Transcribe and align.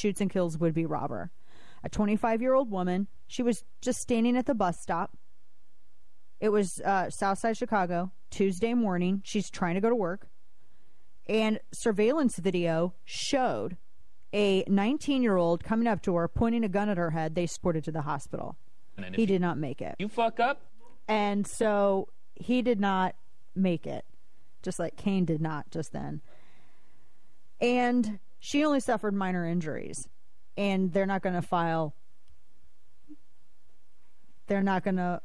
shoots 0.00 0.20
and 0.20 0.30
kills 0.30 0.58
would 0.58 0.74
be 0.74 0.86
robber. 0.86 1.30
A 1.84 1.88
25 1.88 2.42
year 2.42 2.54
old 2.54 2.70
woman. 2.70 3.06
She 3.26 3.42
was 3.42 3.64
just 3.80 4.00
standing 4.00 4.36
at 4.36 4.46
the 4.46 4.54
bus 4.54 4.80
stop. 4.80 5.16
It 6.40 6.48
was 6.48 6.80
uh, 6.84 7.10
Southside 7.10 7.56
Chicago, 7.56 8.12
Tuesday 8.30 8.74
morning. 8.74 9.20
She's 9.24 9.50
trying 9.50 9.74
to 9.74 9.80
go 9.80 9.90
to 9.90 9.94
work. 9.94 10.28
And 11.26 11.60
surveillance 11.72 12.38
video 12.38 12.94
showed 13.04 13.76
a 14.32 14.64
19 14.66 15.22
year 15.22 15.36
old 15.36 15.62
coming 15.62 15.86
up 15.86 16.02
to 16.02 16.14
her, 16.16 16.28
pointing 16.28 16.64
a 16.64 16.68
gun 16.68 16.88
at 16.88 16.96
her 16.96 17.10
head. 17.10 17.34
They 17.34 17.44
escorted 17.44 17.84
to 17.84 17.92
the 17.92 18.02
hospital. 18.02 18.56
He 19.14 19.26
did 19.26 19.40
not 19.40 19.56
make 19.56 19.80
it. 19.80 19.96
You 19.98 20.08
fuck 20.08 20.40
up. 20.40 20.60
And 21.08 21.46
so 21.46 22.08
he 22.34 22.62
did 22.62 22.80
not 22.80 23.14
make 23.54 23.86
it, 23.86 24.04
just 24.62 24.78
like 24.78 24.96
Kane 24.96 25.24
did 25.24 25.40
not 25.40 25.70
just 25.70 25.92
then. 25.92 26.20
And 27.60 28.18
she 28.40 28.64
only 28.64 28.80
suffered 28.80 29.14
minor 29.14 29.46
injuries. 29.46 30.08
And 30.56 30.92
they're 30.92 31.06
not 31.06 31.22
going 31.22 31.36
to 31.36 31.42
file. 31.42 31.94
They're 34.48 34.62
not 34.62 34.82
going 34.82 34.96
to 34.96 35.20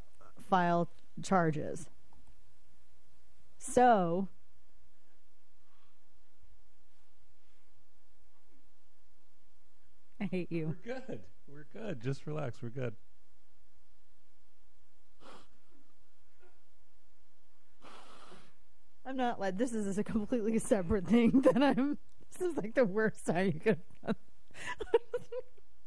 file 0.50 0.88
charges. 1.24 1.90
So. 3.58 4.28
I 10.22 10.26
hate 10.26 10.52
you. 10.52 10.76
We're 10.86 10.94
good. 10.94 11.22
We're 11.48 11.66
good. 11.74 12.02
Just 12.02 12.28
relax. 12.28 12.62
We're 12.62 12.70
good. 12.70 12.94
I'm 19.06 19.16
not 19.16 19.40
like 19.40 19.58
this 19.58 19.74
is 19.74 19.98
a 19.98 20.04
completely 20.04 20.58
separate 20.60 21.06
thing 21.08 21.42
that 21.54 21.62
I'm. 21.62 21.98
This 22.38 22.52
is 22.52 22.58
like 22.58 22.76
the 22.76 22.86
worst 22.86 23.26
time 23.26 23.48
you 23.54 23.60
could. 23.60 23.80
have 24.06 24.16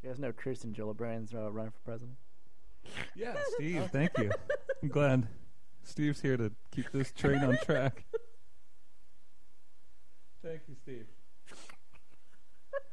You 0.03 0.09
guys 0.09 0.19
know 0.19 0.33
Kirsten 0.33 0.73
Gillibrand's 0.73 1.35
uh, 1.35 1.51
running 1.51 1.73
for 1.73 1.81
president? 1.85 2.17
Yeah, 3.15 3.35
Steve. 3.55 3.89
Thank 3.93 4.17
you. 4.19 4.31
I'm 4.83 4.89
glad 4.89 5.27
Steve's 5.83 6.23
here 6.23 6.37
to 6.39 6.51
keep 6.71 6.91
this 6.91 7.13
train 7.13 7.45
on 7.45 7.59
track. 7.59 8.05
Thank 10.43 10.63
you, 10.69 10.75
Steve. 10.83 11.07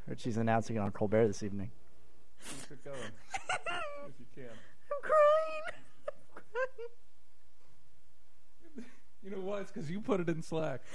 Heard 0.08 0.20
she's 0.20 0.38
announcing 0.38 0.76
it 0.76 0.80
on 0.80 0.92
Colbert 0.92 1.28
this 1.28 1.44
evening. 1.44 1.72
Keep 2.44 2.72
it 2.72 2.84
going 2.84 2.98
if 4.08 4.20
you 4.20 4.26
can. 4.36 4.44
I'm 4.44 5.02
crying. 5.02 5.64
I'm 6.10 6.44
crying. 6.52 6.90
You 9.26 9.32
know 9.32 9.42
why? 9.42 9.62
It's 9.62 9.72
because 9.72 9.90
you 9.90 10.00
put 10.02 10.20
it 10.20 10.30
in 10.30 10.44
Slack. 10.44 10.82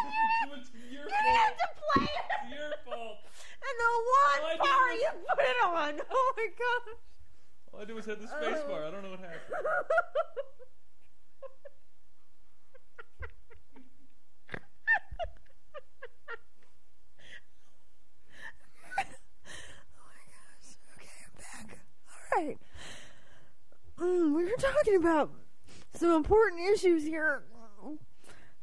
it's 0.56 0.70
your 0.72 1.02
You 1.04 1.04
didn't 1.04 1.36
have 1.36 1.56
to 1.60 1.68
play 1.76 2.04
it. 2.04 2.26
It's 2.48 2.56
your 2.56 2.72
fault. 2.86 3.18
And 3.60 3.74
the 3.76 3.84
All 3.84 4.00
I 4.16 4.38
one 4.42 4.50
did 4.52 4.58
bar 4.60 4.88
was- 4.88 5.00
you 5.00 5.08
put 5.28 5.44
it 5.44 5.60
on. 5.64 6.00
Oh 6.10 6.32
my 6.38 6.46
gosh. 6.56 6.96
All 7.74 7.80
I 7.80 7.84
did 7.84 7.94
was 7.94 8.06
hit 8.06 8.20
the 8.20 8.28
space 8.28 8.62
bar. 8.66 8.84
I 8.86 8.90
don't 8.90 9.02
know 9.04 9.10
what 9.10 9.20
happened. 9.20 9.42
Oh 18.98 20.06
my 20.06 20.22
gosh. 20.32 20.76
Okay, 20.96 21.08
I'm 21.26 21.66
back. 21.66 21.78
All 22.08 22.42
right. 22.44 22.58
Mm, 23.98 24.34
we 24.34 24.44
were 24.44 24.56
talking 24.58 24.96
about 24.96 25.30
some 25.94 26.12
important 26.12 26.62
issues 26.72 27.04
here. 27.04 27.42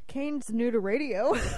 Kane's 0.08 0.50
new 0.50 0.70
to 0.70 0.80
radio. 0.80 1.34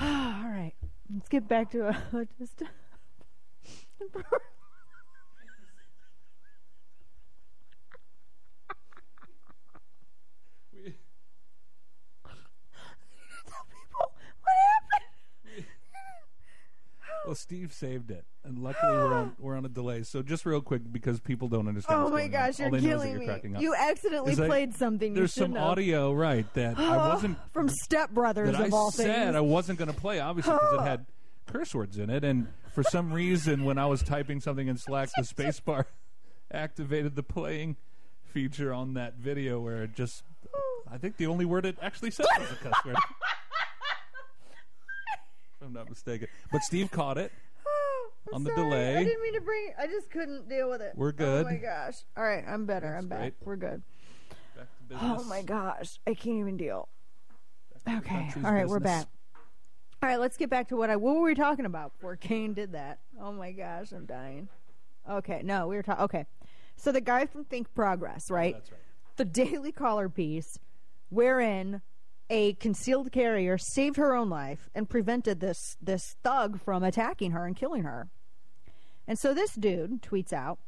All 0.00 0.44
right, 0.50 0.72
let's 1.12 1.28
get 1.28 1.48
back 1.48 1.70
to 1.72 1.88
uh, 1.88 1.94
just. 2.38 2.62
We, 10.72 10.94
What 14.42 14.56
happened? 14.72 15.66
Well, 17.28 17.34
Steve 17.34 17.74
saved 17.74 18.10
it, 18.10 18.24
and 18.42 18.58
luckily 18.58 18.90
we're 18.90 19.12
on 19.12 19.36
we're 19.38 19.54
on 19.54 19.66
a 19.66 19.68
delay. 19.68 20.02
So 20.02 20.22
just 20.22 20.46
real 20.46 20.62
quick, 20.62 20.80
because 20.90 21.20
people 21.20 21.46
don't 21.48 21.68
understand. 21.68 22.00
Oh 22.00 22.04
what's 22.04 22.14
my 22.14 22.20
going 22.20 22.30
gosh, 22.30 22.58
on. 22.60 22.70
You're 22.70 22.70
they 22.70 22.70
know 22.70 22.76
is 22.76 22.82
that 22.82 22.88
killing 22.88 23.10
you're 23.10 23.20
me. 23.20 23.26
cracking 23.26 23.56
up. 23.56 23.62
You 23.62 23.74
accidentally 23.74 24.32
Is 24.32 24.40
I- 24.40 24.46
played 24.46 24.74
something. 24.74 25.12
There's 25.12 25.36
you 25.36 25.40
some 25.42 25.50
shouldn't 25.50 25.58
have. 25.58 25.68
audio, 25.72 26.12
right? 26.14 26.46
That 26.54 26.78
I 26.78 26.96
wasn't 27.12 27.36
from 27.52 27.68
Step 27.68 28.10
Brothers 28.12 28.52
that 28.52 28.60
of 28.66 28.72
I 28.72 28.76
all 28.76 28.90
said 28.90 29.24
things. 29.26 29.36
I 29.36 29.40
wasn't 29.40 29.78
going 29.78 29.92
to 29.92 30.00
play, 30.00 30.20
obviously, 30.20 30.54
because 30.54 30.74
it 30.80 30.88
had 30.88 31.04
curse 31.46 31.74
words 31.74 31.98
in 31.98 32.08
it, 32.08 32.24
and 32.24 32.48
for 32.74 32.82
some 32.82 33.12
reason, 33.12 33.64
when 33.64 33.76
I 33.76 33.84
was 33.84 34.02
typing 34.02 34.40
something 34.40 34.66
in 34.68 34.78
Slack, 34.78 35.10
the 35.14 35.22
spacebar 35.34 35.84
activated 36.50 37.14
the 37.14 37.22
playing 37.22 37.76
feature 38.24 38.72
on 38.72 38.94
that 38.94 39.16
video, 39.16 39.60
where 39.60 39.82
it 39.82 39.94
just, 39.94 40.22
I 40.90 40.96
think 40.96 41.18
the 41.18 41.26
only 41.26 41.44
word 41.44 41.66
it 41.66 41.76
actually 41.82 42.10
said 42.10 42.24
was 42.38 42.50
a 42.52 42.56
cuss 42.56 42.84
word. 42.86 42.96
I'm 45.68 45.74
not 45.74 45.90
mistaken, 45.90 46.28
but 46.50 46.62
Steve 46.62 46.90
caught 46.90 47.18
it. 47.18 47.30
I'm 48.28 48.36
on 48.36 48.44
the 48.44 48.54
sorry. 48.54 48.70
delay. 48.70 48.96
I 48.96 49.04
didn't 49.04 49.22
mean 49.22 49.34
to 49.34 49.40
bring. 49.42 49.72
I 49.78 49.86
just 49.86 50.10
couldn't 50.10 50.48
deal 50.48 50.70
with 50.70 50.80
it. 50.80 50.92
We're 50.96 51.12
good. 51.12 51.44
Oh 51.44 51.50
my 51.50 51.56
gosh! 51.56 52.04
All 52.16 52.24
right, 52.24 52.42
I'm 52.48 52.64
better. 52.64 52.88
That's 52.88 53.02
I'm 53.02 53.08
back. 53.08 53.18
great. 53.18 53.34
We're 53.44 53.56
good. 53.56 53.82
Back 54.56 54.66
to 54.88 54.94
oh 54.94 54.98
business. 55.00 55.20
Oh 55.20 55.24
my 55.24 55.42
gosh, 55.42 56.00
I 56.06 56.14
can't 56.14 56.38
even 56.38 56.56
deal. 56.56 56.88
Back 57.84 58.02
to 58.02 58.08
the 58.08 58.14
Okay, 58.16 58.32
all 58.46 58.52
right, 58.54 58.66
we're 58.66 58.80
back. 58.80 59.08
All 60.02 60.08
right, 60.08 60.18
let's 60.18 60.38
get 60.38 60.48
back 60.48 60.68
to 60.68 60.76
what 60.76 60.88
I. 60.88 60.96
What 60.96 61.16
were 61.16 61.22
we 61.22 61.34
talking 61.34 61.66
about 61.66 61.92
before 61.92 62.16
Kane 62.16 62.54
did 62.54 62.72
that? 62.72 63.00
Oh 63.20 63.32
my 63.32 63.52
gosh, 63.52 63.92
I'm 63.92 64.06
dying. 64.06 64.48
Okay, 65.08 65.42
no, 65.44 65.68
we 65.68 65.76
were 65.76 65.82
talking. 65.82 66.04
Okay, 66.04 66.26
so 66.76 66.92
the 66.92 67.02
guy 67.02 67.26
from 67.26 67.44
Think 67.44 67.74
Progress, 67.74 68.30
right? 68.30 68.54
That's 68.54 68.72
right. 68.72 68.80
the 69.16 69.24
Daily 69.26 69.72
Caller 69.72 70.08
piece, 70.08 70.58
wherein 71.10 71.82
a 72.30 72.54
concealed 72.54 73.12
carrier 73.12 73.56
saved 73.58 73.96
her 73.96 74.14
own 74.14 74.28
life 74.28 74.68
and 74.74 74.88
prevented 74.88 75.40
this 75.40 75.76
this 75.80 76.02
thug 76.22 76.60
from 76.62 76.82
attacking 76.82 77.32
her 77.32 77.46
and 77.46 77.56
killing 77.56 77.82
her. 77.84 78.08
And 79.06 79.18
so 79.18 79.32
this 79.32 79.54
dude 79.54 80.02
tweets 80.02 80.32
out. 80.32 80.58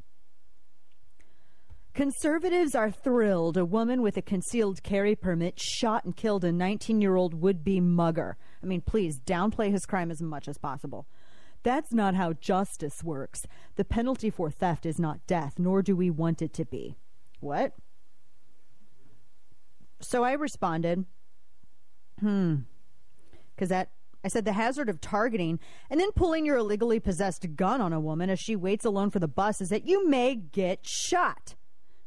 Conservatives 1.93 2.73
are 2.73 2.89
thrilled 2.89 3.57
a 3.57 3.65
woman 3.65 4.01
with 4.01 4.15
a 4.15 4.21
concealed 4.21 4.81
carry 4.81 5.13
permit 5.13 5.59
shot 5.59 6.05
and 6.05 6.15
killed 6.15 6.45
a 6.45 6.51
19 6.51 7.01
year 7.01 7.15
old 7.15 7.33
would 7.33 7.63
be 7.63 7.79
mugger. 7.81 8.37
I 8.63 8.65
mean, 8.65 8.81
please 8.81 9.19
downplay 9.19 9.71
his 9.71 9.85
crime 9.85 10.09
as 10.09 10.21
much 10.21 10.47
as 10.47 10.57
possible. 10.57 11.05
That's 11.63 11.93
not 11.93 12.15
how 12.15 12.33
justice 12.33 13.03
works. 13.03 13.41
The 13.75 13.85
penalty 13.85 14.29
for 14.29 14.49
theft 14.49 14.85
is 14.85 14.99
not 14.99 15.27
death, 15.27 15.59
nor 15.59 15.81
do 15.81 15.95
we 15.95 16.09
want 16.09 16.41
it 16.41 16.53
to 16.53 16.65
be. 16.65 16.95
What? 17.39 17.73
So 20.01 20.23
I 20.23 20.33
responded, 20.33 21.05
hmm, 22.21 22.55
because 23.55 23.69
that 23.69 23.89
I 24.23 24.27
said 24.27 24.45
the 24.45 24.53
hazard 24.53 24.87
of 24.87 25.01
targeting 25.01 25.59
and 25.89 25.99
then 25.99 26.11
pulling 26.11 26.45
your 26.45 26.57
illegally 26.57 26.99
possessed 26.99 27.55
gun 27.55 27.81
on 27.81 27.91
a 27.91 27.99
woman 27.99 28.29
as 28.29 28.39
she 28.39 28.55
waits 28.55 28.85
alone 28.85 29.09
for 29.09 29.19
the 29.19 29.27
bus 29.27 29.61
is 29.61 29.69
that 29.69 29.87
you 29.87 30.07
may 30.07 30.35
get 30.35 30.85
shot. 30.85 31.55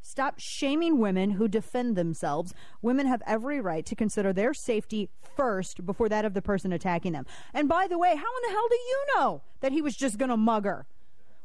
Stop 0.00 0.34
shaming 0.38 0.98
women 0.98 1.30
who 1.30 1.48
defend 1.48 1.96
themselves. 1.96 2.54
Women 2.82 3.06
have 3.06 3.22
every 3.26 3.60
right 3.60 3.84
to 3.86 3.96
consider 3.96 4.32
their 4.32 4.54
safety 4.54 5.08
first 5.36 5.84
before 5.84 6.08
that 6.10 6.24
of 6.24 6.34
the 6.34 6.42
person 6.42 6.72
attacking 6.72 7.12
them. 7.12 7.26
And 7.52 7.68
by 7.68 7.88
the 7.88 7.98
way, 7.98 8.10
how 8.10 8.14
in 8.14 8.42
the 8.42 8.50
hell 8.50 8.68
do 8.68 8.76
you 8.76 9.04
know 9.16 9.42
that 9.60 9.72
he 9.72 9.82
was 9.82 9.96
just 9.96 10.18
going 10.18 10.28
to 10.28 10.36
mug 10.36 10.66
her? 10.66 10.86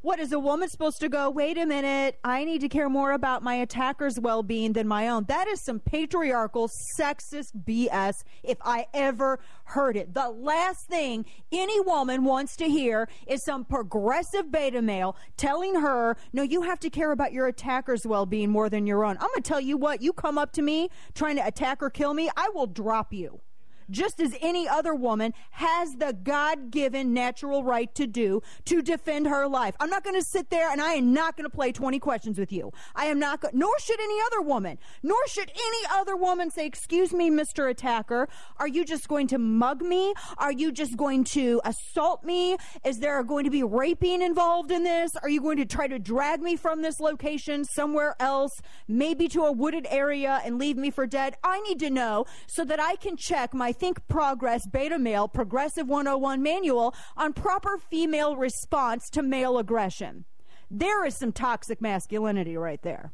What 0.02 0.22
is 0.22 0.32
a 0.32 0.40
woman 0.40 0.70
supposed 0.70 1.02
to 1.02 1.10
go? 1.10 1.30
Wait 1.30 1.58
a 1.58 1.66
minute. 1.66 2.20
I 2.24 2.46
need 2.46 2.62
to 2.62 2.70
care 2.70 2.88
more 2.88 3.12
about 3.12 3.44
my 3.44 3.56
attacker's 3.56 4.18
well 4.18 4.44
being 4.44 4.72
than 4.72 4.88
my 4.88 5.10
own. 5.10 5.26
That 5.26 5.50
is 5.50 5.62
some 5.62 5.82
patriarchal, 5.82 6.70
sexist 6.98 7.66
BS 7.66 8.24
if 8.42 8.58
I 8.62 8.88
ever 8.94 9.42
heard 9.66 9.98
it. 9.98 10.14
The 10.14 10.30
last 10.30 10.88
thing 10.88 11.26
any 11.52 11.82
woman 11.82 12.24
wants 12.24 12.56
to 12.58 12.70
hear 12.70 13.10
is 13.28 13.44
some 13.44 13.66
progressive 13.66 14.50
beta 14.50 14.82
male 14.82 15.18
telling 15.36 15.76
her, 15.76 16.16
no, 16.32 16.44
you 16.44 16.62
have 16.62 16.80
to 16.80 16.90
care 16.90 17.12
about 17.12 17.34
your 17.34 17.48
attacker's 17.48 18.08
well 18.08 18.26
being 18.26 18.50
more 18.52 18.70
than 18.70 18.88
your 18.88 19.04
own. 19.04 19.18
I'm 19.18 19.28
going 19.28 19.44
to 19.44 19.50
tell 19.50 19.60
you 19.60 19.76
what, 19.76 20.02
you 20.02 20.14
come 20.14 20.38
up 20.38 20.54
to 20.54 20.62
me 20.62 20.90
trying 21.14 21.36
to 21.36 21.46
attack 21.46 21.84
or 21.84 21.90
kill 21.90 22.14
me, 22.14 22.30
I 22.38 22.48
will 22.54 22.68
drop 22.68 23.12
you. 23.12 23.42
Just 23.90 24.20
as 24.20 24.36
any 24.42 24.68
other 24.68 24.94
woman 24.94 25.34
has 25.52 25.96
the 25.96 26.14
God 26.24 26.72
given 26.72 27.14
natural 27.14 27.64
right 27.64 27.94
to 27.96 28.08
do 28.08 28.42
to 28.66 28.82
defend 28.82 29.28
her 29.28 29.48
life. 29.48 29.76
I'm 29.80 29.90
not 29.90 30.04
going 30.04 30.16
to 30.16 30.26
sit 30.26 30.50
there 30.50 30.72
and 30.72 30.82
I 30.82 30.94
am 30.94 31.14
not 31.14 31.36
going 31.38 31.50
to 31.50 31.56
play 31.56 31.72
20 31.72 32.00
questions 32.00 32.38
with 32.38 32.52
you. 32.52 32.72
I 32.96 33.06
am 33.06 33.20
not, 33.20 33.42
go- 33.42 33.50
nor 33.54 33.78
should 33.80 34.00
any 34.00 34.20
other 34.28 34.42
woman, 34.42 34.78
nor 35.04 35.18
should 35.28 35.50
any 35.50 35.88
other 35.92 36.16
woman 36.16 36.52
say, 36.52 36.66
Excuse 36.66 37.14
me, 37.14 37.30
Mr. 37.30 37.70
Attacker, 37.70 38.28
are 38.58 38.68
you 38.68 38.86
just 38.86 39.08
going 39.08 39.28
to 39.28 39.38
mug 39.38 39.82
me? 39.82 40.14
Are 40.38 40.52
you 40.52 40.72
just 40.72 40.98
going 40.98 41.24
to 41.26 41.62
assault 41.66 42.24
me? 42.24 42.58
Is 42.86 43.00
there 43.00 43.24
going 43.24 43.46
to 43.46 43.50
be 43.50 43.64
raping 43.64 44.22
involved 44.22 44.72
in 44.72 44.84
this? 44.84 45.16
Are 45.16 45.30
you 45.30 45.42
going 45.42 45.58
to 45.58 45.66
try 45.66 45.88
to 45.88 46.00
drag 46.00 46.42
me 46.42 46.56
from 46.56 46.82
this 46.82 47.00
location 47.00 47.66
somewhere 47.66 48.16
else, 48.20 48.62
maybe 48.88 49.28
to 49.30 49.44
a 49.44 49.52
wooded 49.52 49.88
area 49.90 50.42
and 50.44 50.60
leave 50.60 50.78
me 50.78 50.90
for 50.92 51.08
dead? 51.08 51.36
I 51.44 51.60
need 51.62 51.80
to 51.80 51.90
know 51.90 52.26
so 52.48 52.64
that 52.66 52.80
I 52.80 52.96
can 52.96 53.18
check 53.18 53.54
my 53.54 53.72
Think 53.80 54.08
Progress 54.08 54.68
Beta 54.68 55.00
Male 55.00 55.28
Progressive 55.28 55.88
101 55.88 56.44
manual 56.44 56.94
on 57.16 57.34
proper 57.34 57.78
female 57.78 58.36
response 58.36 59.10
to 59.12 59.24
male 59.24 59.58
aggression. 59.58 60.26
There 60.70 61.06
is 61.06 61.18
some 61.18 61.32
toxic 61.32 61.82
masculinity 61.82 62.58
right 62.58 62.82
there. 62.82 63.14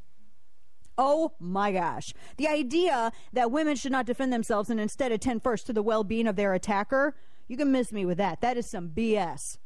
Oh 0.97 1.33
my 1.39 1.71
gosh. 1.71 2.13
The 2.37 2.47
idea 2.47 3.11
that 3.33 3.51
women 3.51 3.75
should 3.75 3.91
not 3.91 4.05
defend 4.05 4.33
themselves 4.33 4.69
and 4.69 4.79
instead 4.79 5.11
attend 5.11 5.43
first 5.43 5.67
to 5.67 5.73
the 5.73 5.83
well 5.83 6.03
being 6.03 6.27
of 6.27 6.35
their 6.35 6.53
attacker, 6.53 7.15
you 7.47 7.57
can 7.57 7.71
miss 7.71 7.91
me 7.91 8.05
with 8.05 8.17
that. 8.17 8.41
That 8.41 8.57
is 8.57 8.69
some 8.69 8.89
BS. 8.89 9.57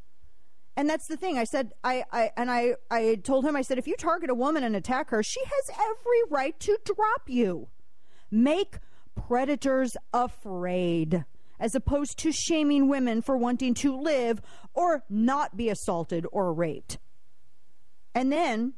And 0.75 0.90
that's 0.90 1.07
the 1.07 1.18
thing. 1.18 1.38
I 1.38 1.44
said, 1.44 1.74
I, 1.84 2.04
I 2.12 2.31
and 2.38 2.50
I, 2.50 2.75
I 2.90 3.16
told 3.24 3.45
him, 3.45 3.56
I 3.56 3.62
said, 3.62 3.78
if 3.78 3.88
you 3.88 3.95
target 3.95 4.30
a 4.30 4.36
woman 4.36 4.63
and 4.63 4.75
attack 4.75 5.10
her, 5.10 5.22
she 5.24 5.42
has 5.44 5.69
every 5.78 6.22
right 6.30 6.60
to 6.62 6.78
drop 6.84 7.24
you. 7.28 7.69
Make 8.31 8.78
predators 9.27 9.92
afraid, 10.13 11.25
as 11.60 11.75
opposed 11.75 12.18
to 12.19 12.31
shaming 12.31 12.88
women 12.88 13.21
for 13.21 13.38
wanting 13.38 13.74
to 13.75 13.95
live 13.95 14.42
or 14.74 15.04
not 15.10 15.57
be 15.57 15.69
assaulted 15.69 16.25
or 16.31 16.54
raped. 16.54 16.98
And 18.16 18.31
then 18.31 18.74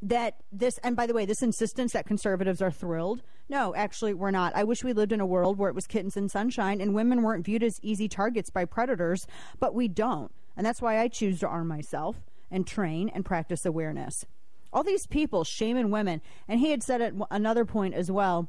that 0.00 0.34
this, 0.52 0.78
and 0.82 0.96
by 0.96 1.06
the 1.06 1.14
way, 1.14 1.26
this 1.26 1.42
insistence 1.42 1.92
that 1.92 2.06
conservatives 2.06 2.62
are 2.62 2.70
thrilled. 2.70 3.22
No, 3.48 3.74
actually, 3.74 4.14
we're 4.14 4.30
not. 4.30 4.54
I 4.54 4.64
wish 4.64 4.84
we 4.84 4.92
lived 4.92 5.12
in 5.12 5.20
a 5.20 5.26
world 5.26 5.58
where 5.58 5.70
it 5.70 5.74
was 5.74 5.86
kittens 5.86 6.16
and 6.16 6.30
sunshine 6.30 6.80
and 6.80 6.94
women 6.94 7.22
weren't 7.22 7.44
viewed 7.44 7.62
as 7.62 7.78
easy 7.82 8.08
targets 8.08 8.50
by 8.50 8.64
predators, 8.64 9.26
but 9.58 9.74
we 9.74 9.88
don't. 9.88 10.32
And 10.56 10.64
that's 10.66 10.82
why 10.82 11.00
I 11.00 11.08
choose 11.08 11.40
to 11.40 11.48
arm 11.48 11.68
myself 11.68 12.16
and 12.50 12.66
train 12.66 13.08
and 13.08 13.24
practice 13.24 13.64
awareness. 13.64 14.24
All 14.72 14.82
these 14.82 15.06
people 15.06 15.44
shaming 15.44 15.90
women, 15.90 16.20
and 16.46 16.60
he 16.60 16.70
had 16.70 16.82
said 16.82 17.00
at 17.00 17.14
another 17.30 17.64
point 17.64 17.94
as 17.94 18.10
well. 18.10 18.48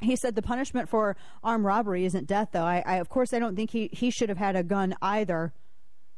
He 0.00 0.16
said 0.16 0.34
the 0.34 0.42
punishment 0.42 0.88
for 0.88 1.16
armed 1.42 1.64
robbery 1.64 2.04
isn't 2.04 2.26
death, 2.26 2.50
though. 2.52 2.64
I, 2.64 2.82
I 2.86 2.96
of 2.96 3.08
course, 3.08 3.32
I 3.32 3.38
don't 3.38 3.56
think 3.56 3.70
he, 3.70 3.90
he 3.92 4.10
should 4.10 4.28
have 4.28 4.38
had 4.38 4.56
a 4.56 4.62
gun 4.62 4.94
either. 5.02 5.52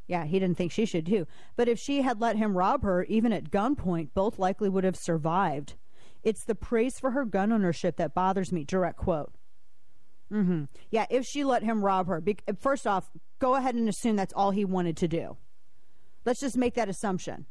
Yeah, 0.06 0.24
he 0.24 0.38
didn't 0.38 0.56
think 0.56 0.72
she 0.72 0.86
should 0.86 1.06
too. 1.06 1.26
But 1.56 1.68
if 1.68 1.78
she 1.78 2.02
had 2.02 2.20
let 2.20 2.36
him 2.36 2.56
rob 2.56 2.82
her, 2.82 3.04
even 3.04 3.32
at 3.32 3.50
gunpoint, 3.50 4.08
both 4.12 4.38
likely 4.38 4.68
would 4.68 4.84
have 4.84 4.96
survived. 4.96 5.74
It's 6.22 6.44
the 6.44 6.54
praise 6.54 6.98
for 6.98 7.12
her 7.12 7.24
gun 7.24 7.52
ownership 7.52 7.96
that 7.96 8.14
bothers 8.14 8.52
me. 8.52 8.64
Direct 8.64 8.98
quote. 8.98 9.32
Mm-hmm. 10.32 10.64
Yeah, 10.90 11.06
if 11.10 11.24
she 11.24 11.44
let 11.44 11.62
him 11.62 11.84
rob 11.84 12.08
her, 12.08 12.20
be- 12.20 12.38
first 12.58 12.86
off, 12.86 13.10
go 13.38 13.54
ahead 13.54 13.74
and 13.74 13.88
assume 13.88 14.16
that's 14.16 14.34
all 14.34 14.50
he 14.50 14.64
wanted 14.64 14.96
to 14.98 15.08
do. 15.08 15.36
Let's 16.24 16.40
just 16.40 16.56
make 16.56 16.74
that 16.74 16.88
assumption. 16.88 17.46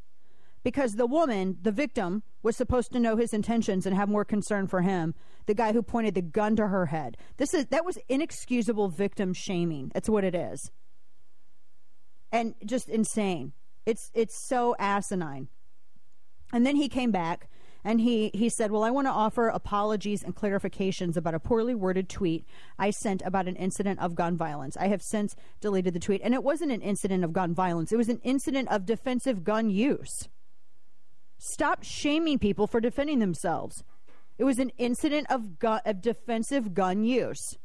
Because 0.64 0.94
the 0.94 1.08
woman, 1.08 1.58
the 1.62 1.72
victim, 1.72 2.24
was 2.44 2.58
supposed 2.58 2.92
to 2.92 3.00
know 3.00 3.16
his 3.16 3.34
intentions 3.34 3.86
and 3.86 3.96
have 3.96 4.10
more 4.10 4.26
concern 4.26 4.68
for 4.68 4.82
him, 4.82 5.16
the 5.46 5.54
guy 5.54 5.74
who 5.74 5.82
pointed 5.82 6.16
the 6.16 6.22
gun 6.22 6.56
to 6.58 6.68
her 6.68 6.88
head. 6.88 7.18
This 7.38 7.54
is 7.54 7.68
that 7.68 7.86
was 7.86 7.98
inexcusable 8.10 8.90
victim 8.90 9.34
shaming. 9.34 9.92
That's 9.94 10.10
what 10.10 10.24
it 10.24 10.36
is 10.36 10.72
and 12.32 12.56
just 12.66 12.90
insane. 12.90 13.54
It's 13.86 14.12
it's 14.14 14.48
so 14.48 14.76
asinine. 14.78 15.48
And 16.52 16.66
then 16.66 16.76
he 16.76 16.90
came 16.90 17.12
back 17.12 17.48
and 17.84 18.02
he, 18.02 18.32
he 18.34 18.50
said, 18.50 18.72
Well, 18.72 18.84
I 18.84 18.92
want 18.92 19.08
to 19.08 19.12
offer 19.12 19.48
apologies 19.48 20.24
and 20.24 20.36
clarifications 20.36 21.16
about 21.16 21.36
a 21.36 21.40
poorly 21.40 21.76
worded 21.76 22.10
tweet 22.10 22.46
I 22.78 22.90
sent 22.90 23.22
about 23.24 23.48
an 23.48 23.56
incident 23.56 24.00
of 24.00 24.16
gun 24.16 24.36
violence. 24.36 24.76
I 24.78 24.88
have 24.88 25.02
since 25.02 25.36
deleted 25.62 25.94
the 25.94 26.00
tweet. 26.00 26.22
And 26.24 26.34
it 26.34 26.44
wasn't 26.44 26.72
an 26.72 26.82
incident 26.82 27.24
of 27.24 27.34
gun 27.34 27.54
violence, 27.54 27.92
it 27.92 27.98
was 27.98 28.10
an 28.10 28.22
incident 28.24 28.70
of 28.70 28.86
defensive 28.86 29.44
gun 29.44 29.70
use. 29.70 30.28
Stop 31.40 31.84
shaming 31.84 32.38
people 32.38 32.68
for 32.68 32.82
defending 32.82 33.20
themselves. 33.20 33.84
It 34.38 34.44
was 34.44 34.60
an 34.60 34.72
incident 34.78 35.28
of, 35.30 35.58
gun, 35.58 35.80
of 35.86 36.02
defensive 36.02 36.74
gun 36.74 37.06
use. 37.06 37.58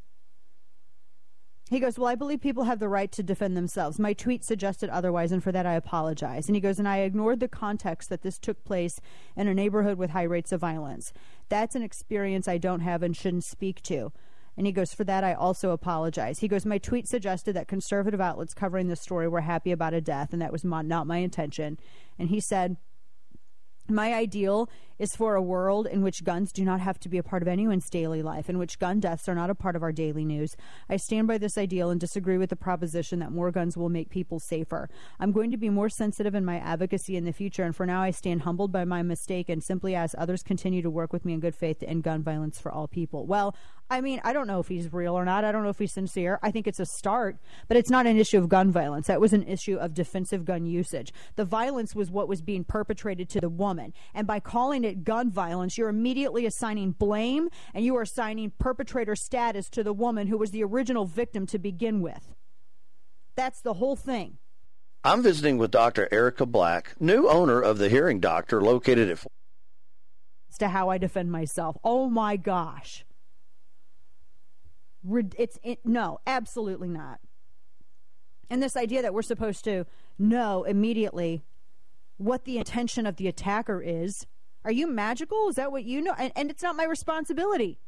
He 1.71 1.81
goes, 1.81 1.99
Well, 1.99 2.09
I 2.09 2.15
believe 2.15 2.41
people 2.41 2.65
have 2.65 2.79
the 2.79 2.89
right 2.89 3.11
to 3.13 3.23
defend 3.23 3.57
themselves. 3.57 3.99
My 3.99 4.13
tweet 4.13 4.45
suggested 4.45 4.91
otherwise, 4.91 5.33
and 5.33 5.43
for 5.43 5.51
that 5.51 5.67
I 5.67 5.75
apologize. 5.75 6.47
And 6.47 6.55
he 6.55 6.61
goes, 6.61 6.79
And 6.79 6.87
I 6.87 6.99
ignored 6.99 7.41
the 7.41 7.49
context 7.49 8.11
that 8.11 8.23
this 8.23 8.39
took 8.39 8.65
place 8.65 9.01
in 9.35 9.49
a 9.49 9.55
neighborhood 9.55 9.99
with 9.99 10.11
high 10.11 10.23
rates 10.23 10.53
of 10.53 10.61
violence. 10.61 11.13
That's 11.49 11.75
an 11.75 11.83
experience 11.83 12.47
I 12.47 12.59
don't 12.59 12.81
have 12.81 13.03
and 13.03 13.17
shouldn't 13.17 13.45
speak 13.45 13.83
to. 13.83 14.13
And 14.57 14.67
he 14.67 14.73
goes, 14.73 14.95
For 14.95 15.03
that 15.05 15.25
I 15.25 15.33
also 15.35 15.71
apologize. 15.71 16.39
He 16.39 16.49
goes, 16.49 16.65
My 16.65 16.79
tweet 16.79 17.09
suggested 17.09 17.55
that 17.55 17.67
conservative 17.67 18.21
outlets 18.21 18.55
covering 18.55 18.87
this 18.87 19.01
story 19.01 19.27
were 19.27 19.41
happy 19.41 19.73
about 19.73 19.95
a 19.95 20.01
death, 20.01 20.33
and 20.33 20.41
that 20.43 20.53
was 20.53 20.65
not 20.65 21.07
my 21.07 21.19
intention. 21.19 21.79
And 22.19 22.29
he 22.29 22.41
said, 22.41 22.77
my 23.89 24.15
ideal 24.15 24.69
is 24.99 25.17
for 25.17 25.35
a 25.35 25.43
world 25.43 25.87
in 25.87 26.03
which 26.03 26.25
guns 26.25 26.53
do 26.53 26.65
not 26.65 26.81
have 26.81 26.99
to 27.01 27.09
be 27.09 27.19
a 27.19 27.23
part 27.23 27.43
of 27.43 27.49
anyone's 27.49 27.91
daily 27.91 28.23
life, 28.23 28.49
in 28.49 28.59
which 28.59 28.79
gun 28.79 29.01
deaths 29.01 29.29
are 29.29 29.35
not 29.35 29.51
a 29.51 29.55
part 29.55 29.77
of 29.77 29.83
our 29.83 29.93
daily 29.93 30.25
news. 30.25 30.57
I 30.89 30.97
stand 30.97 31.27
by 31.27 31.39
this 31.39 31.59
ideal 31.59 31.91
and 31.91 32.01
disagree 32.01 32.39
with 32.39 32.51
the 32.51 32.57
proposition 32.57 33.19
that 33.19 33.33
more 33.33 33.51
guns 33.51 33.77
will 33.77 33.89
make 33.89 34.11
people 34.11 34.39
safer. 34.39 34.89
I'm 35.19 35.33
going 35.33 35.51
to 35.51 35.57
be 35.57 35.71
more 35.71 35.89
sensitive 35.89 36.35
in 36.35 36.45
my 36.45 36.59
advocacy 36.59 37.17
in 37.17 37.25
the 37.25 37.33
future, 37.33 37.65
and 37.65 37.75
for 37.75 37.87
now, 37.87 38.03
I 38.03 38.11
stand 38.11 38.43
humbled 38.43 38.73
by 38.73 38.85
my 38.85 39.03
mistake 39.03 39.49
and 39.49 39.63
simply 39.63 39.95
ask 39.95 40.15
others 40.17 40.43
continue 40.43 40.83
to 40.83 40.91
work 40.91 41.13
with 41.13 41.25
me 41.25 41.33
in 41.33 41.41
good 41.41 41.57
faith 41.57 41.81
to 41.81 41.89
end 41.89 42.03
gun 42.05 42.23
violence 42.23 42.61
for 42.61 42.71
all 42.71 42.87
people. 42.87 43.27
Well, 43.27 43.57
I 43.91 44.01
mean, 44.01 44.21
I 44.25 44.33
don't 44.33 44.47
know 44.47 44.61
if 44.61 44.69
he's 44.69 44.93
real 44.93 45.15
or 45.15 45.25
not. 45.25 45.45
I 45.45 45.53
don't 45.53 45.63
know 45.63 45.69
if 45.69 45.79
he's 45.79 45.93
sincere. 45.93 46.39
I 46.43 46.51
think 46.51 46.67
it's 46.67 46.81
a 46.81 46.87
start, 46.87 47.37
but 47.69 47.77
it's 47.77 47.91
not 47.91 48.07
an 48.07 48.17
issue 48.17 48.39
of 48.39 48.49
gun 48.49 48.71
violence. 48.71 49.09
That 49.09 49.21
was 49.21 49.33
an 49.33 49.43
issue 49.43 49.77
of 49.77 49.93
defensive 49.93 50.45
gun 50.45 50.65
usage. 50.65 51.13
The 51.37 51.45
violence 51.45 51.95
was 51.95 52.11
what 52.11 52.29
was 52.29 52.41
being 52.41 52.65
perpetrated 52.65 53.29
to 53.31 53.41
the 53.41 53.51
woman. 53.51 53.93
And 54.15 54.27
by 54.27 54.41
calling 54.41 54.84
it 54.85 55.05
gun 55.05 55.31
violence, 55.31 55.77
you're 55.77 55.89
immediately 55.89 56.47
assigning 56.47 56.93
blame 56.93 57.49
and 57.73 57.85
you 57.85 57.97
are 57.97 58.03
assigning 58.03 58.53
perpetrator 58.59 59.17
status 59.17 59.69
to 59.71 59.83
the 59.83 59.93
woman 59.93 60.27
who 60.27 60.39
was 60.39 60.51
the 60.51 60.63
original 60.63 61.07
victim 61.07 61.47
to 61.47 61.59
begin 61.59 62.01
with. 62.01 62.35
That's 63.37 63.61
the 63.61 63.75
whole 63.75 63.97
thing. 63.97 64.39
I'm 65.03 65.23
visiting 65.23 65.59
with 65.59 65.71
Dr. 65.71 66.09
Erica 66.11 66.47
Black, 66.47 66.95
new 66.99 67.29
owner 67.29 67.61
of 67.61 67.79
the 67.79 67.89
Hearing 67.89 68.21
Doctor 68.21 68.63
located 68.63 69.11
at. 69.11 69.27
As 70.51 70.59
to 70.59 70.69
how 70.69 70.89
I 70.89 70.99
defend 70.99 71.31
myself. 71.31 71.77
Oh 71.85 72.09
my 72.09 72.37
gosh. 72.37 73.05
It's 75.37 75.59
it, 75.63 75.81
no, 75.85 76.21
absolutely 76.27 76.89
not. 76.89 77.21
And 78.49 78.63
this 78.63 78.77
idea 78.77 79.03
that 79.03 79.13
we're 79.13 79.23
supposed 79.23 79.65
to 79.65 79.85
know 80.19 80.65
immediately 80.65 81.43
what 82.17 82.45
the 82.45 82.59
intention 82.59 83.05
of 83.05 83.17
the 83.17 83.29
attacker 83.29 83.83
is. 83.83 84.27
Are 84.65 84.73
you 84.73 84.87
magical? 84.87 85.49
Is 85.49 85.57
that 85.57 85.73
what 85.73 85.85
you 85.85 86.01
know? 86.01 86.15
And, 86.17 86.33
and 86.37 86.51
it's 86.51 86.63
not 86.63 86.77
my 86.77 86.85
responsibility. 86.85 87.79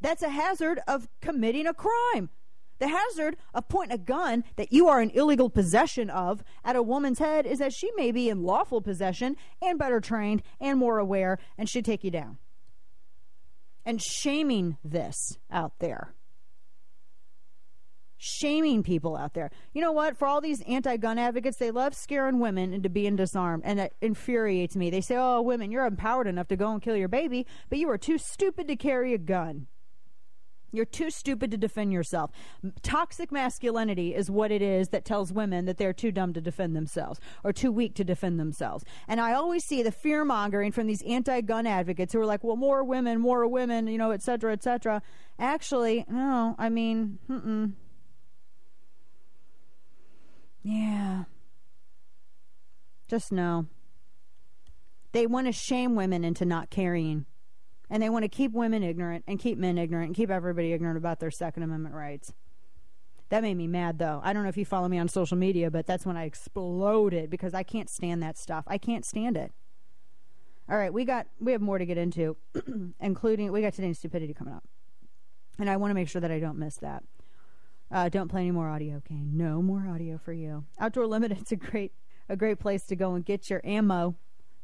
That's 0.00 0.22
a 0.22 0.28
hazard 0.28 0.80
of 0.86 1.08
committing 1.20 1.66
a 1.66 1.74
crime. 1.74 2.30
The 2.78 2.88
hazard 2.88 3.36
of 3.52 3.68
pointing 3.68 3.94
a 3.94 3.98
gun 3.98 4.44
that 4.56 4.72
you 4.72 4.88
are 4.88 5.02
in 5.02 5.10
illegal 5.10 5.50
possession 5.50 6.08
of 6.08 6.42
at 6.64 6.76
a 6.76 6.82
woman's 6.82 7.18
head 7.18 7.44
is 7.44 7.58
that 7.58 7.74
she 7.74 7.90
may 7.96 8.10
be 8.10 8.30
in 8.30 8.42
lawful 8.42 8.80
possession 8.80 9.36
and 9.60 9.78
better 9.78 10.00
trained 10.00 10.42
and 10.60 10.78
more 10.78 10.98
aware 10.98 11.38
and 11.58 11.68
should 11.68 11.84
take 11.84 12.04
you 12.04 12.10
down. 12.10 12.38
And 13.84 14.00
shaming 14.00 14.78
this 14.82 15.36
out 15.50 15.72
there 15.78 16.14
shaming 18.22 18.82
people 18.82 19.16
out 19.16 19.32
there. 19.32 19.50
You 19.72 19.80
know 19.80 19.92
what? 19.92 20.16
For 20.16 20.28
all 20.28 20.42
these 20.42 20.62
anti 20.68 20.98
gun 20.98 21.18
advocates, 21.18 21.56
they 21.56 21.70
love 21.70 21.94
scaring 21.94 22.38
women 22.38 22.74
into 22.74 22.90
being 22.90 23.16
disarmed, 23.16 23.62
and 23.64 23.80
it 23.80 23.94
infuriates 24.02 24.76
me. 24.76 24.90
They 24.90 25.00
say, 25.00 25.16
oh, 25.16 25.40
women, 25.40 25.72
you're 25.72 25.86
empowered 25.86 26.26
enough 26.26 26.48
to 26.48 26.56
go 26.56 26.70
and 26.70 26.82
kill 26.82 26.96
your 26.96 27.08
baby, 27.08 27.46
but 27.70 27.78
you 27.78 27.88
are 27.90 27.98
too 27.98 28.18
stupid 28.18 28.68
to 28.68 28.76
carry 28.76 29.14
a 29.14 29.18
gun. 29.18 29.66
You're 30.72 30.84
too 30.84 31.10
stupid 31.10 31.50
to 31.50 31.56
defend 31.56 31.92
yourself. 31.92 32.30
Toxic 32.82 33.32
masculinity 33.32 34.14
is 34.14 34.30
what 34.30 34.52
it 34.52 34.62
is 34.62 34.90
that 34.90 35.04
tells 35.04 35.32
women 35.32 35.64
that 35.64 35.78
they're 35.78 35.92
too 35.92 36.12
dumb 36.12 36.32
to 36.34 36.40
defend 36.40 36.76
themselves 36.76 37.18
or 37.42 37.52
too 37.52 37.72
weak 37.72 37.94
to 37.96 38.04
defend 38.04 38.38
themselves. 38.38 38.84
And 39.08 39.20
I 39.20 39.32
always 39.32 39.64
see 39.64 39.82
the 39.82 39.90
fear 39.90 40.24
mongering 40.24 40.70
from 40.70 40.86
these 40.86 41.02
anti 41.02 41.40
gun 41.40 41.66
advocates 41.66 42.12
who 42.12 42.20
are 42.20 42.26
like, 42.26 42.44
well, 42.44 42.56
more 42.56 42.84
women, 42.84 43.20
more 43.20 43.48
women, 43.48 43.88
you 43.88 43.98
know, 43.98 44.12
et 44.12 44.22
cetera, 44.22 44.52
et 44.52 44.62
cetera. 44.62 45.02
Actually, 45.40 46.04
no, 46.08 46.54
I 46.58 46.68
mean, 46.68 47.18
mm-mm. 47.28 47.72
Yeah. 50.62 51.24
Just 53.08 53.32
know. 53.32 53.66
They 55.12 55.26
want 55.26 55.46
to 55.46 55.52
shame 55.52 55.94
women 55.94 56.24
into 56.24 56.44
not 56.44 56.70
carrying. 56.70 57.26
And 57.88 58.02
they 58.02 58.08
want 58.08 58.22
to 58.22 58.28
keep 58.28 58.52
women 58.52 58.84
ignorant 58.84 59.24
and 59.26 59.40
keep 59.40 59.58
men 59.58 59.76
ignorant 59.76 60.06
and 60.06 60.16
keep 60.16 60.30
everybody 60.30 60.72
ignorant 60.72 60.96
about 60.96 61.18
their 61.18 61.30
Second 61.30 61.64
Amendment 61.64 61.94
rights. 61.94 62.32
That 63.30 63.42
made 63.42 63.56
me 63.56 63.66
mad, 63.66 63.98
though. 63.98 64.20
I 64.22 64.32
don't 64.32 64.42
know 64.42 64.48
if 64.48 64.56
you 64.56 64.64
follow 64.64 64.88
me 64.88 64.98
on 64.98 65.08
social 65.08 65.36
media, 65.36 65.70
but 65.70 65.86
that's 65.86 66.06
when 66.06 66.16
I 66.16 66.24
exploded 66.24 67.30
because 67.30 67.54
I 67.54 67.62
can't 67.62 67.88
stand 67.88 68.22
that 68.22 68.36
stuff. 68.36 68.64
I 68.66 68.78
can't 68.78 69.04
stand 69.04 69.36
it. 69.36 69.52
All 70.68 70.76
right, 70.76 70.92
we 70.92 71.04
got 71.04 71.26
we 71.40 71.50
have 71.50 71.60
more 71.60 71.78
to 71.78 71.86
get 71.86 71.98
into, 71.98 72.36
including 73.00 73.50
we 73.50 73.60
got 73.60 73.72
today's 73.74 73.98
stupidity 73.98 74.34
coming 74.34 74.54
up, 74.54 74.62
and 75.58 75.68
I 75.68 75.76
want 75.76 75.90
to 75.90 75.96
make 75.96 76.08
sure 76.08 76.20
that 76.20 76.30
I 76.30 76.38
don't 76.38 76.58
miss 76.58 76.76
that. 76.76 77.02
Uh, 77.90 78.08
don't 78.08 78.28
play 78.28 78.42
any 78.42 78.50
more 78.50 78.68
audio, 78.68 79.02
Kane. 79.06 79.30
No 79.34 79.60
more 79.62 79.86
audio 79.88 80.18
for 80.18 80.32
you. 80.32 80.64
Outdoor 80.78 81.06
Limited's 81.06 81.52
a 81.52 81.56
great 81.56 81.92
a 82.28 82.36
great 82.36 82.60
place 82.60 82.84
to 82.84 82.94
go 82.94 83.14
and 83.14 83.24
get 83.24 83.50
your 83.50 83.60
ammo 83.64 84.14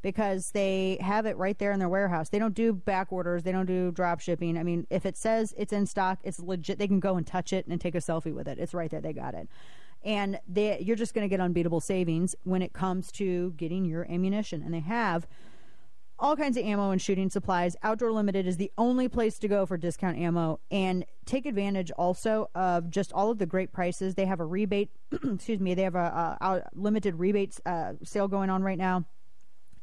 because 0.00 0.52
they 0.52 0.98
have 1.00 1.26
it 1.26 1.36
right 1.36 1.58
there 1.58 1.72
in 1.72 1.80
their 1.80 1.88
warehouse. 1.88 2.28
They 2.28 2.38
don't 2.38 2.54
do 2.54 2.72
back 2.72 3.12
orders. 3.12 3.42
They 3.42 3.50
don't 3.50 3.66
do 3.66 3.90
drop 3.90 4.20
shipping. 4.20 4.56
I 4.56 4.62
mean, 4.62 4.86
if 4.88 5.04
it 5.04 5.16
says 5.16 5.52
it's 5.58 5.72
in 5.72 5.84
stock, 5.86 6.20
it's 6.22 6.38
legit. 6.38 6.78
They 6.78 6.86
can 6.86 7.00
go 7.00 7.16
and 7.16 7.26
touch 7.26 7.52
it 7.52 7.66
and 7.66 7.80
take 7.80 7.96
a 7.96 7.98
selfie 7.98 8.32
with 8.32 8.46
it. 8.46 8.60
It's 8.60 8.72
right 8.72 8.88
there. 8.88 9.00
They 9.00 9.12
got 9.12 9.34
it. 9.34 9.48
And 10.04 10.38
they, 10.46 10.78
you're 10.80 10.94
just 10.94 11.12
going 11.12 11.24
to 11.24 11.28
get 11.28 11.40
unbeatable 11.40 11.80
savings 11.80 12.36
when 12.44 12.62
it 12.62 12.72
comes 12.72 13.10
to 13.12 13.52
getting 13.56 13.84
your 13.84 14.08
ammunition. 14.08 14.62
And 14.62 14.72
they 14.72 14.80
have 14.80 15.26
all 16.18 16.36
kinds 16.36 16.56
of 16.56 16.64
ammo 16.64 16.90
and 16.90 17.00
shooting 17.00 17.28
supplies. 17.28 17.76
Outdoor 17.82 18.12
Limited 18.12 18.46
is 18.46 18.56
the 18.56 18.72
only 18.78 19.08
place 19.08 19.38
to 19.38 19.48
go 19.48 19.66
for 19.66 19.76
discount 19.76 20.16
ammo 20.16 20.60
and 20.70 21.04
take 21.24 21.46
advantage 21.46 21.90
also 21.92 22.48
of 22.54 22.90
just 22.90 23.12
all 23.12 23.30
of 23.30 23.38
the 23.38 23.46
great 23.46 23.72
prices. 23.72 24.14
They 24.14 24.26
have 24.26 24.40
a 24.40 24.44
rebate, 24.44 24.90
excuse 25.12 25.60
me, 25.60 25.74
they 25.74 25.82
have 25.82 25.94
a, 25.94 26.38
a, 26.40 26.62
limited 26.74 27.16
rebates 27.16 27.60
uh, 27.66 27.94
sale 28.02 28.28
going 28.28 28.50
on 28.50 28.62
right 28.62 28.78
now. 28.78 29.04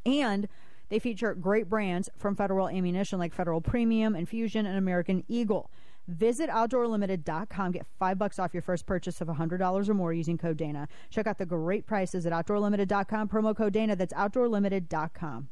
And 0.06 0.48
they 0.90 1.00
feature 1.00 1.34
great 1.34 1.70
brands 1.70 2.10
from 2.18 2.36
Federal 2.36 2.68
Ammunition 2.68 3.20
like 3.20 3.34
Federal 3.34 3.62
Premium, 3.62 4.16
Infusion, 4.16 4.66
and 4.66 4.78
American 4.78 5.24
Eagle. 5.28 5.72
Visit 6.08 6.50
OutdoorLimited.com. 6.50 7.72
Get 7.72 7.86
five 7.98 8.18
bucks 8.18 8.38
off 8.38 8.54
your 8.54 8.62
first 8.62 8.86
purchase 8.86 9.22
of 9.22 9.30
$100 9.30 9.90
or 9.90 9.94
more 9.94 10.12
using 10.12 10.38
code 10.38 10.58
Dana. 10.58 10.88
Check 11.10 11.28
out 11.28 11.38
the 11.38 11.46
great 11.46 11.86
prices 11.86 12.26
at 12.26 12.34
OutdoorLimited.com. 12.34 13.30
Promo 13.30 13.56
code 13.56 13.74
Dana. 13.74 13.96
That's 13.96 14.14
OutdoorLimited.com. 14.14 15.48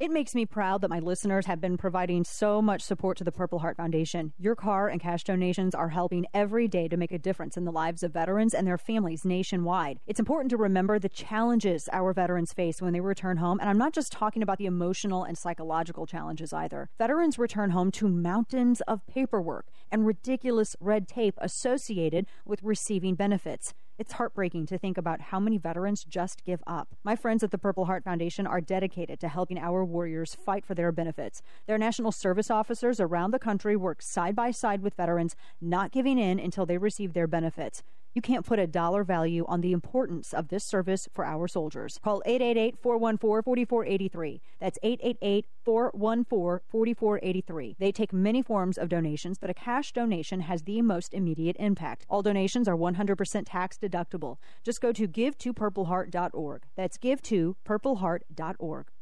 It 0.00 0.10
makes 0.10 0.34
me 0.34 0.46
proud 0.46 0.80
that 0.80 0.90
my 0.90 0.98
listeners 0.98 1.46
have 1.46 1.60
been 1.60 1.76
providing 1.76 2.24
so 2.24 2.60
much 2.60 2.82
support 2.82 3.16
to 3.18 3.24
the 3.24 3.30
Purple 3.30 3.60
Heart 3.60 3.76
Foundation. 3.76 4.32
Your 4.36 4.56
car 4.56 4.88
and 4.88 5.00
cash 5.00 5.22
donations 5.22 5.76
are 5.76 5.90
helping 5.90 6.26
every 6.34 6.66
day 6.66 6.88
to 6.88 6.96
make 6.96 7.12
a 7.12 7.18
difference 7.18 7.56
in 7.56 7.64
the 7.64 7.70
lives 7.70 8.02
of 8.02 8.12
veterans 8.12 8.52
and 8.52 8.66
their 8.66 8.78
families 8.78 9.24
nationwide. 9.24 10.00
It's 10.06 10.18
important 10.18 10.50
to 10.50 10.56
remember 10.56 10.98
the 10.98 11.08
challenges 11.08 11.88
our 11.92 12.12
veterans 12.12 12.52
face 12.52 12.82
when 12.82 12.92
they 12.92 13.00
return 13.00 13.36
home, 13.36 13.60
and 13.60 13.70
I'm 13.70 13.78
not 13.78 13.92
just 13.92 14.10
talking 14.10 14.42
about 14.42 14.58
the 14.58 14.66
emotional 14.66 15.22
and 15.22 15.38
psychological 15.38 16.06
challenges 16.06 16.52
either. 16.52 16.90
Veterans 16.98 17.38
return 17.38 17.70
home 17.70 17.92
to 17.92 18.08
mountains 18.08 18.80
of 18.88 19.06
paperwork 19.06 19.68
and 19.90 20.04
ridiculous 20.04 20.74
red 20.80 21.06
tape 21.06 21.38
associated 21.38 22.26
with 22.44 22.62
receiving 22.64 23.14
benefits. 23.14 23.72
It's 23.98 24.14
heartbreaking 24.14 24.66
to 24.66 24.78
think 24.78 24.96
about 24.96 25.20
how 25.20 25.38
many 25.38 25.58
veterans 25.58 26.02
just 26.02 26.44
give 26.44 26.62
up. 26.66 26.88
My 27.04 27.14
friends 27.14 27.42
at 27.42 27.50
the 27.50 27.58
Purple 27.58 27.84
Heart 27.84 28.04
Foundation 28.04 28.46
are 28.46 28.60
dedicated 28.60 29.20
to 29.20 29.28
helping 29.28 29.58
our 29.58 29.84
warriors 29.84 30.34
fight 30.34 30.64
for 30.64 30.74
their 30.74 30.90
benefits. 30.92 31.42
Their 31.66 31.76
national 31.76 32.10
service 32.10 32.50
officers 32.50 33.00
around 33.00 33.32
the 33.32 33.38
country 33.38 33.76
work 33.76 34.00
side 34.00 34.34
by 34.34 34.50
side 34.50 34.82
with 34.82 34.94
veterans, 34.94 35.36
not 35.60 35.92
giving 35.92 36.18
in 36.18 36.40
until 36.40 36.64
they 36.64 36.78
receive 36.78 37.12
their 37.12 37.26
benefits. 37.26 37.82
You 38.14 38.20
can't 38.20 38.44
put 38.44 38.58
a 38.58 38.66
dollar 38.66 39.04
value 39.04 39.46
on 39.48 39.62
the 39.62 39.72
importance 39.72 40.34
of 40.34 40.48
this 40.48 40.66
service 40.66 41.08
for 41.12 41.24
our 41.24 41.48
soldiers. 41.48 41.98
Call 42.02 42.22
888 42.26 42.76
414 42.78 43.42
4483. 43.42 44.42
That's 44.60 44.78
888 44.82 45.46
414 45.64 46.60
4483. 46.68 47.76
They 47.78 47.92
take 47.92 48.12
many 48.12 48.42
forms 48.42 48.76
of 48.76 48.90
donations, 48.90 49.38
but 49.38 49.48
a 49.48 49.54
cash 49.54 49.92
donation 49.92 50.40
has 50.40 50.62
the 50.62 50.82
most 50.82 51.14
immediate 51.14 51.56
impact. 51.58 52.04
All 52.10 52.20
donations 52.22 52.68
are 52.68 52.76
100% 52.76 53.44
tax 53.46 53.78
deductible. 53.78 54.36
Just 54.62 54.82
go 54.82 54.92
to 54.92 55.08
give2purpleheart.org. 55.08 56.64
That's 56.76 56.98
give2purpleheart.org. 56.98 58.86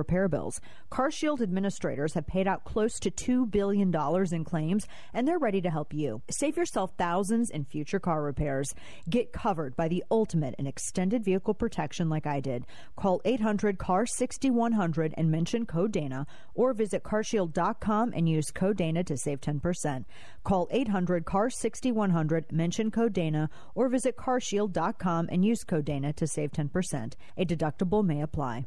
repair 0.00 0.28
bills. 0.28 0.60
CarShield 0.90 1.42
administrators 1.42 2.14
have 2.14 2.26
paid 2.26 2.48
out 2.48 2.64
close 2.64 2.98
to 3.00 3.10
$2 3.10 3.50
billion 3.50 3.94
in 4.32 4.44
claims, 4.44 4.86
and 5.12 5.28
they're 5.28 5.38
ready 5.38 5.60
to 5.60 5.70
help 5.70 5.92
you. 5.92 6.22
Save 6.30 6.56
yourself 6.56 6.92
thousands 6.96 7.50
in 7.50 7.64
future 7.64 8.00
car 8.00 8.22
repairs. 8.22 8.74
Get 9.08 9.32
covered 9.32 9.76
by 9.76 9.88
the 9.88 10.02
ultimate 10.10 10.54
in 10.58 10.66
extended 10.66 11.22
vehicle 11.22 11.54
protection 11.54 12.08
like 12.08 12.26
I 12.26 12.40
did. 12.40 12.66
Call 12.96 13.20
800 13.24 13.78
CAR 13.78 14.06
6100 14.06 15.14
and 15.16 15.30
mention 15.30 15.66
code 15.66 15.92
Dana, 15.92 16.26
or 16.54 16.72
visit 16.72 17.02
carshield.com 17.02 18.12
and 18.14 18.28
use 18.28 18.50
code 18.50 18.78
Dana 18.78 19.04
to 19.04 19.16
save 19.16 19.40
10%. 19.40 20.04
Call 20.44 20.68
800 20.70 21.24
CAR 21.26 21.50
6100, 21.50 22.52
mention 22.52 22.90
code 22.90 23.12
Dana, 23.12 23.50
or 23.74 23.88
visit 23.88 24.16
carshield.com 24.16 25.28
and 25.30 25.44
use 25.44 25.62
code 25.64 25.84
Dana 25.84 26.12
to 26.14 26.26
save 26.26 26.52
10%. 26.52 27.14
A 27.36 27.44
deductible 27.44 28.04
may 28.04 28.22
apply. 28.22 28.66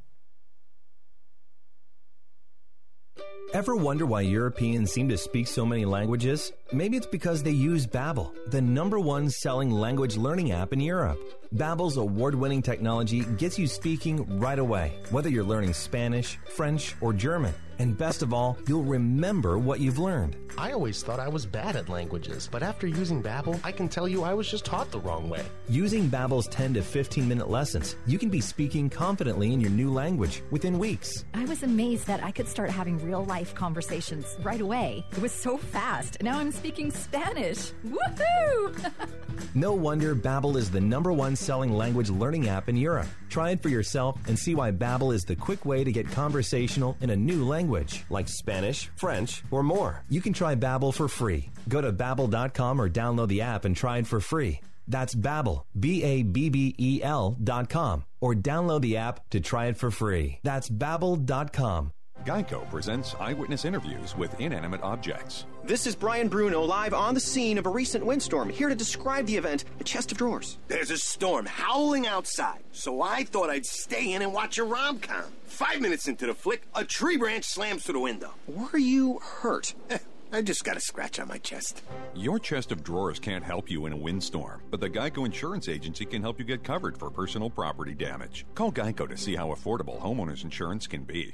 Ever 3.53 3.75
wonder 3.75 4.07
why 4.07 4.21
Europeans 4.21 4.91
seem 4.91 5.07
to 5.09 5.17
speak 5.17 5.45
so 5.45 5.63
many 5.63 5.85
languages? 5.85 6.51
Maybe 6.71 6.97
it's 6.97 7.05
because 7.05 7.43
they 7.43 7.51
use 7.51 7.85
Babbel, 7.85 8.33
the 8.49 8.59
number 8.59 8.99
one 8.99 9.29
selling 9.29 9.69
language 9.69 10.17
learning 10.17 10.51
app 10.51 10.73
in 10.73 10.79
Europe. 10.79 11.19
Babbel's 11.53 11.97
award-winning 11.97 12.63
technology 12.63 13.23
gets 13.37 13.59
you 13.59 13.67
speaking 13.67 14.39
right 14.39 14.57
away, 14.57 14.93
whether 15.11 15.29
you're 15.29 15.43
learning 15.43 15.73
Spanish, 15.73 16.39
French, 16.55 16.95
or 16.99 17.13
German. 17.13 17.53
And 17.79 17.97
best 17.97 18.21
of 18.21 18.33
all, 18.33 18.57
you'll 18.67 18.83
remember 18.83 19.57
what 19.57 19.79
you've 19.79 19.99
learned. 19.99 20.35
I 20.57 20.71
always 20.71 21.01
thought 21.01 21.19
I 21.19 21.27
was 21.27 21.45
bad 21.45 21.75
at 21.75 21.89
languages, 21.89 22.47
but 22.51 22.61
after 22.61 22.85
using 22.85 23.23
Babbel, 23.23 23.59
I 23.63 23.71
can 23.71 23.89
tell 23.89 24.07
you 24.07 24.23
I 24.23 24.33
was 24.33 24.49
just 24.49 24.65
taught 24.65 24.91
the 24.91 24.99
wrong 24.99 25.29
way. 25.29 25.43
Using 25.67 26.09
Babbel's 26.09 26.47
10 26.47 26.75
to 26.75 26.81
15 26.81 27.27
minute 27.27 27.49
lessons, 27.49 27.95
you 28.05 28.19
can 28.19 28.29
be 28.29 28.41
speaking 28.41 28.89
confidently 28.89 29.53
in 29.53 29.59
your 29.59 29.71
new 29.71 29.91
language 29.91 30.43
within 30.51 30.77
weeks. 30.77 31.25
I 31.33 31.45
was 31.45 31.63
amazed 31.63 32.05
that 32.07 32.23
I 32.23 32.31
could 32.31 32.47
start 32.47 32.69
having 32.69 33.03
real 33.03 33.25
life 33.25 33.55
conversations 33.55 34.37
right 34.43 34.61
away. 34.61 35.05
It 35.11 35.21
was 35.21 35.31
so 35.31 35.57
fast. 35.57 36.21
Now 36.21 36.37
I'm 36.37 36.51
speaking 36.51 36.91
Spanish. 36.91 37.71
Woohoo! 37.87 38.93
no 39.55 39.73
wonder 39.73 40.15
Babbel 40.15 40.55
is 40.57 40.69
the 40.69 40.81
number 40.81 41.11
one 41.11 41.35
selling 41.35 41.73
language 41.73 42.09
learning 42.09 42.47
app 42.47 42.69
in 42.69 42.77
Europe. 42.77 43.07
Try 43.33 43.49
it 43.49 43.63
for 43.63 43.69
yourself 43.69 44.19
and 44.27 44.37
see 44.37 44.53
why 44.53 44.69
Babbel 44.69 45.11
is 45.11 45.23
the 45.23 45.35
quick 45.35 45.65
way 45.65 45.83
to 45.83 45.91
get 45.91 46.07
conversational 46.11 46.95
in 47.01 47.09
a 47.09 47.15
new 47.15 47.43
language, 47.43 48.05
like 48.11 48.27
Spanish, 48.27 48.91
French, 48.95 49.43
or 49.49 49.63
more. 49.63 50.03
You 50.07 50.21
can 50.21 50.33
try 50.33 50.53
Babbel 50.53 50.93
for 50.93 51.07
free. 51.07 51.49
Go 51.67 51.81
to 51.81 51.91
babbel.com 51.91 52.79
or 52.79 52.89
download 52.91 53.29
the 53.29 53.41
app 53.41 53.65
and 53.65 53.75
try 53.75 53.97
it 53.97 54.05
for 54.05 54.19
free. 54.19 54.61
That's 54.87 55.15
Babbel, 55.15 55.63
B-A-B-B-E-L 55.79 57.37
dot 57.43 57.69
com, 57.69 58.05
or 58.21 58.35
download 58.35 58.81
the 58.81 58.97
app 58.97 59.27
to 59.31 59.39
try 59.39 59.65
it 59.65 59.77
for 59.77 59.89
free. 59.89 60.37
That's 60.43 60.69
babbel.com. 60.69 61.91
Geico 62.25 62.69
presents 62.69 63.15
eyewitness 63.19 63.65
interviews 63.65 64.15
with 64.15 64.39
inanimate 64.39 64.81
objects. 64.81 65.45
This 65.65 65.85
is 65.85 65.95
Brian 65.95 66.29
Bruno 66.29 66.61
live 66.61 66.93
on 66.93 67.13
the 67.13 67.19
scene 67.19 67.57
of 67.57 67.65
a 67.65 67.69
recent 67.69 68.05
windstorm, 68.05 68.49
here 68.49 68.69
to 68.69 68.75
describe 68.75 69.25
the 69.25 69.35
event 69.35 69.65
a 69.79 69.83
Chest 69.83 70.11
of 70.11 70.17
Drawers. 70.17 70.57
There's 70.69 70.91
a 70.91 70.97
storm 70.97 71.45
howling 71.45 72.07
outside, 72.07 72.63
so 72.71 73.01
I 73.01 73.25
thought 73.25 73.49
I'd 73.49 73.65
stay 73.65 74.13
in 74.13 74.21
and 74.21 74.33
watch 74.33 74.57
a 74.57 74.63
rom 74.63 74.99
com. 74.99 75.25
Five 75.45 75.81
minutes 75.81 76.07
into 76.07 76.25
the 76.25 76.33
flick, 76.33 76.63
a 76.73 76.85
tree 76.85 77.17
branch 77.17 77.43
slams 77.43 77.83
through 77.83 77.93
the 77.93 77.99
window. 77.99 78.31
Were 78.47 78.77
you 78.77 79.19
hurt? 79.19 79.73
Eh, 79.89 79.97
I 80.31 80.41
just 80.41 80.63
got 80.63 80.77
a 80.77 80.81
scratch 80.81 81.19
on 81.19 81.27
my 81.27 81.39
chest. 81.39 81.83
Your 82.15 82.39
chest 82.39 82.71
of 82.71 82.83
drawers 82.83 83.19
can't 83.19 83.43
help 83.43 83.69
you 83.69 83.85
in 83.85 83.93
a 83.93 83.97
windstorm, 83.97 84.61
but 84.71 84.79
the 84.79 84.89
Geico 84.89 85.25
Insurance 85.25 85.67
Agency 85.67 86.05
can 86.05 86.21
help 86.21 86.39
you 86.39 86.45
get 86.45 86.63
covered 86.63 86.97
for 86.97 87.09
personal 87.09 87.49
property 87.49 87.93
damage. 87.93 88.45
Call 88.55 88.71
Geico 88.71 89.09
to 89.09 89.17
see 89.17 89.35
how 89.35 89.49
affordable 89.49 90.01
homeowners 90.01 90.43
insurance 90.43 90.87
can 90.87 91.03
be. 91.03 91.33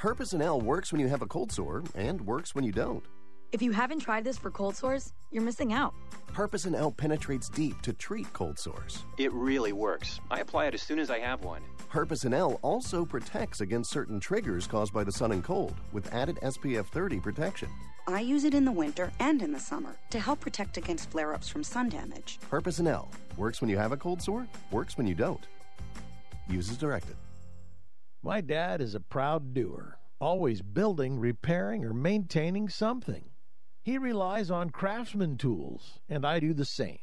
Herpecin-L 0.00 0.62
works 0.62 0.92
when 0.92 1.00
you 1.02 1.08
have 1.08 1.20
a 1.20 1.26
cold 1.26 1.52
sore 1.52 1.84
and 1.94 2.22
works 2.22 2.54
when 2.54 2.64
you 2.64 2.72
don't. 2.72 3.04
If 3.52 3.60
you 3.60 3.70
haven't 3.70 3.98
tried 3.98 4.24
this 4.24 4.38
for 4.38 4.50
cold 4.50 4.74
sores, 4.74 5.12
you're 5.30 5.42
missing 5.42 5.74
out. 5.74 5.92
Herpecin-L 6.32 6.92
penetrates 6.92 7.50
deep 7.50 7.78
to 7.82 7.92
treat 7.92 8.32
cold 8.32 8.58
sores. 8.58 9.04
It 9.18 9.30
really 9.34 9.74
works. 9.74 10.18
I 10.30 10.40
apply 10.40 10.68
it 10.68 10.74
as 10.74 10.80
soon 10.80 11.00
as 11.00 11.10
I 11.10 11.18
have 11.18 11.44
one. 11.44 11.60
Herpecin-L 11.92 12.60
also 12.62 13.04
protects 13.04 13.60
against 13.60 13.90
certain 13.90 14.20
triggers 14.20 14.66
caused 14.66 14.94
by 14.94 15.04
the 15.04 15.12
sun 15.12 15.32
and 15.32 15.44
cold 15.44 15.74
with 15.92 16.10
added 16.14 16.36
SPF 16.36 16.86
30 16.86 17.20
protection. 17.20 17.68
I 18.06 18.20
use 18.20 18.44
it 18.44 18.54
in 18.54 18.64
the 18.64 18.72
winter 18.72 19.12
and 19.20 19.42
in 19.42 19.52
the 19.52 19.60
summer 19.60 19.94
to 20.08 20.18
help 20.18 20.40
protect 20.40 20.78
against 20.78 21.10
flare 21.10 21.34
ups 21.34 21.50
from 21.50 21.62
sun 21.62 21.90
damage. 21.90 22.38
Herpecin-L 22.50 23.10
works 23.36 23.60
when 23.60 23.68
you 23.68 23.76
have 23.76 23.92
a 23.92 23.98
cold 23.98 24.22
sore, 24.22 24.46
works 24.70 24.96
when 24.96 25.06
you 25.06 25.14
don't. 25.14 25.46
Use 26.48 26.70
as 26.70 26.78
directed. 26.78 27.16
My 28.22 28.42
dad 28.42 28.82
is 28.82 28.94
a 28.94 29.00
proud 29.00 29.54
doer, 29.54 29.98
always 30.20 30.60
building, 30.60 31.18
repairing, 31.18 31.86
or 31.86 31.94
maintaining 31.94 32.68
something. 32.68 33.30
He 33.82 33.96
relies 33.96 34.50
on 34.50 34.68
craftsman 34.68 35.38
tools, 35.38 36.00
and 36.06 36.26
I 36.26 36.38
do 36.38 36.52
the 36.52 36.66
same. 36.66 36.98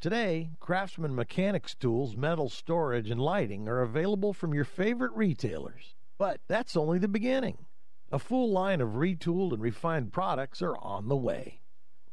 Today, 0.00 0.52
Craftsman 0.60 1.14
Mechanics 1.14 1.74
tools, 1.74 2.16
metal 2.16 2.48
storage, 2.48 3.10
and 3.10 3.20
lighting 3.20 3.68
are 3.68 3.82
available 3.82 4.32
from 4.32 4.54
your 4.54 4.64
favorite 4.64 5.12
retailers. 5.12 5.96
But 6.16 6.40
that's 6.48 6.76
only 6.76 6.98
the 6.98 7.08
beginning. 7.08 7.66
A 8.10 8.18
full 8.18 8.50
line 8.50 8.80
of 8.80 8.96
retooled 8.96 9.52
and 9.52 9.60
refined 9.60 10.14
products 10.14 10.62
are 10.62 10.78
on 10.78 11.08
the 11.08 11.16
way. 11.16 11.60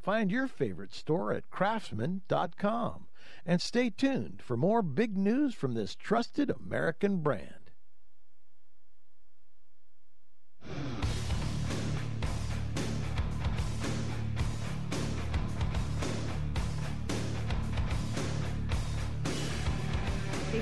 Find 0.02 0.30
your 0.30 0.46
favorite 0.46 0.92
store 0.92 1.32
at 1.32 1.48
craftsman.com 1.48 3.06
and 3.46 3.62
stay 3.62 3.88
tuned 3.88 4.42
for 4.42 4.58
more 4.58 4.82
big 4.82 5.16
news 5.16 5.54
from 5.54 5.72
this 5.72 5.94
trusted 5.94 6.50
American 6.50 7.22
brand. 7.22 7.61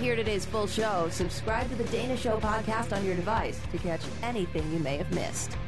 Hear 0.00 0.16
today's 0.16 0.46
full 0.46 0.66
show, 0.66 1.08
subscribe 1.10 1.68
to 1.68 1.76
the 1.76 1.84
Dana 1.84 2.16
Show 2.16 2.38
podcast 2.38 2.96
on 2.96 3.04
your 3.04 3.14
device 3.14 3.60
to 3.70 3.76
catch 3.76 4.00
anything 4.22 4.72
you 4.72 4.78
may 4.78 4.96
have 4.96 5.12
missed. 5.12 5.58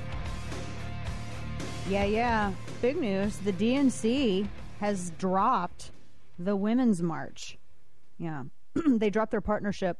Yeah, 1.87 2.05
yeah. 2.05 2.53
Big 2.81 2.97
news. 2.97 3.37
The 3.37 3.53
DNC 3.53 4.49
has 4.81 5.11
dropped 5.19 5.91
the 6.39 6.57
Women's 6.57 7.03
March. 7.03 7.59
Yeah. 8.17 8.45
they 8.87 9.11
dropped 9.11 9.33
their 9.33 9.43
partnership 9.43 9.99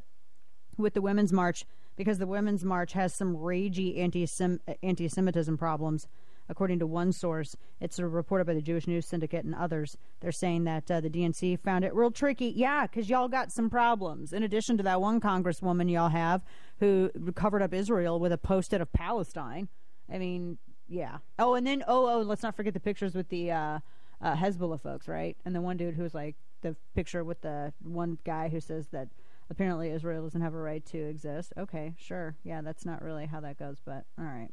with 0.79 0.95
the 0.95 1.03
Women's 1.03 1.33
March 1.33 1.67
because 1.97 2.19
the 2.19 2.27
Women's 2.27 2.65
March 2.65 2.95
has 2.95 3.13
some 3.13 3.37
ragey 3.37 3.99
anti 4.01 5.09
Semitism 5.09 5.59
problems 5.59 6.09
according 6.49 6.79
to 6.81 6.87
one 6.87 7.13
source. 7.13 7.57
It's 7.81 7.99
reported 7.99 8.47
by 8.47 8.55
the 8.55 8.63
Jewish 8.63 8.87
News 8.87 9.07
Syndicate 9.07 9.45
and 9.45 9.55
others. 9.55 9.97
They're 10.21 10.33
saying 10.33 10.65
that 10.65 10.91
uh, 10.91 11.01
the 11.01 11.11
DNC 11.11 11.61
found 11.61 11.85
it 11.85 11.95
real 11.95 12.11
tricky. 12.11 12.53
Yeah, 12.55 12.87
because 12.87 13.09
y'all 13.09 13.29
got 13.29 13.53
some 13.53 13.71
problems. 13.71 14.33
In 14.33 14.43
addition 14.43 14.77
to 14.77 14.83
that 14.83 15.01
one 15.01 15.21
congresswoman 15.21 15.91
y'all 15.91 16.09
have 16.09 16.43
who 16.81 17.11
covered 17.35 17.63
up 17.63 17.73
Israel 17.73 18.19
with 18.19 18.33
a 18.33 18.39
post-it 18.39 18.81
of 18.81 18.93
Palestine. 18.93 19.69
I 20.13 20.19
mean, 20.19 20.59
yeah. 20.89 21.19
Oh, 21.39 21.55
and 21.55 21.67
then, 21.67 21.85
oh, 21.87 22.09
oh, 22.09 22.23
let's 22.23 22.43
not 22.43 22.57
forget 22.57 22.75
the 22.75 22.81
pictures 22.81 23.15
with 23.15 23.29
the 23.29 23.51
uh, 23.51 23.79
uh, 24.21 24.37
Hezbollah 24.37 24.81
folks, 24.81 25.09
right? 25.09 25.37
And 25.45 25.55
the 25.55 25.61
one 25.61 25.77
dude 25.77 25.95
who's 25.95 26.15
like 26.15 26.37
the 26.63 26.77
picture 26.95 27.25
with 27.25 27.41
the 27.41 27.73
one 27.83 28.19
guy 28.25 28.49
who 28.49 28.61
says 28.61 28.89
that 28.89 29.09
apparently 29.51 29.91
Israel 29.91 30.23
doesn't 30.23 30.41
have 30.41 30.55
a 30.55 30.59
right 30.59 30.85
to 30.87 30.99
exist. 30.99 31.53
Okay, 31.57 31.95
sure. 31.99 32.37
Yeah, 32.45 32.63
that's 32.63 32.85
not 32.85 33.03
really 33.03 33.27
how 33.27 33.41
that 33.41 33.59
goes, 33.59 33.79
but 33.85 34.05
all 34.19 34.25
right. 34.25 34.51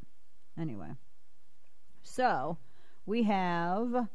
Anyway. 0.57 0.91
So 2.01 2.57
we 3.05 3.23
have 3.23 4.07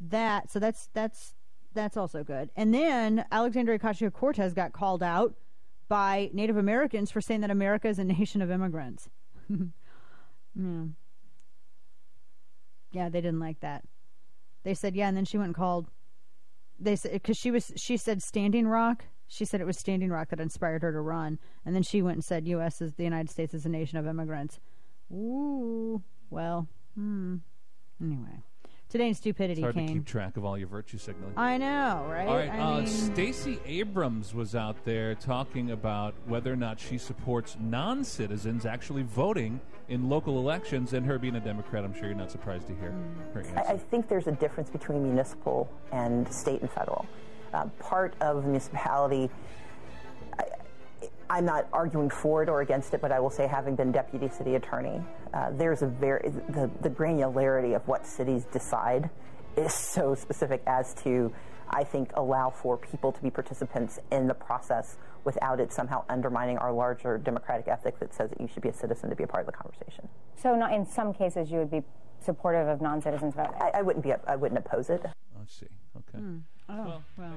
that. 0.00 0.50
So 0.50 0.58
that's 0.58 0.88
that's 0.92 1.34
that's 1.74 1.96
also 1.96 2.24
good. 2.24 2.50
And 2.56 2.74
then 2.74 3.24
Alexandria 3.30 3.78
Ocasio 3.78 4.12
Cortez 4.12 4.54
got 4.54 4.72
called 4.72 5.02
out 5.02 5.34
by 5.88 6.30
Native 6.32 6.56
Americans 6.56 7.10
for 7.10 7.20
saying 7.20 7.40
that 7.40 7.50
America 7.50 7.88
is 7.88 7.98
a 7.98 8.04
nation 8.04 8.42
of 8.42 8.50
immigrants. 8.50 9.08
yeah. 9.48 10.84
yeah, 12.92 13.08
they 13.08 13.20
didn't 13.20 13.40
like 13.40 13.60
that. 13.60 13.84
They 14.62 14.74
said 14.74 14.94
yeah, 14.94 15.08
and 15.08 15.16
then 15.16 15.24
she 15.24 15.38
went 15.38 15.48
and 15.48 15.54
called. 15.56 15.88
They 16.78 16.96
said 16.96 17.12
because 17.12 17.36
she 17.36 17.50
was 17.50 17.72
she 17.76 17.96
said 17.96 18.22
Standing 18.22 18.66
Rock. 18.66 19.04
She 19.26 19.44
said 19.44 19.60
it 19.60 19.66
was 19.66 19.78
Standing 19.78 20.10
Rock 20.10 20.30
that 20.30 20.40
inspired 20.40 20.82
her 20.82 20.92
to 20.92 21.00
run, 21.00 21.38
and 21.64 21.74
then 21.74 21.82
she 21.82 22.02
went 22.02 22.16
and 22.16 22.24
said 22.24 22.48
U.S. 22.48 22.80
is 22.80 22.94
the 22.94 23.04
United 23.04 23.30
States 23.30 23.54
is 23.54 23.64
a 23.64 23.68
nation 23.68 23.98
of 23.98 24.06
immigrants. 24.06 24.58
Ooh, 25.12 26.02
well, 26.30 26.68
Hmm. 26.94 27.36
Anyway, 28.02 28.42
today 28.88 29.08
in 29.08 29.14
stupidity, 29.14 29.60
it's 29.60 29.64
hard 29.64 29.74
Kane. 29.74 29.86
to 29.88 29.92
keep 29.92 30.06
track 30.06 30.36
of 30.36 30.44
all 30.44 30.56
your 30.56 30.68
virtue 30.68 30.98
signaling. 30.98 31.34
I 31.36 31.58
know, 31.58 32.06
right? 32.08 32.26
All 32.26 32.36
right, 32.36 32.50
I 32.50 32.58
uh, 32.58 32.76
mean, 32.78 32.86
Stacey 32.86 33.60
Abrams 33.66 34.34
was 34.34 34.54
out 34.54 34.84
there 34.84 35.14
talking 35.14 35.70
about 35.70 36.14
whether 36.26 36.52
or 36.52 36.56
not 36.56 36.80
she 36.80 36.96
supports 36.96 37.56
non-citizens 37.60 38.64
actually 38.64 39.02
voting 39.02 39.60
in 39.88 40.08
local 40.08 40.38
elections, 40.38 40.92
and 40.92 41.04
her 41.04 41.18
being 41.18 41.36
a 41.36 41.40
Democrat, 41.40 41.84
I'm 41.84 41.92
sure 41.92 42.06
you're 42.06 42.14
not 42.14 42.30
surprised 42.30 42.68
to 42.68 42.74
hear 42.74 42.94
her 43.34 43.40
answer. 43.40 43.58
I, 43.58 43.72
I 43.72 43.76
think 43.76 44.08
there's 44.08 44.28
a 44.28 44.32
difference 44.32 44.70
between 44.70 45.02
municipal 45.02 45.70
and 45.92 46.32
state 46.32 46.60
and 46.60 46.70
federal. 46.70 47.06
Uh, 47.52 47.66
part 47.80 48.14
of 48.20 48.44
municipality 48.44 49.28
I'm 51.28 51.44
not 51.44 51.68
arguing 51.72 52.10
for 52.10 52.42
it 52.42 52.48
or 52.48 52.60
against 52.60 52.92
it, 52.94 53.00
but 53.00 53.12
I 53.12 53.20
will 53.20 53.30
say, 53.30 53.46
having 53.46 53.76
been 53.76 53.92
deputy 53.92 54.28
city 54.28 54.56
attorney, 54.56 55.00
uh, 55.32 55.50
there's 55.52 55.82
a 55.82 55.86
very 55.86 56.30
the, 56.48 56.70
the 56.80 56.90
granularity 56.90 57.76
of 57.76 57.86
what 57.86 58.06
cities 58.06 58.44
decide 58.52 59.10
is 59.56 59.72
so 59.94 60.14
specific 60.14 60.62
as 60.66 60.94
to, 61.04 61.32
I 61.70 61.84
think, 61.84 62.10
allow 62.14 62.50
for 62.50 62.76
people 62.76 63.12
to 63.12 63.22
be 63.22 63.30
participants 63.30 63.98
in 64.10 64.26
the 64.26 64.34
process 64.34 64.96
without 65.24 65.60
it 65.60 65.72
somehow 65.72 66.04
undermining 66.08 66.58
our 66.58 66.72
larger 66.72 67.18
democratic 67.18 67.68
ethic 67.68 67.98
that 68.00 68.14
says 68.14 68.30
that 68.30 68.40
you 68.40 68.48
should 68.48 68.62
be 68.62 68.70
a 68.70 68.74
citizen 68.74 69.10
to 69.10 69.16
be 69.16 69.24
a 69.24 69.26
part 69.26 69.46
of 69.46 69.46
the 69.46 69.56
conversation. 69.56 70.08
So, 70.36 70.56
not 70.56 70.72
in 70.72 70.86
some 70.86 71.12
cases, 71.12 71.50
you 71.50 71.58
would 71.58 71.70
be 71.70 71.82
supportive 72.20 72.68
of 72.68 72.80
non-citizens 72.80 73.34
voting. 73.34 73.52
I, 73.60 73.78
I 73.78 73.82
wouldn't 73.82 74.04
be. 74.04 74.12
I 74.26 74.36
wouldn't 74.36 74.58
oppose 74.58 74.90
it. 74.90 75.02
Let's 75.38 75.58
see. 75.58 75.66
Okay. 75.96 76.18
Hmm. 76.18 76.38
Oh, 76.68 76.84
well, 76.84 77.02
well. 77.16 77.34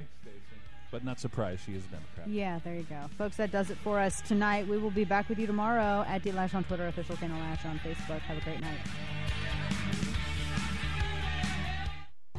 Thanks, 0.93 1.01
Stacey. 1.01 1.03
But 1.03 1.03
not 1.03 1.19
surprised, 1.19 1.65
she 1.65 1.73
is 1.73 1.83
a 1.85 1.89
Democrat. 1.89 2.27
Yeah, 2.27 2.59
there 2.63 2.75
you 2.75 2.83
go. 2.83 2.99
Folks, 3.17 3.37
that 3.37 3.51
does 3.51 3.69
it 3.69 3.77
for 3.77 3.99
us 3.99 4.21
tonight. 4.21 4.67
We 4.67 4.77
will 4.77 4.91
be 4.91 5.05
back 5.05 5.29
with 5.29 5.39
you 5.39 5.47
tomorrow 5.47 6.05
at 6.07 6.23
DLoesch 6.23 6.53
on 6.53 6.63
Twitter, 6.63 6.87
official 6.87 7.15
Dana 7.15 7.35
Loesch 7.35 7.69
on 7.69 7.79
Facebook. 7.79 8.19
Have 8.19 8.37
a 8.37 8.41
great 8.41 8.61
night. 8.61 8.77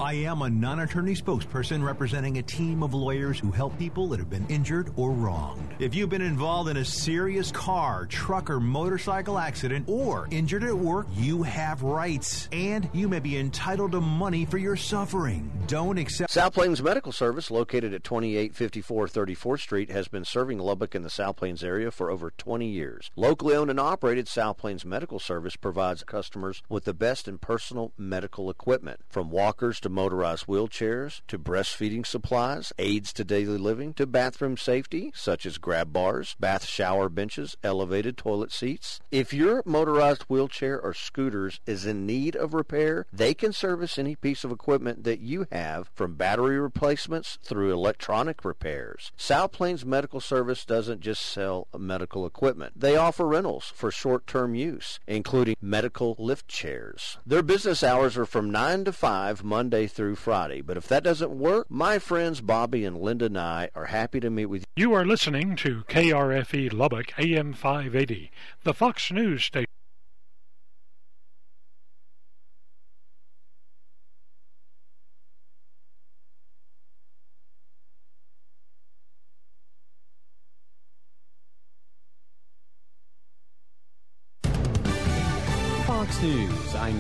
I 0.01 0.15
am 0.15 0.43
a 0.43 0.51
non 0.51 0.81
attorney 0.81 1.15
spokesperson 1.15 1.81
representing 1.85 2.39
a 2.39 2.43
team 2.43 2.83
of 2.83 2.95
lawyers 2.95 3.39
who 3.39 3.53
help 3.53 3.79
people 3.79 4.09
that 4.09 4.19
have 4.19 4.29
been 4.29 4.45
injured 4.49 4.93
or 4.97 5.13
wronged. 5.13 5.73
If 5.79 5.95
you've 5.95 6.09
been 6.09 6.21
involved 6.21 6.69
in 6.69 6.79
a 6.79 6.85
serious 6.85 7.53
car, 7.53 8.07
truck, 8.07 8.51
or 8.51 8.59
motorcycle 8.59 9.39
accident 9.39 9.89
or 9.89 10.27
injured 10.33 10.65
at 10.65 10.77
work, 10.77 11.07
you 11.15 11.45
have 11.45 11.85
rights 11.85 12.49
and 12.51 12.91
you 12.93 13.09
may 13.09 13.21
be 13.21 13.39
entitled 13.39 13.93
to 13.93 14.01
money 14.01 14.45
for 14.45 14.59
your 14.59 14.75
suffering. 14.75 15.49
Don't 15.67 15.97
accept. 15.97 16.31
South 16.31 16.53
Plains 16.53 16.83
Medical 16.83 17.11
Service, 17.11 17.51
located 17.51 17.95
at 17.95 18.05
2854 18.05 19.07
34th 19.09 19.61
Street, 19.61 19.91
has 19.91 20.09
been 20.09 20.25
serving 20.25 20.59
Lubbock 20.59 20.95
and 20.95 21.03
the 21.03 21.11
South 21.11 21.37
Plains 21.37 21.65
area 21.65 21.91
for 21.91 22.11
over 22.11 22.33
20 22.37 22.69
years. 22.69 23.11
Locally 23.17 23.57
owned 23.57 23.71
and 23.71 23.81
operated, 23.81 24.29
South 24.29 24.59
Plains 24.59 24.85
Medical 24.85 25.19
Service 25.19 25.57
provides 25.57 26.05
customers 26.05 26.63
with 26.69 26.85
the 26.85 26.93
best 26.93 27.27
in 27.27 27.39
personal 27.39 27.93
medical 27.97 28.51
equipment, 28.51 29.01
from 29.09 29.31
walkers 29.31 29.81
to 29.81 29.89
motorized 29.89 30.47
wheelchairs, 30.47 31.23
to 31.29 31.39
breastfeeding 31.39 32.05
supplies, 32.05 32.75
aids 32.79 33.11
to 33.15 33.25
daily 33.25 33.57
living, 33.57 33.95
to 33.95 34.07
bathroom 34.07 34.59
safety, 34.59 35.13
such 35.15 35.47
as 35.47 35.57
grab 35.57 35.95
bars, 35.95 36.37
bath 36.39 36.67
shower 36.67 37.09
benches, 37.09 37.57
elevated 37.65 38.19
toilet 38.19 38.53
seats. 38.53 39.01
If 39.11 39.33
your 39.33 39.63
motorized 39.65 40.25
wheelchair 40.25 40.79
or 40.79 40.93
scooters 40.93 41.61
is 41.65 41.87
in 41.87 42.05
need 42.05 42.37
of 42.37 42.53
repair, 42.53 43.07
they 43.11 43.33
can 43.33 43.55
service 43.55 43.99
any 43.99 44.15
piece 44.15 44.45
of 44.45 44.53
equipment 44.53 45.05
that 45.05 45.21
you 45.21 45.47
have, 45.55 45.89
from 45.95 46.17
battery 46.17 46.59
replacements 46.59 47.39
through 47.43 47.73
electronic 47.73 48.45
repairs. 48.45 49.13
South 49.17 49.53
Plains 49.53 49.85
Medical 49.87 50.21
Service 50.21 50.65
doesn't 50.65 51.01
just 51.01 51.23
sell 51.25 51.69
medical 51.79 52.27
equipment. 52.27 52.73
They 52.77 52.97
offer 52.97 53.27
rentals 53.27 53.73
for 53.75 53.91
short-term 53.91 54.55
use, 54.55 54.99
including 55.07 55.57
medical 55.61 56.17
lift 56.19 56.49
chairs. 56.49 57.19
Their 57.25 57.43
business 57.43 57.83
hours 57.83 58.17
are 58.17 58.27
from 58.27 58.51
9 58.51 58.85
to 58.85 58.93
5 58.93 59.45
Monday 59.45 59.87
through 59.87 60.17
Friday, 60.17 60.61
but 60.61 60.77
if 60.77 60.89
that 60.89 61.05
doesn't 61.05 61.31
work, 61.31 61.71
my 61.71 61.99
friends 61.99 62.41
Bobby 62.41 62.85
and 62.85 63.01
Linda 63.01 63.27
and 63.27 63.39
I 63.39 63.71
are 63.75 63.87
happy 63.87 64.21
to 64.21 64.31
meet 64.31 64.47
with 64.47 64.63
you. 64.77 64.89
You 64.91 64.93
are 64.95 65.07
listening 65.07 65.57
to 65.57 65.85
KRFE 65.89 66.73
Lubbock 66.73 67.19
AM 67.19 67.53
580, 67.53 68.31
the 68.65 68.75
Fox 68.75 69.13
News 69.13 69.45
station. 69.45 69.74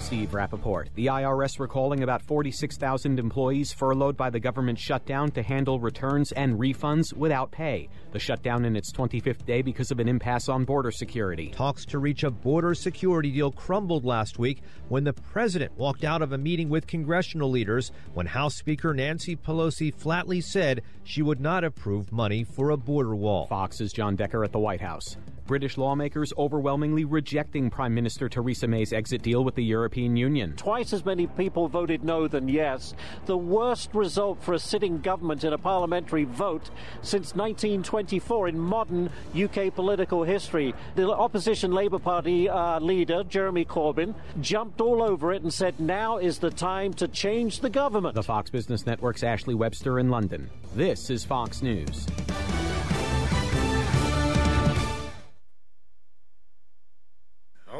Steve 0.04 0.32
Rappaport. 0.32 0.88
The 0.96 1.06
IRS 1.06 1.58
recalling 1.58 2.02
about 2.02 2.20
46,000 2.20 3.18
employees 3.18 3.72
furloughed 3.72 4.18
by 4.18 4.28
the 4.28 4.38
government 4.38 4.78
shutdown 4.78 5.30
to 5.30 5.42
handle 5.42 5.80
returns 5.80 6.30
and 6.32 6.58
refunds 6.60 7.14
without 7.14 7.50
pay. 7.50 7.88
The 8.12 8.18
shutdown 8.18 8.66
in 8.66 8.76
its 8.76 8.92
25th 8.92 9.46
day 9.46 9.62
because 9.62 9.90
of 9.90 10.00
an 10.00 10.08
impasse 10.08 10.50
on 10.50 10.66
border 10.66 10.90
security. 10.90 11.48
Talks 11.48 11.86
to 11.86 11.98
reach 11.98 12.22
a 12.22 12.30
border 12.30 12.74
security 12.74 13.30
deal 13.30 13.50
crumbled 13.50 14.04
last 14.04 14.38
week 14.38 14.60
when 14.88 15.04
the 15.04 15.14
president 15.14 15.72
walked 15.78 16.04
out 16.04 16.20
of 16.20 16.32
a 16.32 16.38
meeting 16.38 16.68
with 16.68 16.86
congressional 16.86 17.48
leaders 17.48 17.90
when 18.12 18.26
House 18.26 18.56
Speaker 18.56 18.92
Nancy 18.92 19.36
Pelosi 19.36 19.92
flatly 19.92 20.42
said 20.42 20.82
she 21.04 21.22
would 21.22 21.40
not 21.40 21.64
approve 21.64 22.12
money 22.12 22.44
for 22.44 22.68
a 22.70 22.76
border 22.76 23.16
wall. 23.16 23.46
Fox's 23.46 23.92
John 23.92 24.16
Decker 24.16 24.44
at 24.44 24.52
the 24.52 24.58
White 24.58 24.82
House. 24.82 25.16
British 25.46 25.76
lawmakers 25.76 26.33
overwhelmingly 26.38 27.04
rejecting 27.04 27.70
Prime 27.70 27.94
Minister 27.94 28.28
Theresa 28.28 28.66
May's 28.66 28.92
exit 28.92 29.22
deal 29.22 29.44
with 29.44 29.54
the 29.54 29.64
European 29.64 30.16
Union. 30.16 30.54
Twice 30.57 30.92
as 30.92 31.04
many 31.04 31.26
people 31.26 31.68
voted 31.68 32.02
no 32.02 32.26
than 32.26 32.48
yes. 32.48 32.94
The 33.26 33.37
worst 33.37 33.90
result 33.94 34.42
for 34.42 34.54
a 34.54 34.59
sitting 34.59 35.00
government 35.00 35.44
in 35.44 35.52
a 35.52 35.59
parliamentary 35.59 36.24
vote 36.24 36.70
since 37.02 37.35
1924 37.35 38.48
in 38.48 38.59
modern 38.59 39.11
UK 39.38 39.74
political 39.74 40.22
history. 40.22 40.74
The 40.94 41.11
opposition 41.11 41.72
Labour 41.72 41.98
Party 41.98 42.48
uh, 42.48 42.80
leader, 42.80 43.24
Jeremy 43.24 43.64
Corbyn, 43.64 44.14
jumped 44.40 44.80
all 44.80 45.02
over 45.02 45.33
it 45.33 45.42
and 45.42 45.52
said 45.52 45.78
now 45.78 46.18
is 46.18 46.38
the 46.38 46.50
time 46.50 46.94
to 46.94 47.09
change 47.09 47.61
the 47.61 47.70
government. 47.70 48.14
The 48.14 48.22
Fox 48.22 48.50
Business 48.50 48.87
Network's 48.87 49.22
Ashley 49.22 49.54
Webster 49.54 49.98
in 49.98 50.09
London. 50.09 50.50
This 50.74 51.11
is 51.11 51.24
Fox 51.24 51.62
News. 51.62 52.07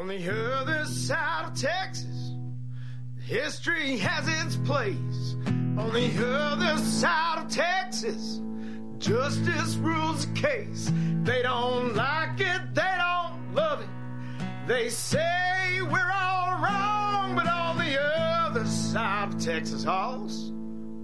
On 0.05 0.09
the 0.09 0.59
other 0.59 0.85
side 0.85 1.45
of 1.47 1.59
Texas, 1.59 2.35
history 3.21 3.97
has 3.97 4.27
its 4.45 4.55
place. 4.57 5.35
On 5.47 5.91
the 5.93 6.27
other 6.27 6.77
side 6.77 7.43
of 7.43 7.49
Texas, 7.49 8.39
justice 8.99 9.77
rules 9.77 10.27
the 10.27 10.33
case. 10.39 10.91
They 11.23 11.41
don't 11.41 11.95
like 11.95 12.39
it, 12.39 12.75
they 12.75 12.93
don't 12.99 13.55
love 13.55 13.81
it. 13.81 13.87
They 14.67 14.89
say 14.89 15.81
we're 15.81 16.11
all 16.11 16.61
wrong, 16.61 17.33
but 17.35 17.47
on 17.47 17.79
the 17.79 17.99
other 17.99 18.65
side 18.67 19.33
of 19.33 19.43
Texas, 19.43 19.83
Hoss, 19.83 20.51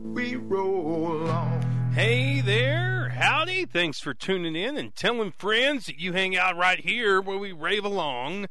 we 0.03 0.35
roll 0.35 1.27
on. 1.27 1.91
Hey 1.95 2.39
there, 2.41 3.09
howdy. 3.09 3.65
Thanks 3.65 3.99
for 3.99 4.13
tuning 4.13 4.55
in 4.55 4.77
and 4.77 4.95
telling 4.95 5.31
friends 5.31 5.87
that 5.87 5.99
you 5.99 6.13
hang 6.13 6.37
out 6.37 6.55
right 6.55 6.79
here 6.79 7.19
where 7.19 7.39
we 7.39 7.51
rave 7.51 7.83
along 7.83 8.45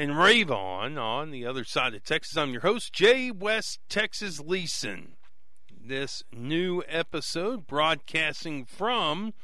and 0.00 0.18
rave 0.18 0.50
on 0.50 1.30
the 1.30 1.44
other 1.44 1.62
side 1.62 1.92
of 1.92 2.02
Texas. 2.02 2.34
I'm 2.34 2.52
your 2.52 2.62
host, 2.62 2.90
Jay 2.90 3.30
West 3.30 3.80
Texas 3.90 4.40
Leeson. 4.40 5.16
This 5.70 6.22
new 6.32 6.82
episode 6.88 7.66
broadcasting 7.66 8.64
from 8.64 9.34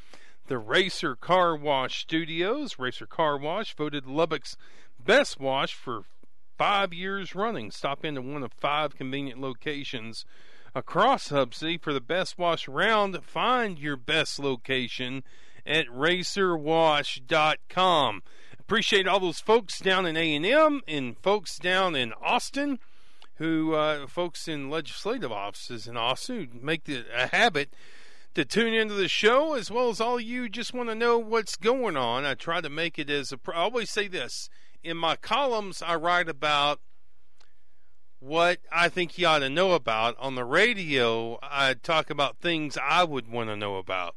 the 0.46 0.56
Racer 0.56 1.14
Car 1.14 1.54
Wash 1.54 2.00
Studios. 2.00 2.78
Racer 2.78 3.04
Car 3.04 3.36
Wash 3.36 3.76
voted 3.76 4.06
Lubbock's 4.06 4.56
best 4.98 5.38
wash 5.38 5.74
for 5.74 6.04
five 6.56 6.94
years 6.94 7.34
running. 7.34 7.70
Stop 7.70 8.02
into 8.02 8.22
one 8.22 8.42
of 8.42 8.54
five 8.54 8.96
convenient 8.96 9.38
locations 9.38 10.24
across 10.74 11.28
Hub 11.28 11.52
City 11.52 11.76
for 11.76 11.92
the 11.92 12.00
best 12.00 12.38
wash 12.38 12.66
around. 12.66 13.22
Find 13.22 13.78
your 13.78 13.98
best 13.98 14.38
location 14.38 15.22
at 15.66 15.86
racerwash.com. 15.88 18.22
Appreciate 18.66 19.06
all 19.06 19.20
those 19.20 19.38
folks 19.38 19.78
down 19.78 20.06
in 20.06 20.16
A&M 20.16 20.80
and 20.88 21.16
folks 21.18 21.56
down 21.56 21.94
in 21.94 22.12
Austin 22.14 22.80
who 23.36 23.74
uh, 23.74 24.08
folks 24.08 24.48
in 24.48 24.68
legislative 24.68 25.30
offices 25.30 25.86
in 25.86 25.96
Austin 25.96 26.58
make 26.60 26.88
it 26.88 27.06
a 27.14 27.28
habit 27.28 27.72
to 28.34 28.44
tune 28.44 28.74
into 28.74 28.94
the 28.94 29.06
show 29.06 29.54
as 29.54 29.70
well 29.70 29.88
as 29.88 30.00
all 30.00 30.18
you 30.18 30.48
just 30.48 30.74
want 30.74 30.88
to 30.88 30.96
know 30.96 31.16
what's 31.16 31.54
going 31.54 31.96
on. 31.96 32.24
I 32.24 32.34
try 32.34 32.60
to 32.60 32.68
make 32.68 32.98
it 32.98 33.08
as 33.08 33.30
a 33.30 33.38
I 33.54 33.58
always 33.58 33.88
say 33.88 34.08
this 34.08 34.50
in 34.82 34.96
my 34.96 35.14
columns 35.14 35.80
I 35.80 35.94
write 35.94 36.28
about 36.28 36.80
what 38.18 38.58
I 38.72 38.88
think 38.88 39.16
you 39.16 39.28
ought 39.28 39.38
to 39.38 39.48
know 39.48 39.74
about. 39.74 40.16
On 40.18 40.34
the 40.34 40.44
radio, 40.44 41.38
I 41.40 41.74
talk 41.74 42.10
about 42.10 42.38
things 42.38 42.76
I 42.82 43.04
would 43.04 43.28
want 43.28 43.48
to 43.48 43.56
know 43.56 43.76
about. 43.76 44.16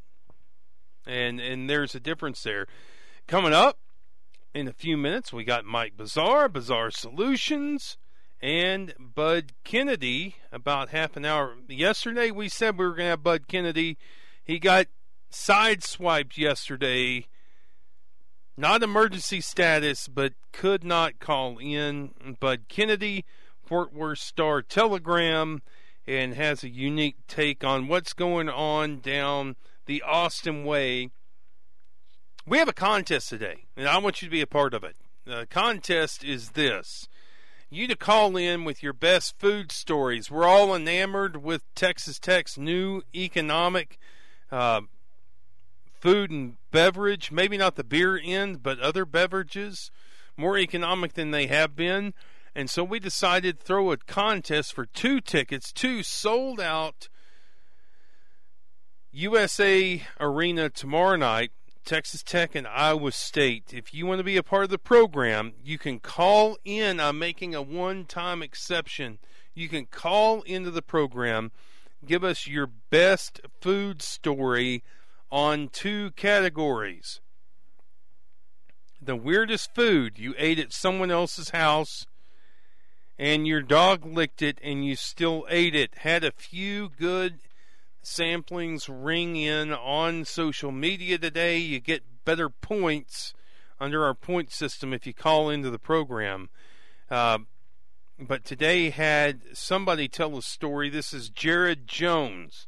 And 1.05 1.39
and 1.39 1.69
there's 1.69 1.93
a 1.93 1.99
difference 1.99 2.41
there. 2.41 2.65
Coming 3.27 3.53
up 3.53 3.77
in 4.53 4.67
a 4.67 4.73
few 4.73 4.97
minutes, 4.97 5.31
we 5.31 5.43
got 5.43 5.65
Mike 5.65 5.95
Bazaar, 5.95 6.49
Bazaar 6.49 6.91
Solutions, 6.91 7.97
and 8.41 8.93
Bud 8.99 9.53
Kennedy. 9.63 10.35
About 10.51 10.89
half 10.89 11.15
an 11.15 11.25
hour 11.25 11.55
yesterday, 11.67 12.31
we 12.31 12.49
said 12.49 12.77
we 12.77 12.85
were 12.85 12.91
going 12.91 13.05
to 13.05 13.11
have 13.11 13.23
Bud 13.23 13.47
Kennedy. 13.47 13.97
He 14.43 14.59
got 14.59 14.87
sideswiped 15.31 16.37
yesterday. 16.37 17.27
Not 18.57 18.83
emergency 18.83 19.41
status, 19.41 20.07
but 20.07 20.33
could 20.51 20.83
not 20.83 21.19
call 21.19 21.59
in. 21.59 22.11
Bud 22.39 22.63
Kennedy, 22.67 23.25
Fort 23.63 23.93
Worth 23.93 24.19
Star 24.19 24.61
Telegram, 24.61 25.61
and 26.07 26.33
has 26.33 26.63
a 26.63 26.69
unique 26.69 27.17
take 27.27 27.63
on 27.63 27.87
what's 27.87 28.13
going 28.13 28.49
on 28.49 28.99
down 28.99 29.55
the 29.85 30.01
Austin 30.01 30.65
Way. 30.65 31.11
We 32.49 32.57
have 32.57 32.67
a 32.67 32.73
contest 32.73 33.29
today, 33.29 33.65
and 33.77 33.87
I 33.87 33.99
want 33.99 34.23
you 34.23 34.27
to 34.27 34.31
be 34.31 34.41
a 34.41 34.47
part 34.47 34.73
of 34.73 34.83
it. 34.83 34.95
The 35.23 35.45
contest 35.51 36.23
is 36.23 36.49
this 36.53 37.07
you 37.69 37.87
to 37.87 37.95
call 37.95 38.35
in 38.35 38.65
with 38.65 38.81
your 38.81 38.91
best 38.91 39.37
food 39.37 39.71
stories. 39.71 40.31
We're 40.31 40.47
all 40.47 40.73
enamored 40.73 41.43
with 41.43 41.61
Texas 41.75 42.17
Tech's 42.17 42.57
new 42.57 43.03
economic 43.13 43.99
uh, 44.51 44.81
food 45.93 46.31
and 46.31 46.55
beverage, 46.71 47.31
maybe 47.31 47.55
not 47.55 47.75
the 47.75 47.83
beer 47.83 48.19
end, 48.19 48.63
but 48.63 48.79
other 48.79 49.05
beverages, 49.05 49.91
more 50.35 50.57
economic 50.57 51.13
than 51.13 51.29
they 51.29 51.45
have 51.45 51.75
been. 51.75 52.15
And 52.55 52.67
so 52.67 52.83
we 52.83 52.99
decided 52.99 53.59
to 53.59 53.65
throw 53.65 53.91
a 53.91 53.97
contest 53.97 54.73
for 54.73 54.87
two 54.87 55.21
tickets, 55.21 55.71
two 55.71 56.01
sold 56.01 56.59
out 56.59 57.09
USA 59.11 60.01
Arena 60.19 60.71
tomorrow 60.71 61.15
night. 61.15 61.51
Texas 61.89 62.21
Tech 62.21 62.53
and 62.53 62.67
Iowa 62.67 63.11
State. 63.11 63.73
If 63.73 63.95
you 63.95 64.05
want 64.05 64.19
to 64.19 64.23
be 64.23 64.37
a 64.37 64.43
part 64.43 64.63
of 64.63 64.69
the 64.69 64.77
program, 64.77 65.53
you 65.63 65.79
can 65.79 65.97
call 65.99 66.55
in. 66.63 66.99
I'm 66.99 67.17
making 67.17 67.55
a 67.55 67.63
one 67.63 68.05
time 68.05 68.43
exception. 68.43 69.17
You 69.55 69.69
can 69.69 69.87
call 69.87 70.43
into 70.43 70.69
the 70.69 70.83
program, 70.83 71.51
give 72.05 72.23
us 72.23 72.45
your 72.45 72.67
best 72.67 73.41
food 73.59 74.03
story 74.03 74.83
on 75.31 75.69
two 75.69 76.11
categories. 76.11 77.21
The 79.01 79.15
weirdest 79.15 79.73
food 79.73 80.19
you 80.19 80.35
ate 80.37 80.59
at 80.59 80.71
someone 80.71 81.09
else's 81.09 81.49
house 81.49 82.05
and 83.17 83.47
your 83.47 83.63
dog 83.63 84.05
licked 84.05 84.43
it 84.43 84.59
and 84.61 84.85
you 84.85 84.95
still 84.95 85.47
ate 85.49 85.73
it. 85.73 85.95
Had 86.01 86.23
a 86.23 86.31
few 86.33 86.89
good 86.89 87.39
samplings 88.03 88.89
ring 88.89 89.35
in 89.35 89.73
on 89.73 90.25
social 90.25 90.71
media 90.71 91.17
today. 91.17 91.57
You 91.57 91.79
get 91.79 92.03
better 92.25 92.49
points 92.49 93.33
under 93.79 94.03
our 94.03 94.13
point 94.13 94.51
system 94.51 94.93
if 94.93 95.07
you 95.07 95.13
call 95.13 95.49
into 95.49 95.69
the 95.69 95.79
program. 95.79 96.49
Uh, 97.09 97.39
but 98.19 98.43
today 98.43 98.89
had 98.89 99.41
somebody 99.53 100.07
tell 100.07 100.37
a 100.37 100.41
story. 100.41 100.89
This 100.89 101.13
is 101.13 101.29
Jared 101.29 101.87
Jones. 101.87 102.67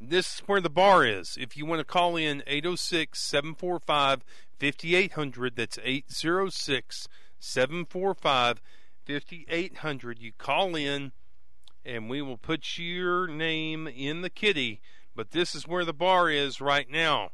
This 0.00 0.34
is 0.34 0.40
where 0.46 0.60
the 0.60 0.68
bar 0.68 1.06
is. 1.06 1.38
If 1.40 1.56
you 1.56 1.64
want 1.64 1.78
to 1.78 1.84
call 1.84 2.16
in 2.16 2.42
806 2.46 3.20
745 3.20 4.24
5800, 4.58 5.56
that's 5.56 5.78
806 5.84 7.08
745 7.38 8.60
5800. 9.06 10.18
You 10.18 10.32
call 10.36 10.74
in 10.74 11.12
and 11.84 12.08
we 12.08 12.22
will 12.22 12.36
put 12.36 12.78
your 12.78 13.26
name 13.26 13.86
in 13.88 14.22
the 14.22 14.30
kitty. 14.30 14.80
But 15.14 15.32
this 15.32 15.54
is 15.54 15.68
where 15.68 15.84
the 15.84 15.92
bar 15.92 16.30
is 16.30 16.60
right 16.60 16.88
now. 16.88 17.30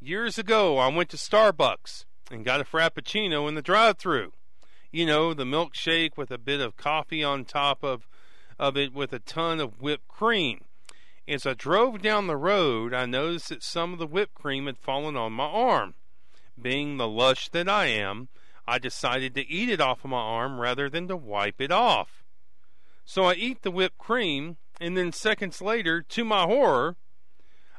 Years 0.00 0.38
ago, 0.38 0.78
I 0.78 0.88
went 0.88 1.08
to 1.10 1.16
Starbucks 1.16 2.04
and 2.30 2.44
got 2.44 2.60
a 2.60 2.64
Frappuccino 2.64 3.48
in 3.48 3.54
the 3.54 3.62
drive 3.62 3.98
through. 3.98 4.32
You 4.90 5.06
know, 5.06 5.34
the 5.34 5.44
milkshake 5.44 6.16
with 6.16 6.30
a 6.30 6.38
bit 6.38 6.60
of 6.60 6.76
coffee 6.76 7.24
on 7.24 7.44
top 7.44 7.82
of, 7.82 8.06
of 8.58 8.76
it 8.76 8.92
with 8.92 9.12
a 9.12 9.18
ton 9.18 9.60
of 9.60 9.80
whipped 9.80 10.08
cream. 10.08 10.64
As 11.26 11.46
I 11.46 11.54
drove 11.54 12.02
down 12.02 12.26
the 12.26 12.36
road, 12.36 12.92
I 12.92 13.06
noticed 13.06 13.48
that 13.48 13.62
some 13.62 13.92
of 13.92 13.98
the 13.98 14.06
whipped 14.06 14.34
cream 14.34 14.66
had 14.66 14.76
fallen 14.76 15.16
on 15.16 15.32
my 15.32 15.46
arm. 15.46 15.94
Being 16.60 16.98
the 16.98 17.08
lush 17.08 17.48
that 17.48 17.68
I 17.68 17.86
am, 17.86 18.28
I 18.66 18.78
decided 18.78 19.34
to 19.34 19.48
eat 19.48 19.70
it 19.70 19.80
off 19.80 20.04
of 20.04 20.10
my 20.10 20.18
arm 20.18 20.60
rather 20.60 20.90
than 20.90 21.08
to 21.08 21.16
wipe 21.16 21.60
it 21.60 21.72
off. 21.72 22.23
So 23.04 23.24
I 23.24 23.34
eat 23.34 23.62
the 23.62 23.70
whipped 23.70 23.98
cream, 23.98 24.56
and 24.80 24.96
then 24.96 25.12
seconds 25.12 25.60
later, 25.60 26.02
to 26.02 26.24
my 26.24 26.44
horror, 26.44 26.96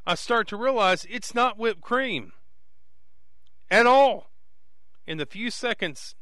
I 0.05 0.15
start 0.15 0.47
to 0.49 0.57
realize 0.57 1.05
it's 1.09 1.33
not 1.33 1.57
whipped 1.57 1.81
cream 1.81 2.33
at 3.71 3.85
all. 3.85 4.29
In 5.07 5.17
the 5.17 5.25
few 5.25 5.49
seconds 5.51 6.15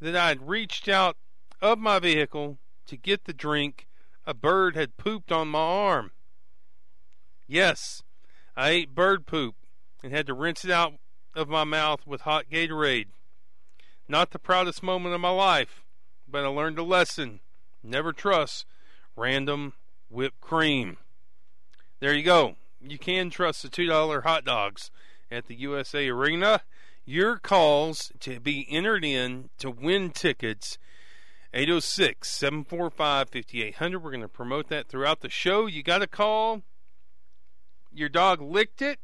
that 0.00 0.16
I 0.16 0.28
had 0.28 0.48
reached 0.48 0.88
out 0.88 1.16
of 1.60 1.78
my 1.78 1.98
vehicle 1.98 2.58
to 2.86 2.96
get 2.96 3.24
the 3.24 3.32
drink, 3.32 3.86
a 4.26 4.34
bird 4.34 4.76
had 4.76 4.96
pooped 4.96 5.32
on 5.32 5.48
my 5.48 5.58
arm. 5.58 6.10
Yes, 7.46 8.02
I 8.56 8.70
ate 8.70 8.94
bird 8.94 9.26
poop 9.26 9.54
and 10.02 10.12
had 10.12 10.26
to 10.26 10.34
rinse 10.34 10.64
it 10.64 10.70
out 10.70 10.94
of 11.34 11.48
my 11.48 11.64
mouth 11.64 12.06
with 12.06 12.22
hot 12.22 12.46
Gatorade. 12.50 13.08
Not 14.08 14.30
the 14.30 14.38
proudest 14.38 14.82
moment 14.82 15.14
of 15.14 15.20
my 15.20 15.30
life, 15.30 15.82
but 16.28 16.44
I 16.44 16.48
learned 16.48 16.78
a 16.78 16.82
lesson. 16.82 17.40
Never 17.82 18.12
trust 18.12 18.66
random 19.16 19.74
whipped 20.08 20.40
cream. 20.40 20.98
There 22.00 22.14
you 22.14 22.22
go. 22.22 22.56
You 22.80 22.98
can 22.98 23.30
trust 23.30 23.62
the 23.62 23.68
$2 23.68 24.22
hot 24.22 24.44
dogs 24.44 24.90
at 25.30 25.46
the 25.46 25.54
USA 25.54 26.08
Arena. 26.08 26.62
Your 27.04 27.38
calls 27.38 28.12
to 28.20 28.40
be 28.40 28.66
entered 28.70 29.04
in 29.04 29.50
to 29.58 29.70
win 29.70 30.10
tickets 30.10 30.78
806 31.52 32.28
745 32.30 33.28
5800. 33.28 34.02
We're 34.02 34.10
going 34.10 34.22
to 34.22 34.28
promote 34.28 34.68
that 34.68 34.88
throughout 34.88 35.20
the 35.20 35.28
show. 35.28 35.66
You 35.66 35.82
got 35.82 36.02
a 36.02 36.06
call. 36.06 36.62
Your 37.92 38.08
dog 38.08 38.40
licked 38.40 38.80
it. 38.80 39.00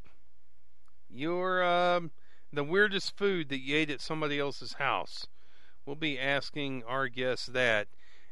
Your 1.09 1.63
um, 1.63 2.11
the 2.53 2.63
weirdest 2.63 3.17
food 3.17 3.49
that 3.49 3.59
you 3.59 3.75
ate 3.75 3.89
at 3.89 4.01
somebody 4.01 4.39
else's 4.39 4.73
house. 4.73 5.27
We'll 5.85 5.95
be 5.95 6.19
asking 6.19 6.83
our 6.87 7.07
guests 7.07 7.47
that 7.47 7.87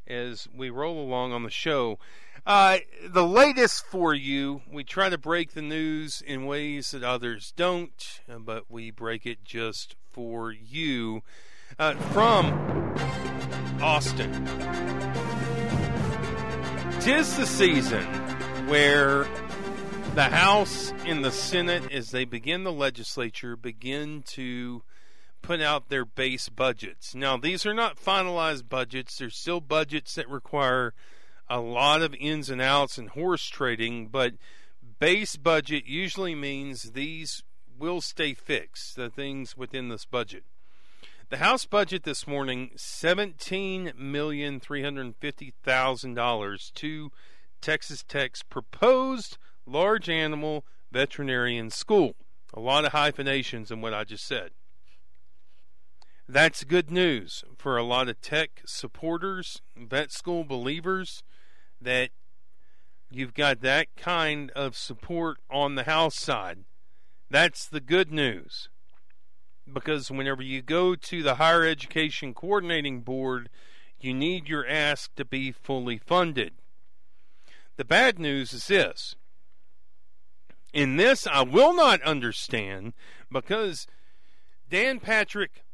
as 0.07 0.47
we 0.55 0.69
roll 0.69 0.99
along 0.99 1.33
on 1.33 1.43
the 1.43 1.49
show. 1.49 1.99
Uh, 2.45 2.77
the 3.03 3.25
latest 3.25 3.85
for 3.85 4.13
you, 4.13 4.61
we 4.71 4.83
try 4.83 5.09
to 5.09 5.17
break 5.17 5.53
the 5.53 5.61
news 5.61 6.21
in 6.25 6.45
ways 6.45 6.91
that 6.91 7.03
others 7.03 7.53
don't, 7.55 8.21
but 8.39 8.69
we 8.69 8.91
break 8.91 9.25
it 9.25 9.43
just 9.43 9.95
for 10.11 10.51
you. 10.51 11.21
Uh, 11.79 11.95
from 12.11 12.53
Austin. 13.81 14.31
Tis 17.01 17.35
the 17.35 17.45
season 17.45 18.05
where 18.67 19.27
the 20.13 20.23
House 20.23 20.93
and 21.05 21.25
the 21.25 21.31
Senate, 21.31 21.91
as 21.91 22.11
they 22.11 22.23
begin 22.23 22.63
the 22.63 22.71
legislature, 22.71 23.55
begin 23.55 24.23
to 24.27 24.81
put 25.45 25.61
out 25.61 25.89
their 25.89 26.05
base 26.05 26.49
budgets. 26.49 27.13
Now, 27.13 27.37
these 27.37 27.65
are 27.65 27.73
not 27.73 27.99
finalized 27.99 28.67
budgets, 28.67 29.17
they're 29.17 29.29
still 29.29 29.61
budgets 29.61 30.15
that 30.15 30.29
require 30.29 30.93
a 31.47 31.59
lot 31.59 32.01
of 32.01 32.15
ins 32.15 32.49
and 32.49 32.61
outs 32.61 32.97
and 32.97 33.09
horse 33.09 33.45
trading, 33.45 34.07
but 34.07 34.33
base 34.99 35.35
budget 35.35 35.85
usually 35.85 36.33
means 36.33 36.91
these 36.91 37.43
will 37.77 38.01
stay 38.01 38.33
fixed, 38.33 38.95
the 38.95 39.09
things 39.09 39.55
within 39.55 39.89
this 39.89 40.05
budget. 40.05 40.43
The 41.29 41.37
House 41.37 41.65
budget 41.65 42.03
this 42.03 42.27
morning, 42.27 42.71
seventeen 42.75 43.91
million 43.97 44.59
three 44.59 44.83
hundred 44.83 45.15
fifty 45.19 45.53
thousand 45.63 46.13
dollars 46.13 46.71
to 46.75 47.11
Texas 47.61 48.03
Tech's 48.07 48.43
proposed 48.43 49.37
large 49.65 50.07
animal 50.07 50.65
veterinarian 50.91 51.71
school. 51.71 52.13
A 52.53 52.59
lot 52.59 52.85
of 52.85 52.91
hyphenations 52.91 53.71
in 53.71 53.81
what 53.81 53.93
I 53.93 54.03
just 54.03 54.25
said. 54.25 54.51
That's 56.27 56.63
good 56.63 56.89
news 56.89 57.43
for 57.55 57.77
a 57.77 57.83
lot 57.83 58.09
of 58.09 58.19
tech 58.19 58.61
supporters, 58.65 59.61
vet 59.77 60.11
school 60.11 60.43
believers, 60.43 61.21
that 61.79 62.09
you've 63.11 63.35
got 63.35 63.61
that 63.61 63.95
kind 63.95 64.49
of 64.51 64.75
support 64.75 65.37
on 65.51 65.75
the 65.75 65.83
House 65.83 66.15
side. 66.15 66.65
That's 67.29 67.67
the 67.67 67.79
good 67.79 68.11
news. 68.11 68.69
Because 69.71 70.09
whenever 70.09 70.41
you 70.41 70.63
go 70.63 70.95
to 70.95 71.21
the 71.21 71.35
Higher 71.35 71.63
Education 71.63 72.33
Coordinating 72.33 73.01
Board, 73.01 73.49
you 73.99 74.13
need 74.13 74.49
your 74.49 74.67
ask 74.67 75.13
to 75.15 75.25
be 75.25 75.51
fully 75.51 75.99
funded. 75.99 76.53
The 77.77 77.85
bad 77.85 78.17
news 78.17 78.51
is 78.51 78.67
this. 78.67 79.15
In 80.73 80.97
this, 80.97 81.27
I 81.27 81.43
will 81.43 81.73
not 81.73 82.01
understand 82.01 82.93
because 83.31 83.85
Dan 84.69 84.99
Patrick 84.99 85.64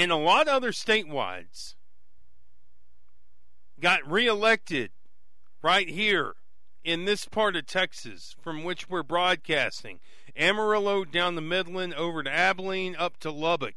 and 0.00 0.10
a 0.10 0.16
lot 0.16 0.48
of 0.48 0.54
other 0.54 0.72
statewides 0.72 1.74
got 3.78 4.10
reelected 4.10 4.90
right 5.62 5.90
here 5.90 6.36
in 6.82 7.04
this 7.04 7.26
part 7.26 7.54
of 7.54 7.66
Texas 7.66 8.34
from 8.40 8.64
which 8.64 8.88
we're 8.88 9.02
broadcasting. 9.02 10.00
Amarillo 10.34 11.04
down 11.04 11.34
the 11.34 11.42
Midland 11.42 11.92
over 11.92 12.22
to 12.22 12.32
Abilene 12.32 12.96
up 12.98 13.18
to 13.18 13.30
Lubbock. 13.30 13.74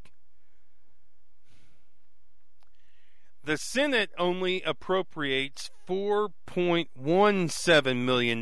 The 3.43 3.57
Senate 3.57 4.11
only 4.17 4.61
appropriates 4.61 5.71
$4.17 5.89 7.97
million 7.97 8.41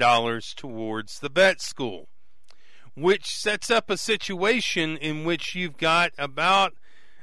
towards 0.56 1.18
the 1.18 1.30
vet 1.30 1.60
school, 1.60 2.10
which 2.96 3.36
sets 3.36 3.72
up 3.72 3.90
a 3.90 3.98
situation 3.98 4.98
in 4.98 5.24
which 5.24 5.56
you've 5.56 5.78
got 5.78 6.12
about 6.20 6.76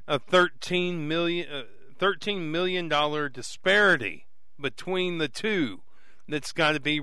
a 0.09 0.19
$13 0.19 1.01
million, 1.01 1.47
uh, 1.49 1.63
$13 2.01 2.41
million 2.51 2.89
disparity 3.31 4.27
between 4.59 5.19
the 5.19 5.29
two 5.29 5.83
that's 6.27 6.53
got 6.53 6.73
to 6.73 6.81
be 6.81 7.03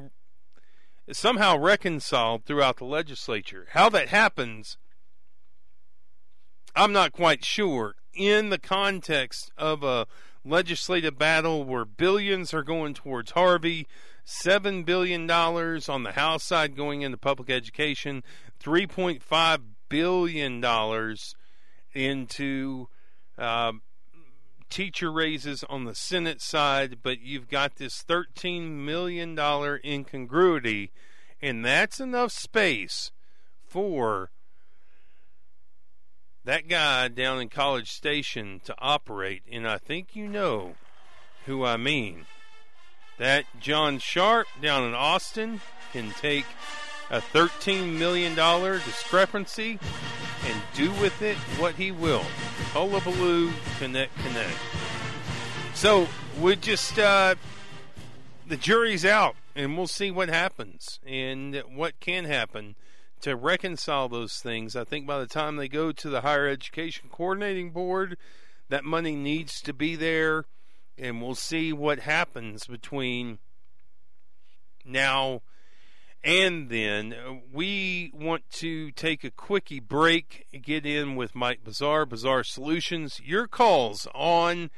somehow 1.12 1.58
reconciled 1.58 2.46
throughout 2.46 2.78
the 2.78 2.86
legislature. 2.86 3.68
How 3.72 3.90
that 3.90 4.10
happens, 4.10 4.78
I'm 6.76 6.92
not 6.92 7.14
quite 7.14 7.46
sure. 7.46 7.96
In 8.14 8.50
the 8.50 8.58
context 8.58 9.52
of 9.56 9.84
a 9.84 10.08
legislative 10.44 11.18
battle 11.18 11.64
where 11.64 11.86
billions 11.86 12.54
are 12.54 12.64
going 12.64 12.96
towards 12.96 13.32
Harvey, 13.32 13.88
$7 14.26 14.84
billion 14.84 15.30
on 15.30 16.04
the 16.04 16.14
House 16.14 16.44
side 16.44 16.76
going 16.76 17.02
into 17.04 17.18
public 17.18 17.52
education, 17.52 18.24
$3.5 18.60 19.60
billion 19.90 21.16
into 21.94 22.88
um, 23.38 23.82
teacher 24.70 25.12
raises 25.12 25.64
on 25.66 25.86
the 25.86 25.96
Senate 25.96 26.42
side, 26.42 26.98
but 27.02 27.22
you've 27.22 27.48
got 27.48 27.76
this 27.76 28.04
$13 28.04 28.72
million 28.72 29.38
incongruity, 29.86 30.92
and 31.42 31.64
that's 31.64 32.00
enough 32.00 32.32
space 32.32 33.12
for 33.66 34.32
that 36.44 36.68
guy 36.68 37.08
down 37.08 37.42
in 37.42 37.50
College 37.50 37.92
Station 37.92 38.62
to 38.66 38.76
operate, 38.78 39.44
and 39.52 39.68
I 39.68 39.78
think 39.78 40.16
you 40.16 40.28
know 40.28 40.76
who 41.46 41.66
I 41.66 41.78
mean. 41.78 42.26
That 43.18 43.46
John 43.60 44.00
Sharp 44.00 44.48
down 44.62 44.84
in 44.84 44.94
Austin 44.94 45.62
can 45.94 46.12
take 46.12 46.46
a 47.10 47.22
$13 47.22 47.98
million 47.98 48.36
discrepancy 48.36 49.80
and 50.46 50.62
do 50.74 50.92
with 50.94 51.22
it 51.22 51.38
what 51.58 51.76
he 51.76 51.92
will. 51.92 52.24
Hullabaloo, 52.74 53.50
Caneck, 53.80 54.10
Caneck. 54.18 54.56
So 55.76 56.08
we 56.40 56.56
just, 56.56 56.98
uh, 56.98 57.36
the 58.48 58.58
jury's 58.58 59.06
out, 59.06 59.36
and 59.56 59.78
we'll 59.78 59.88
see 59.88 60.12
what 60.12 60.30
happens 60.30 61.00
and 61.06 61.62
what 61.74 62.00
can 62.00 62.26
happen 62.26 62.76
to 63.22 63.36
reconcile 63.36 64.08
those 64.08 64.40
things. 64.40 64.76
I 64.76 64.84
think 64.84 65.08
by 65.08 65.20
the 65.20 65.28
time 65.28 65.56
they 65.56 65.68
go 65.68 65.92
to 65.92 66.10
the 66.10 66.22
Higher 66.22 66.48
Education 66.48 67.10
Coordinating 67.12 67.72
Board, 67.72 68.18
that 68.70 68.84
money 68.84 69.16
needs 69.16 69.62
to 69.62 69.74
be 69.74 69.96
there, 69.96 70.46
and 70.98 71.22
we'll 71.22 71.36
see 71.36 71.74
what 71.74 72.00
happens 72.00 72.68
between 72.68 73.40
now 74.84 75.42
and 76.26 76.70
then 76.70 77.14
uh, 77.14 77.36
we 77.54 78.12
want 78.12 78.50
to 78.50 78.90
take 78.92 79.24
a 79.24 79.30
quickie 79.30 79.80
break, 79.80 80.48
get 80.64 80.84
in 80.84 81.16
with 81.16 81.36
Mike 81.36 81.64
Bazaar, 81.64 82.08
Bazaar 82.08 82.44
Solutions. 82.44 83.22
Your 83.24 83.48
calls 83.48 84.08
on 84.16 84.72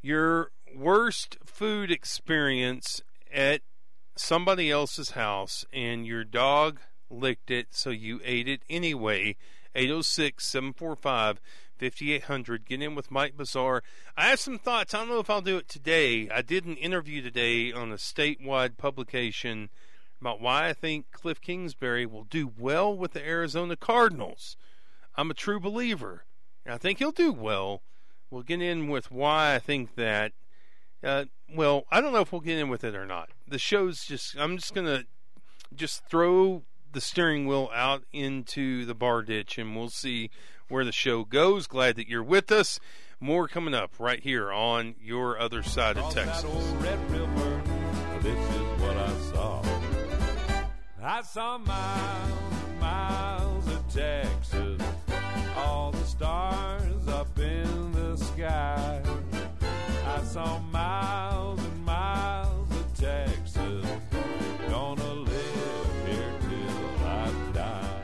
your 0.00 0.52
worst 0.72 1.36
food 1.44 1.90
experience 1.90 3.00
at 3.34 3.62
somebody 4.14 4.70
else's 4.70 5.10
house 5.10 5.64
and 5.72 6.06
your 6.06 6.22
dog 6.22 6.78
licked 7.10 7.50
it, 7.50 7.68
so 7.72 7.90
you 7.90 8.20
ate 8.24 8.46
it 8.46 8.62
anyway. 8.70 9.34
806 9.74 10.46
745 10.46 11.40
5800. 11.76 12.64
Get 12.64 12.80
in 12.80 12.94
with 12.94 13.10
Mike 13.10 13.36
Bazaar. 13.36 13.82
I 14.16 14.28
have 14.28 14.38
some 14.38 14.60
thoughts. 14.60 14.94
I 14.94 14.98
don't 14.98 15.08
know 15.08 15.18
if 15.18 15.28
I'll 15.28 15.40
do 15.40 15.56
it 15.56 15.68
today. 15.68 16.30
I 16.30 16.40
did 16.40 16.66
an 16.66 16.76
interview 16.76 17.20
today 17.20 17.72
on 17.72 17.90
a 17.90 17.96
statewide 17.96 18.76
publication 18.76 19.70
about 20.22 20.40
why 20.40 20.68
I 20.68 20.72
think 20.72 21.06
Kliff 21.12 21.40
Kingsbury 21.40 22.06
will 22.06 22.22
do 22.22 22.52
well 22.56 22.96
with 22.96 23.12
the 23.12 23.26
Arizona 23.26 23.74
Cardinals. 23.74 24.56
I'm 25.16 25.30
a 25.30 25.34
true 25.34 25.58
believer. 25.58 26.24
and 26.64 26.74
I 26.74 26.78
think 26.78 26.98
he'll 27.00 27.10
do 27.10 27.32
well. 27.32 27.82
We'll 28.30 28.44
get 28.44 28.62
in 28.62 28.88
with 28.88 29.10
why 29.10 29.56
I 29.56 29.58
think 29.58 29.96
that. 29.96 30.32
Uh, 31.02 31.24
well, 31.52 31.84
I 31.90 32.00
don't 32.00 32.12
know 32.12 32.20
if 32.20 32.30
we'll 32.30 32.40
get 32.40 32.56
in 32.56 32.68
with 32.68 32.84
it 32.84 32.94
or 32.94 33.04
not. 33.04 33.30
The 33.48 33.58
show's 33.58 34.04
just, 34.04 34.36
I'm 34.38 34.56
just 34.56 34.72
going 34.72 34.86
to 34.86 35.04
just 35.74 36.06
throw 36.06 36.62
the 36.92 37.00
steering 37.00 37.46
wheel 37.48 37.68
out 37.74 38.04
into 38.12 38.84
the 38.84 38.94
bar 38.94 39.22
ditch 39.22 39.58
and 39.58 39.74
we'll 39.74 39.88
see 39.88 40.30
where 40.68 40.84
the 40.84 40.92
show 40.92 41.24
goes. 41.24 41.66
Glad 41.66 41.96
that 41.96 42.06
you're 42.08 42.22
with 42.22 42.52
us. 42.52 42.78
More 43.18 43.48
coming 43.48 43.74
up 43.74 43.90
right 43.98 44.20
here 44.22 44.52
on 44.52 44.94
your 45.00 45.36
other 45.38 45.64
side 45.64 45.98
of 45.98 46.14
Texas. 46.14 46.44
I 51.04 51.20
saw 51.22 51.58
miles, 51.58 52.78
miles 52.78 53.66
of 53.66 53.92
Texas, 53.92 54.80
all 55.56 55.90
the 55.90 56.04
stars 56.04 57.08
up 57.08 57.36
in 57.40 57.90
the 57.90 58.16
sky. 58.16 59.02
I 60.06 60.22
saw 60.22 60.60
miles 60.60 61.58
and 61.58 61.84
miles 61.84 62.70
of 62.70 62.94
Texas, 62.94 63.84
gonna 64.68 65.12
live 65.12 66.06
here 66.06 66.38
till 66.48 67.04
I 67.04 67.32
die. 67.52 68.00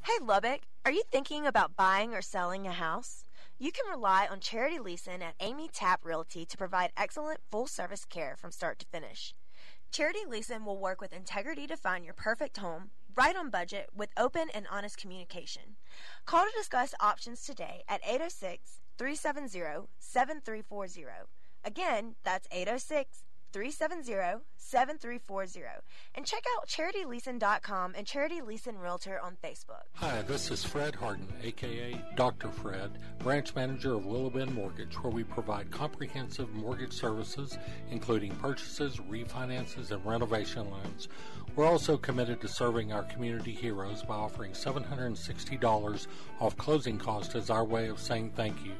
Hey 0.00 0.24
Lubbock, 0.24 0.62
are 0.86 0.92
you 0.92 1.02
thinking 1.12 1.46
about 1.46 1.76
buying 1.76 2.14
or 2.14 2.22
selling 2.22 2.66
a 2.66 2.72
house? 2.72 3.26
You 3.58 3.70
can 3.70 3.84
rely 3.90 4.26
on 4.26 4.40
Charity 4.40 4.78
Leeson 4.78 5.20
at 5.20 5.34
Amy 5.40 5.68
Tap 5.70 6.00
Realty 6.02 6.46
to 6.46 6.56
provide 6.56 6.92
excellent 6.96 7.40
full 7.50 7.66
service 7.66 8.06
care 8.06 8.34
from 8.34 8.50
start 8.50 8.78
to 8.78 8.86
finish. 8.86 9.34
Charity 9.90 10.20
Leeson 10.28 10.64
will 10.64 10.78
work 10.78 11.00
with 11.00 11.12
integrity 11.12 11.66
to 11.66 11.76
find 11.76 12.04
your 12.04 12.14
perfect 12.14 12.58
home, 12.58 12.90
right 13.16 13.34
on 13.34 13.50
budget, 13.50 13.88
with 13.92 14.10
open 14.16 14.46
and 14.54 14.66
honest 14.70 14.96
communication. 14.96 15.76
Call 16.26 16.44
to 16.44 16.52
discuss 16.56 16.94
options 17.00 17.42
today 17.44 17.82
at 17.88 18.00
806 18.04 18.78
370 18.98 19.88
7340. 19.98 21.28
Again, 21.64 22.14
that's 22.22 22.46
806 22.52 23.24
370 23.52 24.44
7340. 24.56 25.60
And 26.14 26.24
check 26.24 26.44
out 26.56 26.68
charityleeson.com 26.68 27.94
and 27.96 28.06
Charity 28.06 28.40
Realtor 28.40 29.20
on 29.20 29.36
Facebook. 29.42 29.82
Hi, 29.94 30.22
this 30.22 30.50
is 30.50 30.64
Fred 30.64 30.94
Harden, 30.94 31.26
aka 31.42 32.00
Dr. 32.16 32.48
Fred, 32.48 32.98
branch 33.18 33.54
manager 33.54 33.94
of 33.94 34.06
Willow 34.06 34.30
Bend 34.30 34.54
Mortgage, 34.54 34.94
where 35.02 35.12
we 35.12 35.24
provide 35.24 35.70
comprehensive 35.70 36.52
mortgage 36.52 36.92
services, 36.92 37.58
including 37.90 38.34
purchases, 38.36 38.98
refinances, 38.98 39.90
and 39.90 40.04
renovation 40.04 40.70
loans. 40.70 41.08
We're 41.56 41.66
also 41.66 41.96
committed 41.96 42.40
to 42.42 42.48
serving 42.48 42.92
our 42.92 43.02
community 43.02 43.52
heroes 43.52 44.02
by 44.02 44.14
offering 44.14 44.52
$760 44.52 46.06
off 46.38 46.56
closing 46.56 46.98
costs 46.98 47.34
as 47.34 47.50
our 47.50 47.64
way 47.64 47.88
of 47.88 47.98
saying 47.98 48.32
thank 48.36 48.64
you. 48.64 48.72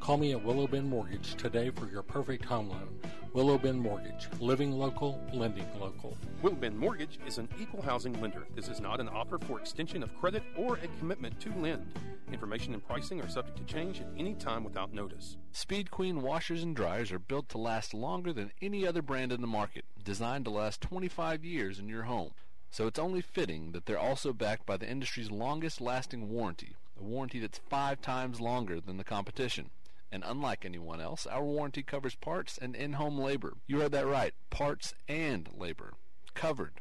Call 0.00 0.16
me 0.16 0.32
at 0.32 0.42
Willow 0.42 0.66
Bend 0.66 0.88
Mortgage 0.88 1.34
today 1.34 1.70
for 1.70 1.86
your 1.86 2.02
perfect 2.02 2.44
home 2.44 2.70
loan. 2.70 2.98
Willow 3.34 3.58
Bend 3.58 3.80
Mortgage, 3.80 4.28
living 4.38 4.70
local, 4.70 5.20
lending 5.32 5.66
local. 5.80 6.16
Willow 6.40 6.54
Bend 6.54 6.78
Mortgage 6.78 7.18
is 7.26 7.38
an 7.38 7.48
equal 7.60 7.82
housing 7.82 8.12
lender. 8.20 8.46
This 8.54 8.68
is 8.68 8.78
not 8.78 9.00
an 9.00 9.08
offer 9.08 9.40
for 9.40 9.58
extension 9.58 10.04
of 10.04 10.16
credit 10.20 10.44
or 10.56 10.76
a 10.76 10.98
commitment 11.00 11.40
to 11.40 11.52
lend. 11.58 11.84
Information 12.32 12.74
and 12.74 12.86
pricing 12.86 13.20
are 13.20 13.28
subject 13.28 13.58
to 13.58 13.64
change 13.64 14.00
at 14.00 14.06
any 14.16 14.34
time 14.34 14.62
without 14.62 14.94
notice. 14.94 15.36
Speed 15.50 15.90
Queen 15.90 16.22
washers 16.22 16.62
and 16.62 16.76
dryers 16.76 17.10
are 17.10 17.18
built 17.18 17.48
to 17.48 17.58
last 17.58 17.92
longer 17.92 18.32
than 18.32 18.52
any 18.62 18.86
other 18.86 19.02
brand 19.02 19.32
in 19.32 19.40
the 19.40 19.48
market, 19.48 19.84
designed 20.04 20.44
to 20.44 20.52
last 20.52 20.80
25 20.80 21.44
years 21.44 21.80
in 21.80 21.88
your 21.88 22.04
home. 22.04 22.34
So 22.70 22.86
it's 22.86 23.00
only 23.00 23.20
fitting 23.20 23.72
that 23.72 23.86
they're 23.86 23.98
also 23.98 24.32
backed 24.32 24.64
by 24.64 24.76
the 24.76 24.88
industry's 24.88 25.32
longest 25.32 25.80
lasting 25.80 26.28
warranty, 26.28 26.76
a 26.96 27.02
warranty 27.02 27.40
that's 27.40 27.58
five 27.68 28.00
times 28.00 28.40
longer 28.40 28.80
than 28.80 28.96
the 28.96 29.02
competition. 29.02 29.70
And 30.14 30.22
unlike 30.24 30.64
anyone 30.64 31.00
else, 31.00 31.26
our 31.26 31.42
warranty 31.42 31.82
covers 31.82 32.14
parts 32.14 32.56
and 32.56 32.76
in-home 32.76 33.18
labor. 33.18 33.54
You 33.66 33.80
heard 33.80 33.90
that 33.90 34.06
right. 34.06 34.32
Parts 34.48 34.94
and 35.08 35.48
labor. 35.52 35.94
Covered. 36.34 36.74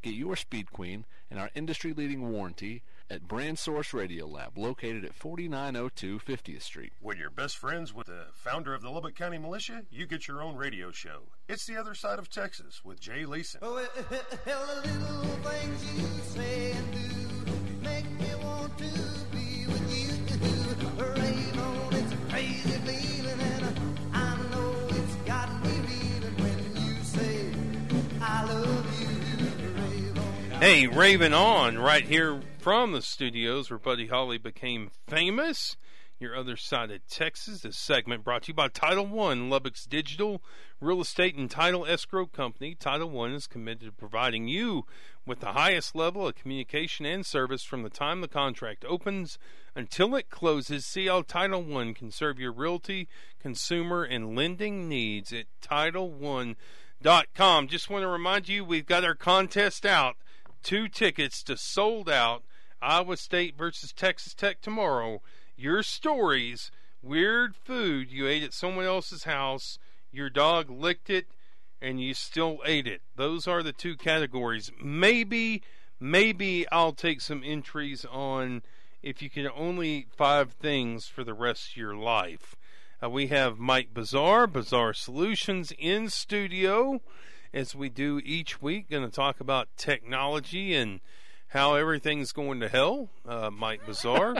Get 0.00 0.14
your 0.14 0.34
Speed 0.34 0.72
Queen 0.72 1.04
and 1.30 1.38
our 1.38 1.50
industry-leading 1.54 2.32
warranty 2.32 2.82
at 3.10 3.28
Brand 3.28 3.58
Source 3.58 3.92
Radio 3.92 4.26
Lab, 4.26 4.56
located 4.56 5.04
at 5.04 5.14
4902 5.14 6.20
50th 6.20 6.62
Street. 6.62 6.94
When 7.00 7.18
you're 7.18 7.28
best 7.28 7.58
friends 7.58 7.92
with 7.92 8.06
the 8.06 8.28
founder 8.32 8.72
of 8.72 8.80
the 8.80 8.88
Lubbock 8.88 9.14
County 9.14 9.36
Militia, 9.36 9.82
you 9.90 10.06
get 10.06 10.26
your 10.26 10.42
own 10.42 10.56
radio 10.56 10.90
show. 10.90 11.24
It's 11.50 11.66
the 11.66 11.76
other 11.76 11.92
side 11.94 12.18
of 12.18 12.30
Texas 12.30 12.80
with 12.82 12.98
Jay 12.98 13.26
Leeson. 13.26 13.60
Oh, 13.62 13.76
hell, 14.46 14.66
the 14.82 14.90
little 14.90 15.50
things 15.50 15.84
you 15.94 16.06
say 16.22 16.72
and 16.72 16.92
do 16.92 17.78
make 17.82 18.10
me 18.18 18.34
want 18.42 18.78
to 18.78 19.19
Hey, 30.60 30.86
Raven 30.86 31.32
On, 31.32 31.78
right 31.78 32.04
here 32.04 32.42
from 32.58 32.92
the 32.92 33.00
studios 33.00 33.70
where 33.70 33.78
Buddy 33.78 34.08
Holly 34.08 34.36
became 34.36 34.90
famous. 35.08 35.78
Your 36.18 36.36
other 36.36 36.58
side 36.58 36.90
of 36.90 37.00
Texas. 37.08 37.62
This 37.62 37.78
segment 37.78 38.24
brought 38.24 38.42
to 38.42 38.48
you 38.48 38.54
by 38.54 38.68
Title 38.68 39.06
One, 39.06 39.48
Lubbock's 39.48 39.86
digital 39.86 40.42
real 40.78 41.00
estate 41.00 41.34
and 41.34 41.50
title 41.50 41.86
escrow 41.86 42.26
company. 42.26 42.74
Title 42.74 43.08
One 43.08 43.32
is 43.32 43.46
committed 43.46 43.86
to 43.86 43.92
providing 43.92 44.48
you 44.48 44.84
with 45.24 45.40
the 45.40 45.54
highest 45.54 45.96
level 45.96 46.28
of 46.28 46.34
communication 46.34 47.06
and 47.06 47.24
service 47.24 47.62
from 47.62 47.82
the 47.82 47.88
time 47.88 48.20
the 48.20 48.28
contract 48.28 48.84
opens 48.86 49.38
until 49.74 50.14
it 50.14 50.28
closes. 50.28 50.84
See 50.84 51.06
how 51.06 51.22
Title 51.22 51.62
One 51.62 51.94
can 51.94 52.10
serve 52.10 52.38
your 52.38 52.52
realty, 52.52 53.08
consumer, 53.40 54.04
and 54.04 54.36
lending 54.36 54.90
needs 54.90 55.32
at 55.32 55.46
TitleOne.com. 55.62 56.56
Just 57.68 57.88
want 57.88 58.02
to 58.02 58.08
remind 58.08 58.46
you, 58.46 58.62
we've 58.62 58.84
got 58.84 59.04
our 59.04 59.14
contest 59.14 59.86
out. 59.86 60.16
Two 60.62 60.88
tickets 60.88 61.42
to 61.44 61.56
sold 61.56 62.08
out 62.08 62.42
Iowa 62.82 63.16
State 63.16 63.56
versus 63.56 63.92
Texas 63.92 64.34
Tech 64.34 64.60
tomorrow. 64.60 65.22
Your 65.56 65.82
stories, 65.82 66.70
weird 67.02 67.56
food 67.56 68.10
you 68.10 68.26
ate 68.26 68.42
at 68.42 68.54
someone 68.54 68.84
else's 68.84 69.24
house, 69.24 69.78
your 70.12 70.30
dog 70.30 70.70
licked 70.70 71.10
it, 71.10 71.26
and 71.80 72.00
you 72.00 72.14
still 72.14 72.58
ate 72.64 72.86
it. 72.86 73.02
Those 73.16 73.46
are 73.46 73.62
the 73.62 73.72
two 73.72 73.96
categories. 73.96 74.70
Maybe, 74.82 75.62
maybe 75.98 76.66
I'll 76.70 76.92
take 76.92 77.20
some 77.20 77.42
entries 77.44 78.04
on 78.04 78.62
if 79.02 79.22
you 79.22 79.30
can 79.30 79.48
only 79.54 79.88
eat 79.88 80.12
five 80.14 80.52
things 80.52 81.06
for 81.06 81.24
the 81.24 81.34
rest 81.34 81.70
of 81.70 81.76
your 81.76 81.94
life. 81.94 82.54
Uh, 83.02 83.08
we 83.08 83.28
have 83.28 83.58
Mike 83.58 83.94
Bazaar, 83.94 84.46
Bazaar 84.46 84.92
Solutions, 84.92 85.72
in 85.78 86.10
studio 86.10 87.00
as 87.52 87.74
we 87.74 87.88
do 87.88 88.20
each 88.24 88.60
week. 88.62 88.90
Going 88.90 89.04
to 89.08 89.14
talk 89.14 89.40
about 89.40 89.68
technology 89.76 90.74
and 90.74 91.00
how 91.48 91.74
everything's 91.74 92.32
going 92.32 92.60
to 92.60 92.68
hell. 92.68 93.10
Uh, 93.26 93.50
Mike 93.50 93.84
Bazaar. 93.86 94.36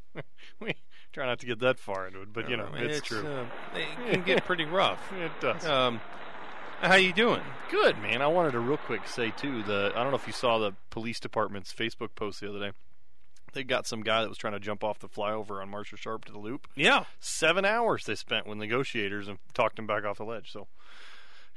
we 0.60 0.74
try 1.12 1.26
not 1.26 1.38
to 1.40 1.46
get 1.46 1.60
that 1.60 1.78
far 1.78 2.06
into 2.06 2.22
it, 2.22 2.32
but 2.32 2.48
you 2.48 2.56
know, 2.56 2.66
Uh, 2.66 2.76
it's, 2.78 3.06
true. 3.06 3.26
Uh, 3.26 3.46
it 3.74 4.10
can 4.10 4.22
get 4.26 4.44
pretty 4.44 4.64
rough. 4.64 5.12
it 5.20 5.32
does. 5.40 5.64
Um, 5.66 6.00
how 6.80 6.96
you 6.96 7.12
doing? 7.12 7.42
Good, 7.70 7.98
man. 7.98 8.20
I 8.20 8.26
wanted 8.26 8.52
to 8.52 8.58
real 8.60 8.76
quick 8.76 9.06
say 9.08 9.30
too 9.30 9.62
the 9.62 9.92
I 9.94 10.02
don't 10.02 10.10
know 10.12 10.18
if 10.18 10.26
you 10.26 10.32
saw 10.32 10.58
the 10.58 10.72
police 10.90 11.18
department's 11.20 11.72
Facebook 11.72 12.14
post 12.14 12.40
the 12.40 12.48
other 12.50 12.58
day. 12.58 12.72
They 13.54 13.64
got 13.64 13.86
some 13.86 14.02
guy 14.02 14.20
that 14.20 14.28
was 14.28 14.36
trying 14.36 14.52
to 14.52 14.60
jump 14.60 14.84
off 14.84 14.98
the 14.98 15.08
flyover 15.08 15.62
on 15.62 15.70
Marsha 15.70 15.96
Sharp 15.96 16.26
to 16.26 16.32
the 16.32 16.38
loop. 16.38 16.68
Yeah, 16.74 17.04
seven 17.18 17.64
hours 17.64 18.04
they 18.04 18.14
spent 18.14 18.46
with 18.46 18.58
negotiators 18.58 19.28
and 19.28 19.38
talked 19.54 19.78
him 19.78 19.86
back 19.86 20.04
off 20.04 20.18
the 20.18 20.24
ledge. 20.24 20.52
So 20.52 20.68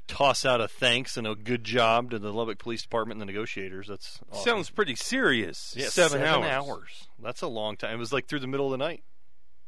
toss 0.10 0.44
out 0.44 0.60
a 0.60 0.68
thanks 0.68 1.16
and 1.16 1.26
a 1.26 1.36
good 1.36 1.64
job 1.64 2.12
to 2.12 2.20
the 2.20 2.34
Lubbock 2.34 2.58
Police 2.60 2.82
Department 2.82 3.22
and 3.22 3.30
the 3.30 3.32
negotiators. 3.32 3.88
That's 3.88 4.20
awesome. 4.32 4.44
Sounds 4.44 4.70
pretty 4.70 4.96
serious. 4.96 5.74
Yeah, 5.78 5.88
seven, 5.90 6.20
seven 6.22 6.44
hours. 6.44 7.08
That's 7.22 7.42
a 7.42 7.48
long 7.48 7.78
time. 7.78 7.94
It 7.96 8.00
was 8.00 8.12
like 8.12 8.28
through 8.28 8.40
the 8.40 8.48
middle 8.48 8.66
of 8.66 8.72
the 8.72 8.78
night, 8.84 9.04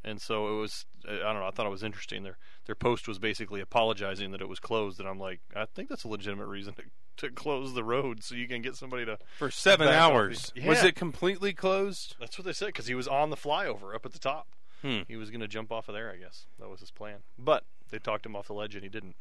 and 0.04 0.20
so 0.22 0.48
it 0.58 0.60
was. 0.60 0.86
I 1.08 1.14
don't 1.18 1.36
know. 1.40 1.48
I 1.48 1.52
thought 1.52 1.66
it 1.66 1.70
was 1.72 1.84
interesting. 1.84 2.24
Their 2.24 2.38
their 2.66 2.76
post 2.76 3.08
was 3.08 3.18
basically 3.20 3.62
apologizing 3.62 4.32
that 4.32 4.42
it 4.42 4.50
was 4.50 4.60
closed, 4.60 5.00
and 5.00 5.08
I'm 5.08 5.20
like, 5.20 5.40
I 5.56 5.66
think 5.66 5.90
that's 5.90 6.04
a 6.04 6.08
legitimate 6.08 6.46
reason 6.48 6.74
to, 6.76 6.84
to 7.28 7.34
close 7.34 7.74
the 7.74 7.84
road 7.84 8.24
so 8.24 8.36
you 8.36 8.48
can 8.48 8.62
get 8.62 8.76
somebody 8.76 9.06
to 9.06 9.18
For 9.40 9.50
seven 9.50 9.88
hours. 9.88 10.52
the- 10.56 10.68
Was 10.68 10.84
it 10.84 10.96
completely 10.96 11.54
closed? 11.54 12.16
That's 12.20 12.38
what 12.38 12.46
they 12.46 12.54
said 12.54 12.68
because 12.68 12.88
he 12.88 12.96
was 12.96 13.08
on 13.08 13.30
the 13.32 13.36
flyover 13.38 13.96
up 13.96 14.06
at 14.06 14.12
the 14.14 14.20
top. 14.20 14.48
Hmm. 14.84 15.02
He 15.08 15.16
was 15.16 15.30
going 15.30 15.42
to 15.42 15.48
jump 15.48 15.72
off 15.72 15.88
of 15.90 15.94
there. 15.96 16.12
I 16.12 16.18
guess 16.18 16.46
that 16.60 16.68
was 16.70 16.80
his 16.80 16.90
plan, 16.92 17.18
but 17.38 17.64
they 17.92 18.00
talked 18.00 18.26
him 18.26 18.36
off 18.36 18.48
the 18.48 18.54
ledge 18.54 18.74
and 18.76 18.84
he 18.84 18.90
didn't. 18.90 19.16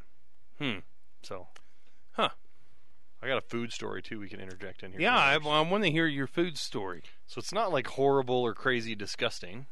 Hmm. 0.59 0.79
So, 1.23 1.47
Huh. 2.13 2.29
I 3.23 3.27
got 3.27 3.37
a 3.37 3.41
food 3.41 3.71
story 3.71 4.01
too. 4.01 4.19
We 4.19 4.29
can 4.29 4.39
interject 4.41 4.81
in 4.83 4.91
here. 4.91 5.01
Yeah, 5.01 5.15
I, 5.17 5.35
I 5.35 5.61
want 5.61 5.83
to 5.83 5.91
hear 5.91 6.07
your 6.07 6.27
food 6.27 6.57
story. 6.57 7.03
So 7.27 7.39
it's 7.39 7.53
not 7.53 7.71
like 7.71 7.87
horrible 7.87 8.41
or 8.41 8.53
crazy 8.55 8.95
disgusting, 8.95 9.67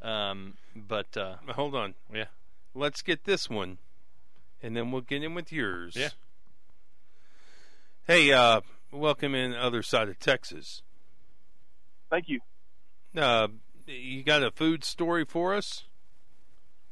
um, 0.00 0.54
but 0.74 1.16
uh, 1.16 1.36
hold 1.48 1.74
on. 1.74 1.94
Yeah, 2.12 2.26
Let's 2.74 3.02
get 3.02 3.24
this 3.24 3.50
one, 3.50 3.78
and 4.62 4.76
then 4.76 4.90
we'll 4.90 5.02
get 5.02 5.22
in 5.22 5.34
with 5.34 5.52
yours. 5.52 5.96
Yeah. 5.96 6.10
Hey, 8.06 8.32
uh, 8.32 8.62
welcome 8.90 9.34
in 9.34 9.52
other 9.54 9.82
side 9.82 10.08
of 10.08 10.18
Texas. 10.18 10.82
Thank 12.10 12.28
you. 12.28 12.40
Uh, 13.14 13.48
you 13.86 14.22
got 14.22 14.42
a 14.42 14.50
food 14.50 14.82
story 14.82 15.24
for 15.26 15.54
us? 15.54 15.84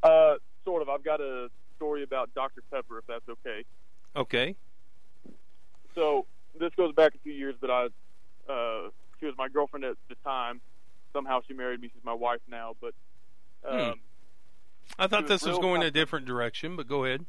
Uh, 0.02 0.34
sort 0.64 0.82
of. 0.82 0.88
I've 0.90 1.04
got 1.04 1.20
a 1.20 1.48
story 1.76 2.02
about 2.02 2.34
Dr. 2.34 2.62
Pepper, 2.70 2.98
if 2.98 3.06
that's 3.06 3.28
okay. 3.28 3.64
Okay. 4.16 4.56
So 5.94 6.26
this 6.58 6.72
goes 6.76 6.94
back 6.94 7.14
a 7.14 7.18
few 7.18 7.32
years, 7.32 7.54
but 7.60 7.70
I, 7.70 7.84
uh, 8.50 8.90
she 9.20 9.26
was 9.26 9.34
my 9.36 9.48
girlfriend 9.48 9.84
at 9.84 9.96
the 10.08 10.14
time. 10.24 10.60
Somehow 11.12 11.40
she 11.46 11.54
married 11.54 11.80
me. 11.80 11.90
She's 11.92 12.04
my 12.04 12.12
wife 12.14 12.40
now. 12.48 12.74
But 12.80 12.94
um, 13.68 13.78
Hmm. 13.78 13.90
I 14.98 15.06
thought 15.06 15.22
was 15.22 15.40
this 15.42 15.46
was 15.48 15.58
going 15.58 15.82
a 15.82 15.90
different 15.90 16.26
direction, 16.26 16.76
but 16.76 16.86
go 16.88 17.04
ahead. 17.04 17.24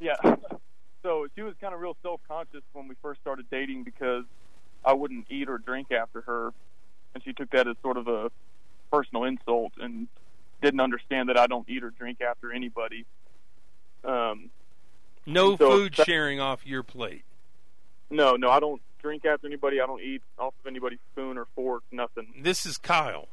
yeah. 0.00 0.16
so 1.02 1.26
she 1.34 1.42
was 1.42 1.54
kind 1.60 1.74
of 1.74 1.80
real 1.80 1.96
self-conscious 2.02 2.62
when 2.72 2.88
we 2.88 2.94
first 3.02 3.20
started 3.20 3.46
dating 3.50 3.84
because 3.84 4.24
I 4.84 4.92
wouldn't 4.92 5.26
eat 5.30 5.48
or 5.48 5.58
drink 5.58 5.92
after 5.92 6.22
her, 6.22 6.52
and 7.14 7.22
she 7.24 7.32
took 7.32 7.50
that 7.50 7.68
as 7.68 7.76
sort 7.82 7.96
of 7.96 8.08
a 8.08 8.30
personal 8.90 9.24
insult 9.24 9.72
and 9.80 10.08
didn't 10.60 10.80
understand 10.80 11.28
that 11.28 11.38
I 11.38 11.46
don't 11.46 11.68
eat 11.68 11.84
or 11.84 11.90
drink 11.90 12.20
after 12.20 12.52
anybody. 12.52 13.04
Um, 14.04 14.50
No 15.26 15.56
So 15.56 15.70
food 15.70 15.94
that- 15.96 16.06
sharing 16.06 16.40
off 16.40 16.66
your 16.66 16.82
plate. 16.82 17.24
no, 18.10 18.36
no, 18.36 18.50
I 18.50 18.60
don't 18.60 18.82
drink 19.00 19.24
after 19.24 19.46
anybody. 19.46 19.80
I 19.80 19.86
don't 19.86 20.02
eat 20.02 20.22
off 20.38 20.54
of 20.60 20.66
anybody's 20.66 20.98
spoon 21.12 21.36
or 21.38 21.46
fork. 21.54 21.82
Nothing. 21.90 22.32
This 22.40 22.64
is 22.66 22.76
Kyle. 22.78 23.28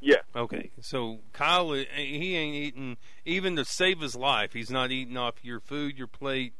Yeah. 0.00 0.16
Okay, 0.34 0.70
so 0.80 1.20
Kyle, 1.32 1.70
uh, 1.70 1.84
he 1.96 2.36
ain't 2.36 2.54
eating 2.54 2.96
even 3.24 3.56
to 3.56 3.64
save 3.64 4.00
his 4.00 4.14
life. 4.14 4.52
He's 4.52 4.70
not 4.70 4.90
eating 4.90 5.16
off 5.16 5.36
your 5.42 5.58
food, 5.60 5.96
your 5.96 6.06
plate, 6.06 6.52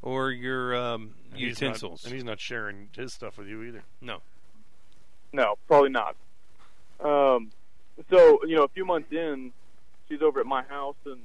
or 0.00 0.30
your 0.30 0.74
um, 0.74 1.14
and 1.30 1.38
he's 1.40 1.60
not- 1.60 1.66
utensils. 1.66 2.04
and 2.04 2.14
he's 2.14 2.24
not 2.24 2.40
sharing 2.40 2.88
his 2.96 3.12
stuff 3.12 3.36
with 3.38 3.46
you 3.46 3.62
either. 3.62 3.84
No. 4.00 4.22
No, 5.32 5.56
probably 5.66 5.90
not. 5.90 6.16
Um, 7.00 7.52
so 8.10 8.44
you 8.44 8.56
know, 8.56 8.64
a 8.64 8.68
few 8.68 8.84
months 8.84 9.12
in, 9.12 9.52
she's 10.08 10.22
over 10.22 10.40
at 10.40 10.46
my 10.46 10.62
house, 10.62 10.96
and 11.04 11.20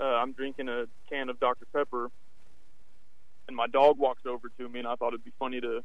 uh, 0.00 0.04
I'm 0.04 0.32
drinking 0.32 0.68
a 0.68 0.86
can 1.08 1.28
of 1.28 1.38
Dr 1.40 1.66
Pepper, 1.72 2.10
and 3.48 3.56
my 3.56 3.66
dog 3.66 3.98
walks 3.98 4.26
over 4.26 4.48
to 4.58 4.68
me, 4.68 4.78
and 4.80 4.88
I 4.88 4.94
thought 4.96 5.08
it'd 5.08 5.24
be 5.24 5.32
funny 5.38 5.60
to 5.60 5.82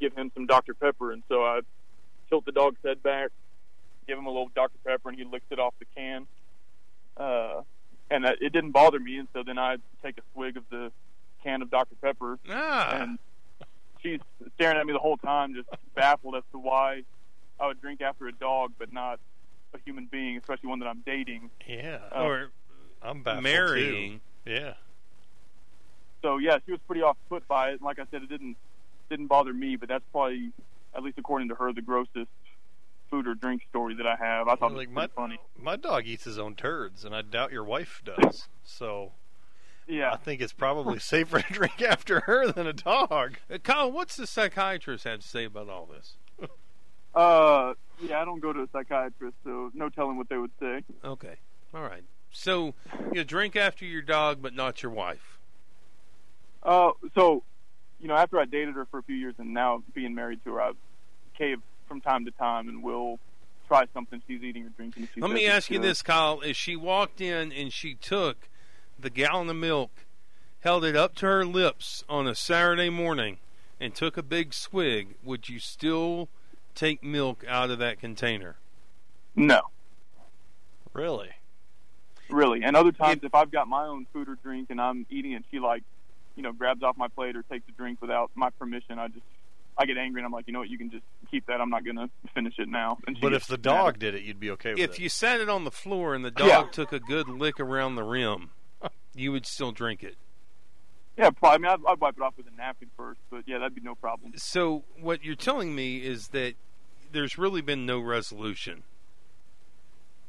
give 0.00 0.14
him 0.14 0.30
some 0.34 0.46
Dr 0.46 0.74
Pepper, 0.74 1.12
and 1.12 1.22
so 1.28 1.42
I 1.44 1.60
tilt 2.28 2.44
the 2.44 2.52
dog's 2.52 2.78
head 2.84 3.02
back, 3.02 3.30
give 4.06 4.18
him 4.18 4.26
a 4.26 4.30
little 4.30 4.50
Dr 4.54 4.76
Pepper, 4.86 5.08
and 5.08 5.18
he 5.18 5.24
licks 5.24 5.46
it 5.50 5.58
off 5.58 5.74
the 5.78 5.86
can. 5.96 6.26
Uh, 7.16 7.62
and 8.10 8.24
that, 8.24 8.36
it 8.40 8.52
didn't 8.52 8.70
bother 8.72 8.98
me, 9.00 9.18
and 9.18 9.28
so 9.32 9.42
then 9.42 9.58
I 9.58 9.76
take 10.02 10.18
a 10.18 10.22
swig 10.34 10.56
of 10.56 10.64
the 10.70 10.90
can 11.42 11.62
of 11.62 11.70
Dr 11.70 11.94
Pepper, 12.02 12.38
Ah. 12.48 12.90
and 13.02 13.18
she's 14.02 14.20
staring 14.54 14.76
at 14.78 14.86
me 14.86 14.92
the 14.92 14.98
whole 14.98 15.16
time, 15.16 15.54
just 15.54 15.68
baffled 15.94 16.36
as 16.36 16.42
to 16.52 16.58
why 16.58 17.02
I 17.60 17.66
would 17.66 17.80
drink 17.80 18.00
after 18.00 18.26
a 18.28 18.32
dog, 18.32 18.72
but 18.78 18.92
not 18.92 19.18
a 19.74 19.78
human 19.84 20.06
being, 20.06 20.36
especially 20.36 20.68
one 20.68 20.78
that 20.78 20.86
I'm 20.88 21.02
dating. 21.04 21.50
Yeah. 21.66 21.98
Uh, 22.14 22.22
or 22.22 22.50
I'm 23.02 23.22
baffled 23.22 23.44
marrying. 23.44 24.20
Too. 24.44 24.52
Yeah. 24.52 24.74
So 26.22 26.38
yeah, 26.38 26.58
she 26.66 26.72
was 26.72 26.80
pretty 26.86 27.02
off 27.02 27.16
put 27.28 27.46
by 27.48 27.68
it. 27.68 27.72
And 27.74 27.82
like 27.82 27.98
I 27.98 28.04
said, 28.10 28.22
it 28.22 28.28
didn't 28.28 28.56
didn't 29.10 29.26
bother 29.28 29.52
me, 29.54 29.76
but 29.76 29.88
that's 29.88 30.04
probably, 30.12 30.52
at 30.94 31.02
least 31.02 31.16
according 31.18 31.48
to 31.48 31.54
her, 31.54 31.72
the 31.72 31.80
grossest 31.82 32.28
food 33.10 33.26
or 33.26 33.34
drink 33.34 33.62
story 33.70 33.94
that 33.94 34.06
I 34.06 34.16
have. 34.16 34.48
I 34.48 34.56
thought 34.56 34.72
like 34.74 34.88
it 34.88 34.94
was 34.94 34.94
my 34.94 35.06
funny. 35.08 35.38
my 35.58 35.76
dog 35.76 36.06
eats 36.06 36.24
his 36.24 36.38
own 36.38 36.54
turds, 36.54 37.04
and 37.04 37.14
I 37.14 37.22
doubt 37.22 37.52
your 37.52 37.64
wife 37.64 38.02
does. 38.04 38.48
So 38.64 39.12
Yeah. 39.86 40.12
I 40.12 40.16
think 40.16 40.42
it's 40.42 40.52
probably 40.52 40.98
safer 40.98 41.40
to 41.40 41.52
drink 41.52 41.80
after 41.80 42.20
her 42.20 42.50
than 42.52 42.66
a 42.66 42.72
dog. 42.74 43.38
Uh, 43.50 43.58
Kyle, 43.62 43.90
what's 43.90 44.16
the 44.16 44.26
psychiatrist 44.26 45.04
had 45.04 45.22
to 45.22 45.28
say 45.28 45.44
about 45.44 45.68
all 45.70 45.86
this? 45.86 46.16
Uh, 47.14 47.72
yeah, 48.02 48.20
I 48.20 48.24
don't 48.26 48.40
go 48.40 48.52
to 48.52 48.60
a 48.62 48.68
psychiatrist, 48.72 49.36
so 49.42 49.70
no 49.74 49.88
telling 49.88 50.18
what 50.18 50.28
they 50.28 50.36
would 50.36 50.52
say. 50.60 50.82
Okay, 51.04 51.36
all 51.74 51.82
right. 51.82 52.04
So 52.32 52.74
you 53.12 53.24
drink 53.24 53.56
after 53.56 53.84
your 53.84 54.02
dog, 54.02 54.42
but 54.42 54.54
not 54.54 54.82
your 54.82 54.92
wife. 54.92 55.38
Uh, 56.62 56.92
so, 57.14 57.42
you 58.00 58.08
know, 58.08 58.14
after 58.14 58.38
I 58.38 58.44
dated 58.44 58.74
her 58.74 58.86
for 58.86 58.98
a 58.98 59.02
few 59.02 59.16
years 59.16 59.34
and 59.38 59.54
now 59.54 59.82
being 59.94 60.14
married 60.14 60.42
to 60.44 60.54
her, 60.54 60.60
I 60.60 60.72
cave 61.36 61.58
from 61.86 62.00
time 62.00 62.24
to 62.26 62.30
time 62.32 62.68
and 62.68 62.82
will 62.82 63.18
try 63.66 63.86
something 63.94 64.22
she's 64.26 64.42
eating 64.42 64.66
or 64.66 64.70
drinking. 64.70 65.08
She 65.14 65.20
Let 65.20 65.30
me 65.30 65.46
it's 65.46 65.54
ask 65.54 65.70
you 65.70 65.78
this, 65.78 66.02
Kyle: 66.02 66.40
If 66.40 66.56
she 66.56 66.76
walked 66.76 67.20
in 67.20 67.52
and 67.52 67.72
she 67.72 67.94
took 67.94 68.48
the 68.98 69.10
gallon 69.10 69.48
of 69.48 69.56
milk, 69.56 69.90
held 70.60 70.84
it 70.84 70.96
up 70.96 71.14
to 71.16 71.26
her 71.26 71.46
lips 71.46 72.04
on 72.08 72.26
a 72.26 72.34
Saturday 72.34 72.90
morning, 72.90 73.38
and 73.80 73.94
took 73.94 74.16
a 74.16 74.22
big 74.22 74.52
swig, 74.52 75.14
would 75.22 75.48
you 75.48 75.58
still 75.58 76.28
take 76.74 77.02
milk 77.02 77.44
out 77.48 77.70
of 77.70 77.78
that 77.78 78.00
container? 78.00 78.56
No, 79.36 79.62
Really? 80.92 81.30
Really. 82.30 82.62
And 82.62 82.76
other 82.76 82.92
times, 82.92 83.20
if 83.22 83.34
I've 83.34 83.50
got 83.50 83.68
my 83.68 83.86
own 83.86 84.06
food 84.12 84.28
or 84.28 84.36
drink 84.36 84.68
and 84.70 84.80
I'm 84.80 85.06
eating 85.10 85.32
it, 85.32 85.44
she 85.50 85.58
like, 85.58 85.82
you 86.36 86.42
know, 86.42 86.52
grabs 86.52 86.82
off 86.82 86.96
my 86.96 87.08
plate 87.08 87.36
or 87.36 87.42
takes 87.42 87.68
a 87.68 87.72
drink 87.72 88.00
without 88.00 88.30
my 88.34 88.50
permission. 88.50 88.98
I 88.98 89.08
just, 89.08 89.24
I 89.76 89.86
get 89.86 89.96
angry 89.96 90.20
and 90.20 90.26
I'm 90.26 90.32
like, 90.32 90.46
you 90.46 90.52
know 90.52 90.60
what, 90.60 90.68
you 90.70 90.78
can 90.78 90.90
just 90.90 91.04
keep 91.30 91.46
that. 91.46 91.60
I'm 91.60 91.70
not 91.70 91.84
gonna 91.84 92.08
finish 92.34 92.54
it 92.58 92.68
now. 92.68 92.98
And 93.06 93.18
But 93.20 93.32
if 93.32 93.46
the 93.46 93.54
mad. 93.54 93.62
dog 93.62 93.98
did 93.98 94.14
it, 94.14 94.22
you'd 94.22 94.40
be 94.40 94.50
okay 94.52 94.70
with 94.74 94.80
If 94.80 94.90
it. 94.94 94.98
you 95.00 95.08
sat 95.08 95.40
it 95.40 95.48
on 95.48 95.64
the 95.64 95.70
floor 95.70 96.14
and 96.14 96.24
the 96.24 96.30
dog 96.30 96.48
Yeah. 96.48 96.62
took 96.70 96.92
a 96.92 97.00
good 97.00 97.28
lick 97.28 97.58
around 97.60 97.94
the 97.96 98.02
rim, 98.04 98.50
you 99.14 99.32
would 99.32 99.46
still 99.46 99.72
drink 99.72 100.02
it. 100.02 100.16
yeah, 101.16 101.30
probably. 101.30 101.66
I 101.66 101.72
mean, 101.76 101.80
I'd, 101.86 101.90
I'd 101.92 102.00
wipe 102.00 102.16
it 102.16 102.22
off 102.22 102.34
with 102.36 102.46
a 102.46 102.56
napkin 102.56 102.90
first, 102.96 103.20
but 103.30 103.42
yeah, 103.46 103.58
that'd 103.58 103.74
be 103.74 103.80
no 103.80 103.94
problem. 103.96 104.32
So 104.36 104.84
what 105.00 105.24
you're 105.24 105.34
telling 105.34 105.74
me 105.74 105.98
is 105.98 106.28
that 106.28 106.54
there's 107.10 107.36
really 107.38 107.60
been 107.62 107.84
no 107.86 107.98
resolution. 108.00 108.84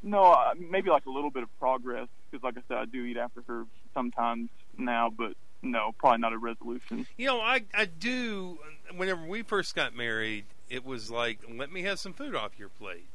No, 0.02 0.24
uh, 0.32 0.54
maybe 0.58 0.89
like 0.89 1.06
a 1.06 1.10
little 1.10 1.30
bit 1.32 1.43
of 1.43 1.60
progress 1.60 2.08
because, 2.32 2.43
like 2.43 2.58
I 2.58 2.62
said, 2.68 2.78
I 2.78 2.86
do 2.86 3.04
eat 3.06 3.18
after 3.18 3.41
her 3.47 3.66
sometimes 3.93 4.50
now, 4.78 5.10
but 5.10 5.34
no, 5.62 5.93
probably 5.97 6.20
not 6.20 6.32
a 6.34 6.38
resolution. 6.38 7.06
You 7.18 7.28
know, 7.28 7.41
I 7.41 7.64
I 7.74 7.86
do. 7.86 8.60
Whenever 8.95 9.26
we 9.26 9.41
first 9.41 9.76
got 9.76 9.95
married, 9.95 10.45
it 10.70 10.86
was 10.86 11.12
like, 11.12 11.39
let 11.54 11.72
me 11.72 11.82
have 11.84 12.00
some 12.00 12.14
food 12.14 12.34
off 12.36 12.58
your 12.58 12.70
plate. 12.70 13.08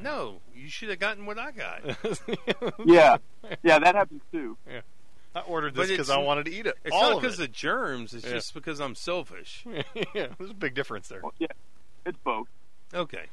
No, 0.00 0.40
you 0.54 0.68
should 0.68 0.88
have 0.90 0.98
gotten 0.98 1.26
what 1.26 1.38
I 1.38 1.50
got. 1.52 1.82
yeah, 2.84 3.16
yeah, 3.62 3.78
that 3.78 3.94
happens 3.94 4.22
too. 4.32 4.56
Yeah. 4.68 4.80
I 5.34 5.40
ordered 5.40 5.74
this 5.74 5.88
because 5.88 6.10
I 6.10 6.18
wanted 6.18 6.46
to 6.46 6.52
eat 6.52 6.66
it. 6.66 6.76
It's 6.84 6.94
all 6.94 7.02
not 7.10 7.16
of 7.16 7.22
because 7.22 7.38
it. 7.38 7.44
of 7.50 7.52
germs. 7.52 8.14
It's 8.14 8.24
Yeah. 8.24 8.32
just 8.32 8.54
because 8.54 8.80
I'm 8.80 8.94
selfish. 8.94 9.64
yeah, 10.14 10.28
there's 10.38 10.50
a 10.50 10.54
big 10.54 10.74
difference 10.74 11.06
there. 11.08 11.20
Well, 11.22 11.34
yeah, 11.38 11.48
it's 12.06 12.18
both. 12.24 12.48
Okay. 12.94 13.26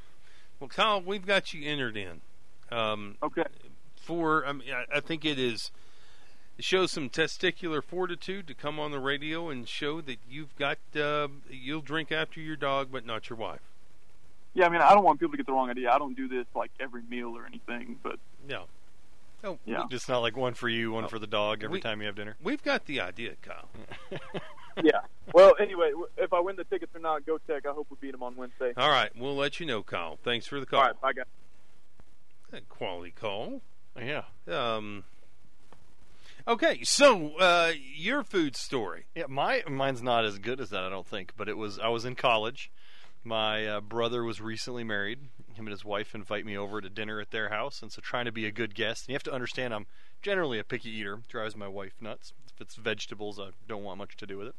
Well, 0.59 0.67
Kyle, 0.67 1.01
we've 1.01 1.25
got 1.25 1.53
you 1.53 1.67
entered 1.67 1.97
in. 1.97 2.21
Um, 2.71 3.17
okay. 3.23 3.43
For 3.95 4.45
I, 4.45 4.51
mean, 4.53 4.69
I, 4.71 4.97
I 4.97 4.99
think 4.99 5.25
it 5.25 5.39
is 5.39 5.71
it 6.57 6.63
shows 6.63 6.91
some 6.91 7.09
testicular 7.09 7.83
fortitude 7.83 8.47
to 8.47 8.53
come 8.53 8.79
on 8.79 8.91
the 8.91 8.99
radio 8.99 9.49
and 9.49 9.67
show 9.67 9.99
that 10.01 10.17
you've 10.29 10.55
got 10.57 10.77
uh, 10.95 11.27
you'll 11.49 11.81
drink 11.81 12.11
after 12.11 12.39
your 12.39 12.55
dog, 12.55 12.89
but 12.91 13.05
not 13.05 13.29
your 13.29 13.37
wife. 13.37 13.61
Yeah, 14.53 14.67
I 14.67 14.69
mean, 14.69 14.81
I 14.81 14.93
don't 14.93 15.03
want 15.03 15.19
people 15.19 15.31
to 15.31 15.37
get 15.37 15.45
the 15.47 15.51
wrong 15.51 15.69
idea. 15.69 15.91
I 15.91 15.97
don't 15.97 16.15
do 16.15 16.27
this 16.29 16.45
like 16.55 16.71
every 16.79 17.01
meal 17.09 17.35
or 17.35 17.45
anything, 17.45 17.97
but 18.03 18.17
No. 18.47 18.65
Oh, 19.43 19.59
Yeah. 19.65 19.83
Just 19.91 20.07
not 20.09 20.19
like 20.19 20.35
one 20.37 20.53
for 20.53 20.69
you, 20.69 20.91
one 20.91 21.03
Oh. 21.03 21.07
for 21.07 21.19
the 21.19 21.27
dog 21.27 21.63
every 21.63 21.77
We- 21.77 21.81
time 21.81 21.99
you 21.99 22.07
have 22.07 22.15
dinner. 22.15 22.35
We've 22.41 22.63
got 22.63 22.85
the 22.85 23.01
idea, 23.01 23.33
Kyle. 23.41 23.67
yeah. 24.83 25.01
Well, 25.33 25.55
anyway, 25.59 25.91
if 26.17 26.31
I 26.33 26.39
win 26.39 26.55
the 26.55 26.63
tickets 26.63 26.95
or 26.95 26.99
not, 26.99 27.25
go 27.25 27.37
Tech. 27.39 27.65
I 27.65 27.71
hope 27.73 27.87
we 27.89 27.97
beat 27.99 28.11
them 28.11 28.23
on 28.23 28.35
Wednesday. 28.35 28.73
All 28.77 28.89
right, 28.89 29.11
we'll 29.15 29.35
let 29.35 29.59
you 29.59 29.65
know, 29.65 29.83
Kyle. 29.83 30.17
Thanks 30.23 30.47
for 30.47 30.59
the 30.59 30.65
call. 30.65 30.79
All 30.79 30.85
right, 30.87 31.01
bye 31.01 31.13
guys. 31.13 31.25
Quality 32.69 33.11
call. 33.11 33.61
Yeah. 33.99 34.23
Um. 34.47 35.03
Okay, 36.47 36.83
so 36.83 37.37
uh, 37.37 37.71
your 37.95 38.23
food 38.23 38.55
story. 38.55 39.05
Yeah, 39.15 39.25
my 39.27 39.63
mine's 39.67 40.03
not 40.03 40.25
as 40.25 40.37
good 40.37 40.61
as 40.61 40.69
that, 40.69 40.83
I 40.83 40.89
don't 40.89 41.07
think. 41.07 41.33
But 41.35 41.49
it 41.49 41.57
was 41.57 41.79
I 41.79 41.87
was 41.87 42.05
in 42.05 42.15
college. 42.15 42.71
My 43.23 43.65
uh, 43.65 43.81
brother 43.81 44.23
was 44.23 44.39
recently 44.39 44.83
married. 44.83 45.19
Him 45.55 45.65
and 45.65 45.71
his 45.71 45.83
wife 45.83 46.13
invite 46.13 46.45
me 46.45 46.55
over 46.55 46.81
to 46.81 46.89
dinner 46.89 47.19
at 47.19 47.31
their 47.31 47.49
house, 47.49 47.81
and 47.81 47.91
so 47.91 48.01
trying 48.01 48.25
to 48.25 48.31
be 48.31 48.45
a 48.45 48.51
good 48.51 48.75
guest. 48.75 49.03
And 49.03 49.09
you 49.09 49.15
have 49.15 49.23
to 49.23 49.33
understand, 49.33 49.73
I'm 49.73 49.87
generally 50.21 50.59
a 50.59 50.63
picky 50.63 50.89
eater. 50.91 51.21
Drives 51.27 51.55
my 51.55 51.67
wife 51.67 51.93
nuts. 51.99 52.33
If 52.53 52.61
it's 52.61 52.75
vegetables, 52.75 53.39
I 53.39 53.49
don't 53.67 53.83
want 53.83 53.97
much 53.97 54.15
to 54.17 54.27
do 54.27 54.37
with 54.37 54.49
it. 54.49 54.55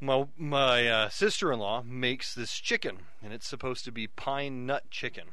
My 0.00 0.26
my 0.36 0.86
uh, 0.86 1.08
sister-in-law 1.08 1.84
makes 1.86 2.34
this 2.34 2.52
chicken, 2.52 2.98
and 3.22 3.32
it's 3.32 3.48
supposed 3.48 3.84
to 3.86 3.92
be 3.92 4.06
pine 4.06 4.66
nut 4.66 4.90
chicken. 4.90 5.28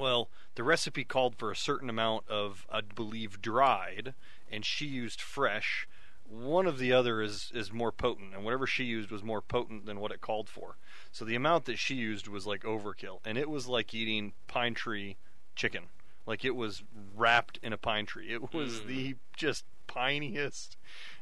Well, 0.00 0.28
the 0.54 0.62
recipe 0.64 1.04
called 1.04 1.36
for 1.36 1.50
a 1.50 1.56
certain 1.56 1.90
amount 1.90 2.28
of, 2.28 2.66
I 2.70 2.80
believe, 2.80 3.40
dried, 3.42 4.14
and 4.50 4.64
she 4.64 4.86
used 4.86 5.20
fresh, 5.20 5.86
one 6.28 6.66
of 6.66 6.78
the 6.78 6.92
other 6.92 7.20
is 7.20 7.50
is 7.54 7.72
more 7.72 7.90
potent, 7.92 8.34
and 8.34 8.44
whatever 8.44 8.66
she 8.66 8.84
used 8.84 9.10
was 9.10 9.22
more 9.22 9.42
potent 9.42 9.84
than 9.86 9.98
what 10.00 10.12
it 10.12 10.20
called 10.20 10.48
for. 10.48 10.76
So 11.10 11.24
the 11.24 11.34
amount 11.34 11.64
that 11.64 11.78
she 11.78 11.96
used 11.96 12.28
was 12.28 12.46
like 12.46 12.62
overkill, 12.62 13.18
and 13.24 13.36
it 13.36 13.50
was 13.50 13.66
like 13.66 13.92
eating 13.92 14.32
pine 14.46 14.74
tree 14.74 15.16
chicken. 15.56 15.84
Like 16.26 16.44
it 16.44 16.54
was 16.54 16.82
wrapped 17.16 17.58
in 17.62 17.72
a 17.72 17.78
pine 17.78 18.06
tree. 18.06 18.32
It 18.32 18.52
was 18.54 18.80
Mm. 18.80 18.86
the 18.86 19.16
just 19.36 19.64
piniest. 19.88 20.76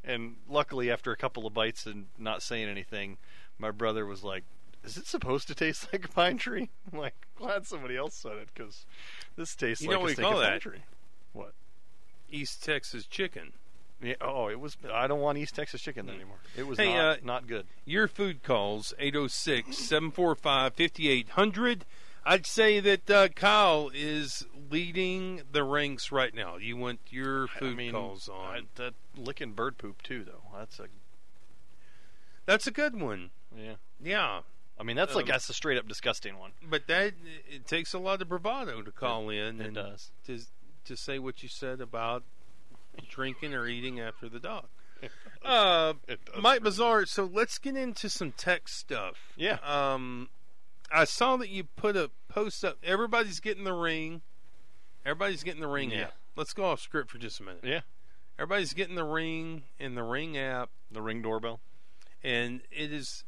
And 0.05 0.37
luckily, 0.49 0.91
after 0.91 1.11
a 1.11 1.17
couple 1.17 1.47
of 1.47 1.55
bites 1.55 1.87
and 1.87 2.09
not 2.19 2.43
saying 2.43 2.69
anything, 2.69 3.17
my 3.59 3.71
brother 3.71 4.05
was 4.05 4.23
like, 4.23 4.45
"Is 4.85 4.99
it 4.99 5.07
supposed 5.07 5.49
to 5.49 5.55
taste 5.55 5.89
like 5.93 6.05
a 6.05 6.09
pine 6.09 6.37
tree?" 6.37 6.69
I'm 6.93 6.99
like, 6.99 7.28
glad 7.47 7.67
somebody 7.67 7.97
else 7.97 8.15
said 8.15 8.37
it 8.37 8.49
because 8.55 8.85
this 9.37 9.55
tastes 9.55 9.83
You 9.83 9.91
like 9.91 9.95
know 9.97 9.99
a 9.99 10.03
what 10.03 10.07
we 10.09 10.13
steak 10.15 10.25
call 10.25 10.39
of 10.41 10.45
pine 10.45 10.53
that? 10.55 10.61
tree. 10.61 10.83
What? 11.33 11.53
East 12.31 12.63
Texas 12.65 13.07
chicken. 13.07 13.53
Yeah, 14.01 14.15
oh, 14.21 14.49
it 14.49 14.61
was. 14.61 14.77
I 14.93 15.07
don't 15.09 15.21
want 15.21 15.39
East 15.39 15.57
Texas 15.57 15.81
chicken 15.81 16.09
anymore. 16.09 16.37
It 16.57 16.67
was 16.69 16.79
Hey, 16.79 16.95
not, 16.95 17.05
uh, 17.05 17.17
not 17.25 17.47
good. 17.49 17.67
Your 17.85 18.07
food 18.07 18.43
calls 18.45 18.95
806 18.99 19.77
745 19.77 20.75
5800. 20.75 21.85
I'd 22.25 22.47
say 22.47 22.79
that 22.81 23.11
uh, 23.11 23.29
Kyle 23.29 23.91
is 23.95 24.47
leading 24.71 25.43
the 25.51 25.65
ranks 25.65 26.13
right 26.13 26.33
now. 26.35 26.59
You 26.59 26.77
want 26.77 27.01
your 27.09 27.47
food 27.49 27.73
I 27.73 27.77
mean, 27.77 27.93
calls 27.93 28.29
on. 28.29 28.55
I, 28.57 28.61
that 28.77 28.95
licking 29.17 29.53
bird 29.53 29.79
poop 29.79 30.03
too, 30.03 30.23
though. 30.25 30.43
That's 30.57 30.79
a 30.79 30.85
That's 32.47 32.67
a 32.67 32.71
good 32.71 33.01
one. 33.01 33.31
yeah. 33.57 33.75
Yeah. 34.01 34.41
I 34.81 34.85
mean, 34.85 34.97
that's 34.97 35.15
like 35.15 35.25
Um, 35.25 35.31
that's 35.31 35.49
a 35.51 35.55
straight 35.55 35.77
up 35.79 35.89
disgusting 35.89 36.39
one. 36.39 36.53
But 36.63 36.87
that 36.87 37.15
it 37.51 37.67
takes 37.67 37.93
a 37.95 37.99
lot 37.99 38.23
of 38.23 38.29
bravado 38.29 38.83
to 38.83 38.91
call 38.93 39.29
in 39.31 39.61
it 39.61 39.67
and 39.67 39.75
does. 39.75 40.11
to 40.27 40.39
to 40.85 40.97
say 40.97 41.19
what 41.19 41.43
you 41.43 41.49
said 41.49 41.81
about 41.81 42.23
drinking 43.09 43.55
or 43.55 43.67
eating 43.67 44.01
after 44.01 44.29
the 44.29 44.41
dog. 44.41 44.67
Uh, 45.45 45.95
Mike 46.41 46.63
Bazaar. 46.65 47.07
So 47.07 47.25
let's 47.33 47.59
get 47.59 47.77
into 47.77 48.09
some 48.11 48.33
tech 48.33 48.67
stuff. 48.69 49.33
Yeah. 49.37 49.59
Um, 49.65 50.29
I 50.91 51.05
saw 51.05 51.37
that 51.37 51.49
you 51.49 51.63
put 51.63 51.97
a 51.97 52.11
post 52.29 52.65
up. 52.65 52.77
Everybody's 52.83 53.39
getting 53.39 53.63
the 53.63 53.73
ring. 53.73 54.23
Everybody's 55.07 55.45
getting 55.45 55.61
the 55.61 55.69
ring 55.69 55.93
Yeah. 55.93 56.07
app. 56.07 56.15
Let's 56.35 56.53
go 56.53 56.65
off 56.65 56.81
script 56.81 57.13
for 57.13 57.19
just 57.19 57.39
a 57.39 57.45
minute. 57.45 57.61
Yeah. 57.63 57.81
Everybody's 58.37 58.73
getting 58.73 58.97
the 58.97 59.05
ring 59.05 59.63
and 59.79 59.97
the 59.97 60.03
ring 60.03 60.37
app, 60.37 60.71
The 60.91 61.01
ring 61.01 61.23
doorbell. 61.23 61.61
and 62.25 62.63
it 62.73 62.93
is. 62.93 63.23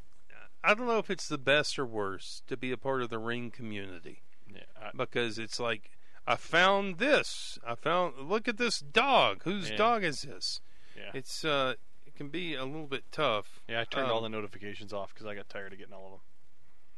I 0.62 0.74
don't 0.74 0.86
know 0.86 0.98
if 0.98 1.10
it's 1.10 1.28
the 1.28 1.38
best 1.38 1.78
or 1.78 1.86
worst 1.86 2.46
to 2.48 2.56
be 2.56 2.70
a 2.72 2.76
part 2.76 3.02
of 3.02 3.08
the 3.10 3.18
ring 3.18 3.50
community 3.50 4.22
Yeah. 4.52 4.62
I, 4.80 4.90
because 4.94 5.38
it's 5.38 5.58
like 5.60 5.90
I 6.26 6.36
found 6.36 6.98
this. 6.98 7.58
I 7.66 7.74
found 7.74 8.28
look 8.28 8.46
at 8.46 8.58
this 8.58 8.78
dog. 8.80 9.42
Whose 9.44 9.70
Yeah. 9.70 9.76
dog 9.76 10.04
is 10.04 10.22
this? 10.22 10.60
yeah. 10.96 11.10
It's 11.14 11.44
uh 11.44 11.74
it 12.06 12.14
can 12.14 12.28
be 12.28 12.54
a 12.54 12.64
little 12.64 12.86
bit 12.86 13.04
tough. 13.10 13.60
yeah. 13.68 13.80
I 13.80 13.84
turned 13.84 14.08
Um, 14.08 14.12
all 14.12 14.20
the 14.20 14.28
notifications 14.28 14.92
off 14.92 15.14
because 15.14 15.26
I 15.26 15.34
got 15.34 15.48
tired 15.48 15.72
of 15.72 15.78
getting 15.78 15.94
all 15.94 16.06
of 16.06 16.10
them. 16.12 16.20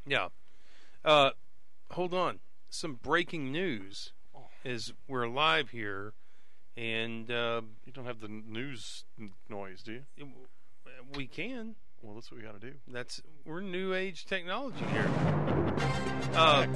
Yeah. 0.05 0.29
Uh 1.09 1.31
hold 1.91 2.13
on. 2.13 2.39
Some 2.69 2.95
breaking 2.95 3.51
news 3.51 4.11
Oh. 4.35 4.47
is 4.65 4.93
we're 5.07 5.27
live 5.27 5.69
here 5.69 6.13
and 6.75 7.31
uh 7.31 7.61
You 7.85 7.93
don't 7.93 8.05
have 8.05 8.19
the 8.19 8.27
news 8.27 9.05
noise, 9.47 9.83
do 9.83 10.01
you? 10.17 10.27
we 11.15 11.27
can. 11.27 11.75
Well, 12.03 12.15
that's 12.15 12.29
what 12.29 12.37
we 12.41 12.45
got 12.45 12.59
to 12.59 12.71
do. 12.71 12.75
That's 12.89 13.21
we're 13.45 13.61
new 13.61 13.93
age 13.93 14.25
technology 14.25 14.83
here. 14.91 15.09
Uh, 16.33 16.67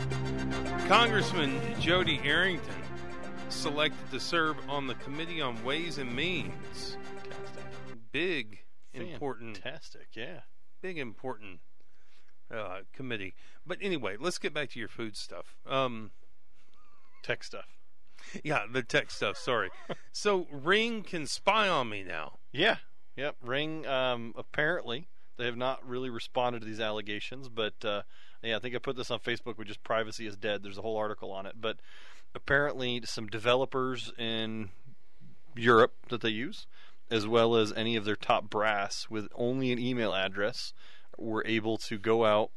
Congressman 0.87 1.59
Jody 1.81 2.21
Arrington 2.23 2.73
selected 3.49 4.09
to 4.11 4.19
serve 4.21 4.55
on 4.69 4.87
the 4.87 4.93
Committee 4.95 5.41
on 5.41 5.61
Ways 5.65 5.97
and 5.97 6.15
Means. 6.15 6.97
Fantastic. 7.13 8.11
Big, 8.11 8.59
important, 8.93 9.57
Fantastic. 9.57 10.07
Yeah. 10.15 10.39
big, 10.81 10.97
important 10.97 11.59
uh, 12.49 12.79
committee. 12.93 13.33
But 13.65 13.79
anyway, 13.81 14.15
let's 14.17 14.37
get 14.37 14.53
back 14.53 14.69
to 14.71 14.79
your 14.79 14.87
food 14.87 15.17
stuff. 15.17 15.57
Um, 15.67 16.11
Tech 17.21 17.43
stuff. 17.43 17.65
yeah, 18.43 18.61
the 18.71 18.81
tech 18.81 19.11
stuff. 19.11 19.37
Sorry. 19.37 19.69
so 20.13 20.47
Ring 20.51 21.03
can 21.03 21.27
spy 21.27 21.67
on 21.67 21.89
me 21.89 22.03
now. 22.03 22.39
Yeah. 22.53 22.77
Yep. 23.17 23.35
Ring. 23.41 23.85
Um, 23.85 24.33
apparently, 24.37 25.09
they 25.37 25.45
have 25.45 25.57
not 25.57 25.87
really 25.87 26.09
responded 26.09 26.61
to 26.61 26.65
these 26.65 26.79
allegations, 26.79 27.49
but 27.49 27.73
uh, 27.83 28.01
yeah, 28.43 28.55
I 28.55 28.59
think 28.59 28.75
I 28.75 28.79
put 28.79 28.95
this 28.95 29.11
on 29.11 29.19
Facebook 29.19 29.57
with 29.57 29.67
just 29.67 29.83
privacy 29.83 30.27
is 30.27 30.35
dead. 30.35 30.63
There's 30.63 30.77
a 30.77 30.81
whole 30.81 30.97
article 30.97 31.31
on 31.31 31.45
it, 31.45 31.55
but 31.59 31.77
apparently, 32.35 33.01
some 33.05 33.27
developers 33.27 34.11
in 34.17 34.69
Europe 35.55 35.93
that 36.09 36.21
they 36.21 36.29
use, 36.29 36.67
as 37.09 37.27
well 37.27 37.55
as 37.55 37.73
any 37.73 37.95
of 37.95 38.05
their 38.05 38.15
top 38.15 38.49
brass 38.49 39.07
with 39.09 39.27
only 39.35 39.71
an 39.71 39.79
email 39.79 40.13
address, 40.13 40.73
were 41.17 41.45
able 41.45 41.77
to 41.77 41.97
go 41.97 42.25
out 42.25 42.51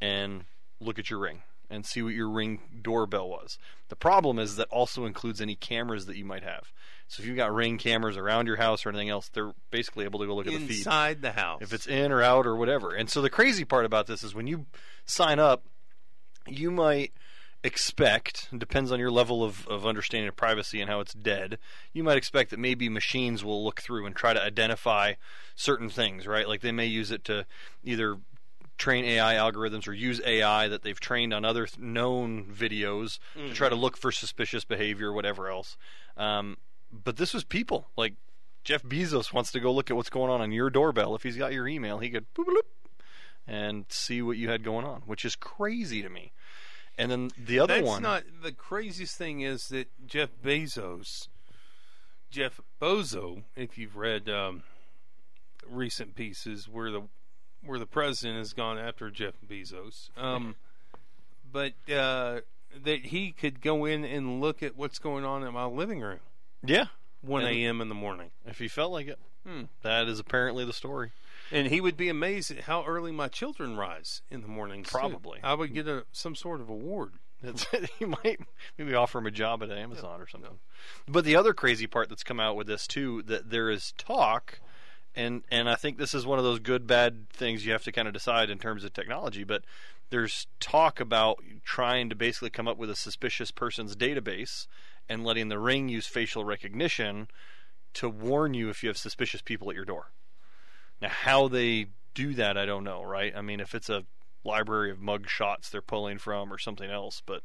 and 0.00 0.44
look 0.80 0.98
at 0.98 1.10
your 1.10 1.18
ring 1.18 1.42
and 1.70 1.86
see 1.86 2.02
what 2.02 2.14
your 2.14 2.28
ring 2.28 2.60
doorbell 2.82 3.28
was. 3.28 3.58
The 3.88 3.96
problem 3.96 4.38
is 4.38 4.56
that 4.56 4.68
also 4.68 5.06
includes 5.06 5.40
any 5.40 5.56
cameras 5.56 6.06
that 6.06 6.16
you 6.16 6.24
might 6.24 6.42
have. 6.42 6.72
So 7.14 7.22
if 7.22 7.28
you've 7.28 7.36
got 7.36 7.54
ring 7.54 7.78
cameras 7.78 8.16
around 8.16 8.46
your 8.48 8.56
house 8.56 8.84
or 8.84 8.88
anything 8.88 9.08
else, 9.08 9.28
they're 9.32 9.52
basically 9.70 10.04
able 10.04 10.18
to 10.20 10.26
go 10.26 10.34
look 10.34 10.46
at 10.46 10.52
the 10.52 10.58
feed 10.66 10.78
Inside 10.78 11.22
the 11.22 11.32
house. 11.32 11.62
if 11.62 11.72
it's 11.72 11.86
in 11.86 12.10
or 12.10 12.22
out 12.22 12.46
or 12.46 12.56
whatever. 12.56 12.92
And 12.92 13.08
so 13.08 13.22
the 13.22 13.30
crazy 13.30 13.64
part 13.64 13.84
about 13.84 14.06
this 14.06 14.22
is 14.24 14.34
when 14.34 14.46
you 14.48 14.66
sign 15.06 15.38
up, 15.38 15.64
you 16.48 16.70
might 16.70 17.12
expect, 17.62 18.48
depends 18.56 18.92
on 18.92 18.98
your 18.98 19.10
level 19.10 19.42
of, 19.42 19.66
of 19.68 19.86
understanding 19.86 20.28
of 20.28 20.36
privacy 20.36 20.80
and 20.80 20.90
how 20.90 21.00
it's 21.00 21.14
dead, 21.14 21.58
you 21.92 22.02
might 22.04 22.16
expect 22.18 22.50
that 22.50 22.58
maybe 22.58 22.88
machines 22.88 23.42
will 23.44 23.64
look 23.64 23.80
through 23.80 24.06
and 24.06 24.14
try 24.14 24.34
to 24.34 24.42
identify 24.42 25.14
certain 25.54 25.88
things, 25.88 26.26
right? 26.26 26.46
Like 26.48 26.60
they 26.60 26.72
may 26.72 26.86
use 26.86 27.10
it 27.10 27.24
to 27.24 27.46
either 27.82 28.18
train 28.76 29.04
AI 29.04 29.34
algorithms 29.34 29.86
or 29.86 29.92
use 29.92 30.20
AI 30.26 30.68
that 30.68 30.82
they've 30.82 30.98
trained 30.98 31.32
on 31.32 31.44
other 31.44 31.64
th- 31.66 31.78
known 31.78 32.44
videos 32.44 33.18
to 33.34 33.54
try 33.54 33.68
to 33.68 33.76
look 33.76 33.96
for 33.96 34.10
suspicious 34.12 34.64
behavior 34.64 35.10
or 35.10 35.12
whatever 35.12 35.48
else. 35.48 35.76
Um, 36.16 36.56
but 37.02 37.16
this 37.16 37.34
was 37.34 37.44
people. 37.44 37.88
Like 37.96 38.14
Jeff 38.62 38.82
Bezos 38.82 39.32
wants 39.32 39.52
to 39.52 39.60
go 39.60 39.72
look 39.72 39.90
at 39.90 39.96
what's 39.96 40.10
going 40.10 40.30
on 40.30 40.40
on 40.40 40.52
your 40.52 40.70
doorbell. 40.70 41.14
If 41.14 41.22
he's 41.22 41.36
got 41.36 41.52
your 41.52 41.66
email, 41.68 41.98
he 41.98 42.10
could 42.10 42.32
boop, 42.34 42.46
bloop, 42.46 42.94
and 43.46 43.84
see 43.88 44.22
what 44.22 44.36
you 44.36 44.48
had 44.48 44.62
going 44.64 44.86
on, 44.86 45.02
which 45.06 45.24
is 45.24 45.36
crazy 45.36 46.02
to 46.02 46.08
me. 46.08 46.32
And 46.96 47.10
then 47.10 47.30
the 47.36 47.58
other 47.58 47.74
That's 47.74 47.86
one, 47.86 48.02
not 48.02 48.22
the 48.42 48.52
craziest 48.52 49.16
thing 49.16 49.40
is 49.40 49.68
that 49.68 49.88
Jeff 50.06 50.30
Bezos, 50.42 51.28
Jeff 52.30 52.60
Bozo, 52.80 53.42
if 53.56 53.76
you've 53.76 53.96
read 53.96 54.28
um, 54.28 54.62
recent 55.68 56.14
pieces 56.14 56.68
where 56.68 56.90
the 56.90 57.02
where 57.64 57.78
the 57.78 57.86
president 57.86 58.38
has 58.38 58.52
gone 58.52 58.78
after 58.78 59.10
Jeff 59.10 59.34
Bezos, 59.48 60.10
um, 60.18 60.54
but 61.50 61.72
uh, 61.92 62.40
that 62.82 63.06
he 63.06 63.32
could 63.32 63.60
go 63.60 63.84
in 63.84 64.04
and 64.04 64.40
look 64.40 64.62
at 64.62 64.76
what's 64.76 64.98
going 64.98 65.24
on 65.24 65.42
in 65.42 65.52
my 65.54 65.64
living 65.64 66.00
room, 66.00 66.20
yeah, 66.64 66.86
one 67.20 67.44
a.m. 67.44 67.80
in 67.80 67.88
the 67.88 67.94
morning, 67.94 68.30
if 68.46 68.58
he 68.58 68.68
felt 68.68 68.92
like 68.92 69.08
it, 69.08 69.18
Hmm. 69.46 69.62
that 69.82 70.08
is 70.08 70.18
apparently 70.18 70.64
the 70.64 70.72
story. 70.72 71.12
and 71.52 71.66
he 71.68 71.80
would 71.80 71.96
be 71.96 72.08
amazed 72.08 72.50
at 72.50 72.60
how 72.64 72.84
early 72.86 73.12
my 73.12 73.28
children 73.28 73.76
rise 73.76 74.22
in 74.30 74.40
the 74.40 74.48
mornings. 74.48 74.88
too. 74.88 74.92
Probably. 74.98 75.40
I 75.42 75.52
would 75.54 75.74
get 75.74 75.86
a 75.86 76.04
some 76.12 76.34
sort 76.34 76.60
of 76.60 76.68
award. 76.70 77.12
You 78.00 78.06
might 78.24 78.40
maybe 78.78 78.94
offer 78.94 79.18
him 79.18 79.26
a 79.26 79.30
job 79.30 79.62
at 79.62 79.70
Amazon 79.70 80.18
or 80.22 80.26
something. 80.26 80.58
But 81.06 81.24
the 81.26 81.36
other 81.36 81.52
crazy 81.52 81.86
part 81.86 82.08
that's 82.08 82.22
come 82.24 82.40
out 82.40 82.56
with 82.56 82.66
this 82.66 82.86
too, 82.86 83.20
that 83.26 83.50
there 83.50 83.68
is 83.68 83.92
talk, 83.98 84.60
and 85.14 85.42
and 85.50 85.68
I 85.68 85.74
think 85.74 85.98
this 85.98 86.14
is 86.14 86.24
one 86.24 86.38
of 86.38 86.44
those 86.44 86.58
good 86.60 86.86
bad 86.86 87.28
things 87.28 87.66
you 87.66 87.72
have 87.72 87.84
to 87.84 87.92
kind 87.92 88.08
of 88.08 88.14
decide 88.14 88.48
in 88.48 88.58
terms 88.58 88.82
of 88.82 88.94
technology. 88.94 89.44
But 89.44 89.62
there's 90.08 90.46
talk 90.58 91.00
about 91.00 91.42
trying 91.64 92.08
to 92.08 92.14
basically 92.16 92.48
come 92.50 92.66
up 92.66 92.78
with 92.78 92.88
a 92.88 92.96
suspicious 92.96 93.50
person's 93.50 93.94
database 93.94 94.66
and 95.08 95.24
letting 95.24 95.48
the 95.48 95.58
ring 95.58 95.88
use 95.88 96.06
facial 96.06 96.44
recognition 96.44 97.28
to 97.94 98.08
warn 98.08 98.54
you 98.54 98.68
if 98.68 98.82
you 98.82 98.88
have 98.88 98.96
suspicious 98.96 99.40
people 99.40 99.70
at 99.70 99.76
your 99.76 99.84
door. 99.84 100.10
Now, 101.00 101.08
how 101.08 101.48
they 101.48 101.86
do 102.14 102.34
that, 102.34 102.56
I 102.56 102.66
don't 102.66 102.84
know, 102.84 103.02
right? 103.02 103.32
I 103.36 103.42
mean, 103.42 103.60
if 103.60 103.74
it's 103.74 103.88
a 103.88 104.04
library 104.44 104.90
of 104.90 105.00
mug 105.00 105.28
shots 105.28 105.70
they're 105.70 105.82
pulling 105.82 106.18
from 106.18 106.52
or 106.52 106.58
something 106.58 106.90
else, 106.90 107.22
but 107.24 107.42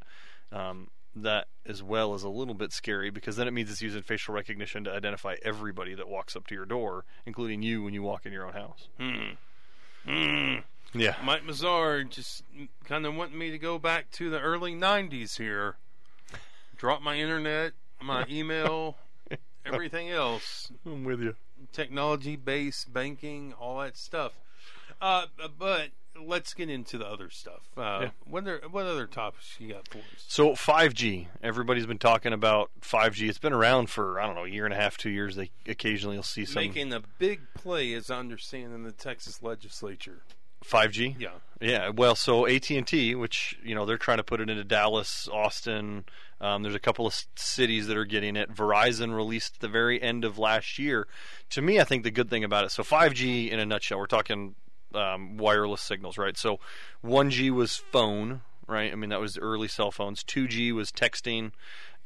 um, 0.52 0.90
that 1.16 1.48
as 1.66 1.82
well 1.82 2.14
is 2.16 2.24
a 2.24 2.30
little 2.30 2.54
bit 2.54 2.72
scary 2.72 3.10
because 3.10 3.36
then 3.36 3.48
it 3.48 3.52
means 3.52 3.72
it's 3.72 3.82
using 3.82 4.02
facial 4.02 4.34
recognition 4.34 4.84
to 4.84 4.92
identify 4.92 5.36
everybody 5.44 5.96
that 5.96 6.08
walks 6.08 6.36
up 6.36 6.48
to 6.48 6.56
your 6.56 6.66
door, 6.66 7.06
including 7.26 7.62
you 7.62 7.84
when 7.84 7.94
you 7.94 8.04
walk 8.04 8.26
in 8.26 8.34
your 8.34 8.46
own 8.46 8.54
house. 8.54 8.88
Hmm. 8.98 9.34
Hmm. 10.06 10.56
Yeah. 10.94 11.16
Mike 11.24 11.46
Bazaar 11.46 12.04
just 12.04 12.44
kind 12.86 13.06
of 13.06 13.16
wanting 13.16 13.38
me 13.38 13.52
to 13.52 13.60
go 13.60 13.78
back 13.78 14.10
to 14.12 14.30
the 14.30 14.40
early 14.40 14.74
90s 14.74 15.38
here. 15.38 15.78
Drop 16.80 17.02
my 17.02 17.20
internet, 17.20 17.74
my 18.02 18.26
email, 18.30 18.96
everything 19.66 20.10
else. 20.10 20.72
I'm 20.86 21.04
with 21.04 21.22
you. 21.22 21.36
Technology 21.74 22.38
based 22.38 22.92
banking, 22.94 23.54
all 23.60 23.80
that 23.82 23.98
stuff. 23.98 24.32
Uh, 25.02 25.26
but 25.58 25.90
let's 26.20 26.54
get 26.54 26.70
into 26.70 26.98
the 26.98 27.06
other 27.06 27.30
stuff. 27.30 27.64
Uh, 27.78 28.00
Yeah. 28.04 28.10
What 28.24 28.44
other 28.44 28.62
what 28.72 28.86
other 28.86 29.08
topics 29.08 29.58
you 29.60 29.74
got 29.74 29.90
for 29.90 29.98
us? 29.98 30.26
So 30.28 30.52
5G, 30.52 31.28
everybody's 31.44 31.86
been 31.86 32.00
talking 32.00 32.32
about 32.32 32.72
5G. 32.82 33.28
It's 33.28 33.38
been 33.38 33.54
around 33.54 33.90
for 33.90 34.18
I 34.18 34.26
don't 34.26 34.36
know 34.36 34.46
a 34.46 34.50
year 34.50 34.64
and 34.64 34.74
a 34.74 34.78
half, 34.78 34.98
two 34.98 35.10
years. 35.10 35.36
They 35.36 35.52
occasionally 35.68 36.16
you'll 36.16 36.24
see 36.24 36.46
some 36.46 36.64
Making 36.64 36.94
a 36.94 37.02
big 37.20 37.42
play, 37.54 37.94
as 37.94 38.10
I 38.10 38.20
understand, 38.20 38.74
in 38.74 38.84
the 38.84 38.94
Texas 38.94 39.44
legislature. 39.44 40.22
5G. 40.66 41.16
Yeah. 41.20 41.30
Yeah. 41.62 41.90
Well, 41.90 42.16
so 42.16 42.48
AT 42.48 42.70
and 42.72 42.88
T, 42.88 43.16
which 43.16 43.58
you 43.64 43.76
know 43.76 43.86
they're 43.86 43.98
trying 43.98 44.18
to 44.18 44.24
put 44.24 44.42
it 44.42 44.50
into 44.50 44.64
Dallas, 44.64 45.28
Austin. 45.32 46.06
Um, 46.42 46.64
there's 46.64 46.76
a 46.76 46.80
couple 46.80 47.06
of 47.06 47.22
cities 47.36 47.88
that 47.88 47.98
are 47.98 48.06
getting 48.06 48.38
it. 48.38 48.54
Verizon 48.54 49.14
released 49.14 49.56
at 49.56 49.60
the 49.60 49.68
very 49.68 50.02
end 50.02 50.24
of 50.24 50.38
last 50.38 50.80
year. 50.80 51.08
To 51.52 51.62
me, 51.62 51.80
I 51.80 51.84
think 51.84 52.04
the 52.04 52.12
good 52.12 52.30
thing 52.30 52.46
about 52.46 52.64
it. 52.64 52.72
So 52.72 52.82
5G 52.82 53.50
in 53.50 53.60
a 53.60 53.66
nutshell, 53.66 54.00
we're 54.00 54.06
talking 54.06 54.56
um, 54.96 55.38
wireless 55.38 55.82
signals, 55.82 56.18
right? 56.18 56.38
So 56.38 56.60
1G 57.04 57.52
was 57.52 57.76
phone, 57.76 58.42
right? 58.70 58.92
I 58.92 58.96
mean 58.96 59.10
that 59.10 59.20
was 59.20 59.38
early 59.38 59.68
cell 59.68 59.92
phones. 59.92 60.24
2G 60.24 60.72
was 60.74 60.92
texting. 60.92 61.52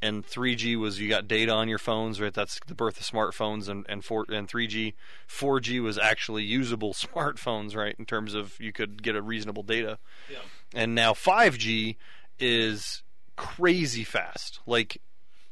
And 0.01 0.27
3G 0.27 0.77
was 0.77 0.99
you 0.99 1.07
got 1.07 1.29
data 1.29 1.53
on 1.53 1.69
your 1.69 1.77
phones, 1.77 2.19
right? 2.19 2.33
That's 2.33 2.59
the 2.67 2.75
birth 2.75 2.99
of 2.99 3.05
smartphones, 3.07 3.69
and 3.69 3.85
and 3.87 4.03
four 4.03 4.25
and 4.27 4.49
3G, 4.49 4.95
4G 5.29 5.81
was 5.81 5.97
actually 5.97 6.43
usable 6.43 6.93
smartphones, 6.93 7.73
right? 7.73 7.95
In 7.97 8.05
terms 8.05 8.33
of 8.33 8.59
you 8.59 8.73
could 8.73 9.01
get 9.01 9.15
a 9.15 9.21
reasonable 9.21 9.63
data. 9.63 9.99
Yeah. 10.29 10.39
And 10.73 10.93
now 10.93 11.13
5G 11.13 11.95
is 12.37 13.03
crazy 13.35 14.03
fast. 14.03 14.59
Like 14.65 15.01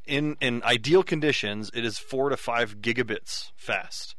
in 0.06 0.36
in 0.42 0.64
ideal 0.64 1.04
conditions, 1.04 1.72
it 1.74 1.86
is 1.86 1.98
four 1.98 2.30
to 2.30 2.38
five 2.38 2.82
gigabits 2.82 3.52
fast. 3.56 4.16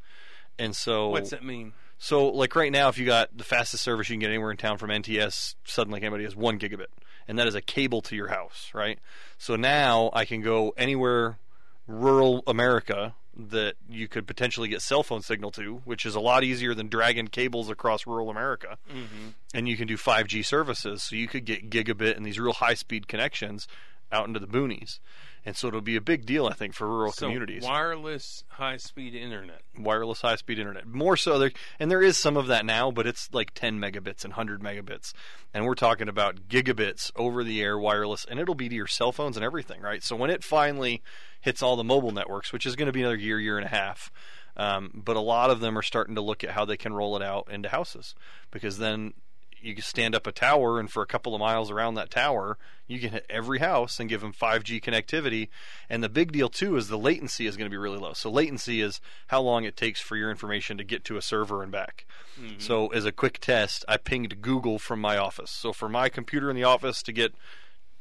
And 0.58 0.74
so 0.76 1.08
What's 1.08 1.30
that 1.30 1.44
mean? 1.44 1.72
So, 2.04 2.26
like 2.30 2.56
right 2.56 2.72
now, 2.72 2.88
if 2.88 2.98
you 2.98 3.06
got 3.06 3.38
the 3.38 3.44
fastest 3.44 3.84
service 3.84 4.08
you 4.08 4.14
can 4.14 4.20
get 4.20 4.30
anywhere 4.30 4.50
in 4.50 4.56
town 4.56 4.76
from 4.76 4.90
NTS, 4.90 5.54
suddenly 5.62 6.00
anybody 6.02 6.24
has 6.24 6.34
one 6.34 6.58
gigabit, 6.58 6.88
and 7.28 7.38
that 7.38 7.46
is 7.46 7.54
a 7.54 7.60
cable 7.60 8.02
to 8.02 8.16
your 8.16 8.26
house, 8.26 8.72
right? 8.74 8.98
So 9.38 9.54
now 9.54 10.10
I 10.12 10.24
can 10.24 10.40
go 10.40 10.74
anywhere 10.76 11.38
rural 11.86 12.42
America 12.48 13.14
that 13.36 13.76
you 13.88 14.08
could 14.08 14.26
potentially 14.26 14.68
get 14.68 14.82
cell 14.82 15.04
phone 15.04 15.22
signal 15.22 15.52
to, 15.52 15.76
which 15.84 16.04
is 16.04 16.16
a 16.16 16.20
lot 16.20 16.42
easier 16.42 16.74
than 16.74 16.88
dragging 16.88 17.28
cables 17.28 17.70
across 17.70 18.04
rural 18.04 18.30
America. 18.30 18.78
Mhm. 18.92 19.34
And 19.54 19.68
you 19.68 19.76
can 19.76 19.86
do 19.86 19.96
5G 19.96 20.42
services, 20.42 21.04
so 21.04 21.14
you 21.14 21.28
could 21.28 21.44
get 21.44 21.70
gigabit 21.70 22.16
and 22.16 22.26
these 22.26 22.40
real 22.40 22.54
high 22.54 22.74
speed 22.74 23.06
connections 23.06 23.68
out 24.10 24.26
into 24.26 24.40
the 24.40 24.48
boonies. 24.48 24.98
And 25.44 25.56
so 25.56 25.68
it'll 25.68 25.80
be 25.80 25.96
a 25.96 26.00
big 26.00 26.24
deal, 26.24 26.46
I 26.46 26.52
think, 26.52 26.74
for 26.74 26.86
rural 26.86 27.12
so 27.12 27.26
communities 27.26 27.64
wireless 27.64 28.44
high 28.48 28.76
speed 28.76 29.14
internet. 29.14 29.62
wireless 29.76 30.20
high 30.20 30.36
speed 30.36 30.58
internet. 30.58 30.86
More 30.86 31.16
so 31.16 31.38
there 31.38 31.52
and 31.80 31.90
there 31.90 32.02
is 32.02 32.16
some 32.16 32.36
of 32.36 32.46
that 32.46 32.64
now, 32.64 32.90
but 32.90 33.06
it's 33.06 33.28
like 33.32 33.52
10 33.54 33.78
megabits 33.78 34.24
and 34.24 34.32
100 34.32 34.60
megabits. 34.60 35.12
And 35.52 35.66
we're 35.66 35.74
talking 35.74 36.08
about 36.08 36.48
gigabits 36.48 37.10
over 37.16 37.42
the 37.42 37.60
air 37.60 37.78
wireless 37.78 38.24
and 38.24 38.38
it'll 38.38 38.54
be 38.54 38.68
to 38.68 38.74
your 38.74 38.86
cell 38.86 39.12
phones 39.12 39.36
and 39.36 39.44
everything, 39.44 39.80
right? 39.80 40.02
So 40.02 40.14
when 40.14 40.30
it 40.30 40.44
finally 40.44 41.02
hits 41.40 41.62
all 41.62 41.76
the 41.76 41.84
mobile 41.84 42.12
networks, 42.12 42.52
which 42.52 42.64
is 42.64 42.76
going 42.76 42.86
to 42.86 42.92
be 42.92 43.00
another 43.00 43.16
year, 43.16 43.38
year 43.38 43.58
and 43.58 43.66
a 43.66 43.70
half. 43.70 44.10
Um, 44.54 44.90
but 44.94 45.16
a 45.16 45.20
lot 45.20 45.48
of 45.48 45.60
them 45.60 45.78
are 45.78 45.82
starting 45.82 46.14
to 46.16 46.20
look 46.20 46.44
at 46.44 46.50
how 46.50 46.66
they 46.66 46.76
can 46.76 46.92
roll 46.92 47.16
it 47.16 47.22
out 47.22 47.48
into 47.50 47.70
houses 47.70 48.14
because 48.50 48.76
then 48.76 49.14
you 49.62 49.74
can 49.74 49.82
stand 49.82 50.14
up 50.14 50.26
a 50.26 50.32
tower 50.32 50.78
and 50.80 50.90
for 50.90 51.02
a 51.02 51.06
couple 51.06 51.34
of 51.34 51.40
miles 51.40 51.70
around 51.70 51.94
that 51.94 52.10
tower 52.10 52.58
you 52.86 52.98
can 53.00 53.10
hit 53.10 53.24
every 53.30 53.58
house 53.60 53.98
and 54.00 54.08
give 54.08 54.20
them 54.20 54.32
5g 54.32 54.82
connectivity. 54.82 55.48
And 55.88 56.02
the 56.02 56.08
big 56.08 56.30
deal 56.32 56.48
too 56.48 56.76
is 56.76 56.88
the 56.88 56.98
latency 56.98 57.46
is 57.46 57.56
going 57.56 57.66
to 57.66 57.70
be 57.70 57.78
really 57.78 57.96
low. 57.98 58.12
So 58.12 58.30
latency 58.30 58.80
is 58.82 59.00
how 59.28 59.40
long 59.40 59.64
it 59.64 59.76
takes 59.76 60.00
for 60.00 60.16
your 60.16 60.30
information 60.30 60.76
to 60.78 60.84
get 60.84 61.04
to 61.04 61.16
a 61.16 61.22
server 61.22 61.62
and 61.62 61.72
back. 61.72 62.04
Mhm. 62.38 62.60
so 62.60 62.88
as 62.88 63.04
a 63.04 63.12
quick 63.12 63.38
test 63.40 63.84
i 63.88 63.96
pinged 63.98 64.40
google 64.42 64.78
from 64.78 65.00
my 65.00 65.16
office. 65.16 65.50
So 65.50 65.72
for 65.72 65.88
my 65.88 66.08
computer 66.08 66.50
in 66.50 66.56
the 66.56 66.64
office 66.64 67.02
to 67.04 67.12
get 67.12 67.34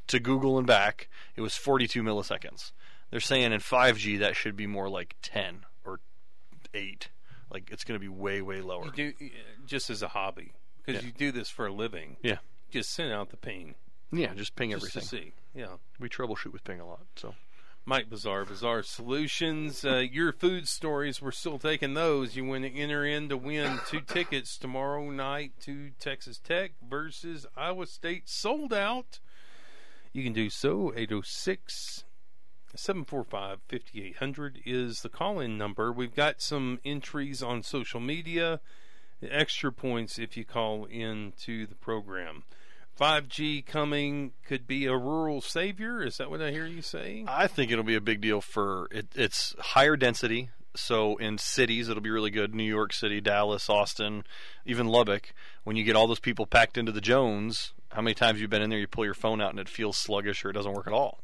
to 0.08 0.20
google 0.20 0.58
and 0.58 0.66
back 0.68 1.10
it 1.36 1.42
was 1.42 1.56
42 1.56 2.02
milliseconds. 2.02 2.72
They're 3.10 3.20
saying 3.20 3.52
in 3.52 3.60
5g 3.60 4.18
that 4.20 4.36
should 4.36 4.56
be 4.56 4.68
more 4.68 4.90
like 4.90 5.16
10 5.22 5.66
or 5.86 6.00
8 6.74 7.10
like 7.50 7.70
it's 7.72 7.84
going 7.84 8.00
to 8.00 8.04
be 8.04 8.08
way 8.08 8.42
way 8.42 8.62
lower. 8.62 8.86
You 8.86 8.92
do 8.92 9.14
just 9.66 9.90
as 9.90 10.02
a 10.02 10.08
hobby 10.10 10.54
because 10.86 11.02
Yeah. 11.02 11.08
you 11.08 11.14
do 11.14 11.32
this 11.32 11.50
for 11.50 11.68
a 11.68 11.72
living. 11.74 12.18
Yeah. 12.22 12.38
Just 12.70 12.92
send 12.92 13.12
out 13.12 13.30
the 13.30 13.38
ping. 13.38 13.76
Yeah, 14.12 14.34
just 14.34 14.56
ping 14.56 14.72
Just 14.72 14.84
everything. 14.96 15.02
to 15.02 15.08
see. 15.08 15.34
Yeah. 15.54 15.78
We 16.00 16.10
troubleshoot 16.10 16.52
with 16.54 16.64
ping 16.64 16.80
a 16.80 16.88
lot, 16.88 17.06
so. 17.16 17.36
Mike 17.84 18.10
Bazaar, 18.12 18.46
Bazaar 18.46 18.84
Solutions. 18.84 19.84
Uh, 19.84 19.98
your 19.98 20.32
food 20.32 20.68
stories, 20.68 21.20
we're 21.22 21.32
still 21.32 21.58
taking 21.58 21.96
those. 21.96 22.36
You 22.36 22.46
want 22.46 22.64
to 22.64 22.72
enter 22.72 23.04
in 23.04 23.28
to 23.30 23.38
win 23.38 23.80
two 23.88 24.02
tickets 24.08 24.58
tomorrow 24.58 25.10
night 25.10 25.54
to 25.62 25.90
Texas 26.00 26.38
Tech 26.38 26.74
versus 26.88 27.48
Iowa 27.58 27.88
State. 27.88 28.30
Sold 28.30 28.72
out. 28.72 29.20
You 30.14 30.24
can 30.24 30.32
do 30.34 30.50
so. 30.52 30.94
806 30.96 32.04
745 32.76 33.60
5800 33.68 34.60
is 34.66 35.02
the 35.02 35.10
call 35.10 35.40
in 35.40 35.58
number. 35.58 35.92
We've 35.92 36.16
got 36.16 36.42
some 36.42 36.80
entries 36.86 37.42
on 37.42 37.64
social 37.64 38.00
media. 38.00 38.62
Extra 39.30 39.72
points 39.72 40.18
if 40.18 40.36
you 40.36 40.46
call 40.46 40.86
in 40.86 41.34
to 41.44 41.66
the 41.68 41.76
program. 41.76 42.44
5G 43.00 43.66
coming 43.66 44.32
could 44.46 44.68
be 44.68 44.86
a 44.86 44.96
rural 44.96 45.42
savior. 45.42 46.04
Is 46.04 46.18
that 46.18 46.30
what 46.30 46.42
I 46.42 46.52
hear 46.52 46.68
you 46.68 46.82
say? 46.82 47.26
I 47.28 47.48
think 47.48 47.72
it'll 47.72 47.84
be 47.84 47.96
a 47.96 48.02
big 48.02 48.22
deal 48.22 48.42
for 48.42 48.88
it, 48.92 49.08
it's 49.16 49.56
higher 49.60 49.96
density. 49.96 50.50
So 50.76 51.18
in 51.18 51.38
cities, 51.38 51.90
it'll 51.90 52.02
be 52.02 52.10
really 52.10 52.30
good. 52.30 52.56
New 52.56 52.64
York 52.64 52.94
City, 52.94 53.20
Dallas, 53.20 53.70
Austin, 53.70 54.24
even 54.66 54.88
Lubbock. 54.88 55.34
When 55.64 55.76
you 55.76 55.84
get 55.84 55.96
all 55.98 56.08
those 56.08 56.20
people 56.20 56.46
packed 56.46 56.78
into 56.78 56.94
the 56.94 57.02
Jones, 57.02 57.74
how 57.92 58.02
many 58.02 58.14
times 58.14 58.40
you've 58.40 58.50
been 58.50 58.62
in 58.62 58.70
there? 58.70 58.80
You 58.80 58.88
pull 58.88 59.04
your 59.04 59.14
phone 59.14 59.42
out 59.42 59.50
and 59.50 59.60
it 59.60 59.68
feels 59.68 59.98
sluggish 59.98 60.46
or 60.46 60.50
it 60.50 60.54
doesn't 60.54 60.72
work 60.74 60.88
at 60.88 60.94
all. 60.94 61.20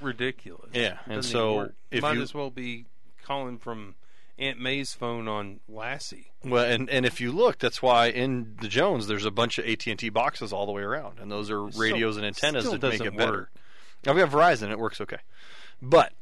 Ridiculous. 0.00 0.70
Yeah, 0.74 0.98
and 1.06 1.24
so 1.24 1.70
if 1.90 2.02
might 2.02 2.16
you- 2.16 2.22
as 2.22 2.34
well 2.34 2.50
be 2.50 2.84
calling 3.22 3.58
from 3.58 3.94
Aunt 4.38 4.60
May's 4.60 4.92
phone 4.92 5.28
on 5.28 5.60
Lassie. 5.68 6.32
Well, 6.44 6.64
and 6.64 6.90
and 6.90 7.06
if 7.06 7.20
you 7.20 7.32
look, 7.32 7.58
that's 7.58 7.80
why 7.80 8.08
in 8.08 8.56
the 8.60 8.68
Jones 8.68 9.06
there's 9.06 9.24
a 9.24 9.30
bunch 9.30 9.58
of 9.58 9.66
AT 9.66 9.86
and 9.86 9.98
T 9.98 10.08
boxes 10.10 10.52
all 10.52 10.66
the 10.66 10.72
way 10.72 10.82
around, 10.82 11.18
and 11.18 11.30
those 11.30 11.50
are 11.50 11.70
Still- 11.70 11.80
radios 11.80 12.16
and 12.16 12.26
antennas 12.26 12.64
that 12.64 12.72
make 12.72 12.80
doesn't 12.80 13.06
it 13.06 13.16
better. 13.16 13.32
work. 13.32 13.52
Now 14.04 14.12
we 14.12 14.20
have 14.20 14.30
Verizon; 14.30 14.70
it 14.70 14.78
works 14.78 15.00
okay, 15.00 15.18
but 15.80 16.12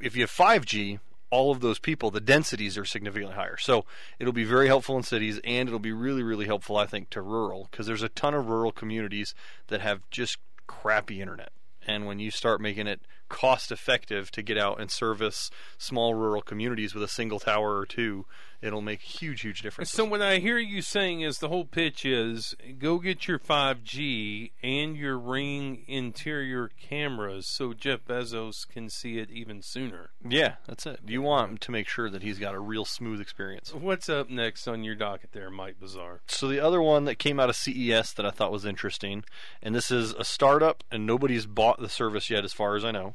if 0.00 0.16
you 0.16 0.22
have 0.22 0.30
5G, 0.30 0.98
all 1.30 1.50
of 1.50 1.60
those 1.60 1.78
people, 1.78 2.10
the 2.10 2.20
densities 2.20 2.76
are 2.78 2.84
significantly 2.84 3.34
higher. 3.34 3.56
So 3.58 3.84
it'll 4.18 4.32
be 4.32 4.44
very 4.44 4.66
helpful 4.68 4.96
in 4.96 5.02
cities, 5.02 5.40
and 5.44 5.68
it'll 5.68 5.78
be 5.78 5.92
really, 5.92 6.22
really 6.22 6.46
helpful, 6.46 6.76
I 6.76 6.86
think, 6.86 7.10
to 7.10 7.20
rural 7.22 7.68
because 7.70 7.86
there's 7.86 8.02
a 8.02 8.08
ton 8.08 8.32
of 8.34 8.48
rural 8.48 8.72
communities 8.72 9.34
that 9.68 9.80
have 9.80 10.00
just 10.10 10.38
crappy 10.66 11.20
internet. 11.20 11.50
And 11.86 12.06
when 12.06 12.18
you 12.18 12.30
start 12.30 12.60
making 12.60 12.86
it 12.86 13.00
cost 13.28 13.72
effective 13.72 14.30
to 14.32 14.42
get 14.42 14.58
out 14.58 14.80
and 14.80 14.90
service 14.90 15.50
small 15.78 16.14
rural 16.14 16.42
communities 16.42 16.94
with 16.94 17.02
a 17.02 17.08
single 17.08 17.40
tower 17.40 17.78
or 17.78 17.86
two, 17.86 18.26
it'll 18.62 18.80
make 18.80 19.00
huge, 19.00 19.42
huge 19.42 19.62
difference. 19.62 19.90
So 19.90 20.04
what 20.04 20.22
I 20.22 20.38
hear 20.38 20.58
you 20.58 20.82
saying 20.82 21.20
is 21.20 21.38
the 21.38 21.48
whole 21.48 21.64
pitch 21.64 22.04
is 22.04 22.54
go 22.78 22.98
get 22.98 23.28
your 23.28 23.38
5G 23.38 24.52
and 24.62 24.96
your 24.96 25.18
Ring 25.18 25.84
interior 25.86 26.68
cameras 26.80 27.46
so 27.46 27.72
Jeff 27.72 28.00
Bezos 28.04 28.68
can 28.68 28.88
see 28.88 29.18
it 29.18 29.30
even 29.30 29.62
sooner. 29.62 30.10
Yeah, 30.26 30.54
that's 30.66 30.86
it. 30.86 31.00
You 31.06 31.22
want 31.22 31.60
to 31.62 31.70
make 31.70 31.88
sure 31.88 32.10
that 32.10 32.22
he's 32.22 32.38
got 32.38 32.54
a 32.54 32.60
real 32.60 32.84
smooth 32.84 33.20
experience. 33.20 33.72
What's 33.74 34.08
up 34.08 34.30
next 34.30 34.66
on 34.68 34.84
your 34.84 34.94
docket 34.94 35.32
there, 35.32 35.50
Mike 35.50 35.80
Bazaar? 35.80 36.20
So 36.26 36.48
the 36.48 36.60
other 36.60 36.82
one 36.82 37.04
that 37.04 37.18
came 37.18 37.40
out 37.40 37.50
of 37.50 37.56
CES 37.56 38.12
that 38.14 38.26
I 38.26 38.30
thought 38.30 38.52
was 38.52 38.64
interesting, 38.64 39.24
and 39.62 39.74
this 39.74 39.90
is 39.90 40.12
a 40.12 40.24
startup, 40.24 40.84
and 40.90 41.06
nobody's 41.06 41.46
bought 41.46 41.80
the 41.80 41.88
service 41.88 42.30
yet, 42.30 42.44
as 42.44 42.52
far 42.52 42.76
as 42.76 42.84
I 42.84 42.90
know. 42.90 43.14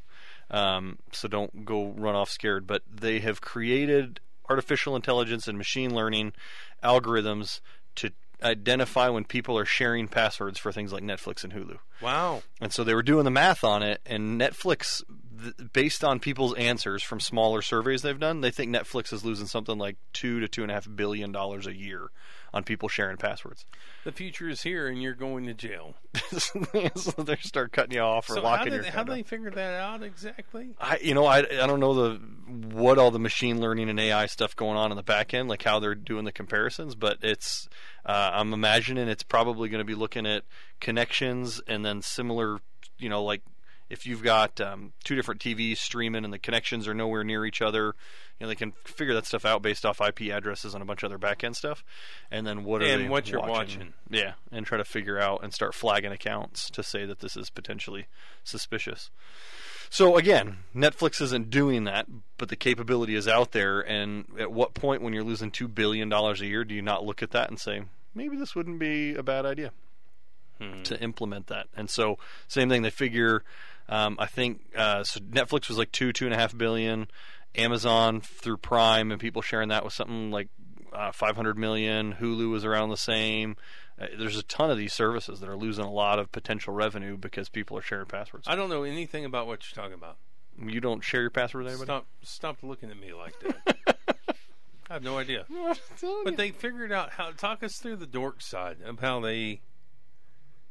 Um, 0.50 0.98
so 1.12 1.28
don't 1.28 1.64
go 1.64 1.94
run 1.96 2.14
off 2.14 2.30
scared. 2.30 2.66
But 2.66 2.82
they 2.90 3.20
have 3.20 3.40
created 3.40 4.20
artificial 4.52 4.94
intelligence 4.94 5.48
and 5.48 5.56
machine 5.56 5.94
learning 5.94 6.34
algorithms 6.84 7.60
to 7.94 8.10
identify 8.42 9.08
when 9.08 9.24
people 9.24 9.56
are 9.56 9.64
sharing 9.64 10.08
passwords 10.08 10.58
for 10.58 10.72
things 10.72 10.92
like 10.92 11.02
Netflix 11.02 11.42
and 11.42 11.54
Hulu. 11.54 11.78
Wow. 12.02 12.42
And 12.60 12.70
so 12.70 12.84
they 12.84 12.94
were 12.94 13.02
doing 13.02 13.24
the 13.24 13.30
math 13.30 13.64
on 13.64 13.82
it, 13.82 14.02
and 14.04 14.38
Netflix, 14.38 15.02
th- 15.40 15.72
based 15.72 16.04
on 16.04 16.20
people's 16.20 16.54
answers 16.56 17.02
from 17.02 17.18
smaller 17.18 17.62
surveys 17.62 18.02
they've 18.02 18.18
done, 18.18 18.42
they 18.42 18.50
think 18.50 18.74
Netflix 18.74 19.10
is 19.12 19.24
losing 19.24 19.46
something 19.46 19.78
like 19.78 19.96
two 20.12 20.40
to 20.40 20.48
two 20.48 20.62
and 20.62 20.70
a 20.70 20.74
half 20.74 20.88
billion 20.94 21.32
dollars 21.32 21.66
a 21.66 21.74
year 21.74 22.10
on 22.54 22.64
people 22.64 22.88
sharing 22.88 23.16
passwords. 23.16 23.64
The 24.04 24.12
future 24.12 24.48
is 24.48 24.62
here 24.62 24.86
and 24.88 25.02
you're 25.02 25.14
going 25.14 25.46
to 25.46 25.54
jail. 25.54 25.94
so 26.30 27.12
they 27.18 27.36
start 27.36 27.72
cutting 27.72 27.94
you 27.94 28.00
off 28.00 28.28
or 28.28 28.34
so 28.34 28.42
how 28.42 28.48
locking 28.48 28.72
did, 28.72 28.84
your 28.84 28.92
how 28.92 29.02
do 29.02 29.12
they 29.12 29.22
figure 29.22 29.50
that 29.50 29.80
out 29.80 30.02
exactly? 30.02 30.74
I, 30.78 30.98
you 31.02 31.14
know, 31.14 31.24
I, 31.24 31.38
I 31.38 31.66
don't 31.66 31.80
know 31.80 31.94
the 31.94 32.20
what 32.74 32.98
all 32.98 33.10
the 33.10 33.18
machine 33.18 33.60
learning 33.60 33.88
and 33.88 33.98
AI 33.98 34.26
stuff 34.26 34.54
going 34.54 34.76
on 34.76 34.90
in 34.90 34.96
the 34.96 35.02
back 35.02 35.32
end, 35.32 35.48
like 35.48 35.62
how 35.62 35.78
they're 35.78 35.94
doing 35.94 36.24
the 36.24 36.32
comparisons. 36.32 36.94
But 36.94 37.18
it's, 37.22 37.68
uh, 38.04 38.30
I'm 38.34 38.52
imagining 38.52 39.08
it's 39.08 39.22
probably 39.22 39.68
going 39.68 39.80
to 39.80 39.84
be 39.84 39.94
looking 39.94 40.26
at 40.26 40.44
connections 40.80 41.60
and 41.66 41.84
then 41.84 42.02
similar, 42.02 42.58
you 42.98 43.08
know, 43.08 43.24
like 43.24 43.42
if 43.92 44.06
you've 44.06 44.22
got 44.22 44.60
um, 44.60 44.92
two 45.04 45.14
different 45.14 45.40
TVs 45.40 45.76
streaming 45.76 46.24
and 46.24 46.32
the 46.32 46.38
connections 46.38 46.88
are 46.88 46.94
nowhere 46.94 47.22
near 47.22 47.44
each 47.44 47.60
other, 47.60 47.94
you 48.40 48.44
know 48.44 48.48
they 48.48 48.54
can 48.54 48.72
figure 48.84 49.14
that 49.14 49.26
stuff 49.26 49.44
out 49.44 49.60
based 49.62 49.84
off 49.84 50.00
IP 50.00 50.22
addresses 50.32 50.72
and 50.74 50.82
a 50.82 50.86
bunch 50.86 51.02
of 51.02 51.12
other 51.12 51.18
backend 51.18 51.54
stuff. 51.56 51.84
And 52.30 52.46
then 52.46 52.64
what 52.64 52.82
are 52.82 52.86
And 52.86 53.04
they 53.04 53.08
what 53.08 53.28
you're 53.28 53.40
watching? 53.40 53.52
watching. 53.78 53.92
Yeah, 54.10 54.32
and 54.50 54.64
try 54.66 54.78
to 54.78 54.84
figure 54.84 55.18
out 55.20 55.44
and 55.44 55.52
start 55.52 55.74
flagging 55.74 56.10
accounts 56.10 56.70
to 56.70 56.82
say 56.82 57.04
that 57.04 57.20
this 57.20 57.36
is 57.36 57.50
potentially 57.50 58.06
suspicious. 58.42 59.10
So 59.90 60.16
again, 60.16 60.56
Netflix 60.74 61.20
isn't 61.20 61.50
doing 61.50 61.84
that, 61.84 62.06
but 62.38 62.48
the 62.48 62.56
capability 62.56 63.14
is 63.14 63.28
out 63.28 63.52
there. 63.52 63.80
And 63.80 64.24
at 64.40 64.50
what 64.50 64.72
point, 64.72 65.02
when 65.02 65.12
you're 65.12 65.22
losing 65.22 65.50
two 65.50 65.68
billion 65.68 66.08
dollars 66.08 66.40
a 66.40 66.46
year, 66.46 66.64
do 66.64 66.74
you 66.74 66.80
not 66.80 67.04
look 67.04 67.22
at 67.22 67.32
that 67.32 67.50
and 67.50 67.60
say 67.60 67.82
maybe 68.14 68.38
this 68.38 68.54
wouldn't 68.54 68.78
be 68.78 69.14
a 69.14 69.22
bad 69.22 69.44
idea 69.44 69.70
to 70.84 70.98
implement 71.02 71.48
that? 71.48 71.66
And 71.76 71.90
so, 71.90 72.18
same 72.48 72.68
thing. 72.70 72.80
They 72.82 72.90
figure, 72.90 73.42
um, 73.92 74.16
I 74.18 74.24
think, 74.24 74.62
uh, 74.74 75.04
so 75.04 75.20
Netflix 75.20 75.68
was 75.68 75.76
like 75.76 75.92
two, 75.92 76.14
two 76.14 76.24
and 76.24 76.32
a 76.34 76.38
half 76.38 76.56
billion. 76.56 77.08
Amazon 77.54 78.22
through 78.22 78.56
Prime 78.56 79.10
and 79.10 79.20
people 79.20 79.42
sharing 79.42 79.68
that 79.68 79.84
was 79.84 79.92
something 79.92 80.30
like 80.30 80.48
uh, 80.94 81.12
500 81.12 81.58
million. 81.58 82.14
Hulu 82.14 82.50
was 82.50 82.64
around 82.64 82.88
the 82.88 82.96
same. 82.96 83.54
Uh, 84.00 84.06
there's 84.18 84.38
a 84.38 84.42
ton 84.44 84.70
of 84.70 84.78
these 84.78 84.94
services 84.94 85.40
that 85.40 85.48
are 85.48 85.56
losing 85.56 85.84
a 85.84 85.92
lot 85.92 86.18
of 86.18 86.32
potential 86.32 86.72
revenue 86.72 87.18
because 87.18 87.50
people 87.50 87.76
are 87.76 87.82
sharing 87.82 88.06
passwords. 88.06 88.48
I 88.48 88.54
don't 88.54 88.70
know 88.70 88.84
anything 88.84 89.26
about 89.26 89.46
what 89.46 89.60
you're 89.62 89.82
talking 89.82 89.98
about. 89.98 90.16
You 90.58 90.80
don't 90.80 91.04
share 91.04 91.20
your 91.20 91.30
password 91.30 91.64
with 91.64 91.74
anybody? 91.74 91.86
Stop, 91.86 92.06
stop 92.22 92.62
looking 92.62 92.90
at 92.90 92.98
me 92.98 93.12
like 93.12 93.34
that. 93.40 93.96
I 94.88 94.94
have 94.94 95.02
no 95.02 95.18
idea. 95.18 95.44
But 96.24 96.38
they 96.38 96.50
figured 96.50 96.92
out 96.92 97.10
how. 97.10 97.30
Talk 97.32 97.62
us 97.62 97.76
through 97.76 97.96
the 97.96 98.06
dork 98.06 98.40
side 98.40 98.78
of 98.84 99.00
how 99.00 99.20
they, 99.20 99.60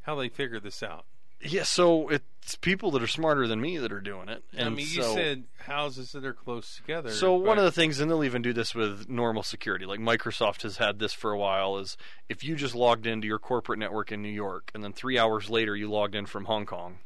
how 0.01 0.15
they 0.15 0.29
figured 0.29 0.63
this 0.63 0.81
out. 0.81 1.05
Yeah, 1.43 1.63
so 1.63 2.09
it's 2.09 2.55
people 2.55 2.91
that 2.91 3.01
are 3.01 3.07
smarter 3.07 3.47
than 3.47 3.61
me 3.61 3.77
that 3.77 3.91
are 3.91 4.01
doing 4.01 4.29
it. 4.29 4.43
And 4.53 4.67
I 4.67 4.69
mean, 4.69 4.79
you 4.79 5.03
so- 5.03 5.15
said 5.15 5.43
houses 5.59 6.11
that 6.11 6.25
are 6.25 6.33
close 6.33 6.75
together. 6.75 7.11
So 7.11 7.35
one 7.35 7.57
of 7.57 7.63
the 7.63 7.71
things, 7.71 7.99
and 7.99 8.09
they'll 8.09 8.23
even 8.23 8.41
do 8.41 8.53
this 8.53 8.75
with 8.75 9.09
normal 9.09 9.43
security, 9.43 9.85
like 9.85 9.99
Microsoft 9.99 10.63
has 10.63 10.77
had 10.77 10.99
this 10.99 11.13
for 11.13 11.31
a 11.31 11.37
while, 11.37 11.77
is 11.77 11.97
if 12.29 12.43
you 12.43 12.55
just 12.55 12.75
logged 12.75 13.05
into 13.05 13.27
your 13.27 13.39
corporate 13.39 13.79
network 13.79 14.11
in 14.11 14.21
New 14.21 14.29
York, 14.29 14.71
and 14.73 14.83
then 14.83 14.93
three 14.93 15.17
hours 15.17 15.49
later 15.49 15.75
you 15.75 15.89
logged 15.89 16.15
in 16.15 16.25
from 16.25 16.45
Hong 16.45 16.65
Kong, 16.65 16.99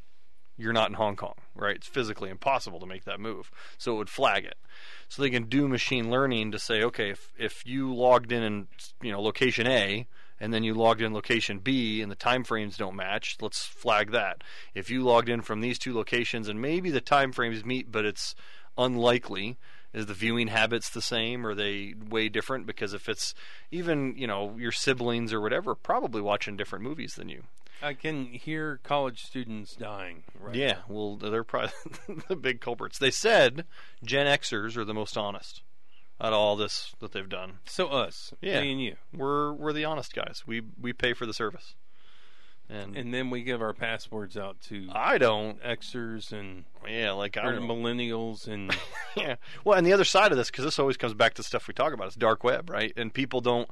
you're 0.58 0.74
not 0.74 0.90
in 0.90 0.96
Hong 0.96 1.16
Kong, 1.16 1.36
right? 1.54 1.76
It's 1.76 1.88
physically 1.88 2.30
impossible 2.30 2.80
to 2.80 2.86
make 2.86 3.04
that 3.06 3.20
move, 3.20 3.52
so 3.78 3.94
it 3.94 3.98
would 3.98 4.10
flag 4.10 4.46
it. 4.46 4.58
So 5.10 5.22
they 5.22 5.30
can 5.30 5.44
do 5.44 5.68
machine 5.68 6.10
learning 6.10 6.52
to 6.52 6.60
say, 6.60 6.82
okay, 6.84 7.10
if 7.12 7.32
if 7.38 7.66
you 7.66 7.94
logged 7.94 8.32
in 8.32 8.42
in 8.44 8.68
you 9.02 9.12
know 9.12 9.22
location 9.22 9.68
A, 9.68 10.08
and 10.40 10.54
then 10.54 10.64
you 10.64 10.74
logged 10.74 11.02
in 11.02 11.14
location 11.14 11.60
B 11.60 12.02
and 12.02 12.12
the 12.12 12.16
time 12.16 12.44
frames 12.44 12.78
don't 12.78 12.96
match, 12.96 13.38
let's 13.42 13.64
flag 13.64 14.12
that. 14.12 14.44
If 14.74 14.90
you 14.90 15.04
logged 15.04 15.30
in 15.30 15.42
from 15.42 15.62
these 15.62 15.80
two 15.80 15.94
locations 15.94 16.48
and 16.48 16.62
maybe 16.62 16.92
the 16.92 17.02
time 17.02 17.32
frames 17.32 17.64
meet, 17.64 17.92
but 17.92 18.06
it's 18.06 18.36
unlikely, 18.78 19.58
is 19.94 20.08
the 20.08 20.14
viewing 20.14 20.48
habits 20.48 20.90
the 20.90 21.02
same? 21.02 21.46
Or 21.46 21.52
are 21.52 21.56
they 21.56 21.94
way 22.10 22.28
different? 22.28 22.68
Because 22.68 22.94
if 22.94 23.08
it's 23.08 23.34
even, 23.72 24.16
you 24.18 24.28
know, 24.28 24.56
your 24.58 24.74
siblings 24.74 25.32
or 25.32 25.40
whatever, 25.40 25.74
probably 25.74 26.22
watching 26.22 26.58
different 26.58 26.84
movies 26.84 27.16
than 27.16 27.30
you. 27.30 27.44
I 27.82 27.94
can 27.94 28.26
hear 28.26 28.80
college 28.84 29.24
students 29.24 29.76
dying. 29.76 30.24
Right 30.40 30.56
Yeah, 30.56 30.78
well, 30.88 31.18
they're 31.18 31.44
probably 31.44 31.72
the 32.28 32.36
big 32.36 32.62
culprits. 32.62 33.00
They 33.00 33.12
said 33.12 33.66
Gen 34.04 34.28
Xers 34.28 34.76
are 34.78 34.86
the 34.86 34.94
most 34.94 35.18
honest 35.18 35.62
out 36.22 36.34
of 36.34 36.40
all 36.40 36.56
this 36.56 36.94
that 37.00 37.12
they've 37.12 37.28
done. 37.30 37.60
So 37.66 37.88
us, 37.88 38.34
yeah, 38.42 38.62
me 38.62 38.72
and 38.72 38.82
you, 38.82 38.96
we're 39.14 39.54
we're 39.54 39.74
the 39.74 39.86
honest 39.86 40.14
guys. 40.14 40.44
We 40.46 40.62
we 40.80 40.94
pay 40.94 41.14
for 41.14 41.26
the 41.26 41.34
service, 41.34 41.76
and 42.70 42.96
and 42.96 43.14
then 43.14 43.30
we 43.30 43.44
give 43.44 43.62
our 43.62 43.74
passwords 43.74 44.38
out 44.38 44.60
to 44.70 44.88
I 44.92 45.18
don't 45.18 45.62
Xers 45.62 46.32
and 46.32 46.66
yeah, 46.88 47.12
like 47.12 47.38
I 47.38 47.52
don't- 47.52 47.64
millennials 47.68 48.48
and 48.48 48.76
yeah. 49.16 49.36
Well, 49.64 49.78
and 49.78 49.86
the 49.86 49.94
other 49.94 50.06
side 50.06 50.32
of 50.32 50.38
this, 50.38 50.50
because 50.50 50.66
this 50.66 50.80
always 50.80 50.98
comes 50.98 51.14
back 51.14 51.34
to 51.36 51.44
stuff 51.44 51.68
we 51.68 51.74
talk 51.74 51.94
about, 51.94 52.08
is 52.08 52.16
dark 52.16 52.44
web, 52.44 52.70
right? 52.70 52.94
And 52.96 53.14
people 53.14 53.42
don't 53.42 53.70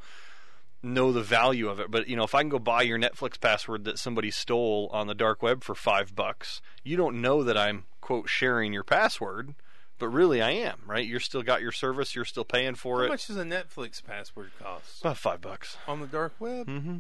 know 0.85 1.13
the 1.13 1.23
value 1.23 1.69
of 1.69 1.79
it. 1.79 1.89
But 1.89 2.09
you 2.09 2.17
know, 2.17 2.23
if 2.23 2.35
I 2.35 2.41
can 2.41 2.49
go 2.49 2.59
buy 2.59 2.81
your 2.81 2.99
Netflix 2.99 3.39
password 3.39 3.85
that 3.85 3.97
somebody 3.97 4.31
stole 4.31 4.89
on 4.91 5.07
the 5.07 5.15
dark 5.15 5.41
web 5.41 5.63
for 5.63 5.75
five 5.75 6.13
bucks, 6.13 6.61
you 6.83 6.97
don't 6.97 7.21
know 7.21 7.41
that 7.43 7.57
I'm 7.57 7.85
quote 8.01 8.27
sharing 8.27 8.73
your 8.73 8.83
password, 8.83 9.55
but 9.99 10.07
really 10.09 10.41
I 10.41 10.51
am, 10.51 10.79
right? 10.85 11.05
You're 11.05 11.19
still 11.19 11.43
got 11.43 11.61
your 11.61 11.71
service, 11.71 12.15
you're 12.15 12.25
still 12.25 12.45
paying 12.45 12.75
for 12.75 12.97
how 12.99 13.03
it. 13.03 13.07
How 13.07 13.13
much 13.13 13.27
does 13.27 13.37
a 13.37 13.43
Netflix 13.43 14.03
password 14.03 14.51
cost 14.59 15.01
About 15.01 15.17
five 15.17 15.41
bucks. 15.41 15.77
on 15.87 15.99
the 16.01 16.07
dark 16.07 16.33
web? 16.39 16.67
Mm-hmm. 16.67 16.97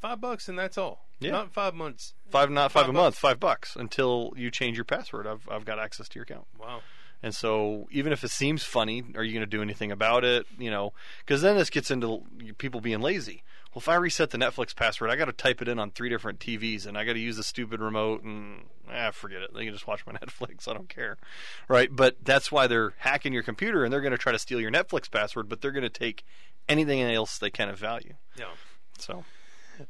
Five 0.00 0.20
bucks 0.20 0.48
and 0.48 0.58
that's 0.58 0.76
all. 0.76 1.06
Yeah. 1.18 1.30
not 1.30 1.52
five 1.54 1.74
months. 1.74 2.12
Five, 2.30 2.50
not 2.50 2.70
five, 2.72 2.82
Five 2.82 2.90
a 2.90 2.92
month, 2.92 3.16
five 3.16 3.40
bucks 3.40 3.74
until 3.76 4.32
you 4.36 4.50
change 4.50 4.76
your 4.76 4.84
password. 4.84 5.26
I've 5.26 5.48
I've 5.50 5.64
got 5.64 5.78
access 5.78 6.08
to 6.10 6.14
your 6.16 6.24
account. 6.24 6.46
Wow. 6.58 6.80
And 7.26 7.34
so, 7.34 7.88
even 7.90 8.12
if 8.12 8.22
it 8.22 8.30
seems 8.30 8.62
funny, 8.62 9.02
are 9.16 9.24
you 9.24 9.32
going 9.32 9.40
to 9.40 9.50
do 9.50 9.60
anything 9.60 9.90
about 9.90 10.22
it? 10.24 10.46
You 10.60 10.70
know, 10.70 10.92
because 11.24 11.42
then 11.42 11.56
this 11.56 11.70
gets 11.70 11.90
into 11.90 12.22
people 12.56 12.80
being 12.80 13.00
lazy. 13.00 13.42
Well, 13.74 13.80
if 13.80 13.88
I 13.88 13.96
reset 13.96 14.30
the 14.30 14.38
Netflix 14.38 14.76
password, 14.76 15.10
I 15.10 15.16
got 15.16 15.24
to 15.24 15.32
type 15.32 15.60
it 15.60 15.66
in 15.66 15.80
on 15.80 15.90
three 15.90 16.08
different 16.08 16.38
TVs, 16.38 16.86
and 16.86 16.96
I 16.96 17.04
got 17.04 17.14
to 17.14 17.18
use 17.18 17.36
the 17.36 17.42
stupid 17.42 17.80
remote, 17.80 18.22
and 18.22 18.66
ah, 18.88 19.10
forget 19.10 19.42
it. 19.42 19.52
They 19.52 19.64
can 19.64 19.72
just 19.72 19.88
watch 19.88 20.06
my 20.06 20.12
Netflix. 20.20 20.68
I 20.68 20.74
don't 20.74 20.88
care, 20.88 21.18
right? 21.66 21.88
But 21.90 22.18
that's 22.22 22.52
why 22.52 22.68
they're 22.68 22.94
hacking 22.98 23.32
your 23.32 23.42
computer, 23.42 23.82
and 23.82 23.92
they're 23.92 24.00
going 24.00 24.12
to 24.12 24.18
try 24.18 24.30
to 24.30 24.38
steal 24.38 24.60
your 24.60 24.70
Netflix 24.70 25.10
password, 25.10 25.48
but 25.48 25.60
they're 25.60 25.72
going 25.72 25.82
to 25.82 25.88
take 25.88 26.24
anything 26.68 27.02
else 27.02 27.38
they 27.38 27.50
can 27.50 27.68
of 27.68 27.76
value. 27.76 28.14
Yeah. 28.38 28.44
So, 29.00 29.24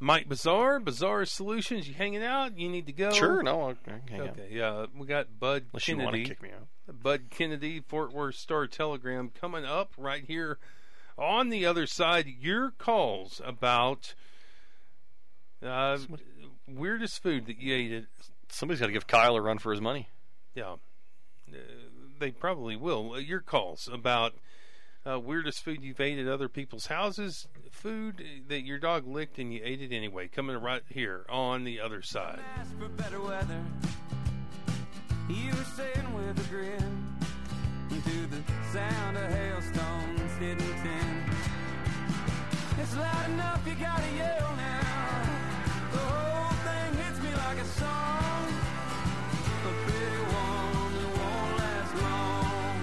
Mike 0.01 0.29
Bazaar, 0.29 0.81
Bazaar 0.81 1.25
Solutions. 1.25 1.87
You 1.89 1.95
hanging 1.95 2.23
out? 2.25 2.59
You 2.59 2.69
need 2.69 2.87
to 2.87 2.93
go. 2.93 3.11
sure, 3.13 3.43
no, 3.43 3.71
I 3.71 3.75
can 3.75 4.01
hang 4.09 4.21
out. 4.21 4.29
Okay, 4.31 4.49
yeah, 4.51 4.87
we 4.97 5.07
got 5.07 5.39
Bud 5.39 5.65
Unless 5.73 5.89
you 5.89 5.97
Kennedy. 5.97 6.05
want 6.19 6.27
to 6.29 6.35
kick 6.35 6.43
me 6.43 6.51
out. 6.51 7.03
Bud 7.03 7.23
Kennedy, 7.31 7.81
Fort 7.81 8.13
Worth 8.13 8.37
Star 8.37 8.67
Telegram, 8.67 9.31
coming 9.41 9.65
up 9.65 9.93
right 9.99 10.25
here 10.27 10.59
on 11.19 11.49
the 11.49 11.67
other 11.67 11.87
side. 11.87 12.27
Your 12.41 12.71
calls 12.79 13.41
about 13.45 14.15
uh, 15.63 15.99
weirdest 16.69 17.23
food 17.23 17.47
that 17.47 17.59
you 17.59 17.75
ate. 17.75 17.93
At, 17.93 18.05
Somebody's 18.49 18.81
got 18.81 18.87
to 18.87 18.93
give 18.93 19.07
Kyle 19.07 19.35
a 19.37 19.41
run 19.43 19.59
for 19.59 19.73
his 19.73 19.81
money. 19.81 20.09
yeah, 20.55 20.75
uh, 21.53 21.57
they 22.19 22.31
probably 22.31 22.77
will. 22.77 23.13
Uh, 23.15 23.19
your 23.19 23.41
calls 23.41 23.89
about 23.93 24.35
uh, 25.05 25.19
weirdest 25.19 25.63
food 25.65 25.83
you've 25.83 26.01
ate 26.01 26.19
at 26.19 26.29
other 26.29 26.49
people's 26.49 26.87
houses, 26.87 27.49
food 27.77 28.25
that 28.49 28.63
your 28.63 28.79
dog 28.79 29.07
licked 29.07 29.39
and 29.39 29.53
you 29.53 29.61
ate 29.63 29.83
it 29.83 29.93
anyway. 29.93 30.29
Coming 30.29 30.57
right 30.57 30.83
here 30.89 31.25
on 31.29 31.65
the 31.65 31.81
other 31.81 32.03
side. 32.03 32.41
for 32.79 32.89
better 32.89 33.21
weather. 33.21 33.63
You 35.29 35.51
were 35.51 35.65
saying 35.77 36.15
with 36.15 36.39
a 36.39 36.49
grin 36.49 37.17
to 37.89 38.27
the 38.27 38.43
sound 38.73 39.17
of 39.17 39.31
hailstones 39.31 40.33
hitting 40.39 40.59
tin. 40.59 41.25
It's 42.81 42.97
loud 42.97 43.31
enough, 43.31 43.67
you 43.67 43.75
gotta 43.75 44.13
yell 44.17 44.55
now. 44.57 45.23
The 45.93 45.99
whole 45.99 46.53
thing 46.67 47.05
hits 47.05 47.23
me 47.23 47.35
like 47.35 47.59
a 47.59 47.65
song. 47.65 48.49
A 49.65 49.73
pretty 49.85 50.23
one 50.35 50.93
that 50.95 51.19
won't 51.19 51.59
last 51.59 51.95
long. 52.03 52.81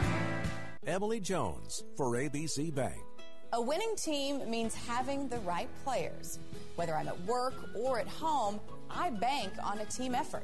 Emily 0.85 1.19
Jones 1.19 1.83
for 1.95 2.11
ABC 2.13 2.73
Bank. 2.73 3.12
A 3.53 3.61
winning 3.61 3.95
team 3.95 4.49
means 4.49 4.73
having 4.73 5.27
the 5.27 5.37
right 5.39 5.69
players. 5.83 6.39
Whether 6.75 6.95
I'm 6.95 7.07
at 7.07 7.21
work 7.25 7.53
or 7.75 7.99
at 7.99 8.07
home, 8.07 8.59
I 8.89 9.11
bank 9.11 9.53
on 9.63 9.77
a 9.77 9.85
team 9.85 10.15
effort. 10.15 10.43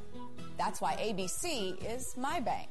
That's 0.60 0.80
why 0.80 0.94
ABC 0.98 1.84
is 1.84 2.16
my 2.16 2.40
bank. 2.40 2.70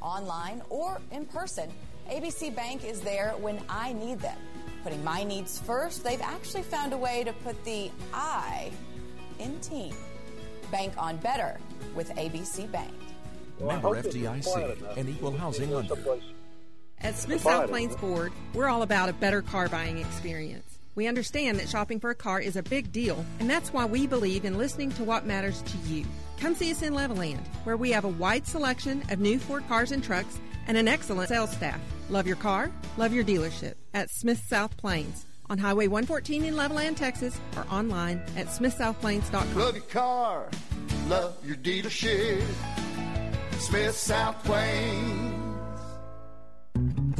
Online 0.00 0.62
or 0.70 0.98
in 1.12 1.26
person, 1.26 1.70
ABC 2.10 2.56
Bank 2.56 2.86
is 2.86 3.02
there 3.02 3.34
when 3.38 3.60
I 3.68 3.92
need 3.92 4.18
them. 4.20 4.38
Putting 4.82 5.04
my 5.04 5.24
needs 5.24 5.58
first, 5.58 6.02
they've 6.02 6.22
actually 6.22 6.62
found 6.62 6.94
a 6.94 6.96
way 6.96 7.22
to 7.24 7.34
put 7.34 7.62
the 7.66 7.90
I 8.14 8.70
in 9.38 9.60
team. 9.60 9.94
Bank 10.70 10.94
on 10.96 11.18
better 11.18 11.58
with 11.94 12.08
ABC 12.16 12.72
Bank. 12.72 12.94
Member 13.60 13.90
FDIC 13.90 14.96
and 14.96 15.06
equal 15.06 15.36
housing 15.36 15.70
lender. 15.70 15.96
At 17.00 17.16
Smith 17.16 17.42
South 17.42 17.68
Plains 17.68 17.94
Ford, 17.96 18.32
we're 18.54 18.68
all 18.68 18.82
about 18.82 19.08
a 19.08 19.12
better 19.12 19.42
car 19.42 19.68
buying 19.68 19.98
experience. 19.98 20.78
We 20.94 21.06
understand 21.06 21.58
that 21.58 21.68
shopping 21.68 22.00
for 22.00 22.10
a 22.10 22.14
car 22.14 22.40
is 22.40 22.56
a 22.56 22.62
big 22.62 22.90
deal, 22.90 23.24
and 23.38 23.50
that's 23.50 23.72
why 23.72 23.84
we 23.84 24.06
believe 24.06 24.46
in 24.46 24.56
listening 24.56 24.90
to 24.92 25.04
what 25.04 25.26
matters 25.26 25.60
to 25.62 25.76
you. 25.88 26.06
Come 26.40 26.54
see 26.54 26.70
us 26.70 26.82
in 26.82 26.94
Levelland, 26.94 27.46
where 27.64 27.76
we 27.76 27.90
have 27.90 28.04
a 28.04 28.08
wide 28.08 28.46
selection 28.46 29.02
of 29.10 29.18
new 29.18 29.38
Ford 29.38 29.66
cars 29.68 29.92
and 29.92 30.02
trucks 30.02 30.40
and 30.66 30.76
an 30.76 30.88
excellent 30.88 31.28
sales 31.28 31.50
staff. 31.50 31.78
Love 32.08 32.26
your 32.26 32.36
car, 32.36 32.72
love 32.96 33.12
your 33.12 33.24
dealership 33.24 33.74
at 33.92 34.10
Smith 34.10 34.42
South 34.48 34.76
Plains 34.78 35.26
on 35.50 35.58
Highway 35.58 35.86
114 35.86 36.44
in 36.44 36.54
Levelland, 36.54 36.96
Texas, 36.96 37.38
or 37.56 37.66
online 37.70 38.22
at 38.36 38.46
smithsouthplains.com. 38.46 39.54
Love 39.54 39.76
your 39.76 39.84
car, 39.84 40.48
love 41.08 41.36
your 41.46 41.56
dealership. 41.56 42.42
Smith 43.58 43.96
South 43.96 44.42
Plains 44.44 45.35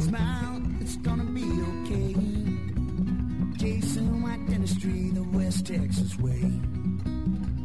smile, 0.07 0.61
it's 0.79 0.95
gonna 0.97 1.25
be 1.25 1.43
okay. 1.43 2.13
Jason 3.57 4.21
White 4.23 4.45
Dentistry, 4.47 5.09
the 5.09 5.23
West 5.37 5.65
Texas 5.65 6.17
way. 6.17 6.43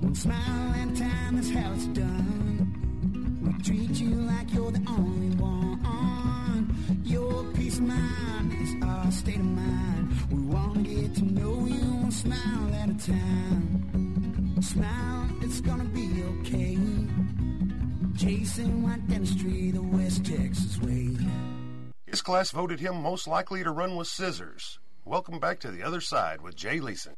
One 0.01 0.15
smile 0.15 0.73
and 0.75 0.97
time 0.97 1.39
is 1.39 1.51
how 1.53 1.73
it's 1.73 1.87
done. 1.87 3.39
We 3.43 3.53
treat 3.63 3.95
you 4.01 4.11
like 4.33 4.53
you're 4.53 4.73
the 4.73 4.83
only 4.89 5.37
one. 5.37 6.75
Your 7.05 7.45
peace 7.55 7.79
of 7.79 7.85
mind 7.85 8.53
is 8.61 8.75
our 8.83 9.13
state 9.13 9.37
of 9.37 9.45
mind. 9.45 10.13
We 10.33 10.41
wanna 10.41 10.83
get 10.83 11.15
to 11.17 11.25
know 11.25 11.67
you 11.67 11.85
one 12.03 12.11
smile 12.11 12.75
at 12.83 12.89
a 12.91 12.99
time. 13.13 14.61
Smile, 14.61 15.29
it's 15.43 15.61
gonna 15.61 15.85
be 15.85 16.09
okay. 16.33 16.77
Jason 18.15 18.83
White 18.83 19.07
Dentistry, 19.07 19.71
the 19.71 19.83
West 19.83 20.25
Texas 20.25 20.81
way. 20.81 21.17
His 22.13 22.21
class 22.21 22.51
voted 22.51 22.79
him 22.79 23.01
most 23.01 23.27
likely 23.27 23.65
to 23.65 23.71
run 23.71 23.97
with 23.97 24.07
scissors. 24.07 24.79
Welcome 25.07 25.41
back 25.41 25.61
to 25.61 25.71
the 25.71 25.83
other 25.83 26.03
side 26.03 26.43
with 26.43 26.55
Jay 26.55 26.79
Leeson. 26.79 27.17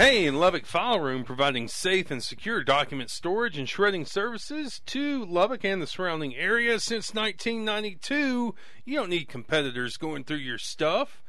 Hey, 0.00 0.26
in 0.26 0.36
Lubbock 0.36 0.64
File 0.64 1.00
Room, 1.00 1.24
providing 1.24 1.66
safe 1.66 2.08
and 2.08 2.22
secure 2.22 2.62
document 2.62 3.10
storage 3.10 3.58
and 3.58 3.68
shredding 3.68 4.04
services 4.04 4.80
to 4.86 5.24
Lubbock 5.24 5.64
and 5.64 5.82
the 5.82 5.88
surrounding 5.88 6.36
area 6.36 6.78
since 6.78 7.12
1992. 7.12 8.54
You 8.84 8.94
don't 8.94 9.10
need 9.10 9.26
competitors 9.26 9.96
going 9.96 10.22
through 10.22 10.36
your 10.36 10.56
stuff 10.56 11.20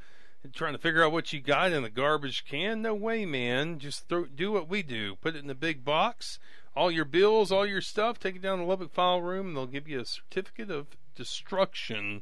and 0.44 0.54
trying 0.54 0.74
to 0.74 0.78
figure 0.78 1.04
out 1.04 1.12
what 1.12 1.34
you 1.34 1.42
got 1.42 1.72
in 1.72 1.82
the 1.82 1.90
garbage 1.90 2.46
can. 2.46 2.84
No 2.84 2.94
way, 2.94 3.26
man. 3.26 3.80
Just 3.80 4.08
throw, 4.08 4.26
do 4.26 4.52
what 4.52 4.70
we 4.70 4.84
do. 4.84 5.16
Put 5.16 5.36
it 5.36 5.44
in 5.44 5.50
a 5.50 5.56
big 5.56 5.84
box. 5.84 6.38
All 6.76 6.92
your 6.92 7.06
bills, 7.06 7.52
all 7.52 7.66
your 7.66 7.82
stuff, 7.82 8.20
take 8.20 8.36
it 8.36 8.44
down 8.44 8.60
to 8.60 8.66
Lubbock 8.66 8.94
File 8.94 9.24
Room, 9.24 9.48
and 9.48 9.58
they'll 9.58 9.66
give 9.66 9.88
you 9.88 10.00
a 10.00 10.06
certificate 10.06 10.70
of 10.70 10.96
destruction. 11.16 12.22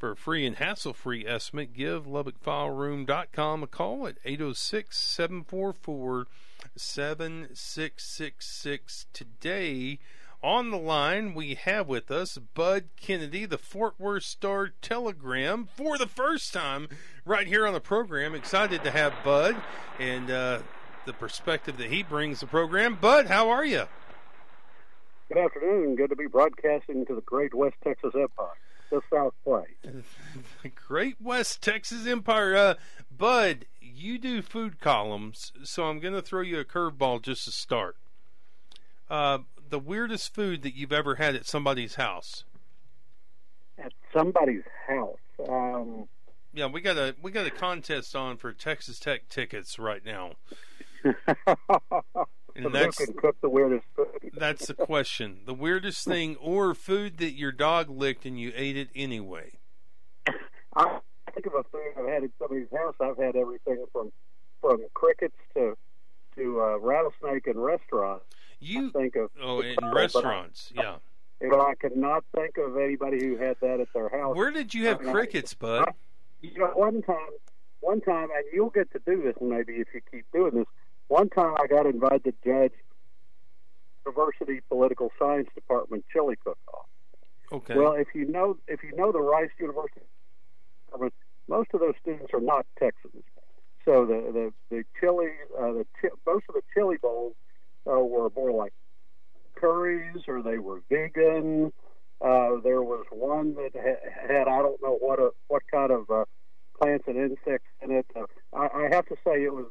For 0.00 0.10
a 0.12 0.16
free 0.16 0.46
and 0.46 0.56
hassle 0.56 0.94
free 0.94 1.26
estimate, 1.26 1.74
give 1.74 2.06
LubbockFileRoom.com 2.06 3.62
a 3.62 3.66
call 3.66 4.06
at 4.06 4.16
806 4.24 4.96
744 4.96 6.26
7666. 6.74 9.06
Today, 9.12 9.98
on 10.42 10.70
the 10.70 10.78
line, 10.78 11.34
we 11.34 11.54
have 11.54 11.86
with 11.86 12.10
us 12.10 12.38
Bud 12.38 12.84
Kennedy, 12.96 13.44
the 13.44 13.58
Fort 13.58 13.92
Worth 13.98 14.22
Star 14.22 14.70
Telegram, 14.80 15.68
for 15.76 15.98
the 15.98 16.06
first 16.06 16.54
time 16.54 16.88
right 17.26 17.46
here 17.46 17.66
on 17.66 17.74
the 17.74 17.80
program. 17.80 18.34
Excited 18.34 18.82
to 18.84 18.90
have 18.90 19.12
Bud 19.22 19.54
and 19.98 20.30
uh, 20.30 20.60
the 21.04 21.12
perspective 21.12 21.76
that 21.76 21.90
he 21.90 22.02
brings 22.02 22.38
to 22.38 22.46
the 22.46 22.50
program. 22.50 22.94
Bud, 22.94 23.26
how 23.26 23.50
are 23.50 23.66
you? 23.66 23.82
Good 25.28 25.44
afternoon. 25.44 25.94
Good 25.94 26.08
to 26.08 26.16
be 26.16 26.26
broadcasting 26.26 27.04
to 27.04 27.14
the 27.14 27.20
great 27.20 27.52
West 27.52 27.76
Texas 27.84 28.14
Empire, 28.14 28.48
the 28.90 29.00
South 29.12 29.34
the 30.62 30.68
Great 30.74 31.16
West 31.20 31.62
Texas 31.62 32.06
Empire. 32.06 32.54
Uh, 32.54 32.74
Bud, 33.10 33.66
you 33.80 34.18
do 34.18 34.42
food 34.42 34.80
columns, 34.80 35.52
so 35.64 35.84
I'm 35.84 36.00
going 36.00 36.14
to 36.14 36.22
throw 36.22 36.42
you 36.42 36.58
a 36.58 36.64
curveball 36.64 37.22
just 37.22 37.44
to 37.44 37.50
start. 37.50 37.96
Uh, 39.08 39.38
the 39.68 39.78
weirdest 39.78 40.34
food 40.34 40.62
that 40.62 40.74
you've 40.74 40.92
ever 40.92 41.16
had 41.16 41.34
at 41.34 41.46
somebody's 41.46 41.94
house? 41.96 42.44
At 43.78 43.92
somebody's 44.12 44.64
house. 44.86 45.16
Um, 45.48 46.08
Yeah, 46.52 46.66
we 46.66 46.80
got 46.80 46.96
a 46.96 47.14
we 47.22 47.30
got 47.30 47.46
a 47.46 47.50
contest 47.50 48.14
on 48.14 48.36
for 48.36 48.52
Texas 48.52 48.98
Tech 48.98 49.28
tickets 49.28 49.78
right 49.78 50.04
now. 50.04 50.32
who 52.56 52.70
can 52.70 53.12
cook 53.14 53.36
the 53.40 53.48
weirdest 53.48 53.84
food? 53.96 54.06
That's 54.34 54.66
the 54.66 54.74
question. 54.74 55.40
The 55.46 55.54
weirdest 55.54 56.04
thing 56.06 56.36
or 56.36 56.74
food 56.74 57.18
that 57.18 57.32
your 57.32 57.52
dog 57.52 57.88
licked 57.90 58.24
and 58.26 58.38
you 58.38 58.52
ate 58.54 58.76
it 58.76 58.88
anyway. 58.94 59.52
I 60.74 60.98
think 61.34 61.46
of 61.46 61.54
a 61.54 61.62
food 61.64 61.80
I've 61.98 62.06
had 62.06 62.24
at 62.24 62.30
somebody's 62.38 62.68
house. 62.76 62.94
I've 63.00 63.16
had 63.18 63.36
everything 63.36 63.84
from 63.92 64.12
from 64.60 64.80
crickets 64.94 65.36
to 65.54 65.76
to 66.36 66.60
uh, 66.60 66.78
rattlesnake 66.78 67.46
in 67.46 67.58
restaurants. 67.58 68.24
You 68.60 68.88
I 68.94 68.98
think 68.98 69.16
of 69.16 69.30
Oh, 69.42 69.60
in 69.60 69.74
but 69.76 69.84
I- 69.84 69.92
restaurants, 69.92 70.72
yeah. 70.74 70.96
Know, 71.42 71.58
I 71.62 71.74
could 71.74 71.96
not 71.96 72.22
think 72.36 72.58
of 72.58 72.76
anybody 72.76 73.18
who 73.24 73.38
had 73.38 73.56
that 73.62 73.80
at 73.80 73.88
their 73.94 74.10
house. 74.10 74.36
Where 74.36 74.50
did 74.50 74.74
you 74.74 74.86
have 74.88 75.00
I 75.00 75.04
mean, 75.04 75.12
crickets, 75.14 75.54
Bud? 75.54 75.86
You 76.42 76.58
know, 76.58 76.66
one 76.74 77.00
time, 77.00 77.16
one 77.80 78.02
time, 78.02 78.24
and 78.24 78.44
you'll 78.52 78.68
get 78.68 78.92
to 78.92 78.98
do 79.06 79.22
this 79.22 79.36
maybe 79.40 79.72
if 79.76 79.88
you 79.94 80.02
keep 80.10 80.26
doing 80.34 80.52
this. 80.54 80.66
One 81.10 81.28
time, 81.28 81.56
I 81.60 81.66
got 81.66 81.86
invited 81.86 82.22
to 82.22 82.32
judge 82.44 82.72
University 84.06 84.60
Political 84.68 85.10
Science 85.18 85.48
Department 85.56 86.04
chili 86.12 86.36
cook-off. 86.44 86.86
Okay. 87.52 87.74
Well, 87.74 87.94
if 87.94 88.06
you 88.14 88.30
know 88.30 88.58
if 88.68 88.84
you 88.84 88.94
know 88.96 89.10
the 89.10 89.20
Rice 89.20 89.50
University, 89.58 90.06
Department, 90.86 91.12
most 91.48 91.70
of 91.74 91.80
those 91.80 91.94
students 92.00 92.32
are 92.32 92.40
not 92.40 92.64
Texans. 92.78 93.24
So 93.84 94.06
the 94.06 94.30
the 94.32 94.52
the 94.70 94.84
chili, 95.00 95.30
uh, 95.58 95.72
the 95.72 95.86
chi- 96.00 96.14
most 96.24 96.44
of 96.48 96.54
the 96.54 96.62
chili 96.72 96.94
bowls 97.02 97.34
uh, 97.90 97.98
were 97.98 98.30
more 98.36 98.52
like 98.52 98.72
curries, 99.56 100.22
or 100.28 100.44
they 100.44 100.58
were 100.58 100.80
vegan. 100.88 101.72
Uh, 102.24 102.60
there 102.62 102.82
was 102.82 103.04
one 103.10 103.56
that 103.56 103.72
ha- 103.74 104.28
had 104.28 104.46
I 104.46 104.62
don't 104.62 104.80
know 104.80 104.96
what 105.00 105.18
a 105.18 105.30
what 105.48 105.62
kind 105.72 105.90
of 105.90 106.08
uh, 106.08 106.24
plants 106.80 107.06
and 107.08 107.16
insects 107.16 107.66
in 107.82 107.90
it. 107.90 108.06
Uh, 108.14 108.26
I, 108.54 108.84
I 108.84 108.88
have 108.92 109.06
to 109.06 109.16
say 109.26 109.42
it 109.42 109.52
was 109.52 109.66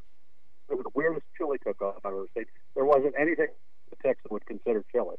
it 0.70 0.76
was 0.76 0.84
the 0.84 0.92
weirdest 0.94 1.26
chili 1.38 1.58
cook-off 1.58 1.96
I've 2.04 2.12
ever 2.12 2.26
seen. 2.36 2.46
There 2.76 2.86
wasn't 2.86 3.16
anything 3.20 3.48
the 3.90 3.96
Texan 3.98 4.30
would 4.32 4.46
consider 4.46 4.84
chili. 4.92 5.16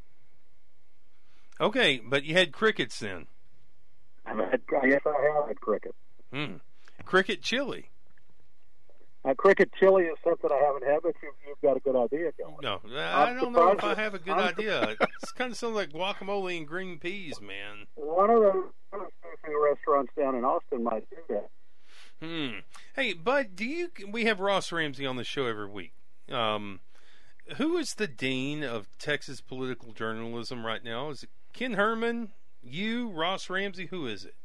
Okay, 1.59 2.01
but 2.03 2.23
you 2.23 2.33
had 2.33 2.51
crickets 2.51 2.99
then. 2.99 3.27
I've 4.25 4.37
had, 4.37 4.61
yes, 4.85 5.01
I 5.05 5.33
have 5.35 5.47
had 5.47 5.61
cricket. 5.61 5.95
Hmm. 6.33 6.55
Cricket 7.05 7.41
chili. 7.41 7.89
Uh, 9.23 9.35
cricket 9.35 9.69
chili 9.79 10.05
is 10.05 10.17
something 10.23 10.49
I 10.51 10.63
haven't 10.65 10.83
had, 10.83 11.01
but 11.03 11.13
you, 11.21 11.31
you've 11.47 11.61
got 11.61 11.77
a 11.77 11.79
good 11.79 11.95
idea 11.95 12.31
going. 12.39 12.55
No, 12.63 12.79
I 12.97 13.25
I'm 13.29 13.37
don't 13.37 13.53
know 13.53 13.71
if 13.71 13.83
I 13.83 13.93
have 13.93 14.15
a 14.15 14.19
good 14.19 14.33
I'm 14.33 14.49
idea. 14.49 14.95
It's 15.21 15.31
kind 15.31 15.51
of 15.51 15.57
sounds 15.57 15.75
like 15.75 15.91
guacamole 15.91 16.57
and 16.57 16.67
green 16.67 16.97
peas, 16.97 17.39
man. 17.39 17.85
One 17.93 18.31
of 18.31 18.41
of 18.41 18.63
those 18.93 19.03
restaurants 19.69 20.11
down 20.17 20.35
in 20.35 20.43
Austin 20.43 20.83
might 20.83 21.07
do 21.11 21.17
that. 21.29 21.49
Hmm. 22.21 22.59
Hey, 22.95 23.13
Bud, 23.13 23.55
do 23.55 23.65
you? 23.65 23.89
We 24.07 24.25
have 24.25 24.39
Ross 24.39 24.71
Ramsey 24.71 25.07
on 25.07 25.15
the 25.15 25.23
show 25.23 25.47
every 25.47 25.65
week. 25.65 25.93
Um, 26.31 26.81
who 27.57 27.77
is 27.77 27.95
the 27.95 28.07
dean 28.07 28.63
of 28.63 28.87
Texas 28.99 29.41
political 29.41 29.91
journalism 29.91 30.63
right 30.63 30.83
now? 30.83 31.09
Is 31.09 31.23
it 31.23 31.29
Ken 31.51 31.73
Herman? 31.73 32.31
You, 32.61 33.09
Ross 33.09 33.49
Ramsey? 33.49 33.87
Who 33.87 34.05
is 34.05 34.23
it? 34.23 34.35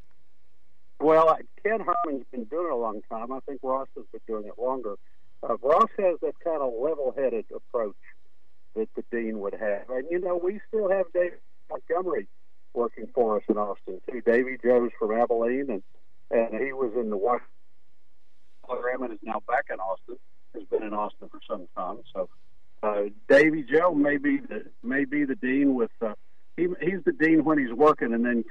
Well, 1.00 1.36
Ken 1.62 1.80
Herman's 1.80 2.24
been 2.32 2.44
doing 2.44 2.66
it 2.66 2.72
a 2.72 2.76
long 2.76 3.02
time. 3.10 3.30
I 3.30 3.40
think 3.40 3.60
Ross 3.62 3.88
has 3.94 4.06
been 4.10 4.22
doing 4.26 4.46
it 4.46 4.58
longer. 4.58 4.94
Uh, 5.42 5.58
Ross 5.58 5.90
has 5.98 6.18
that 6.22 6.40
kind 6.42 6.62
of 6.62 6.72
level-headed 6.80 7.44
approach 7.54 7.94
that 8.74 8.88
the 8.96 9.04
dean 9.10 9.40
would 9.40 9.52
have, 9.52 9.90
and 9.90 10.06
you 10.10 10.18
know, 10.18 10.40
we 10.42 10.60
still 10.68 10.88
have 10.90 11.04
Dave 11.12 11.32
Montgomery 11.70 12.26
working 12.72 13.06
for 13.14 13.36
us 13.36 13.42
in 13.48 13.58
Austin 13.58 14.00
too. 14.10 14.22
Davy 14.22 14.56
Joe's 14.62 14.90
from 14.98 15.12
Abilene, 15.12 15.70
and 15.70 15.82
and 16.30 16.60
he 16.60 16.72
was 16.72 16.92
in 16.96 17.10
the 17.10 17.16
Washington 17.16 17.55
program 18.66 19.02
and 19.02 19.12
is 19.12 19.18
now 19.22 19.42
back 19.46 19.66
in 19.72 19.78
Austin. 19.80 20.16
Has 20.54 20.64
been 20.64 20.82
in 20.82 20.94
Austin 20.94 21.28
for 21.28 21.40
some 21.48 21.66
time. 21.76 21.98
So 22.14 22.28
uh, 22.82 23.02
Davy 23.28 23.62
Joe 23.62 23.94
may 23.94 24.16
be 24.16 24.38
the 24.38 24.64
may 24.82 25.04
be 25.04 25.24
the 25.24 25.34
dean 25.34 25.74
with. 25.74 25.90
Uh, 26.00 26.14
he, 26.56 26.68
he's 26.80 27.04
the 27.04 27.12
dean 27.12 27.44
when 27.44 27.58
he's 27.58 27.72
working, 27.72 28.14
and 28.14 28.24
then 28.24 28.42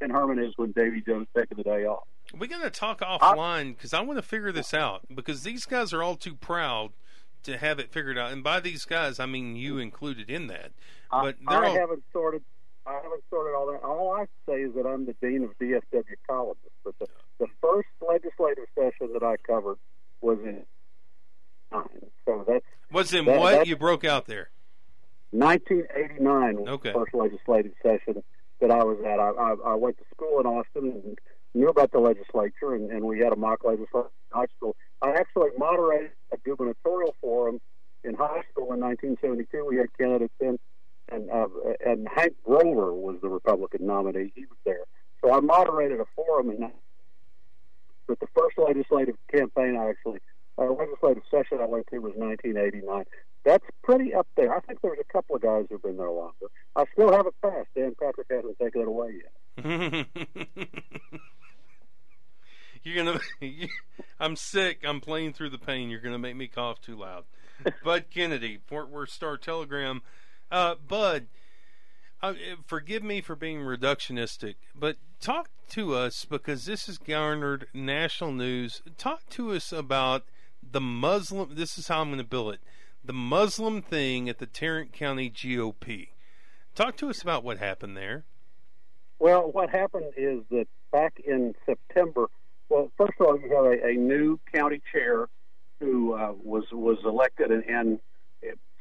Ken 0.00 0.10
Herman 0.10 0.38
is 0.38 0.52
when 0.56 0.70
Davy 0.72 1.02
Joe's 1.04 1.26
taking 1.36 1.56
the 1.56 1.64
day 1.64 1.84
off. 1.86 2.06
We're 2.36 2.46
gonna 2.46 2.70
talk 2.70 3.00
offline 3.00 3.74
because 3.74 3.92
I 3.92 4.00
want 4.00 4.18
to 4.18 4.22
figure 4.22 4.52
this 4.52 4.72
out 4.72 5.02
because 5.12 5.42
these 5.42 5.64
guys 5.64 5.92
are 5.92 6.02
all 6.02 6.14
too 6.14 6.34
proud 6.34 6.92
to 7.44 7.56
have 7.56 7.78
it 7.78 7.90
figured 7.90 8.18
out, 8.18 8.32
and 8.32 8.44
by 8.44 8.60
these 8.60 8.84
guys 8.84 9.18
I 9.18 9.26
mean 9.26 9.56
you 9.56 9.78
included 9.78 10.30
in 10.30 10.46
that. 10.48 10.72
But 11.10 11.36
I, 11.46 11.54
I 11.54 11.66
all 11.66 11.74
haven't 11.74 12.04
sorted. 12.12 12.42
I 12.86 12.94
haven't 12.94 13.24
sorted 13.30 13.54
all 13.54 13.66
that. 13.72 13.82
All 13.82 14.14
I 14.14 14.26
say 14.48 14.62
is 14.62 14.74
that 14.74 14.86
I'm 14.86 15.06
the 15.06 15.14
dean 15.20 15.44
of 15.44 15.58
DFW 15.58 16.04
columnists. 16.28 16.70
But 16.84 16.98
the, 16.98 17.06
the 17.38 17.46
first 17.60 17.88
legislative 18.06 18.64
session 18.74 19.12
that 19.12 19.22
I 19.22 19.36
covered 19.46 19.76
was 20.20 20.38
in 20.44 20.62
nine. 21.72 22.10
So 22.24 22.44
that's 22.46 22.64
was 22.92 23.12
in 23.14 23.24
that- 23.26 23.38
what 23.38 23.66
you 23.66 23.76
broke 23.76 24.04
out 24.04 24.26
there. 24.26 24.50
1989 25.30 26.56
was 26.60 26.68
Okay. 26.68 26.92
the 26.92 26.98
first 26.98 27.14
legislative 27.14 27.72
session 27.82 28.22
that 28.60 28.70
I 28.70 28.82
was 28.82 28.98
at. 29.04 29.20
I, 29.20 29.28
I, 29.30 29.72
I 29.72 29.74
went 29.74 29.98
to 29.98 30.04
school 30.14 30.40
in 30.40 30.46
Austin 30.46 30.90
and 31.04 31.18
knew 31.54 31.68
about 31.68 31.92
the 31.92 31.98
legislature, 31.98 32.74
and, 32.74 32.90
and 32.90 33.04
we 33.04 33.18
had 33.20 33.32
a 33.32 33.36
mock 33.36 33.62
legislature 33.64 34.08
in 34.32 34.38
high 34.40 34.46
school. 34.56 34.74
I 35.02 35.10
actually 35.10 35.50
moderated 35.58 36.10
a 36.32 36.38
gubernatorial 36.38 37.14
forum 37.20 37.60
in 38.04 38.14
high 38.14 38.42
school 38.50 38.72
in 38.72 38.80
1972. 38.80 39.66
We 39.66 39.76
had 39.76 39.86
candidates 39.98 40.34
in, 40.40 40.58
and 41.10 41.30
uh, 41.30 41.46
and 41.84 42.08
Hank 42.08 42.34
Grover 42.44 42.94
was 42.94 43.16
the 43.20 43.28
Republican 43.28 43.86
nominee. 43.86 44.32
He 44.34 44.46
was 44.46 44.58
there, 44.64 44.84
so 45.22 45.32
I 45.32 45.40
moderated 45.40 46.00
a 46.00 46.06
forum. 46.16 46.50
And 46.50 46.70
but 48.08 48.18
the 48.20 48.26
first 48.34 48.58
legislative 48.58 49.16
campaign 49.30 49.76
I 49.76 49.90
actually 49.90 50.18
uh, 50.58 50.64
legislative 50.72 51.22
session 51.30 51.58
I 51.60 51.66
went 51.66 51.86
to 51.92 51.98
was 51.98 52.14
1989. 52.16 53.04
that's 53.44 53.64
pretty 53.84 54.12
up 54.12 54.26
there. 54.36 54.52
I 54.54 54.60
think 54.60 54.80
there's 54.82 54.98
a 54.98 55.12
couple 55.12 55.36
of 55.36 55.42
guys 55.42 55.66
who've 55.70 55.80
been 55.80 55.96
there 55.96 56.10
longer. 56.10 56.46
I 56.74 56.84
still 56.92 57.12
have 57.12 57.26
it 57.26 57.34
passed. 57.40 57.68
Dan 57.76 57.94
Patrick 58.00 58.26
hasn't 58.30 58.58
taken 58.58 58.80
it 58.82 58.88
away 58.88 59.20
yet. 59.22 60.06
You're 62.82 63.04
gonna. 63.04 63.20
I'm 64.20 64.36
sick. 64.36 64.82
I'm 64.84 65.00
playing 65.00 65.32
through 65.34 65.50
the 65.50 65.58
pain. 65.58 65.90
You're 65.90 66.00
gonna 66.00 66.18
make 66.18 66.36
me 66.36 66.48
cough 66.48 66.80
too 66.80 66.96
loud. 66.96 67.24
Bud 67.84 68.06
Kennedy, 68.10 68.58
Fort 68.66 68.88
Worth 68.88 69.10
Star 69.10 69.36
Telegram. 69.36 70.02
Uh, 70.50 70.76
Bud, 70.76 71.26
uh, 72.22 72.34
forgive 72.66 73.02
me 73.02 73.20
for 73.20 73.36
being 73.36 73.60
reductionistic, 73.60 74.56
but 74.74 74.96
talk 75.20 75.50
to 75.70 75.94
us 75.94 76.24
because 76.24 76.64
this 76.64 76.86
has 76.86 76.98
garnered 76.98 77.66
national 77.72 78.32
news. 78.32 78.82
Talk 78.96 79.28
to 79.30 79.52
us 79.52 79.72
about 79.72 80.24
the 80.68 80.80
Muslim. 80.80 81.54
This 81.54 81.78
is 81.78 81.88
how 81.88 82.00
I'm 82.00 82.08
going 82.08 82.18
to 82.18 82.24
bill 82.24 82.50
it: 82.50 82.60
the 83.04 83.12
Muslim 83.12 83.82
thing 83.82 84.28
at 84.28 84.38
the 84.38 84.46
Tarrant 84.46 84.92
County 84.92 85.30
GOP. 85.30 86.08
Talk 86.74 86.96
to 86.98 87.10
us 87.10 87.22
about 87.22 87.44
what 87.44 87.58
happened 87.58 87.96
there. 87.96 88.24
Well, 89.18 89.50
what 89.50 89.70
happened 89.70 90.12
is 90.16 90.42
that 90.50 90.66
back 90.92 91.20
in 91.24 91.54
September, 91.66 92.28
well, 92.68 92.90
first 92.96 93.14
of 93.20 93.26
all, 93.26 93.40
you 93.40 93.54
have 93.54 93.64
a, 93.64 93.88
a 93.88 93.94
new 93.94 94.38
county 94.52 94.80
chair 94.92 95.28
who 95.80 96.14
uh, 96.14 96.32
was 96.42 96.64
was 96.72 96.98
elected, 97.04 97.50
and, 97.50 97.64
and 97.64 98.00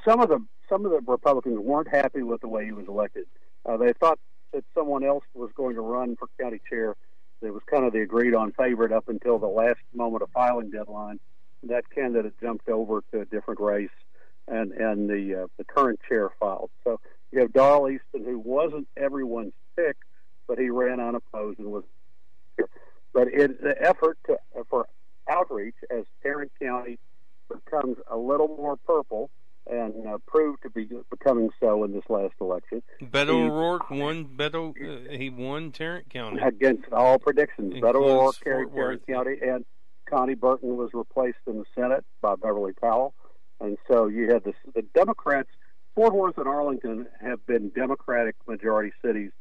some 0.06 0.20
of 0.20 0.30
the 0.30 0.44
some 0.70 0.86
of 0.86 0.92
the 0.92 1.02
Republicans 1.10 1.60
weren't 1.60 1.88
happy 1.88 2.24
with 2.24 2.42
the 2.42 2.48
way 2.48 2.66
he 2.66 2.72
was 2.72 2.88
elected. 2.88 3.26
Uh, 3.66 3.78
they 3.78 3.94
thought 3.94 4.20
that 4.54 4.64
someone 4.74 5.04
else 5.04 5.24
was 5.34 5.50
going 5.56 5.76
to 5.76 5.82
run 5.82 6.16
for 6.16 6.28
county 6.40 6.62
chair. 6.70 6.96
It 7.42 7.52
was 7.52 7.62
kind 7.70 7.86
of 7.86 7.94
the 7.94 8.02
agreed 8.02 8.34
on 8.34 8.52
favorite 8.54 8.92
up 8.92 9.10
until 9.10 9.38
the 9.38 9.48
last 9.48 9.80
moment 9.94 10.24
of 10.24 10.30
filing 10.32 10.72
deadline. 10.72 11.20
That 11.64 11.90
candidate 11.94 12.34
jumped 12.42 12.70
over 12.70 13.04
to 13.12 13.22
a 13.22 13.26
different 13.26 13.60
race, 13.60 13.90
and 14.48 14.72
and 14.72 15.10
the 15.10 15.44
uh, 15.44 15.48
the 15.58 15.64
current 15.64 16.00
chair 16.08 16.30
filed. 16.40 16.72
So 16.84 17.00
you 17.32 17.42
have 17.42 17.54
Darl 17.54 17.90
Easton, 17.90 18.24
who 18.24 18.40
wasn't 18.40 18.88
everyone's 18.96 19.54
pick, 19.76 19.98
but 20.48 20.58
he 20.58 20.70
ran 20.70 21.00
unopposed 21.00 21.60
and 21.60 21.72
was. 21.72 21.84
But 23.14 23.30
in 23.30 23.58
the 23.62 23.76
effort 23.82 24.18
to, 24.28 24.38
for 24.70 24.88
outreach, 25.28 25.76
as 25.90 26.06
Tarrant 26.22 26.52
County 26.62 27.00
becomes 27.50 27.98
a 28.10 28.18
little 28.18 28.48
more 28.48 28.78
purple, 28.78 29.30
and 29.70 30.08
uh, 30.08 30.18
proved 30.28 30.62
to 30.64 30.70
be 30.70 30.88
becoming 31.10 31.50
so 31.60 31.84
in 31.84 31.94
this 31.94 32.04
last 32.10 32.34
election. 32.40 32.82
Beto 33.02 33.48
O'Rourke 33.48 33.90
won. 33.90 34.26
Beto 34.26 34.70
uh, 34.72 35.18
he 35.18 35.30
won 35.30 35.72
Tarrant 35.72 36.10
County 36.10 36.42
against 36.42 36.92
all 36.92 37.20
predictions. 37.20 37.74
Beto 37.76 37.96
O'Rourke 37.96 38.44
carried 38.44 38.74
Tarrant 38.74 39.08
County, 39.08 39.38
and 39.42 39.66
Konni 40.12 40.40
Burton 40.40 40.78
was 40.78 40.92
replaced 40.94 41.40
in 41.48 41.58
the 41.60 41.66
Senate 41.76 42.06
by 42.22 42.36
Beverly 42.36 42.74
Powell, 42.74 43.14
and 43.60 43.78
so 43.92 44.08
you 44.08 44.30
had 44.32 44.44
this, 44.44 44.56
the 44.74 44.84
Democrats. 44.94 45.50
Fort 45.96 46.14
Worth 46.14 46.38
and 46.38 46.48
Arlington 46.48 47.08
have 47.22 47.44
been 47.48 47.70
Democratic 47.70 48.36
majority 48.48 48.92
cities 49.04 49.32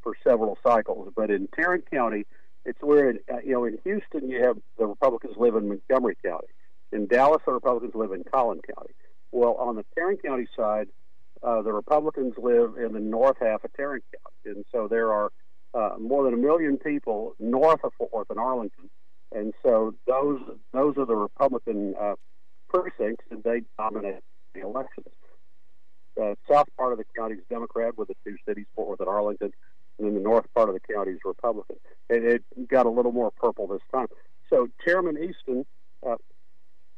for 0.00 0.14
several 0.22 0.56
cycles, 0.62 1.12
but 1.16 1.28
in 1.28 1.48
Tarrant 1.48 1.90
County, 1.90 2.24
it's 2.64 2.80
where 2.80 3.10
in, 3.10 3.18
uh, 3.32 3.38
you 3.44 3.52
know 3.52 3.64
in 3.64 3.78
Houston 3.84 4.30
you 4.30 4.42
have 4.42 4.56
the 4.78 4.86
Republicans 4.86 5.34
live 5.36 5.56
in 5.56 5.68
Montgomery 5.68 6.16
County. 6.24 6.46
In 6.92 7.06
Dallas, 7.06 7.42
the 7.44 7.52
Republicans 7.52 7.94
live 7.94 8.12
in 8.12 8.22
Collin 8.24 8.60
County. 8.62 8.94
Well, 9.34 9.54
on 9.54 9.74
the 9.74 9.84
Tarrant 9.96 10.22
County 10.22 10.46
side, 10.56 10.86
uh, 11.42 11.60
the 11.62 11.72
Republicans 11.72 12.34
live 12.38 12.76
in 12.78 12.92
the 12.92 13.00
north 13.00 13.36
half 13.40 13.64
of 13.64 13.72
Tarrant 13.72 14.04
County, 14.12 14.56
and 14.56 14.64
so 14.70 14.86
there 14.86 15.12
are 15.12 15.32
uh, 15.74 15.98
more 15.98 16.22
than 16.22 16.34
a 16.34 16.36
million 16.36 16.76
people 16.78 17.34
north 17.40 17.80
of 17.82 17.92
Fort 17.98 18.12
Worth 18.12 18.30
and 18.30 18.38
Arlington, 18.38 18.88
and 19.32 19.52
so 19.60 19.92
those 20.06 20.40
those 20.72 20.96
are 20.98 21.04
the 21.04 21.16
Republican 21.16 21.96
uh, 22.00 22.14
precincts, 22.68 23.24
and 23.32 23.42
they 23.42 23.62
dominate 23.76 24.20
the 24.54 24.60
elections. 24.60 25.08
The 26.16 26.36
south 26.48 26.68
part 26.78 26.92
of 26.92 26.98
the 26.98 27.04
county 27.16 27.34
is 27.34 27.42
Democrat, 27.50 27.98
with 27.98 28.06
the 28.06 28.14
two 28.24 28.36
cities, 28.46 28.66
Fort 28.76 28.86
Worth 28.86 29.00
and 29.00 29.08
Arlington, 29.08 29.52
and 29.98 30.06
then 30.06 30.14
the 30.14 30.20
north 30.20 30.46
part 30.54 30.68
of 30.68 30.76
the 30.76 30.94
county 30.94 31.10
is 31.10 31.18
Republican. 31.24 31.76
And 32.08 32.24
it 32.24 32.44
got 32.68 32.86
a 32.86 32.90
little 32.90 33.10
more 33.10 33.32
purple 33.32 33.66
this 33.66 33.82
time. 33.92 34.06
So 34.48 34.68
Chairman 34.86 35.18
Easton 35.18 35.66
uh, 36.06 36.18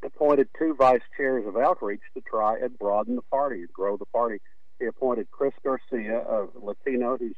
appointed 0.03 0.49
two 0.59 0.75
vice 0.75 1.01
chairs 1.17 1.45
of 1.47 1.57
outreach 1.57 2.01
to 2.15 2.21
try 2.21 2.59
and 2.59 2.79
broaden 2.79 3.17
the 3.17 3.23
party 3.23 3.61
and 3.61 3.73
grow 3.73 3.97
the 3.97 4.07
party. 4.07 4.41
He 4.79 4.87
appointed 4.87 5.31
Chris 5.31 5.53
Garcia, 5.65 6.21
a 6.21 6.47
Latino 6.55 7.17
who's 7.17 7.37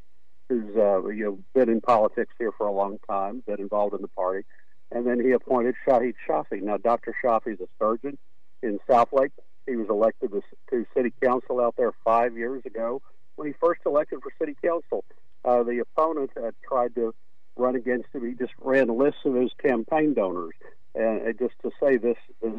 who's 0.48 0.76
uh, 0.76 1.06
you 1.08 1.24
know 1.24 1.38
been 1.54 1.68
in 1.68 1.80
politics 1.80 2.34
here 2.38 2.52
for 2.52 2.66
a 2.66 2.72
long 2.72 2.98
time, 3.08 3.42
been 3.46 3.60
involved 3.60 3.94
in 3.94 4.02
the 4.02 4.08
party, 4.08 4.44
and 4.90 5.06
then 5.06 5.20
he 5.20 5.32
appointed 5.32 5.74
Shahid 5.86 6.14
Shafi. 6.28 6.62
Now, 6.62 6.78
Dr. 6.78 7.14
Shafi 7.22 7.54
is 7.54 7.60
a 7.60 7.68
surgeon 7.78 8.18
in 8.62 8.78
Southlake. 8.88 9.32
He 9.66 9.76
was 9.76 9.88
elected 9.90 10.32
to 10.70 10.86
city 10.96 11.12
council 11.22 11.60
out 11.60 11.74
there 11.76 11.92
five 12.04 12.36
years 12.36 12.62
ago. 12.64 13.02
When 13.36 13.46
he 13.46 13.54
first 13.60 13.82
elected 13.86 14.20
for 14.22 14.32
city 14.38 14.56
council, 14.64 15.04
uh, 15.44 15.62
the 15.62 15.80
opponent 15.80 16.30
uh, 16.36 16.50
tried 16.66 16.94
to 16.94 17.14
run 17.56 17.76
against 17.76 18.08
him. 18.12 18.26
He 18.26 18.34
just 18.34 18.52
ran 18.60 18.88
lists 18.88 19.20
of 19.24 19.34
his 19.34 19.50
campaign 19.62 20.14
donors 20.14 20.54
and 20.98 21.38
just 21.38 21.54
to 21.62 21.70
say 21.80 21.96
this, 21.96 22.16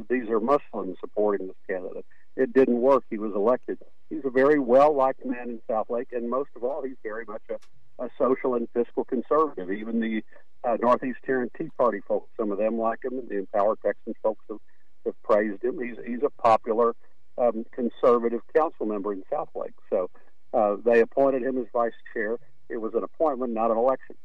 these 0.09 0.29
are 0.29 0.39
Muslims 0.39 0.97
supporting 0.99 1.47
this 1.47 1.55
candidate. 1.67 2.05
It 2.35 2.53
didn't 2.53 2.79
work. 2.79 3.03
He 3.09 3.17
was 3.17 3.33
elected. 3.35 3.79
He's 4.09 4.23
a 4.23 4.29
very 4.29 4.59
well 4.59 4.95
liked 4.95 5.25
man 5.25 5.49
in 5.49 5.59
Southlake, 5.69 6.07
and 6.13 6.29
most 6.29 6.49
of 6.55 6.63
all, 6.63 6.81
he's 6.83 6.97
very 7.03 7.25
much 7.25 7.41
a, 7.49 8.03
a 8.03 8.09
social 8.17 8.55
and 8.55 8.67
fiscal 8.73 9.03
conservative. 9.03 9.71
Even 9.71 9.99
the 9.99 10.23
uh, 10.63 10.77
Northeast 10.81 11.19
Tarrant 11.25 11.51
Tea 11.57 11.69
Party 11.77 11.99
folks, 12.07 12.29
some 12.37 12.51
of 12.51 12.57
them 12.57 12.77
like 12.77 13.03
him. 13.03 13.19
and 13.19 13.29
The 13.29 13.39
Empower 13.39 13.75
Texans 13.85 14.15
folks 14.23 14.43
have, 14.49 14.59
have 15.05 15.21
praised 15.23 15.63
him. 15.63 15.79
He's 15.81 15.97
he's 16.05 16.23
a 16.23 16.29
popular 16.41 16.95
um, 17.37 17.65
conservative 17.71 18.41
council 18.55 18.85
member 18.85 19.13
in 19.13 19.23
Southlake. 19.31 19.73
So 19.89 20.09
uh, 20.53 20.77
they 20.83 21.01
appointed 21.01 21.43
him 21.43 21.57
as 21.57 21.65
vice 21.73 21.93
chair. 22.13 22.37
It 22.69 22.77
was 22.77 22.93
an 22.93 23.03
appointment, 23.03 23.53
not 23.53 23.71
an 23.71 23.77
election. 23.77 24.15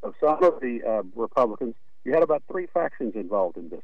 So 0.00 0.14
some 0.20 0.42
of 0.42 0.60
the 0.60 0.80
uh, 0.88 1.02
Republicans 1.14 1.74
you 2.04 2.12
had 2.12 2.22
about 2.22 2.42
three 2.50 2.66
factions 2.66 3.14
involved 3.14 3.56
in 3.56 3.68
this. 3.68 3.82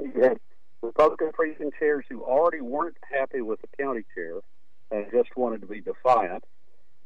You 0.00 0.22
had 0.22 0.38
Republican 0.82 1.32
precinct 1.32 1.78
chairs 1.78 2.04
who 2.08 2.22
already 2.22 2.60
weren't 2.60 2.96
happy 3.12 3.40
with 3.40 3.60
the 3.60 3.68
county 3.78 4.04
chair 4.14 4.40
and 4.90 5.06
just 5.12 5.36
wanted 5.36 5.60
to 5.62 5.66
be 5.66 5.80
defiant. 5.80 6.44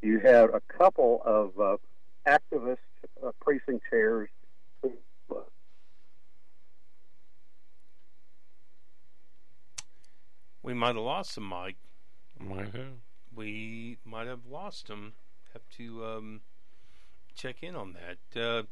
You 0.03 0.19
had 0.19 0.51
a 0.51 0.61
couple 0.77 1.23
of 1.25 1.59
uh, 1.59 1.77
activist 2.27 2.79
uh, 3.25 3.31
precinct 3.41 3.85
chairs 3.89 4.29
who, 4.83 4.93
uh, 5.31 5.41
we 10.63 10.75
might 10.75 10.89
have 10.89 10.97
lost 10.97 11.37
him, 11.37 11.45
Mike. 11.45 11.77
Might 12.39 12.75
have. 12.75 12.99
We 13.35 13.99
might 14.05 14.27
have 14.27 14.47
lost 14.51 14.89
him. 14.89 15.15
Have 15.53 15.63
to 15.77 16.05
um, 16.05 16.41
check 17.35 17.63
in 17.63 17.77
on 17.77 17.95
that. 17.95 18.67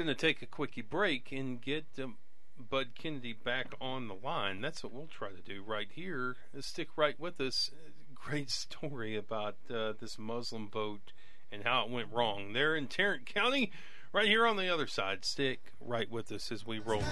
Going 0.00 0.08
to 0.08 0.14
take 0.14 0.40
a 0.40 0.46
quickie 0.46 0.80
break 0.80 1.30
and 1.30 1.60
get 1.60 1.84
um, 2.02 2.16
Bud 2.58 2.92
Kennedy 2.98 3.34
back 3.34 3.74
on 3.82 4.08
the 4.08 4.14
line. 4.14 4.62
That's 4.62 4.82
what 4.82 4.94
we'll 4.94 5.08
try 5.08 5.28
to 5.28 5.42
do 5.42 5.62
right 5.62 5.88
here. 5.92 6.36
Stick 6.60 6.88
right 6.96 7.20
with 7.20 7.38
us. 7.38 7.70
Great 8.14 8.48
story 8.48 9.14
about 9.14 9.56
uh, 9.68 9.92
this 10.00 10.18
Muslim 10.18 10.68
boat 10.68 11.12
and 11.52 11.64
how 11.64 11.84
it 11.84 11.90
went 11.90 12.08
wrong 12.10 12.54
there 12.54 12.74
in 12.74 12.86
Tarrant 12.86 13.26
County. 13.26 13.72
Right 14.10 14.26
here 14.26 14.46
on 14.46 14.56
the 14.56 14.72
other 14.72 14.86
side. 14.86 15.26
Stick 15.26 15.74
right 15.78 16.10
with 16.10 16.32
us 16.32 16.50
as 16.50 16.66
we 16.66 16.78
roll 16.78 17.02
on. 17.02 17.06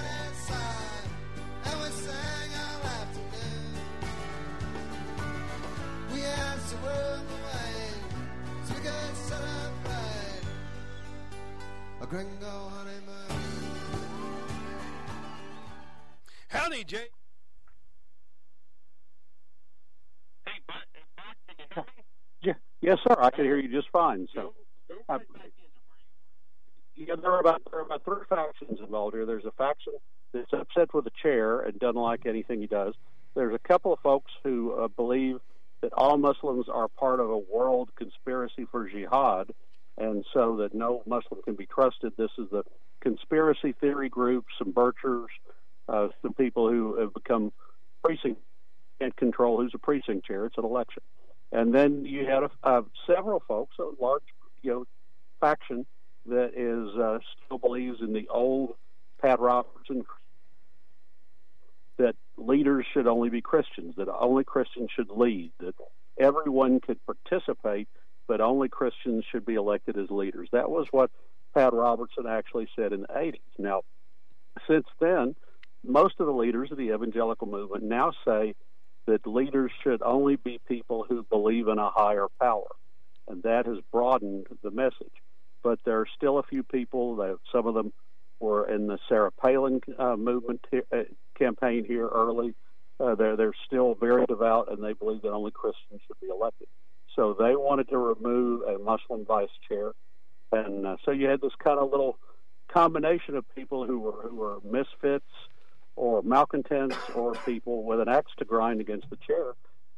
Jay. 16.89 17.05
Yeah, 22.43 22.55
yes, 22.81 22.97
sir. 23.07 23.15
I 23.21 23.31
can 23.31 23.45
hear 23.45 23.59
you 23.59 23.71
just 23.71 23.91
fine. 23.93 24.27
So, 24.35 24.55
uh, 25.09 25.19
yeah, 26.97 27.15
there 27.21 27.31
are 27.31 27.41
about 27.41 27.61
there 27.71 27.81
are 27.81 27.85
about 27.85 28.05
three 28.05 28.25
factions 28.29 28.81
involved 28.81 29.15
here. 29.15 29.27
There's 29.27 29.45
a 29.45 29.53
faction 29.53 29.93
that's 30.33 30.53
upset 30.53 30.95
with 30.95 31.05
the 31.05 31.11
chair 31.23 31.61
and 31.61 31.79
doesn't 31.79 32.01
like 32.01 32.25
anything 32.25 32.61
he 32.61 32.67
does. 32.67 32.95
There's 33.35 33.55
a 33.55 33.69
couple 33.69 33.93
of 33.93 33.99
folks 34.01 34.33
who 34.43 34.73
uh, 34.73 34.89
believe 34.89 35.37
that 35.83 35.93
all 35.93 36.17
Muslims 36.17 36.67
are 36.73 36.89
part 36.89 37.21
of 37.21 37.29
a 37.31 37.39
world 37.39 37.91
conspiracy 37.99 38.67
for 38.71 38.89
jihad, 38.89 39.53
and 39.99 40.25
so 40.33 40.57
that 40.57 40.75
no 40.75 41.03
Muslim 41.07 41.43
can 41.43 41.55
be 41.55 41.67
trusted. 41.67 42.15
This 42.17 42.31
is 42.39 42.47
the 42.51 42.63
conspiracy 43.03 43.75
theory 43.79 44.09
group, 44.09 44.47
some 44.59 44.73
Birchers, 44.73 45.27
uh, 45.89 46.09
some 46.23 46.35
people 46.35 46.71
who 46.71 47.01
have 47.01 47.15
become 47.15 47.53
precinct 48.03 48.41
can't 49.01 49.17
control 49.17 49.61
who's 49.61 49.73
a 49.75 49.79
precinct 49.79 50.27
chair. 50.27 50.47
It's 50.47 50.59
an 50.59 50.65
election, 50.65 51.03
and 51.53 51.75
then 51.75 52.05
you 52.05 52.27
had 52.27 52.45
a, 52.45 52.51
uh, 52.63 52.83
several 53.07 53.43
folks, 53.47 53.77
a 53.79 53.91
large 54.03 54.23
you 54.63 54.71
know 54.73 54.85
faction 55.41 55.87
that 56.27 56.53
is 56.57 56.99
uh, 56.99 57.19
still 57.45 57.59
believes 57.59 57.99
in 58.01 58.13
the 58.13 58.29
old 58.29 58.75
Pat 59.21 59.41
Robertson 59.41 60.05
that 61.99 62.15
leaders 62.37 62.87
should 62.93 63.07
only 63.07 63.29
be 63.29 63.41
Christians, 63.41 63.95
that 63.97 64.09
only 64.09 64.45
Christians 64.45 64.91
should 64.95 65.11
lead, 65.11 65.53
that 65.59 65.75
everyone 66.19 66.81
could 66.81 66.99
participate, 67.05 67.89
but 68.27 68.41
only 68.41 68.69
Christians 68.69 69.25
should 69.31 69.45
be 69.45 69.55
elected 69.55 69.99
as 69.99 70.09
leaders. 70.11 70.49
That 70.53 70.71
was 70.71 70.87
what 70.91 71.11
Pat 71.55 71.73
Robertson 71.73 72.27
actually 72.29 72.69
said 72.77 72.93
in 72.93 73.03
the 73.03 73.09
80s. 73.09 73.41
Now, 73.59 73.83
since 74.69 74.87
then, 75.01 75.35
most 75.89 76.15
of 76.21 76.27
the 76.27 76.33
leaders 76.33 76.71
of 76.71 76.79
the 76.79 76.95
evangelical 76.95 77.49
movement 77.49 77.83
now 77.83 78.13
say 78.27 78.55
that 79.07 79.27
leaders 79.27 79.73
should 79.83 80.03
only 80.03 80.37
be 80.37 80.61
people 80.69 81.07
who 81.09 81.23
believe 81.23 81.67
in 81.69 81.79
a 81.79 81.91
higher 81.91 82.27
power, 82.41 82.69
and 83.27 83.43
that 83.43 83.67
has 83.67 83.79
broadened 83.91 84.47
the 84.63 84.71
message. 84.71 85.13
But 85.63 85.79
there 85.85 85.99
are 85.99 86.07
still 86.15 86.39
a 86.39 86.43
few 86.43 86.63
people 86.63 87.17
that 87.17 87.39
some 87.51 87.67
of 87.67 87.75
them 87.75 87.93
were 88.39 88.69
in 88.69 88.87
the 88.87 88.99
Sarah 89.09 89.33
Palin 89.33 89.81
uh, 89.99 90.17
movement 90.17 90.65
uh, 90.73 90.99
campaign 91.37 91.85
here 91.85 92.07
early. 92.07 92.55
Uh, 93.01 93.15
they're 93.15 93.37
they're 93.37 93.55
still 93.67 93.95
very 93.95 94.27
devout, 94.27 94.71
and 94.71 94.83
they 94.83 94.93
believe 94.93 95.23
that 95.23 95.33
only 95.33 95.51
Christians 95.51 96.01
should 96.07 96.21
be 96.21 96.29
elected. 96.29 96.69
So 97.17 97.35
they 97.39 97.57
wanted 97.57 97.89
to 97.89 97.99
remove 97.99 98.63
a 98.63 98.79
Muslim 98.79 99.25
vice 99.25 99.49
chair, 99.69 99.93
and 100.53 100.87
uh, 100.87 100.97
so 101.05 101.13
you 101.13 101.29
had 101.29 101.41
this 101.41 101.53
kind 101.65 101.79
of 101.79 101.91
little 101.91 102.19
combination 102.73 103.37
of 103.37 103.45
people 103.55 103.87
who 103.87 103.99
were 103.99 104.29
who 104.29 104.37
were 104.37 104.59
misfits 104.63 105.25
or 105.99 106.23
malcontents 106.23 106.97
or 107.15 107.35
people 107.45 107.83
with 107.83 108.01
an 108.01 108.09
axe 108.09 108.31
to 108.39 108.45
grind 108.45 108.81
against 108.81 109.11
the 109.11 109.17
chair. 109.17 109.55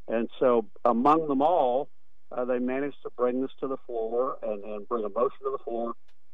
And 0.09 0.31
so 0.41 0.67
among 0.85 1.29
them 1.29 1.43
all, 1.43 1.89
uh, 2.33 2.45
they 2.47 2.59
managed 2.59 2.97
to 3.03 3.11
bring 3.17 3.43
this 3.43 3.51
to 3.61 3.69
the 3.69 3.77
floor 3.87 4.39
and, 4.43 4.65
and 4.65 4.89
bring 4.89 5.05
a 5.05 5.09
motion 5.09 5.39
to 5.45 5.51
the 5.51 5.63
floor 5.63 5.93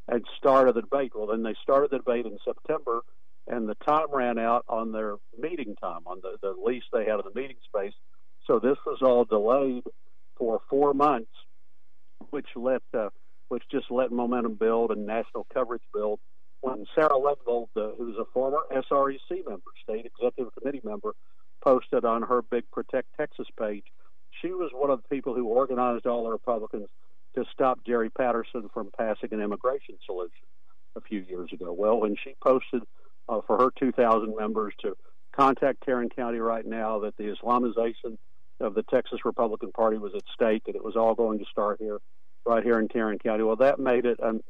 and 0.09 0.25
start 0.39 0.69
a 0.69 0.73
debate. 0.73 1.13
Well, 1.15 1.27
then 1.27 1.43
they 1.43 1.55
started 1.63 1.91
the 1.91 1.99
debate 1.99 2.27
in 2.27 2.39
September, 2.45 3.01
and 3.49 3.69
the 3.69 3.75
time 3.87 4.07
ran 4.13 4.39
out 4.39 4.65
on 4.69 4.93
their 4.93 5.17
meeting 5.37 5.75
time, 5.83 6.03
on 6.07 6.21
the, 6.23 6.37
the 6.43 6.55
lease 6.65 6.85
they 6.93 7.05
had 7.05 7.19
in 7.21 7.23
the 7.33 7.41
meeting 7.41 7.57
space. 7.65 7.95
So 8.47 8.61
this 8.61 8.77
was 8.87 8.99
all 9.03 9.25
delayed 9.25 9.83
for 10.37 10.61
four 10.71 10.95
months, 10.95 11.33
which 12.31 12.47
let 12.55 12.83
uh, 12.97 13.09
which 13.49 13.65
just 13.71 13.91
let 13.91 14.13
momentum 14.13 14.55
build 14.55 14.91
and 14.91 15.07
national 15.07 15.47
coverage 15.53 15.83
build. 15.93 16.21
When 16.61 16.87
Sarah 16.95 17.11
Ledvold, 17.11 17.69
uh, 17.77 17.91
who's 17.97 18.17
a 18.19 18.25
former 18.33 18.59
SREC 18.73 19.47
member, 19.47 19.71
state 19.83 20.07
executive 20.07 20.53
committee 20.55 20.81
member, 20.83 21.15
posted 21.63 22.05
on 22.05 22.23
her 22.23 22.43
Big 22.43 22.65
Protect 22.73 23.09
Texas 23.17 23.47
page, 23.59 23.85
she 24.43 24.49
was 24.49 24.71
one 24.73 24.91
of 24.91 25.03
the 25.03 25.15
people 25.15 25.35
who 25.35 25.47
organized 25.47 26.07
all 26.07 26.25
the 26.25 26.31
Republicans 26.31 26.89
to 27.35 27.45
stop 27.53 27.81
Jerry 27.87 28.11
Patterson 28.11 28.69
from 28.73 28.91
passing 28.97 29.33
an 29.33 29.41
immigration 29.41 29.97
solution 30.05 30.47
a 30.97 31.01
few 31.01 31.21
years 31.21 31.51
ago. 31.53 31.73
Well, 31.73 32.01
when 32.01 32.17
she 32.23 32.35
posted 32.43 32.83
uh, 33.29 33.41
for 33.47 33.59
her 33.59 33.71
2,000 33.79 34.35
members 34.37 34.75
to 34.83 34.97
contact 35.33 35.85
Tarrant 35.85 36.15
County 36.17 36.39
right 36.39 36.65
now 36.65 37.01
that 37.01 37.17
the 37.17 37.25
Islamization 37.25 38.17
of 38.61 38.75
the 38.75 38.83
Texas 38.85 39.21
Republican 39.25 39.71
Party 39.73 39.99
was 39.99 40.13
at 40.15 40.23
stake 40.33 40.63
that 40.67 40.77
it 40.77 40.85
was 40.85 40.97
all 40.97 41.15
going 41.15 41.39
to 41.39 41.45
start 41.51 41.79
here, 41.79 41.99
right 42.47 42.65
here 42.65 42.79
in 42.79 42.89
Tarrant 42.89 43.23
County. 43.23 43.43
Well, 43.43 43.57
that 43.57 43.79
made 43.79 44.07
it 44.07 44.19
an, 44.23 44.41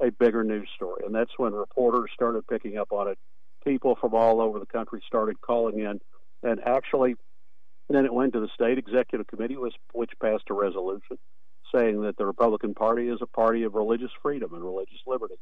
a 0.00 0.10
bigger 0.10 0.44
news 0.44 0.68
story, 0.74 1.02
and 1.04 1.14
that's 1.14 1.30
when 1.36 1.52
reporters 1.52 2.10
started 2.14 2.46
picking 2.46 2.76
up 2.78 2.92
on 2.92 3.08
it. 3.08 3.18
People 3.64 3.96
from 4.00 4.14
all 4.14 4.40
over 4.40 4.58
the 4.58 4.66
country 4.66 5.02
started 5.06 5.40
calling 5.40 5.78
in, 5.78 6.00
and 6.42 6.60
actually, 6.66 7.16
then 7.88 8.04
it 8.04 8.12
went 8.12 8.32
to 8.32 8.40
the 8.40 8.48
state 8.54 8.78
executive 8.78 9.26
committee, 9.26 9.56
which, 9.56 10.10
passed 10.20 10.44
a 10.50 10.54
resolution 10.54 11.18
saying 11.74 12.02
that 12.02 12.16
the 12.16 12.26
Republican 12.26 12.74
Party 12.74 13.08
is 13.08 13.18
a 13.20 13.26
party 13.26 13.64
of 13.64 13.74
religious 13.74 14.10
freedom 14.22 14.54
and 14.54 14.62
religious 14.62 15.00
liberty. 15.06 15.34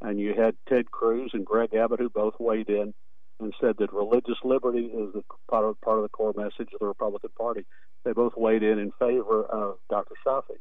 And 0.00 0.18
you 0.18 0.34
had 0.34 0.54
Ted 0.68 0.90
Cruz 0.90 1.30
and 1.34 1.44
Greg 1.44 1.74
Abbott 1.74 2.00
who 2.00 2.08
both 2.08 2.34
weighed 2.38 2.68
in 2.68 2.94
and 3.40 3.54
said 3.60 3.76
that 3.78 3.92
religious 3.92 4.38
liberty 4.44 4.86
is 4.86 5.12
the 5.12 5.22
part 5.50 5.64
of, 5.64 5.80
part 5.80 5.98
of 5.98 6.02
the 6.02 6.08
core 6.08 6.32
message 6.36 6.72
of 6.72 6.80
the 6.80 6.86
Republican 6.86 7.30
Party. 7.36 7.66
They 8.04 8.12
both 8.12 8.36
weighed 8.36 8.62
in 8.62 8.78
in 8.78 8.92
favor 8.98 9.44
of 9.44 9.76
Dr. 9.90 10.14
Shafi. 10.26 10.56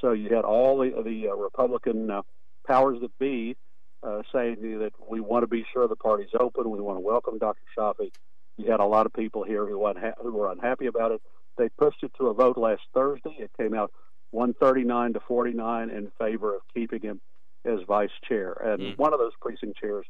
So 0.00 0.12
you 0.12 0.34
had 0.34 0.44
all 0.44 0.78
the, 0.78 1.02
the 1.02 1.28
uh, 1.28 1.34
Republican 1.34 2.10
uh, 2.10 2.22
powers 2.66 2.98
that 3.00 3.16
be 3.18 3.56
uh, 4.02 4.22
saying 4.32 4.56
that 4.80 4.92
we 5.08 5.20
want 5.20 5.42
to 5.42 5.46
be 5.46 5.64
sure 5.72 5.86
the 5.86 5.96
party's 5.96 6.30
open. 6.38 6.70
We 6.70 6.80
want 6.80 6.96
to 6.96 7.00
welcome 7.00 7.38
Dr. 7.38 7.62
Shafi. 7.76 8.10
You 8.56 8.70
had 8.70 8.80
a 8.80 8.86
lot 8.86 9.06
of 9.06 9.12
people 9.12 9.44
here 9.44 9.66
who, 9.66 9.78
unha- 9.78 10.14
who 10.20 10.32
were 10.32 10.50
unhappy 10.50 10.86
about 10.86 11.12
it. 11.12 11.22
They 11.56 11.68
pushed 11.68 12.02
it 12.02 12.12
to 12.18 12.28
a 12.28 12.34
vote 12.34 12.58
last 12.58 12.82
Thursday. 12.94 13.36
It 13.38 13.50
came 13.58 13.74
out 13.74 13.92
139 14.30 15.14
to 15.14 15.20
49 15.20 15.90
in 15.90 16.10
favor 16.18 16.54
of 16.54 16.62
keeping 16.74 17.00
him 17.00 17.20
as 17.64 17.80
vice 17.86 18.10
chair. 18.28 18.52
And 18.52 18.80
mm. 18.80 18.98
one 18.98 19.12
of 19.12 19.20
those 19.20 19.32
precinct 19.40 19.78
chairs 19.78 20.06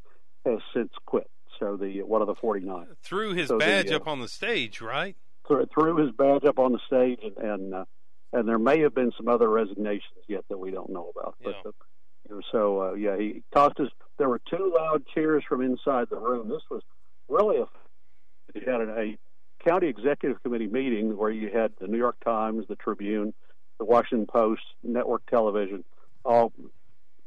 has 0.47 0.59
since 0.75 0.93
quit. 1.07 1.29
So 1.61 1.77
the 1.77 2.03
one 2.03 2.23
of 2.23 2.29
the 2.29 2.35
49 2.35 2.87
threw 3.05 3.35
his 3.35 3.49
so 3.49 3.59
badge 3.59 3.89
the, 3.89 3.95
uh, 3.95 3.97
up 3.99 4.09
on 4.09 4.21
the 4.21 4.29
stage, 4.29 4.81
right? 4.81 5.17
Threw 5.47 5.97
his 5.97 6.11
badge 6.13 6.45
up 6.45 6.59
on 6.59 6.73
the 6.73 6.79
stage, 6.87 7.21
and 7.23 7.37
and, 7.37 7.75
uh, 7.75 7.85
and 8.33 8.49
there 8.49 8.59
may 8.59 8.81
have 8.81 8.95
been 8.95 9.13
some 9.17 9.29
other 9.29 9.49
resignations 9.49 10.25
yet 10.29 10.45
that 10.49 10.59
we 10.59 10.71
don't 10.71 10.91
know 10.91 11.13
about. 11.15 11.37
But 11.43 11.55
yeah. 11.65 11.71
So 12.51 12.83
uh, 12.83 12.95
yeah, 12.95 13.17
he 13.17 13.43
tossed 13.53 13.79
his. 13.79 13.89
There 14.19 14.29
were 14.29 14.41
two 14.51 14.73
loud 14.77 15.05
cheers 15.15 15.45
from 15.49 15.63
inside 15.63 16.09
the 16.11 16.19
room. 16.19 16.49
This 16.49 16.63
was 16.71 16.83
really 17.29 17.59
a. 17.59 17.67
He 18.55 18.61
had 18.61 18.81
a 18.81 19.17
county 19.67 19.89
executive 19.89 20.43
committee 20.43 20.67
meeting 20.67 21.17
where 21.17 21.31
you 21.31 21.51
had 21.53 21.73
the 21.81 21.87
New 21.87 21.99
York 21.99 22.17
Times, 22.25 22.67
the 22.69 22.77
Tribune, 22.77 23.33
the 23.79 23.85
Washington 23.85 24.27
Post, 24.27 24.63
network 24.83 25.23
television, 25.27 25.85
all 26.25 26.53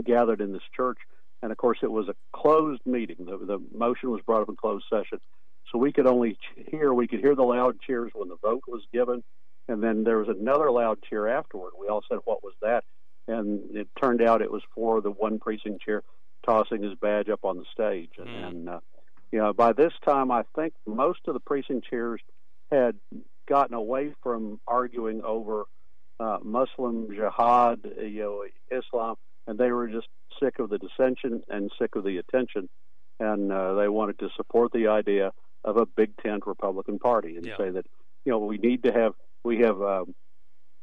gathered 0.04 0.42
in 0.42 0.52
this 0.52 0.62
church. 0.76 0.98
And 1.42 1.52
of 1.52 1.58
course, 1.58 1.80
it 1.82 1.92
was 1.92 2.08
a 2.08 2.16
closed 2.34 2.82
meeting. 2.86 3.18
The, 3.20 3.38
the 3.38 3.60
motion 3.76 4.12
was 4.12 4.22
brought 4.26 4.42
up 4.42 4.50
in 4.50 4.56
closed 4.56 4.86
session. 4.90 5.20
So 5.72 5.78
we 5.78 5.92
could 5.92 6.08
only 6.08 6.38
hear, 6.70 6.94
we 6.94 7.08
could 7.08 7.20
hear 7.20 7.36
the 7.36 7.44
loud 7.44 7.78
cheers 7.86 8.12
when 8.14 8.30
the 8.30 8.38
vote 8.38 8.64
was 8.68 8.84
given. 8.94 9.24
And 9.68 9.82
then 9.82 10.04
there 10.04 10.20
was 10.20 10.28
another 10.28 10.70
loud 10.72 11.00
cheer 11.10 11.28
afterward. 11.28 11.72
We 11.80 11.88
all 11.88 12.04
said, 12.10 12.20
What 12.26 12.44
was 12.44 12.54
that? 12.62 12.84
And 13.28 13.76
it 13.76 13.88
turned 14.00 14.22
out 14.22 14.42
it 14.42 14.52
was 14.52 14.62
for 14.74 15.02
the 15.02 15.12
one 15.12 15.40
precinct 15.40 15.82
chair 15.82 16.04
tossing 16.46 16.84
his 16.84 16.94
badge 16.96 17.30
up 17.30 17.44
on 17.44 17.58
the 17.58 17.66
stage. 17.74 18.12
And, 18.18 18.28
mm. 18.28 18.48
and 18.48 18.70
uh, 18.70 18.80
you 19.32 19.40
know, 19.40 19.54
by 19.54 19.74
this 19.74 19.94
time, 20.04 20.32
I 20.32 20.44
think 20.56 20.74
most 20.86 21.20
of 21.28 21.34
the 21.34 21.40
precinct 21.40 21.90
chairs 21.90 22.22
had 22.72 22.96
gotten 23.48 23.76
away 23.76 24.14
from 24.24 24.60
arguing 24.68 25.22
over 25.24 25.66
uh, 26.20 26.38
Muslim 26.44 27.08
jihad, 27.14 27.80
you 28.02 28.22
know, 28.22 28.46
Islam, 28.72 29.16
and 29.48 29.58
they 29.58 29.72
were 29.72 29.88
just 29.88 30.08
sick 30.42 30.60
of 30.60 30.70
the 30.70 30.78
dissension 30.78 31.44
and 31.50 31.72
sick 31.80 31.96
of 31.96 32.04
the 32.04 32.18
attention, 32.18 32.70
and 33.20 33.52
uh, 33.52 33.74
they 33.76 33.88
wanted 33.88 34.20
to 34.20 34.30
support 34.36 34.72
the 34.72 34.88
idea 34.88 35.32
of 35.64 35.78
a 35.78 35.86
big 35.86 36.16
tent 36.18 36.44
Republican 36.46 37.00
Party 37.00 37.36
and 37.38 37.46
yeah. 37.46 37.58
say 37.58 37.70
that 37.72 37.86
you 38.24 38.32
know 38.32 38.40
we 38.40 38.58
need 38.58 38.84
to 38.84 38.94
have 38.94 39.14
we 39.44 39.60
have 39.60 39.82
um, 39.82 40.16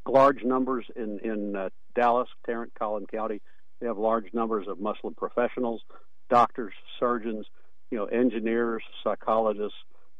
large 0.07 0.43
numbers 0.43 0.87
in 0.97 1.19
in 1.21 1.57
uh, 1.57 1.69
Dallas, 1.95 2.29
Tarrant, 2.47 2.73
Collin 2.79 3.07
County. 3.07 3.41
They 3.81 3.87
have 3.87 3.99
large 3.99 4.33
numbers 4.33 4.69
of 4.69 4.79
Muslim 4.79 5.15
professionals, 5.15 5.83
doctors, 6.31 6.73
surgeons, 7.01 7.47
you 7.91 7.99
know, 7.99 8.05
engineers, 8.07 8.83
psychologists, 9.03 9.79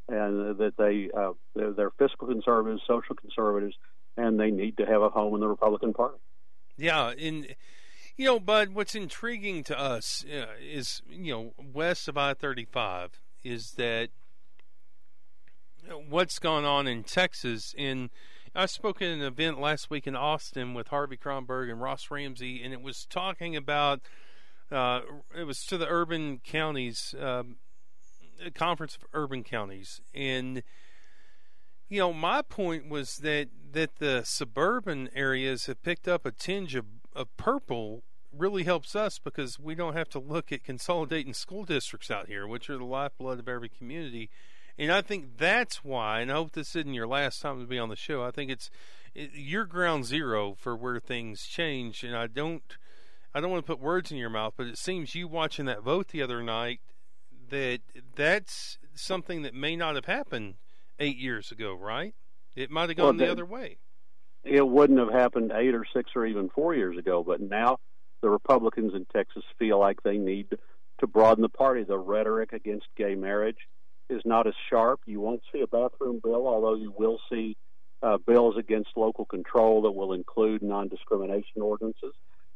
and 0.09 0.59
that 0.59 0.75
they 0.77 1.09
uh, 1.17 1.33
they're, 1.55 1.73
they're 1.73 1.91
fiscal 1.99 2.29
conservatives, 2.29 2.83
social 2.87 3.15
conservatives, 3.15 3.75
and 4.17 4.39
they 4.39 4.51
need 4.51 4.77
to 4.79 4.87
have 4.87 5.03
a 5.03 5.09
home 5.09 5.35
in 5.35 5.41
the 5.41 5.49
Republican 5.49 5.93
Party. 5.93 6.19
Yeah, 6.77 7.13
and 7.19 7.55
you 8.17 8.27
know, 8.27 8.41
Bud, 8.41 8.71
what's 8.71 8.95
intriguing 8.95 9.65
to 9.65 9.79
us 9.79 10.25
uh, 10.25 10.47
is 10.61 11.03
you 11.09 11.33
know 11.33 11.53
west 11.73 12.09
of 12.09 12.17
I 12.17 12.35
thirty 12.35 12.65
five 12.65 13.21
is 13.43 13.73
that 13.73 14.11
what's 16.09 16.39
going 16.39 16.65
on 16.65 16.87
in 16.87 17.05
Texas. 17.05 17.75
In 17.77 18.11
I 18.55 18.67
spoke 18.67 19.01
at 19.01 19.09
an 19.09 19.23
event 19.23 19.61
last 19.61 19.89
week 19.89 20.07
in 20.07 20.15
Austin 20.15 20.75
with 20.75 20.89
Harvey 20.89 21.17
Kronberg 21.17 21.71
and 21.71 21.81
Ross 21.81 22.11
Ramsey, 22.11 22.63
and 22.63 22.73
it 22.73 22.83
was 22.83 23.07
talking 23.07 23.57
about 23.57 24.01
uh, 24.71 25.01
it 25.37 25.45
was 25.45 25.65
to 25.67 25.79
the 25.79 25.87
urban 25.89 26.41
counties, 26.45 27.15
um, 27.19 27.57
conference 28.55 28.97
of 28.97 29.05
urban 29.15 29.43
counties, 29.43 30.03
and 30.15 30.63
you 31.89 31.99
know, 31.99 32.13
my 32.13 32.41
point 32.41 32.89
was 32.89 33.19
that 33.19 33.49
that 33.73 33.97
the 33.97 34.23
suburban 34.25 35.09
areas 35.15 35.67
have 35.67 35.83
picked 35.83 36.07
up 36.07 36.27
a 36.27 36.31
tinge 36.31 36.75
of, 36.75 36.85
of 37.15 37.35
purple 37.37 38.03
really 38.33 38.65
helps 38.65 38.97
us 38.97 39.19
because 39.19 39.59
we 39.59 39.75
don't 39.75 39.95
have 39.95 40.09
to 40.11 40.19
look 40.19 40.53
at 40.53 40.65
consolidating 40.65 41.35
school 41.35 41.65
districts 41.65 42.11
out 42.11 42.29
here, 42.29 42.47
which 42.47 42.69
are 42.69 42.79
the 42.79 42.85
lifeblood 42.85 43.39
of 43.39 43.49
every 43.49 43.69
community. 43.69 44.31
And 44.79 44.91
I 44.91 45.03
think 45.03 45.37
that's 45.39 45.85
why, 45.85 46.21
and 46.21 46.31
I 46.31 46.35
hope 46.35 46.53
this 46.53 46.75
isn't 46.75 46.95
your 46.95 47.07
last 47.07 47.41
time 47.41 47.61
to 47.61 47.67
be 47.67 47.79
on 47.79 47.89
the 47.89 47.97
show. 47.97 48.25
I 48.25 48.31
think 48.31 48.51
it's 48.51 48.71
it, 49.15 49.31
you're 49.35 49.67
ground 49.67 50.07
zero 50.07 50.55
for 50.59 50.75
where 50.75 50.99
things 50.99 51.43
change, 51.43 52.03
and 52.03 52.17
I 52.17 52.27
don't, 52.27 52.63
I 53.35 53.41
don't 53.41 53.51
want 53.51 53.65
to 53.65 53.71
put 53.73 53.83
words 53.83 54.11
in 54.11 54.17
your 54.17 54.31
mouth, 54.31 54.55
but 54.57 54.67
it 54.67 54.79
seems 54.79 55.15
you 55.15 55.29
watching 55.29 55.67
that 55.67 55.83
vote 55.83 56.09
the 56.09 56.23
other 56.23 56.43
night 56.43 56.81
that 57.51 57.81
that's 58.15 58.79
something 58.95 59.43
that 59.43 59.55
may 59.55 59.77
not 59.77 59.95
have 59.95 60.07
happened 60.07 60.55
eight 60.99 61.19
years 61.19 61.53
ago, 61.53 61.75
right? 61.75 62.15
It 62.57 62.71
might 62.71 62.89
have 62.89 62.97
gone 62.97 63.19
well, 63.19 63.27
the 63.27 63.33
other 63.33 63.47
way. 63.47 63.79
It 64.45 64.67
wouldn't 64.67 64.99
have 64.99 65.13
happened 65.13 65.53
eight 65.55 65.75
or 65.75 65.85
six 65.95 66.11
or 66.17 66.27
even 66.27 66.49
four 66.49 66.75
years 66.75 66.97
ago, 66.97 67.23
but 67.23 67.41
now 67.41 67.79
the 68.23 68.31
Republicans 68.31 68.95
in 68.95 69.05
Texas 69.13 69.45
feel 69.59 69.79
like 69.79 70.03
they 70.03 70.17
need 70.17 70.49
to 71.01 71.07
broaden 71.07 71.43
the 71.43 71.49
party. 71.49 71.85
The 71.85 71.99
rhetoric 71.99 72.53
against 72.53 72.87
gay 72.97 73.15
marriage 73.15 73.59
is 74.11 74.23
not 74.25 74.47
as 74.47 74.55
sharp. 74.71 75.01
You 75.07 75.21
won't 75.21 75.43
see 75.53 75.61
a 75.61 75.67
bathroom 75.67 76.21
bill, 76.23 76.47
although 76.47 76.75
you 76.75 76.93
will 76.97 77.19
see 77.31 77.57
uh, 78.03 78.19
bills 78.27 78.57
against 78.59 78.91
local 78.97 79.25
control 79.25 79.83
that 79.83 79.93
will 79.93 80.13
include 80.13 80.63
non-discrimination 80.63 81.63
ordinances. 81.63 82.13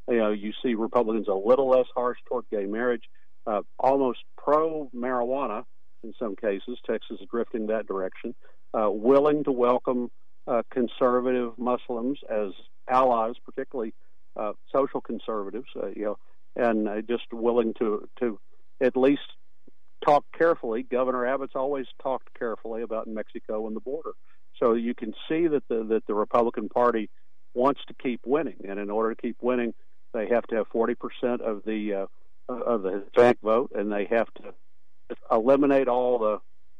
You 0.08 0.18
know, 0.18 0.30
you 0.30 0.52
see 0.62 0.74
Republicans 0.74 1.28
a 1.28 1.34
little 1.34 1.68
less 1.68 1.86
harsh 1.94 2.18
toward 2.28 2.44
gay 2.50 2.66
marriage, 2.66 3.04
uh, 3.46 3.62
almost 3.78 4.20
pro 4.36 4.90
marijuana 4.94 5.64
in 6.02 6.12
some 6.18 6.36
cases. 6.36 6.78
Texas 6.86 7.18
is 7.20 7.26
drifting 7.30 7.68
that 7.68 7.86
direction. 7.86 8.34
Uh, 8.74 8.90
willing 8.90 9.44
to 9.44 9.52
welcome 9.52 10.10
uh, 10.46 10.62
conservative 10.72 11.52
Muslims 11.56 12.18
as 12.30 12.50
allies, 12.88 13.34
particularly 13.44 13.94
uh, 14.36 14.52
social 14.72 15.00
conservatives. 15.00 15.66
Uh, 15.74 15.88
you 15.88 16.04
know, 16.04 16.18
and 16.56 16.88
just 17.08 17.24
willing 17.32 17.74
to 17.78 18.08
to 18.20 18.38
at 18.80 18.96
least 18.96 19.22
talk 20.06 20.24
carefully. 20.36 20.82
Governor 20.82 21.26
Abbott's 21.26 21.56
always 21.56 21.86
talked 22.02 22.28
carefully 22.38 22.82
about 22.82 23.06
Mexico 23.06 23.66
and 23.66 23.74
the 23.74 23.80
border. 23.80 24.12
So 24.58 24.74
you 24.74 24.94
can 24.94 25.12
see 25.28 25.46
that 25.48 25.64
the 25.68 25.84
that 25.84 26.06
the 26.06 26.14
Republican 26.14 26.68
Party 26.68 27.10
wants 27.54 27.80
to 27.88 27.94
keep 27.94 28.20
winning, 28.24 28.56
and 28.68 28.78
in 28.78 28.90
order 28.90 29.14
to 29.14 29.20
keep 29.20 29.36
winning, 29.40 29.74
they 30.14 30.28
have 30.28 30.46
to 30.48 30.56
have 30.56 30.68
forty 30.68 30.94
percent 30.94 31.42
of 31.42 31.62
the 31.64 32.08
uh, 32.48 32.52
of 32.52 32.82
the 32.82 33.02
Hispanic 33.04 33.38
vote, 33.42 33.72
and 33.74 33.92
they 33.92 34.06
have 34.06 34.28
to 34.34 34.54
eliminate 35.30 35.88
all 35.88 36.18
the 36.18 36.38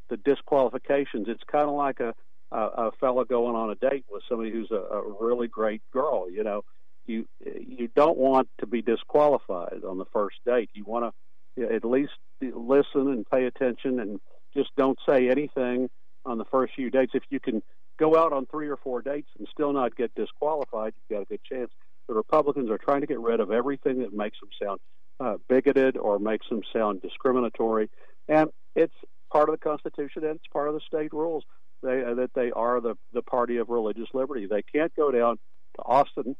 the 0.08 0.16
disqualifications. 0.16 1.26
It's 1.28 1.42
kind 1.50 1.68
of 1.68 1.74
like 1.74 2.00
a 2.00 2.14
a, 2.52 2.58
a 2.58 2.90
fellow 2.92 3.24
going 3.24 3.56
on 3.56 3.70
a 3.70 3.74
date 3.74 4.04
with 4.10 4.22
somebody 4.28 4.50
who's 4.50 4.70
a, 4.70 4.76
a 4.76 5.02
really 5.20 5.48
great 5.48 5.82
girl. 5.92 6.30
You 6.30 6.44
know, 6.44 6.62
you 7.06 7.26
you 7.44 7.88
don't 7.94 8.16
want 8.16 8.48
to 8.60 8.66
be 8.66 8.82
disqualified 8.82 9.82
on 9.86 9.98
the 9.98 10.06
first 10.12 10.36
date. 10.46 10.70
You 10.72 10.84
want 10.84 11.12
to 11.58 11.74
at 11.74 11.84
least 11.84 12.12
listen 12.40 13.08
and 13.08 13.26
pay 13.28 13.46
attention, 13.46 14.00
and 14.00 14.20
just 14.54 14.70
don't 14.76 14.98
say 15.08 15.28
anything 15.28 15.88
on 16.24 16.38
the 16.38 16.44
first 16.46 16.74
few 16.74 16.90
dates. 16.90 17.12
If 17.14 17.24
you 17.30 17.40
can 17.40 17.62
go 17.98 18.16
out 18.16 18.32
on 18.32 18.46
three 18.46 18.68
or 18.68 18.76
four 18.76 19.02
dates 19.02 19.28
and 19.38 19.46
still 19.50 19.72
not 19.72 19.96
get 19.96 20.14
disqualified, 20.14 20.92
you've 20.96 21.18
got 21.18 21.22
a 21.22 21.26
good 21.26 21.44
chance. 21.44 21.70
The 22.08 22.14
Republicans 22.14 22.70
are 22.70 22.78
trying 22.78 23.00
to 23.00 23.06
get 23.06 23.20
rid 23.20 23.40
of 23.40 23.50
everything 23.50 23.98
that 24.00 24.12
makes 24.12 24.38
them 24.40 24.50
sound 24.62 24.80
uh, 25.18 25.36
bigoted 25.48 25.96
or 25.96 26.18
makes 26.18 26.48
them 26.48 26.60
sound 26.72 27.02
discriminatory, 27.02 27.90
and 28.28 28.50
it's 28.74 28.94
part 29.32 29.48
of 29.48 29.54
the 29.54 29.58
Constitution 29.58 30.24
and 30.24 30.36
it's 30.36 30.46
part 30.52 30.68
of 30.68 30.74
the 30.74 30.80
state 30.86 31.12
rules. 31.12 31.44
They, 31.82 32.02
uh, 32.04 32.14
that 32.14 32.30
they 32.34 32.50
are 32.52 32.80
the 32.80 32.96
the 33.12 33.22
party 33.22 33.58
of 33.58 33.68
religious 33.68 34.08
liberty. 34.14 34.46
They 34.46 34.62
can't 34.62 34.94
go 34.94 35.10
down 35.10 35.38
to 35.76 35.82
Austin 35.82 36.36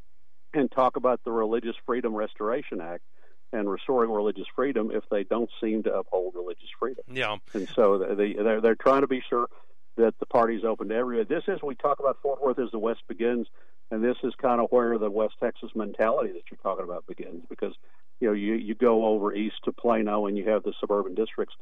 and 0.55 0.71
talk 0.71 0.97
about 0.97 1.21
the 1.25 1.33
Religious 1.33 1.75
Freedom 1.85 2.15
Restoration 2.15 2.81
Act 2.81 3.03
and 3.57 3.71
restoring 3.71 4.11
religious 4.11 4.47
freedom 4.55 4.91
if 4.93 5.05
they 5.11 5.25
don't 5.25 5.51
seem 5.61 5.83
to 5.85 5.95
uphold 5.95 6.35
religious 6.35 6.69
freedom. 6.79 7.05
Yeah. 7.11 7.37
And 7.55 7.69
so 7.69 7.99
they 8.15 8.35
they're, 8.35 8.61
they're 8.61 8.75
trying 8.75 9.01
to 9.01 9.07
be 9.07 9.23
sure 9.29 9.49
that 9.97 10.15
the 10.21 10.27
party's 10.27 10.65
open 10.65 10.89
to 10.89 10.95
everybody. 10.95 11.27
This 11.35 11.45
is 11.49 11.63
we 11.63 11.75
talk 11.75 11.99
about 12.01 12.19
Fort 12.23 12.43
Worth 12.43 12.59
as 12.59 12.71
the 12.71 12.79
West 12.79 13.01
begins, 13.09 13.47
and 13.91 14.05
this 14.05 14.17
is 14.23 14.35
kind 14.41 14.61
of 14.61 14.69
where 14.71 14.99
the 14.99 15.11
West 15.11 15.35
Texas 15.43 15.71
mentality 15.75 16.33
that 16.33 16.43
you're 16.51 16.59
talking 16.63 16.85
about 16.85 17.07
begins 17.07 17.45
because 17.49 17.75
you 18.21 18.29
know 18.29 18.35
you 18.35 18.55
you 18.55 18.75
go 18.75 19.07
over 19.07 19.35
east 19.35 19.57
to 19.65 19.73
Plano 19.73 20.27
and 20.27 20.37
you 20.37 20.49
have 20.49 20.63
the 20.63 20.75
suburban 20.81 21.15
districts, 21.15 21.55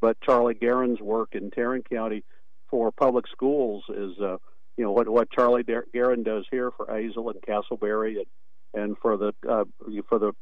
but 0.00 0.20
Charlie 0.22 0.54
Geren's 0.54 1.00
work 1.00 1.30
in 1.32 1.50
Tarrant 1.50 1.88
County 1.88 2.24
for 2.70 2.90
public 2.90 3.26
schools 3.28 3.84
is 3.90 4.18
uh, 4.20 4.38
you 4.78 4.84
know 4.84 4.92
what 4.92 5.08
what 5.08 5.30
Charlie 5.30 5.64
Geren 5.64 6.24
does 6.24 6.46
here 6.50 6.70
for 6.70 6.86
Azle 6.86 7.30
and 7.30 7.42
Castleberry 7.42 8.16
and 8.16 8.26
and 8.74 8.96
for 8.98 9.18
the 9.18 9.34
uh, 9.46 9.64
for 10.08 10.18
the 10.18 10.32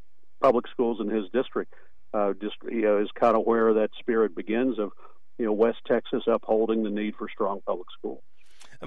public 0.41 0.67
schools 0.69 0.99
in 1.01 1.09
his 1.09 1.29
district 1.33 1.75
uh, 2.13 2.33
just 2.41 2.57
you 2.71 2.83
know 2.83 2.99
is 2.99 3.09
kind 3.15 3.37
of 3.37 3.45
where 3.45 3.75
that 3.75 3.91
spirit 3.99 4.35
begins 4.35 4.79
of 4.79 4.93
you 5.39 5.47
know 5.47 5.53
West 5.53 5.79
Texas 5.87 6.25
upholding 6.27 6.83
the 6.83 6.91
need 6.91 7.15
for 7.17 7.29
strong 7.29 7.61
public 7.67 7.87
schools. 7.97 8.23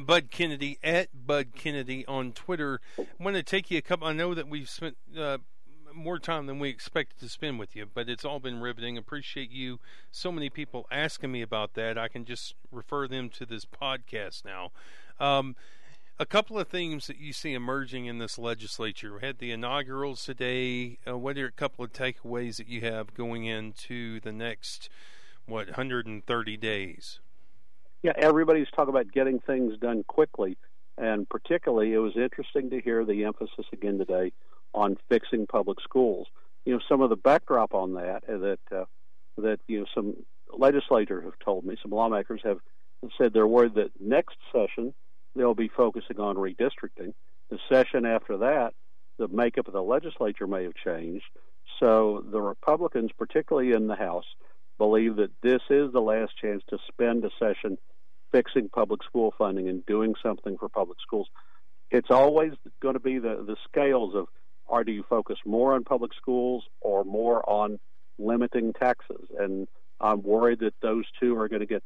Bud 0.06 0.32
Kennedy 0.32 0.80
at 0.84 1.10
Bud 1.14 1.50
Kennedy 1.56 2.06
on 2.08 2.32
Twitter. 2.32 2.82
I 2.98 3.06
want 3.20 3.36
to 3.36 3.44
take 3.44 3.70
you 3.70 3.78
a 3.78 3.82
couple. 3.82 4.08
I 4.08 4.14
know 4.14 4.34
that 4.34 4.48
we've 4.48 4.70
spent 4.70 4.98
uh, 5.18 5.38
more 5.94 6.18
time 6.18 6.48
than 6.48 6.58
we 6.58 6.70
expected 6.70 7.20
to 7.20 7.30
spend 7.30 7.60
with 7.60 7.76
you, 7.76 7.86
but 7.86 8.10
it's 8.10 8.26
all 8.26 8.40
been 8.40 8.60
riveting. 8.60 8.98
Appreciate 8.98 9.52
you. 9.52 9.80
So 10.12 10.32
many 10.32 10.50
people 10.50 10.88
asking 10.92 11.32
me 11.32 11.44
about 11.44 11.76
that. 11.76 11.98
I 11.98 12.08
can 12.08 12.26
just 12.26 12.56
refer 12.72 13.08
them 13.08 13.30
to 13.30 13.46
this 13.46 13.66
podcast 13.66 14.44
now. 14.44 14.72
Um, 15.20 15.56
a 16.20 16.26
couple 16.26 16.60
of 16.60 16.68
themes 16.68 17.08
that 17.08 17.18
you 17.18 17.34
see 17.34 17.54
emerging 17.54 18.06
in 18.06 18.20
this 18.20 18.38
legislature. 18.38 19.16
We 19.16 19.26
had 19.26 19.40
the 19.40 19.52
inaugurals 19.52 20.24
today. 20.24 21.00
Uh, 21.08 21.18
what 21.18 21.38
are 21.38 21.48
a 21.48 21.52
couple 21.52 21.84
of 21.84 21.92
takeaways 21.92 22.58
that 22.58 22.68
you 22.68 22.82
have 22.82 23.14
going 23.14 23.46
into 23.46 24.20
the 24.20 24.32
next, 24.32 24.90
what, 25.46 25.68
130 25.68 26.58
days? 26.58 27.20
Yeah, 28.04 28.14
everybody's 28.18 28.68
talking 28.76 28.90
about 28.90 29.12
getting 29.12 29.40
things 29.40 29.78
done 29.80 30.04
quickly. 30.04 30.58
And 30.98 31.28
particularly, 31.28 31.94
it 31.94 31.98
was 31.98 32.16
interesting 32.16 32.70
to 32.70 32.80
hear 32.80 33.04
the 33.04 33.24
emphasis 33.24 33.66
again 33.72 33.98
today 33.98 34.32
on 34.74 34.98
fixing 35.10 35.48
public 35.48 35.80
schools. 35.82 36.28
You 36.66 36.74
know, 36.74 36.80
some 36.88 37.02
of 37.02 37.10
the 37.10 37.16
backdrop 37.16 37.74
on 37.74 37.96
that 37.96 38.24
uh, 38.30 38.38
that 38.38 38.60
uh, 38.72 38.86
that 39.40 39.60
you 39.68 39.80
know 39.80 39.86
some 39.96 40.16
legislators 40.56 41.24
have 41.24 41.40
told 41.44 41.66
me, 41.66 41.76
some 41.82 41.92
lawmakers 41.92 42.42
have 42.44 42.60
said 43.18 43.34
they're 43.34 43.48
worried 43.48 43.74
that 43.74 43.90
next 44.00 44.38
session 44.52 44.94
they'll 45.36 45.54
be 45.54 45.70
focusing 45.70 46.20
on 46.20 46.36
redistricting. 46.36 47.14
The 47.50 47.60
session 47.70 48.06
after 48.06 48.38
that, 48.38 48.74
the 49.18 49.28
makeup 49.28 49.68
of 49.68 49.74
the 49.74 49.84
legislature 49.84 50.48
may 50.48 50.64
have 50.64 50.74
changed. 50.74 51.26
So 51.80 52.24
the 52.32 52.42
Republicans, 52.42 53.12
particularly 53.18 53.74
in 53.74 53.88
the 53.88 53.96
House, 53.96 54.26
believe 54.78 55.18
that 55.18 55.32
this 55.42 55.62
is 55.70 55.92
the 55.92 56.02
last 56.02 56.34
chance 56.42 56.64
to 56.70 56.78
spend 56.92 57.24
a 57.26 57.30
session 57.40 57.78
fixing 58.32 58.70
public 58.70 59.04
school 59.04 59.34
funding 59.38 59.70
and 59.70 59.86
doing 59.86 60.16
something 60.24 60.58
for 60.58 60.68
public 60.70 60.98
schools. 61.02 61.28
It's 61.92 62.10
always 62.10 62.54
going 62.82 62.96
to 62.96 63.00
be 63.00 63.20
the, 63.20 63.44
the 63.46 63.56
scales 63.70 64.16
of 64.16 64.26
or 64.66 64.84
do 64.84 64.92
you 64.92 65.04
focus 65.10 65.38
more 65.46 65.74
on 65.74 65.84
public 65.84 66.12
schools 66.16 66.64
or 66.82 67.04
more 67.04 67.48
on 67.48 67.80
limiting 68.18 68.74
taxes? 68.74 69.28
And 69.38 69.68
I'm 70.00 70.24
worried 70.24 70.60
that 70.60 70.74
those 70.82 71.06
two 71.20 71.38
are 71.38 71.48
going 71.48 71.60
to 71.60 71.66
get 71.66 71.84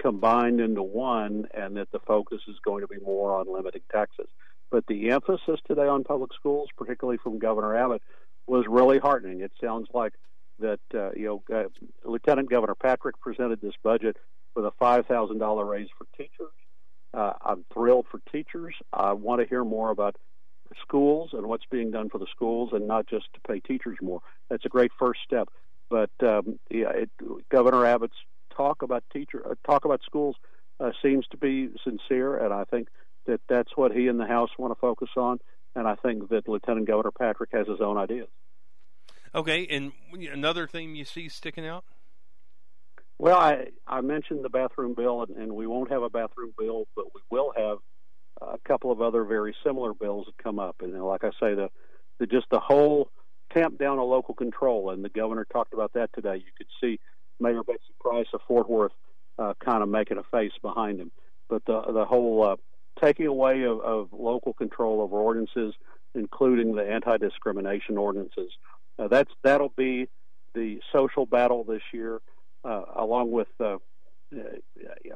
combined 0.00 0.60
into 0.60 0.82
one 0.82 1.46
and 1.54 1.76
that 1.76 1.90
the 1.90 1.98
focus 2.00 2.40
is 2.48 2.56
going 2.64 2.82
to 2.82 2.88
be 2.88 2.98
more 3.04 3.38
on 3.38 3.52
limiting 3.52 3.82
taxes. 3.90 4.28
But 4.70 4.86
the 4.86 5.10
emphasis 5.10 5.60
today 5.66 5.86
on 5.86 6.04
public 6.04 6.32
schools, 6.34 6.68
particularly 6.76 7.18
from 7.22 7.38
Governor 7.38 7.76
Abbott, 7.76 8.02
was 8.46 8.64
really 8.68 8.98
heartening. 8.98 9.40
It 9.40 9.52
sounds 9.60 9.88
like 9.92 10.14
that 10.60 10.80
uh, 10.94 11.10
you 11.14 11.42
know 11.50 11.54
uh, 11.54 11.64
Lieutenant 12.04 12.50
Governor 12.50 12.74
Patrick 12.74 13.20
presented 13.20 13.60
this 13.60 13.74
budget 13.82 14.16
with 14.54 14.64
a 14.64 14.72
five 14.78 15.06
thousand 15.06 15.38
dollar 15.38 15.64
raise 15.64 15.88
for 15.98 16.06
teachers. 16.16 16.52
Uh, 17.12 17.34
I'm 17.42 17.64
thrilled 17.72 18.06
for 18.10 18.20
teachers. 18.30 18.74
I 18.92 19.12
want 19.12 19.42
to 19.42 19.46
hear 19.46 19.64
more 19.64 19.90
about 19.90 20.16
schools 20.80 21.30
and 21.34 21.46
what's 21.46 21.66
being 21.70 21.90
done 21.90 22.08
for 22.08 22.18
the 22.18 22.26
schools, 22.34 22.70
and 22.72 22.88
not 22.88 23.06
just 23.06 23.26
to 23.34 23.40
pay 23.46 23.60
teachers 23.60 23.98
more. 24.00 24.20
That's 24.48 24.64
a 24.64 24.70
great 24.70 24.92
first 24.98 25.20
step. 25.24 25.48
But 25.90 26.10
um, 26.22 26.58
yeah, 26.70 26.90
it, 26.90 27.10
Governor 27.50 27.84
Abbott's 27.84 28.16
talk 28.56 28.82
about 28.82 29.04
teacher 29.12 29.42
uh, 29.48 29.54
talk 29.66 29.84
about 29.84 30.00
schools 30.04 30.36
uh, 30.80 30.90
seems 31.02 31.26
to 31.28 31.36
be 31.36 31.68
sincere, 31.84 32.36
and 32.36 32.52
I 32.52 32.64
think 32.64 32.88
that 33.26 33.40
that's 33.48 33.70
what 33.76 33.92
he 33.92 34.08
and 34.08 34.18
the 34.18 34.26
House 34.26 34.50
want 34.58 34.72
to 34.72 34.78
focus 34.80 35.10
on. 35.16 35.38
And 35.74 35.86
I 35.88 35.94
think 35.94 36.28
that 36.28 36.48
Lieutenant 36.48 36.86
Governor 36.86 37.12
Patrick 37.12 37.50
has 37.52 37.66
his 37.66 37.80
own 37.80 37.96
ideas. 37.96 38.28
Okay, 39.34 39.66
and 39.66 39.92
another 40.30 40.66
theme 40.66 40.94
you 40.94 41.04
see 41.04 41.28
sticking 41.28 41.66
out? 41.66 41.84
Well, 43.18 43.38
I 43.38 43.68
I 43.86 44.00
mentioned 44.00 44.44
the 44.44 44.50
bathroom 44.50 44.94
bill, 44.94 45.22
and, 45.22 45.36
and 45.36 45.52
we 45.52 45.66
won't 45.66 45.90
have 45.90 46.02
a 46.02 46.10
bathroom 46.10 46.52
bill, 46.58 46.86
but 46.94 47.06
we 47.14 47.20
will 47.30 47.52
have 47.56 47.78
a 48.40 48.58
couple 48.66 48.90
of 48.90 49.00
other 49.00 49.24
very 49.24 49.54
similar 49.64 49.94
bills 49.94 50.26
that 50.26 50.42
come 50.42 50.58
up. 50.58 50.76
And 50.80 50.92
like 51.02 51.24
I 51.24 51.30
say, 51.40 51.54
the, 51.54 51.68
the 52.18 52.26
just 52.26 52.46
the 52.50 52.60
whole 52.60 53.10
tamp 53.54 53.78
down 53.78 53.98
of 53.98 54.08
local 54.08 54.34
control, 54.34 54.90
and 54.90 55.04
the 55.04 55.08
governor 55.08 55.46
talked 55.50 55.72
about 55.72 55.92
that 55.94 56.10
today. 56.14 56.36
You 56.36 56.52
could 56.58 56.66
see 56.82 56.98
Mayor 57.42 57.62
Betsy 57.62 57.80
Price 58.00 58.26
of 58.32 58.40
Fort 58.46 58.68
Worth 58.68 58.92
uh, 59.38 59.54
kind 59.64 59.82
of 59.82 59.88
making 59.88 60.18
a 60.18 60.22
face 60.24 60.52
behind 60.62 61.00
him. 61.00 61.10
But 61.48 61.64
the 61.66 61.82
the 61.92 62.04
whole 62.04 62.42
uh, 62.44 62.56
taking 63.02 63.26
away 63.26 63.64
of, 63.64 63.80
of 63.80 64.08
local 64.12 64.52
control 64.52 65.00
over 65.00 65.16
ordinances, 65.16 65.74
including 66.14 66.74
the 66.74 66.88
anti-discrimination 66.88 67.98
ordinances, 67.98 68.52
uh, 68.98 69.08
that's 69.08 69.30
that'll 69.42 69.72
be 69.76 70.08
the 70.54 70.80
social 70.92 71.26
battle 71.26 71.64
this 71.64 71.82
year, 71.92 72.20
uh, 72.64 72.82
along 72.96 73.30
with 73.30 73.48
uh, 73.60 73.76
uh, 74.34 74.38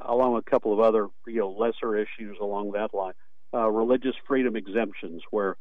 along 0.03 0.33
with 0.33 0.45
a 0.45 0.49
couple 0.49 0.73
of 0.73 0.79
other 0.79 1.07
you 1.25 1.39
know 1.39 1.49
lesser 1.49 1.95
issues 1.95 2.37
along 2.41 2.71
that 2.71 2.93
line. 2.93 3.13
Uh, 3.53 3.69
religious 3.69 4.15
freedom 4.27 4.55
exemptions, 4.55 5.21
where 5.31 5.55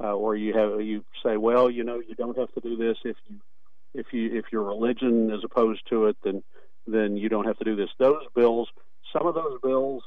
uh, 0.00 0.12
where 0.12 0.36
you 0.36 0.54
have 0.54 0.80
you 0.80 1.04
say, 1.24 1.36
well, 1.36 1.70
you 1.70 1.84
know, 1.84 2.00
you 2.06 2.14
don't 2.14 2.38
have 2.38 2.52
to 2.52 2.60
do 2.60 2.76
this 2.76 2.96
if 3.04 3.16
you 3.28 3.40
if 3.94 4.06
you 4.12 4.36
if 4.36 4.46
your 4.52 4.62
religion 4.62 5.30
is 5.30 5.44
opposed 5.44 5.82
to 5.90 6.06
it, 6.06 6.16
then 6.24 6.42
then 6.86 7.16
you 7.16 7.28
don't 7.28 7.46
have 7.46 7.58
to 7.58 7.64
do 7.64 7.76
this. 7.76 7.90
Those 7.98 8.24
bills, 8.34 8.68
some 9.12 9.26
of 9.26 9.34
those 9.34 9.58
bills 9.62 10.02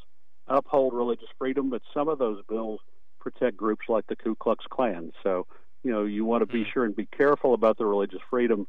uphold 0.48 0.94
religious 0.94 1.30
freedom, 1.38 1.70
but 1.70 1.82
some 1.94 2.08
of 2.08 2.20
those 2.20 2.42
bills 2.48 2.80
protect 3.20 3.58
groups 3.58 3.86
like 3.90 4.06
the 4.08 4.16
Ku 4.16 4.36
Klux 4.36 4.66
Klan. 4.70 5.12
So 5.24 5.48
you 5.84 5.92
know 5.92 6.04
you 6.04 6.26
want 6.26 6.42
to 6.42 6.52
be 6.52 6.64
mm. 6.64 6.74
sure 6.74 6.86
and 6.86 6.96
be 6.96 7.06
careful 7.06 7.54
about 7.54 7.78
the 7.78 7.86
religious 7.86 8.22
freedom 8.30 8.68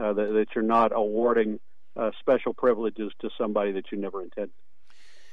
uh, 0.00 0.12
that, 0.12 0.32
that 0.32 0.46
you're 0.54 0.64
not 0.64 0.92
awarding 0.94 1.60
uh, 1.96 2.10
special 2.20 2.52
privileges 2.52 3.12
to 3.20 3.30
somebody 3.38 3.72
that 3.72 3.90
you 3.90 3.98
never 3.98 4.22
intended. 4.22 4.52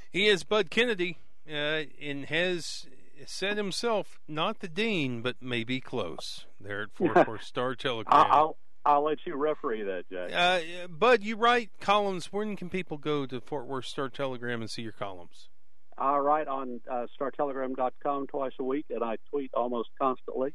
He 0.09 0.27
is 0.27 0.43
Bud 0.43 0.69
Kennedy, 0.69 1.17
uh, 1.49 1.83
and 2.01 2.25
has 2.25 2.85
said 3.25 3.57
himself, 3.57 4.19
not 4.27 4.59
the 4.59 4.67
dean, 4.67 5.21
but 5.21 5.37
maybe 5.41 5.79
close. 5.79 6.45
There 6.59 6.83
at 6.83 6.91
Fort 6.93 7.27
Worth 7.27 7.43
Star 7.43 7.75
Telegram. 7.75 8.27
I'll 8.29 8.57
I'll 8.85 9.03
let 9.03 9.19
you 9.25 9.35
referee 9.35 9.83
that, 9.83 10.09
Jay. 10.09 10.33
Uh, 10.33 10.87
Bud, 10.87 11.23
you 11.23 11.37
write 11.37 11.69
columns. 11.79 12.33
When 12.33 12.55
can 12.55 12.69
people 12.69 12.97
go 12.97 13.25
to 13.25 13.39
Fort 13.39 13.65
Worth 13.65 13.85
Star 13.85 14.09
Telegram 14.09 14.61
and 14.61 14.69
see 14.69 14.81
your 14.81 14.91
columns? 14.91 15.49
I 15.97 16.17
write 16.17 16.47
on 16.47 16.81
uh, 16.89 17.05
StarTelegram.com 17.19 18.27
twice 18.27 18.53
a 18.59 18.63
week, 18.63 18.87
and 18.89 19.03
I 19.03 19.17
tweet 19.29 19.51
almost 19.53 19.89
constantly 20.01 20.53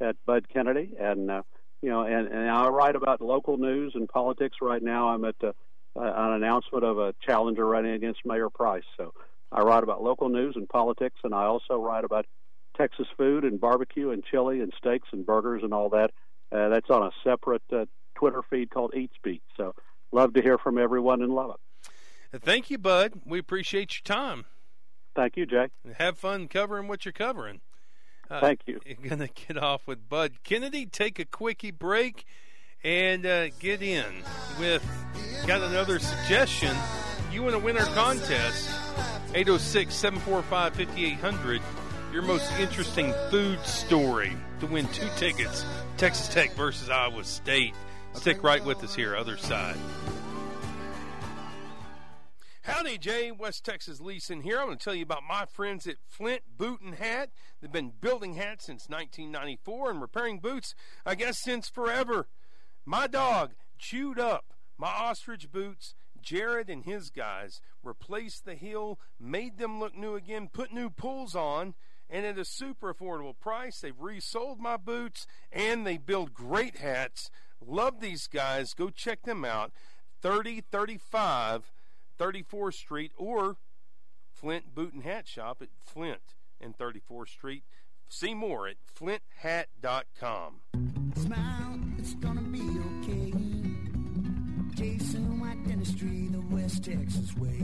at 0.00 0.16
Bud 0.26 0.46
Kennedy, 0.52 0.94
and 0.98 1.30
uh, 1.30 1.42
you 1.82 1.90
know, 1.90 2.02
and, 2.02 2.26
and 2.26 2.50
I 2.50 2.68
write 2.68 2.96
about 2.96 3.20
local 3.20 3.58
news 3.58 3.92
and 3.94 4.08
politics. 4.08 4.56
Right 4.60 4.82
now, 4.82 5.10
I'm 5.10 5.24
at 5.24 5.36
uh, 5.42 5.52
an 5.94 6.32
announcement 6.32 6.84
of 6.84 6.98
a 6.98 7.14
challenger 7.24 7.66
running 7.66 7.92
against 7.92 8.20
Mayor 8.24 8.50
Price. 8.50 8.84
So 8.96 9.12
I 9.52 9.62
write 9.62 9.82
about 9.82 10.02
local 10.02 10.28
news 10.28 10.54
and 10.56 10.68
politics, 10.68 11.20
and 11.22 11.34
I 11.34 11.44
also 11.44 11.76
write 11.76 12.04
about 12.04 12.26
Texas 12.76 13.06
food 13.16 13.44
and 13.44 13.60
barbecue 13.60 14.10
and 14.10 14.24
chili 14.24 14.60
and 14.60 14.72
steaks 14.78 15.08
and 15.12 15.26
burgers 15.26 15.62
and 15.62 15.72
all 15.72 15.90
that. 15.90 16.10
Uh, 16.50 16.68
that's 16.68 16.88
on 16.90 17.02
a 17.02 17.10
separate 17.24 17.62
uh, 17.72 17.84
Twitter 18.14 18.42
feed 18.48 18.70
called 18.70 18.94
Eats 18.94 19.14
Beat. 19.22 19.42
So 19.56 19.74
love 20.12 20.34
to 20.34 20.42
hear 20.42 20.58
from 20.58 20.78
everyone 20.78 21.22
and 21.22 21.34
love 21.34 21.50
it. 21.50 22.40
Thank 22.42 22.70
you, 22.70 22.78
Bud. 22.78 23.20
We 23.24 23.38
appreciate 23.38 23.94
your 23.94 24.16
time. 24.16 24.44
Thank 25.14 25.36
you, 25.36 25.46
Jay. 25.46 25.68
Have 25.96 26.18
fun 26.18 26.48
covering 26.48 26.88
what 26.88 27.04
you're 27.04 27.12
covering. 27.12 27.60
Uh, 28.30 28.40
Thank 28.40 28.60
you. 28.66 28.80
You're 28.84 29.16
going 29.16 29.26
to 29.26 29.46
get 29.46 29.56
off 29.56 29.86
with 29.86 30.08
Bud 30.08 30.44
Kennedy. 30.44 30.86
Take 30.86 31.18
a 31.18 31.24
quickie 31.24 31.70
break 31.70 32.24
and 32.84 33.24
uh, 33.24 33.48
get 33.58 33.82
in 33.82 34.04
with 34.60 34.84
got 35.46 35.62
another 35.62 35.98
suggestion. 35.98 36.76
You 37.32 37.42
want 37.42 37.54
to 37.54 37.58
win 37.58 37.78
our 37.78 37.86
contest? 37.86 38.70
806 39.34 39.94
745 39.94 40.74
5800. 40.74 41.62
Your 42.12 42.22
most 42.22 42.50
interesting 42.58 43.14
food 43.30 43.60
story 43.64 44.32
to 44.60 44.66
win 44.66 44.86
two 44.88 45.08
tickets 45.16 45.64
Texas 45.98 46.28
Tech 46.28 46.52
versus 46.52 46.88
Iowa 46.88 47.24
State. 47.24 47.74
Stick 48.12 48.44
right 48.44 48.64
with 48.64 48.84
us 48.84 48.94
here, 48.94 49.16
other 49.16 49.36
side. 49.36 49.76
Howdy, 52.62 52.98
Jay. 52.98 53.32
West 53.32 53.64
Texas 53.64 54.00
Leeson 54.00 54.42
here. 54.42 54.60
I'm 54.60 54.66
going 54.66 54.78
to 54.78 54.84
tell 54.84 54.94
you 54.94 55.02
about 55.02 55.24
my 55.28 55.44
friends 55.44 55.88
at 55.88 55.96
Flint 56.06 56.42
Boot 56.56 56.80
and 56.82 56.94
Hat. 56.94 57.30
They've 57.60 57.72
been 57.72 57.94
building 58.00 58.34
hats 58.34 58.66
since 58.66 58.88
1994 58.88 59.90
and 59.90 60.00
repairing 60.00 60.38
boots, 60.38 60.76
I 61.04 61.16
guess, 61.16 61.42
since 61.42 61.68
forever. 61.68 62.28
My 62.86 63.08
dog 63.08 63.54
chewed 63.76 64.20
up 64.20 64.54
my 64.78 64.86
ostrich 64.86 65.50
boots. 65.50 65.96
Jared 66.22 66.70
and 66.70 66.84
his 66.84 67.10
guys 67.10 67.60
replaced 67.82 68.44
the 68.44 68.54
heel, 68.54 69.00
made 69.18 69.58
them 69.58 69.80
look 69.80 69.96
new 69.96 70.14
again, 70.14 70.48
put 70.52 70.72
new 70.72 70.90
pulls 70.90 71.34
on, 71.34 71.74
and 72.10 72.24
at 72.24 72.38
a 72.38 72.44
super 72.44 72.92
affordable 72.92 73.38
price. 73.38 73.80
They've 73.80 73.98
resold 73.98 74.60
my 74.60 74.76
boots 74.76 75.26
and 75.52 75.86
they 75.86 75.98
build 75.98 76.34
great 76.34 76.78
hats. 76.78 77.30
Love 77.64 78.00
these 78.00 78.26
guys. 78.26 78.74
Go 78.74 78.90
check 78.90 79.22
them 79.22 79.44
out. 79.44 79.72
3035 80.22 81.72
34th 82.18 82.74
Street 82.74 83.12
or 83.16 83.56
Flint 84.32 84.74
Boot 84.74 84.92
and 84.92 85.04
Hat 85.04 85.26
Shop 85.28 85.58
at 85.62 85.68
Flint 85.84 86.34
and 86.60 86.76
34th 86.76 87.28
Street. 87.28 87.62
See 88.08 88.34
more 88.34 88.66
at 88.66 88.76
flinthat.com. 88.98 90.60
Smile, 91.14 91.80
it's 91.98 92.14
gonna 92.14 92.40
be 92.42 92.60
okay. 92.60 93.32
Jason 94.74 95.40
White 95.40 95.62
Dentistry, 95.66 96.28
the 96.28 96.40
West 96.50 96.84
Texas 96.84 97.36
way. 97.36 97.62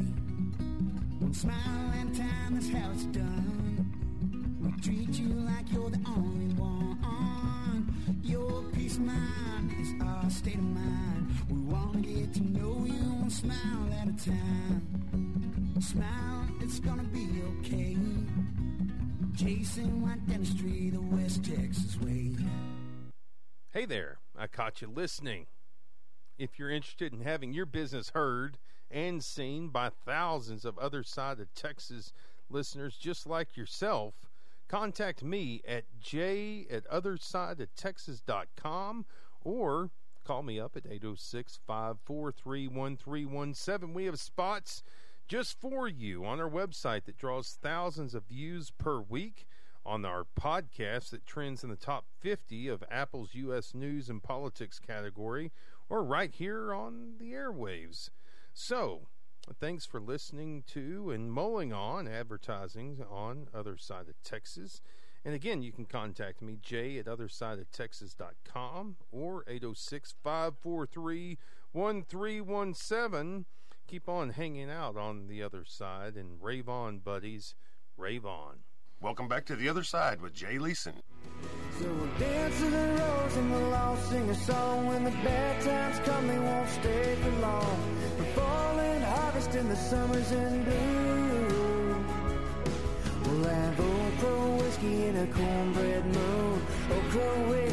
Smile 1.32 1.92
at 1.94 2.06
a 2.06 2.18
time, 2.18 2.54
that's 2.54 2.68
how 2.68 2.90
it's 2.92 3.04
done. 3.06 3.93
Treat 4.82 5.18
you 5.18 5.28
like 5.28 5.72
you're 5.72 5.90
the 5.90 6.00
only 6.06 6.54
one. 6.54 7.94
Your 8.22 8.62
peace 8.72 8.96
of 8.96 9.02
mind 9.02 9.72
is 9.80 9.94
our 10.02 10.30
state 10.30 10.56
of 10.56 10.62
mind. 10.62 11.28
We 11.48 11.58
wanna 11.60 12.00
get 12.00 12.34
to 12.34 12.42
know 12.42 12.84
you 12.86 13.02
one 13.20 13.30
smile 13.30 13.88
at 14.00 14.08
a 14.08 14.30
time. 14.30 15.80
Smile, 15.80 16.48
it's 16.60 16.80
gonna 16.80 17.04
be 17.04 17.42
okay. 17.60 17.96
Jason 19.32 20.02
White 20.02 20.26
Dentistry, 20.26 20.90
the 20.90 21.00
West 21.00 21.44
Texas 21.44 22.00
way. 22.00 22.36
Hey 23.72 23.84
there, 23.86 24.18
I 24.38 24.46
caught 24.46 24.80
you 24.82 24.88
listening. 24.88 25.46
If 26.38 26.58
you're 26.58 26.70
interested 26.70 27.12
in 27.12 27.20
having 27.20 27.52
your 27.52 27.66
business 27.66 28.10
heard 28.14 28.58
and 28.90 29.22
seen 29.22 29.68
by 29.68 29.90
thousands 29.90 30.64
of 30.64 30.78
other 30.78 31.02
side 31.02 31.40
of 31.40 31.52
Texas 31.54 32.12
listeners 32.48 32.96
just 32.96 33.26
like 33.26 33.56
yourself, 33.56 34.14
contact 34.74 35.22
me 35.22 35.62
at 35.68 35.84
j 36.00 36.66
at 36.68 36.84
othersideoftexas.com 36.88 39.06
or 39.40 39.90
call 40.24 40.42
me 40.42 40.58
up 40.58 40.76
at 40.76 40.84
806 40.84 41.60
543 41.64 42.66
1317. 42.66 43.94
We 43.94 44.06
have 44.06 44.18
spots 44.18 44.82
just 45.28 45.60
for 45.60 45.86
you 45.86 46.24
on 46.24 46.40
our 46.40 46.50
website 46.50 47.04
that 47.04 47.16
draws 47.16 47.56
thousands 47.62 48.16
of 48.16 48.26
views 48.26 48.72
per 48.72 49.00
week, 49.00 49.46
on 49.86 50.04
our 50.04 50.26
podcast 50.36 51.10
that 51.10 51.24
trends 51.24 51.62
in 51.62 51.70
the 51.70 51.76
top 51.76 52.06
50 52.18 52.66
of 52.66 52.82
Apple's 52.90 53.32
U.S. 53.34 53.76
News 53.76 54.10
and 54.10 54.20
Politics 54.20 54.80
category, 54.80 55.52
or 55.88 56.02
right 56.02 56.34
here 56.34 56.74
on 56.74 57.18
the 57.20 57.32
airwaves. 57.32 58.10
So, 58.52 59.06
thanks 59.52 59.84
for 59.84 60.00
listening 60.00 60.64
to 60.68 61.10
and 61.10 61.30
mulling 61.30 61.72
on 61.72 62.08
advertising 62.08 63.04
on 63.10 63.48
Other 63.54 63.76
Side 63.76 64.08
of 64.08 64.22
Texas. 64.22 64.80
And 65.24 65.34
again, 65.34 65.62
you 65.62 65.72
can 65.72 65.84
contact 65.84 66.40
me, 66.42 66.58
jay 66.62 66.98
at 66.98 67.06
othersideoftexas.com 67.06 68.96
or 69.12 69.44
806 69.46 70.14
543 70.22 71.38
1317. 71.72 73.44
Keep 73.86 74.08
on 74.08 74.30
hanging 74.30 74.70
out 74.70 74.96
on 74.96 75.26
the 75.26 75.42
other 75.42 75.64
side 75.64 76.14
and 76.16 76.42
rave 76.42 76.68
on, 76.68 76.98
buddies. 76.98 77.54
Rave 77.96 78.24
on. 78.24 78.60
Welcome 79.00 79.28
back 79.28 79.44
to 79.46 79.56
the 79.56 79.68
other 79.68 79.82
side 79.84 80.20
with 80.20 80.32
Jay 80.34 80.58
Leeson. 80.58 80.94
So 81.78 81.84
we'll 81.84 82.18
dance 82.18 82.58
to 82.58 82.70
the 82.70 82.96
rose 83.00 83.36
and 83.36 83.52
we'll 83.52 83.74
all 83.74 83.96
sing 83.96 84.30
a 84.30 84.34
song. 84.34 84.86
When 84.86 85.04
the 85.04 85.10
bad 85.10 85.62
times 85.62 85.98
come, 86.08 86.26
they 86.28 86.38
won't 86.38 86.68
stay 86.70 87.16
for 87.22 87.30
long. 87.40 87.98
The 88.16 88.24
fall 88.36 88.78
and 88.78 89.04
harvest 89.04 89.54
in 89.54 89.68
the 89.68 89.76
summers 89.76 90.32
in 90.32 90.64
bloom. 90.64 92.06
We'll 93.24 93.44
have 93.44 93.80
Old 93.80 94.18
Crow 94.18 94.56
whiskey 94.56 95.08
and 95.08 95.18
a 95.18 95.26
cornbread 95.34 96.06
moon. 96.06 96.66
Old 96.92 97.04
Crow 97.10 97.48
whiskey 97.48 97.63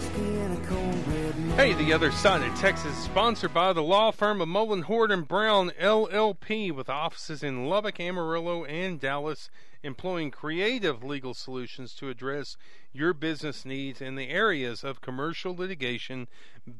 Hey, 1.55 1.73
the 1.73 1.93
other 1.93 2.11
side 2.11 2.41
of 2.41 2.57
Texas, 2.57 2.97
sponsored 2.97 3.53
by 3.53 3.73
the 3.73 3.83
law 3.83 4.11
firm 4.11 4.41
of 4.41 4.47
Mullin 4.47 4.83
Hoard 4.83 5.11
and 5.11 5.27
Brown 5.27 5.71
LLP, 5.79 6.71
with 6.71 6.89
offices 6.89 7.43
in 7.43 7.65
Lubbock, 7.65 7.99
Amarillo, 7.99 8.63
and 8.63 8.99
Dallas, 8.99 9.49
employing 9.83 10.31
creative 10.31 11.03
legal 11.03 11.33
solutions 11.33 11.93
to 11.95 12.09
address 12.09 12.55
your 12.93 13.13
business 13.13 13.65
needs 13.65 14.01
in 14.01 14.15
the 14.15 14.29
areas 14.29 14.83
of 14.83 15.01
commercial 15.01 15.53
litigation, 15.53 16.27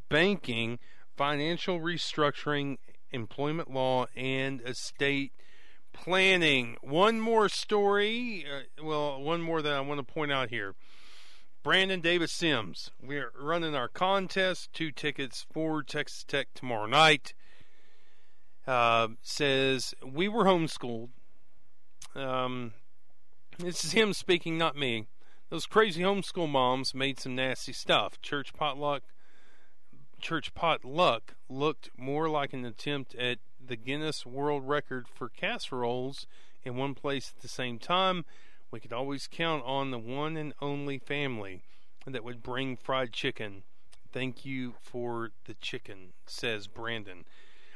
banking, 0.10 0.80
financial 1.18 1.80
restructuring, 1.80 2.78
employment 3.12 3.70
law, 3.70 4.08
and 4.16 4.62
estate 4.62 5.34
planning. 5.94 6.78
One 6.82 7.20
more 7.20 7.50
story, 7.50 8.46
uh, 8.50 8.84
well, 8.84 9.22
one 9.22 9.42
more 9.42 9.62
that 9.62 9.74
I 9.74 9.82
want 9.82 10.00
to 10.00 10.14
point 10.14 10.32
out 10.32 10.50
here. 10.50 10.76
Brandon 11.64 12.02
Davis 12.02 12.32
Sims. 12.32 12.90
We're 13.00 13.32
running 13.40 13.76
our 13.76 13.88
contest, 13.88 14.74
two 14.74 14.92
tickets 14.92 15.46
for 15.54 15.84
Texas 15.84 16.24
Tech 16.24 16.48
tomorrow 16.56 16.88
night. 16.88 17.36
Uh, 18.66 19.10
says, 19.22 19.94
We 20.04 20.28
were 20.28 20.46
homeschooled. 20.46 21.10
Um, 22.16 22.74
this 23.60 23.84
is 23.84 23.92
him 23.92 24.14
speaking, 24.14 24.58
not 24.58 24.76
me. 24.76 25.06
Those 25.52 25.68
crazy 25.68 26.02
homeschool 26.02 26.50
moms 26.50 26.96
made 26.96 27.20
some 27.20 27.36
nasty 27.36 27.74
stuff. 27.74 28.20
Church 28.22 28.54
potluck, 28.54 29.04
church 30.20 30.56
potluck 30.56 31.36
looked 31.48 31.92
more 31.96 32.28
like 32.28 32.54
an 32.54 32.66
attempt 32.66 33.14
at 33.14 33.38
the 33.64 33.76
Guinness 33.76 34.26
World 34.26 34.68
Record 34.68 35.08
for 35.08 35.30
casseroles 35.30 36.26
in 36.64 36.76
one 36.76 36.96
place 36.96 37.32
at 37.36 37.44
the 37.44 37.48
same 37.48 37.78
time. 37.78 38.26
We 38.72 38.80
could 38.80 38.94
always 38.94 39.28
count 39.28 39.64
on 39.66 39.92
the 39.92 40.00
one 40.00 40.38
and 40.38 40.54
only 40.62 40.98
family 40.98 41.62
that 42.08 42.24
would 42.24 42.42
bring 42.42 42.78
fried 42.78 43.12
chicken. 43.12 43.64
Thank 44.14 44.46
you 44.46 44.76
for 44.82 45.32
the 45.46 45.56
chicken, 45.56 46.14
says 46.26 46.68
Brandon. 46.68 47.26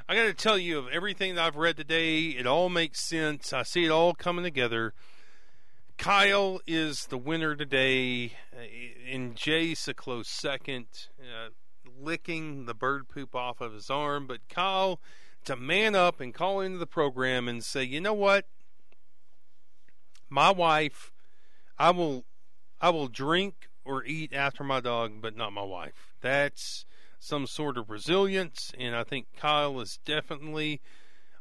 I 0.08 0.16
got 0.16 0.24
to 0.24 0.34
tell 0.34 0.58
you, 0.58 0.80
of 0.80 0.88
everything 0.88 1.36
that 1.36 1.44
I've 1.44 1.58
read 1.58 1.78
today, 1.78 2.28
it 2.28 2.48
all 2.48 2.70
makes 2.70 3.02
sense. 3.02 3.52
I 3.52 3.64
see 3.64 3.86
it 3.86 3.92
all 3.92 4.14
coming 4.14 4.44
together. 4.44 4.94
Kyle 5.98 6.62
is 6.68 7.08
the 7.08 7.18
winner 7.18 7.56
today, 7.56 8.34
and 9.10 9.36
Jace 9.36 9.88
a 9.88 9.94
close 9.94 10.28
second, 10.28 10.86
uh, 11.20 11.50
licking 12.00 12.66
the 12.66 12.74
bird 12.74 13.08
poop 13.10 13.36
off 13.36 13.62
of 13.62 13.74
his 13.74 13.90
arm. 13.90 14.28
But 14.28 14.48
Kyle, 14.48 15.00
to 15.46 15.56
man 15.56 15.96
up 15.96 16.20
and 16.20 16.34
call 16.34 16.62
into 16.62 16.78
the 16.78 16.86
program 16.86 17.48
and 17.48 17.64
say, 17.64 17.84
you 17.84 18.02
know 18.02 18.14
what, 18.14 18.46
my 20.30 20.52
wife, 20.52 21.12
I 21.78 21.92
will, 21.92 22.26
I 22.82 22.90
will 22.90 23.08
drink 23.08 23.70
or 23.84 24.04
eat 24.04 24.34
after 24.34 24.64
my 24.64 24.80
dog, 24.80 25.22
but 25.22 25.36
not 25.36 25.54
my 25.54 25.64
wife. 25.64 26.14
That's 26.22 26.86
some 27.20 27.48
sort 27.48 27.78
of 27.78 27.90
resilience, 27.90 28.72
and 28.78 28.96
I 28.96 29.04
think 29.04 29.28
Kyle 29.38 29.80
is 29.80 30.00
definitely 30.06 30.82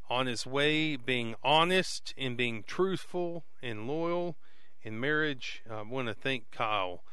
on 0.09 0.27
his 0.27 0.45
way 0.45 0.95
being 0.95 1.35
honest 1.43 2.13
and 2.17 2.37
being 2.37 2.63
truthful 2.63 3.45
and 3.61 3.87
loyal 3.87 4.37
in 4.83 4.99
marriage. 4.99 5.63
I 5.69 5.81
want 5.81 6.07
to 6.07 6.13
thank 6.13 6.51
Kyle 6.51 7.03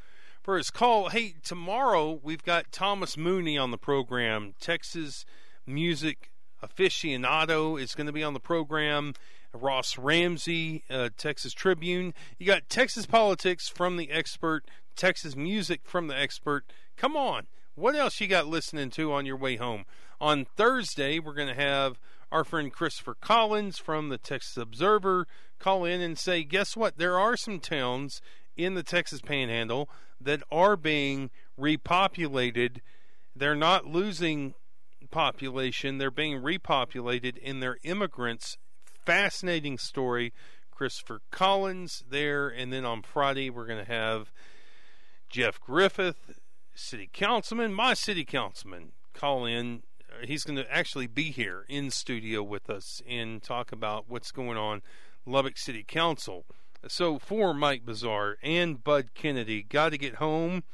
for 0.43 0.57
his 0.57 0.71
call. 0.71 1.09
Hey, 1.09 1.35
tomorrow 1.43 2.21
we've 2.23 2.43
got 2.43 2.73
Thomas 2.73 3.17
Mooney 3.17 3.57
on 3.57 3.71
the 3.71 3.79
program. 3.79 4.55
Texas 4.61 5.25
music 5.67 6.31
aficionado 6.63 7.81
is 7.81 7.95
going 7.95 8.07
to 8.07 8.13
be 8.13 8.23
on 8.23 8.35
the 8.35 8.41
program. 8.41 9.15
Ross 9.55 9.99
Ramsey, 9.99 10.85
uh, 10.91 11.11
Texas 11.17 11.53
Tribune. 11.53 12.15
You 12.39 12.47
got 12.47 12.69
Texas 12.69 13.07
politics 13.07 13.69
from 13.69 13.97
the 13.97 14.11
expert, 14.11 14.65
Texas 14.97 15.37
music 15.37 15.81
from 15.85 16.07
the 16.07 16.19
expert. 16.19 16.65
Come 16.97 17.17
on. 17.17 17.47
What 17.75 17.95
else 17.95 18.21
you 18.21 18.27
got 18.27 18.47
listening 18.47 18.91
to 18.91 19.13
on 19.13 19.27
your 19.27 19.37
way 19.37 19.57
home? 19.57 19.85
On 20.21 20.45
Thursday, 20.45 21.19
we're 21.19 21.35
going 21.35 21.49
to 21.49 21.61
have 21.61 21.99
our 22.31 22.45
friend 22.45 22.73
Christopher 22.73 23.17
Collins 23.21 23.79
from 23.79 24.09
the 24.09 24.19
Texas 24.19 24.57
Observer 24.57 25.27
call 25.59 25.85
in 25.85 26.01
and 26.01 26.19
say, 26.19 26.45
guess 26.45 26.77
what? 26.77 26.99
There 26.99 27.19
are 27.19 27.37
some 27.37 27.61
towns 27.61 28.21
in 28.57 28.75
the 28.75 28.83
Texas 28.83 29.21
Panhandle 29.21 29.89
that 30.21 30.43
are 30.51 30.77
being 30.77 31.31
repopulated. 31.59 32.81
They're 33.35 33.55
not 33.55 33.87
losing 33.87 34.55
population, 35.11 35.99
they're 35.99 36.11
being 36.11 36.41
repopulated, 36.41 37.39
and 37.45 37.63
they're 37.63 37.79
immigrants. 37.83 38.57
Fascinating 39.05 39.79
story. 39.79 40.33
Christopher 40.71 41.21
Collins 41.31 42.05
there. 42.09 42.49
And 42.49 42.73
then 42.73 42.85
on 42.85 43.03
Friday, 43.03 43.51
we're 43.51 43.67
going 43.67 43.85
to 43.85 43.91
have 43.91 44.33
Jeff 45.29 45.61
Griffith, 45.61 46.39
city 46.75 47.09
councilman, 47.13 47.73
my 47.73 47.95
city 47.95 48.25
councilman, 48.25 48.93
call 49.15 49.45
in 49.45 49.83
he's 50.25 50.45
going 50.45 50.57
to 50.57 50.73
actually 50.73 51.07
be 51.07 51.31
here 51.31 51.65
in 51.69 51.91
studio 51.91 52.43
with 52.43 52.69
us 52.69 53.03
and 53.09 53.43
talk 53.43 53.73
about 53.73 54.05
what's 54.09 54.31
going 54.31 54.57
on 54.57 54.83
Lubbock 55.27 55.59
City 55.59 55.85
Council. 55.87 56.45
So 56.89 57.19
for 57.19 57.55
Mike 57.55 57.85
Bazaar 57.85 58.37
and 58.43 58.83
Bud 58.83 59.11
Kennedy, 59.15 59.63
got 59.63 59.91
to 59.91 59.99
get 59.99 60.17
home. 60.17 60.65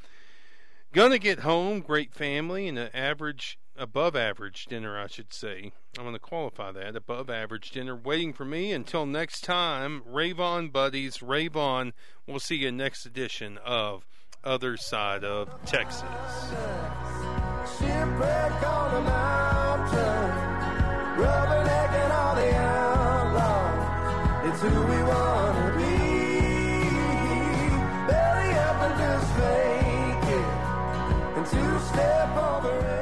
Gonna 0.92 1.18
get 1.18 1.40
home. 1.40 1.80
Great 1.80 2.14
family 2.14 2.66
and 2.66 2.78
an 2.78 2.88
average, 2.94 3.59
above 3.78 4.16
average 4.16 4.66
dinner, 4.66 4.98
I 4.98 5.06
should 5.06 5.32
say. 5.32 5.72
I'm 5.96 6.05
going 6.05 6.14
to 6.14 6.18
qualify 6.18 6.72
that 6.72 6.96
above 6.96 7.30
average 7.30 7.70
dinner 7.70 7.96
waiting 7.96 8.32
for 8.32 8.44
me. 8.44 8.72
Until 8.72 9.06
next 9.06 9.44
time, 9.44 10.02
Rave 10.05 10.40
on 10.40 10.68
buddies, 10.68 11.22
Rave 11.22 11.56
on. 11.56 11.92
We'll 12.26 12.40
see 12.40 12.56
you 12.56 12.72
next 12.72 13.06
edition 13.06 13.59
of 13.64 14.05
Other 14.44 14.76
Side 14.76 15.24
of 15.24 15.48
Texas 15.64 16.02
on. 23.38 24.48
It's 24.48 24.62
who 24.62 24.68
we 24.68 25.02
wanna 25.02 25.74
be. 25.76 25.98
Belly 28.09 28.50
up 28.55 28.82
and 28.82 28.94
just 28.98 29.28
fake 29.36 30.28
it, 30.38 30.48
and 31.36 31.46
two 31.46 31.78
step 31.86 32.36
over 32.36 32.97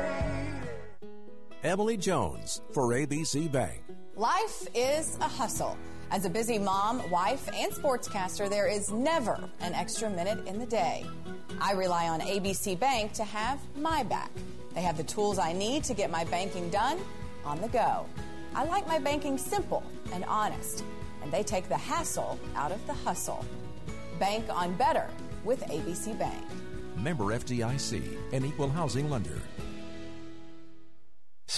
Emily 1.67 1.97
Jones 1.97 2.63
for 2.71 2.91
ABC 2.91 3.51
Bank. 3.51 3.83
Life 4.15 4.69
is 4.73 5.19
a 5.21 5.27
hustle. 5.27 5.77
As 6.13 6.25
a 6.25 6.31
busy 6.31 6.61
mom, 6.61 7.03
wife, 7.11 7.49
and 7.53 7.73
sportscaster, 7.73 8.49
there 8.49 8.69
is 8.69 8.93
never 8.93 9.51
an 9.59 9.75
extra 9.75 10.09
minute 10.09 10.47
in 10.47 10.61
the 10.61 10.67
day. 10.67 11.05
I 11.61 11.73
rely 11.73 12.07
on 12.07 12.21
ABC 12.21 12.79
Bank 12.79 13.15
to 13.15 13.25
have 13.25 13.59
my 13.79 14.05
back. 14.05 14.31
They 14.77 14.81
have 14.83 14.97
the 14.97 15.03
tools 15.03 15.41
I 15.41 15.53
need 15.53 15.83
to 15.85 15.95
get 15.95 16.09
my 16.09 16.23
banking 16.27 16.71
done 16.71 17.01
on 17.45 17.61
the 17.61 17.69
go. 17.69 18.07
I 18.55 18.65
like 18.67 18.87
my 18.87 19.01
banking 19.01 19.37
simple 19.37 19.83
and 20.13 20.25
honest, 20.27 20.85
and 21.21 21.33
they 21.33 21.43
take 21.43 21.69
the 21.69 21.77
hassle 21.77 22.39
out 22.55 22.71
of 22.71 22.87
the 22.87 22.95
hustle. 22.95 23.45
Bank 24.21 24.45
on 24.51 24.73
better 24.77 25.09
with 25.45 25.63
ABC 25.63 26.17
Bank. 26.17 26.47
Member 26.97 27.25
FDIC, 27.37 28.33
an 28.33 28.45
equal 28.45 28.69
housing 28.69 29.11
lender. 29.11 29.43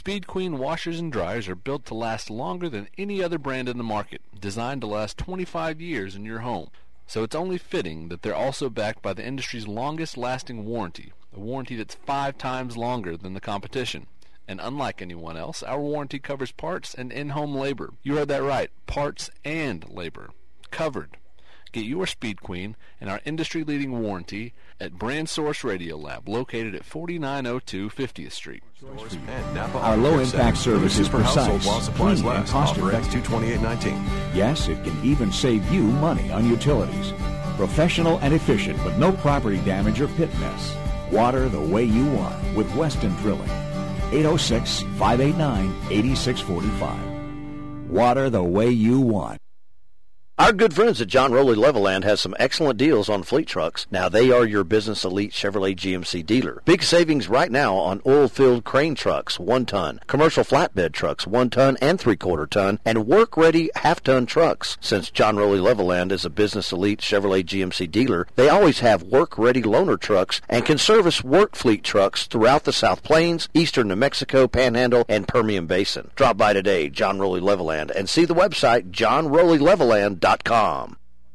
Speed 0.08 0.26
Queen 0.26 0.56
washers 0.56 0.98
and 0.98 1.12
dryers 1.12 1.48
are 1.48 1.54
built 1.54 1.84
to 1.84 1.94
last 1.94 2.30
longer 2.30 2.70
than 2.70 2.88
any 2.96 3.22
other 3.22 3.36
brand 3.36 3.68
in 3.68 3.76
the 3.76 3.84
market, 3.84 4.22
designed 4.40 4.80
to 4.80 4.86
last 4.86 5.18
25 5.18 5.82
years 5.82 6.16
in 6.16 6.24
your 6.24 6.38
home. 6.38 6.70
So 7.06 7.24
it's 7.24 7.36
only 7.36 7.58
fitting 7.58 8.08
that 8.08 8.22
they're 8.22 8.34
also 8.34 8.70
backed 8.70 9.02
by 9.02 9.12
the 9.12 9.22
industry's 9.22 9.68
longest 9.68 10.16
lasting 10.16 10.64
warranty, 10.64 11.12
a 11.36 11.38
warranty 11.38 11.76
that's 11.76 11.94
five 11.94 12.38
times 12.38 12.74
longer 12.74 13.18
than 13.18 13.34
the 13.34 13.40
competition. 13.42 14.06
And 14.48 14.62
unlike 14.62 15.02
anyone 15.02 15.36
else, 15.36 15.62
our 15.62 15.78
warranty 15.78 16.18
covers 16.18 16.52
parts 16.52 16.94
and 16.94 17.12
in-home 17.12 17.54
labor. 17.54 17.92
You 18.02 18.16
heard 18.16 18.28
that 18.28 18.42
right, 18.42 18.70
parts 18.86 19.28
and 19.44 19.86
labor. 19.90 20.30
Covered. 20.70 21.18
Get 21.70 21.84
your 21.84 22.06
Speed 22.06 22.42
Queen 22.42 22.76
and 23.00 23.10
our 23.10 23.20
industry-leading 23.24 24.02
warranty 24.02 24.54
at 24.80 24.92
Brand 24.92 25.28
Source 25.28 25.64
Radio 25.64 25.96
Lab, 25.96 26.28
located 26.28 26.74
at 26.74 26.84
4902 26.84 27.90
50th 27.90 28.32
Street. 28.32 28.62
Our 29.74 29.96
low-impact 29.96 30.56
service 30.56 30.98
is 30.98 31.08
precise, 31.08 31.88
clean, 31.90 32.26
and 32.26 32.48
cost-effective. 32.48 33.24
$228.19. 33.24 34.34
Yes, 34.34 34.68
it 34.68 34.82
can 34.84 35.04
even 35.04 35.32
save 35.32 35.68
you 35.70 35.82
money 35.82 36.30
on 36.30 36.48
utilities. 36.48 37.12
Professional 37.56 38.18
and 38.18 38.34
efficient 38.34 38.82
with 38.84 38.96
no 38.98 39.12
property 39.12 39.58
damage 39.58 40.00
or 40.00 40.08
pit 40.08 40.32
mess. 40.38 40.74
Water 41.10 41.48
the 41.48 41.60
way 41.60 41.84
you 41.84 42.06
want 42.12 42.56
with 42.56 42.72
Weston 42.74 43.14
Drilling. 43.16 43.50
806 44.10 44.82
589 44.98 45.66
8645. 45.90 47.90
Water 47.90 48.30
the 48.30 48.42
way 48.42 48.70
you 48.70 49.00
want. 49.00 49.40
Our 50.38 50.52
good 50.52 50.72
friends 50.72 51.00
at 51.00 51.08
John 51.08 51.32
Rowley 51.32 51.56
Levelland 51.56 52.04
has 52.04 52.20
some 52.20 52.36
excellent 52.38 52.78
deals 52.78 53.08
on 53.08 53.24
fleet 53.24 53.48
trucks. 53.48 53.88
Now 53.90 54.08
they 54.08 54.30
are 54.30 54.46
your 54.46 54.62
business 54.62 55.04
elite 55.04 55.32
Chevrolet 55.32 55.74
GMC 55.74 56.24
dealer. 56.24 56.62
Big 56.64 56.84
savings 56.84 57.28
right 57.28 57.50
now 57.50 57.74
on 57.74 58.00
oil-filled 58.06 58.62
crane 58.62 58.94
trucks, 58.94 59.40
one 59.40 59.66
ton, 59.66 59.98
commercial 60.06 60.44
flatbed 60.44 60.92
trucks, 60.92 61.26
one 61.26 61.50
ton 61.50 61.76
and 61.82 61.98
three-quarter 62.00 62.46
ton, 62.46 62.78
and 62.84 63.08
work-ready 63.08 63.68
half-ton 63.74 64.26
trucks. 64.26 64.76
Since 64.80 65.10
John 65.10 65.36
Rowley 65.38 65.58
Levelland 65.58 66.12
is 66.12 66.24
a 66.24 66.30
business 66.30 66.70
elite 66.70 67.00
Chevrolet 67.00 67.44
GMC 67.44 67.90
dealer, 67.90 68.28
they 68.36 68.48
always 68.48 68.78
have 68.78 69.02
work-ready 69.02 69.62
loaner 69.62 69.98
trucks 69.98 70.40
and 70.48 70.64
can 70.64 70.78
service 70.78 71.24
work 71.24 71.56
fleet 71.56 71.82
trucks 71.82 72.28
throughout 72.28 72.62
the 72.62 72.72
South 72.72 73.02
Plains, 73.02 73.48
eastern 73.54 73.88
New 73.88 73.96
Mexico, 73.96 74.46
Panhandle, 74.46 75.04
and 75.08 75.26
Permian 75.26 75.66
Basin. 75.66 76.12
Drop 76.14 76.36
by 76.36 76.52
today, 76.52 76.88
John 76.88 77.18
Rowley 77.18 77.40
Levelland, 77.40 77.90
and 77.90 78.08
see 78.08 78.24
the 78.24 78.36
website 78.36 78.92
johnrowleyleveland.com. 78.92 80.27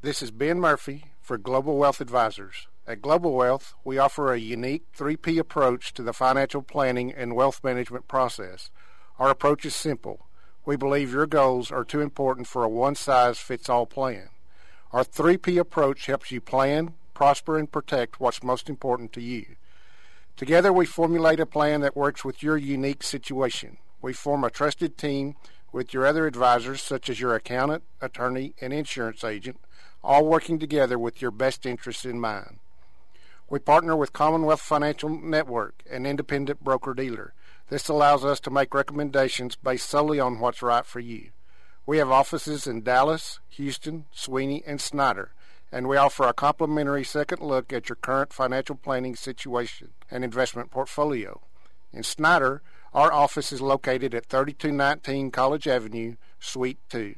This 0.04 0.22
is 0.22 0.30
Ben 0.30 0.60
Murphy 0.60 1.06
for 1.20 1.40
Global 1.40 1.78
Wealth 1.78 2.00
Advisors. 2.00 2.68
At 2.86 3.02
Global 3.02 3.34
Wealth, 3.34 3.74
we 3.84 3.98
offer 3.98 4.32
a 4.32 4.38
unique 4.38 4.84
3P 4.96 5.40
approach 5.40 5.96
to 5.96 6.04
the 6.04 6.14
financial 6.14 6.62
planning 6.62 7.12
and 7.12 7.36
wealth 7.36 7.64
management 7.64 8.08
process. 8.08 8.70
Our 9.18 9.32
approach 9.32 9.66
is 9.66 9.76
simple. 9.76 10.28
We 10.64 10.76
believe 10.76 11.12
your 11.12 11.26
goals 11.26 11.72
are 11.72 11.84
too 11.84 12.02
important 12.02 12.46
for 12.46 12.64
a 12.64 12.70
one 12.70 12.94
size 12.94 13.40
fits 13.40 13.68
all 13.68 13.88
plan. 13.88 14.30
Our 14.92 15.04
3P 15.04 15.60
approach 15.60 16.06
helps 16.06 16.30
you 16.30 16.40
plan, 16.40 16.94
prosper, 17.16 17.58
and 17.58 17.72
protect 17.72 18.20
what's 18.20 18.44
most 18.44 18.70
important 18.70 19.12
to 19.14 19.22
you. 19.22 19.56
Together, 20.38 20.72
we 20.72 20.86
formulate 20.86 21.40
a 21.40 21.48
plan 21.48 21.82
that 21.82 21.98
works 21.98 22.24
with 22.24 22.44
your 22.44 22.58
unique 22.58 23.02
situation. 23.02 23.78
We 24.04 24.14
form 24.14 24.44
a 24.44 24.52
trusted 24.52 25.00
team 25.00 25.36
with 25.74 25.94
your 25.94 26.06
other 26.06 26.28
advisors, 26.28 26.82
such 26.82 27.10
as 27.10 27.20
your 27.20 27.36
accountant, 27.36 27.84
attorney, 28.00 28.54
and 28.62 28.72
insurance 28.72 29.24
agent, 29.24 29.60
all 30.04 30.26
working 30.26 30.60
together 30.60 30.98
with 30.98 31.22
your 31.22 31.32
best 31.32 31.66
interests 31.66 32.06
in 32.06 32.20
mind. 32.20 32.60
We 33.50 33.60
partner 33.60 33.96
with 33.96 34.14
Commonwealth 34.14 34.62
Financial 34.62 35.10
Network, 35.10 35.84
an 35.92 36.06
independent 36.06 36.64
broker 36.64 36.94
dealer. 36.94 37.34
This 37.70 37.90
allows 37.90 38.24
us 38.24 38.40
to 38.42 38.52
make 38.52 38.74
recommendations 38.74 39.56
based 39.56 39.90
solely 39.90 40.20
on 40.20 40.40
what's 40.40 40.62
right 40.62 40.86
for 40.86 41.00
you. 41.00 41.30
We 41.86 41.98
have 41.98 42.12
offices 42.12 42.68
in 42.68 42.84
Dallas, 42.84 43.40
Houston, 43.50 44.06
Sweeny, 44.14 44.64
and 44.66 44.80
Snyder, 44.80 45.32
and 45.72 45.88
we 45.88 45.98
offer 45.98 46.28
a 46.28 46.34
complimentary 46.34 47.04
second 47.04 47.42
look 47.42 47.74
at 47.74 47.90
your 47.90 47.96
current 47.96 48.32
financial 48.32 48.76
planning 48.76 49.16
situation 49.16 49.90
and 50.12 50.24
investment 50.24 50.70
portfolio. 50.70 51.42
In 51.92 52.04
Snyder, 52.04 52.62
our 52.94 53.12
office 53.12 53.52
is 53.52 53.62
located 53.62 54.14
at 54.14 54.26
3219 54.26 55.32
College 55.32 55.68
Avenue, 55.68 56.16
Suite 56.40 56.80
2. 56.90 57.16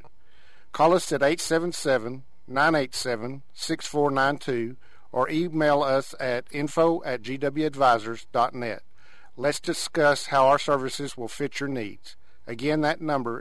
Call 0.72 0.94
us 0.94 1.12
at 1.12 1.22
877 1.22 2.24
987 2.48 3.42
6492 3.54 4.78
or 5.12 5.30
email 5.30 5.82
us 5.82 6.14
at 6.20 6.46
info 6.52 7.02
at 7.04 7.22
gwadvisors.net. 7.22 8.84
Let's 9.38 9.60
discuss 9.60 10.28
how 10.28 10.48
our 10.48 10.60
services 10.60 11.18
will 11.18 11.28
fit 11.28 11.60
your 11.60 11.70
needs. 11.70 12.16
Again, 12.48 12.82
that 12.82 13.02
number 13.02 13.34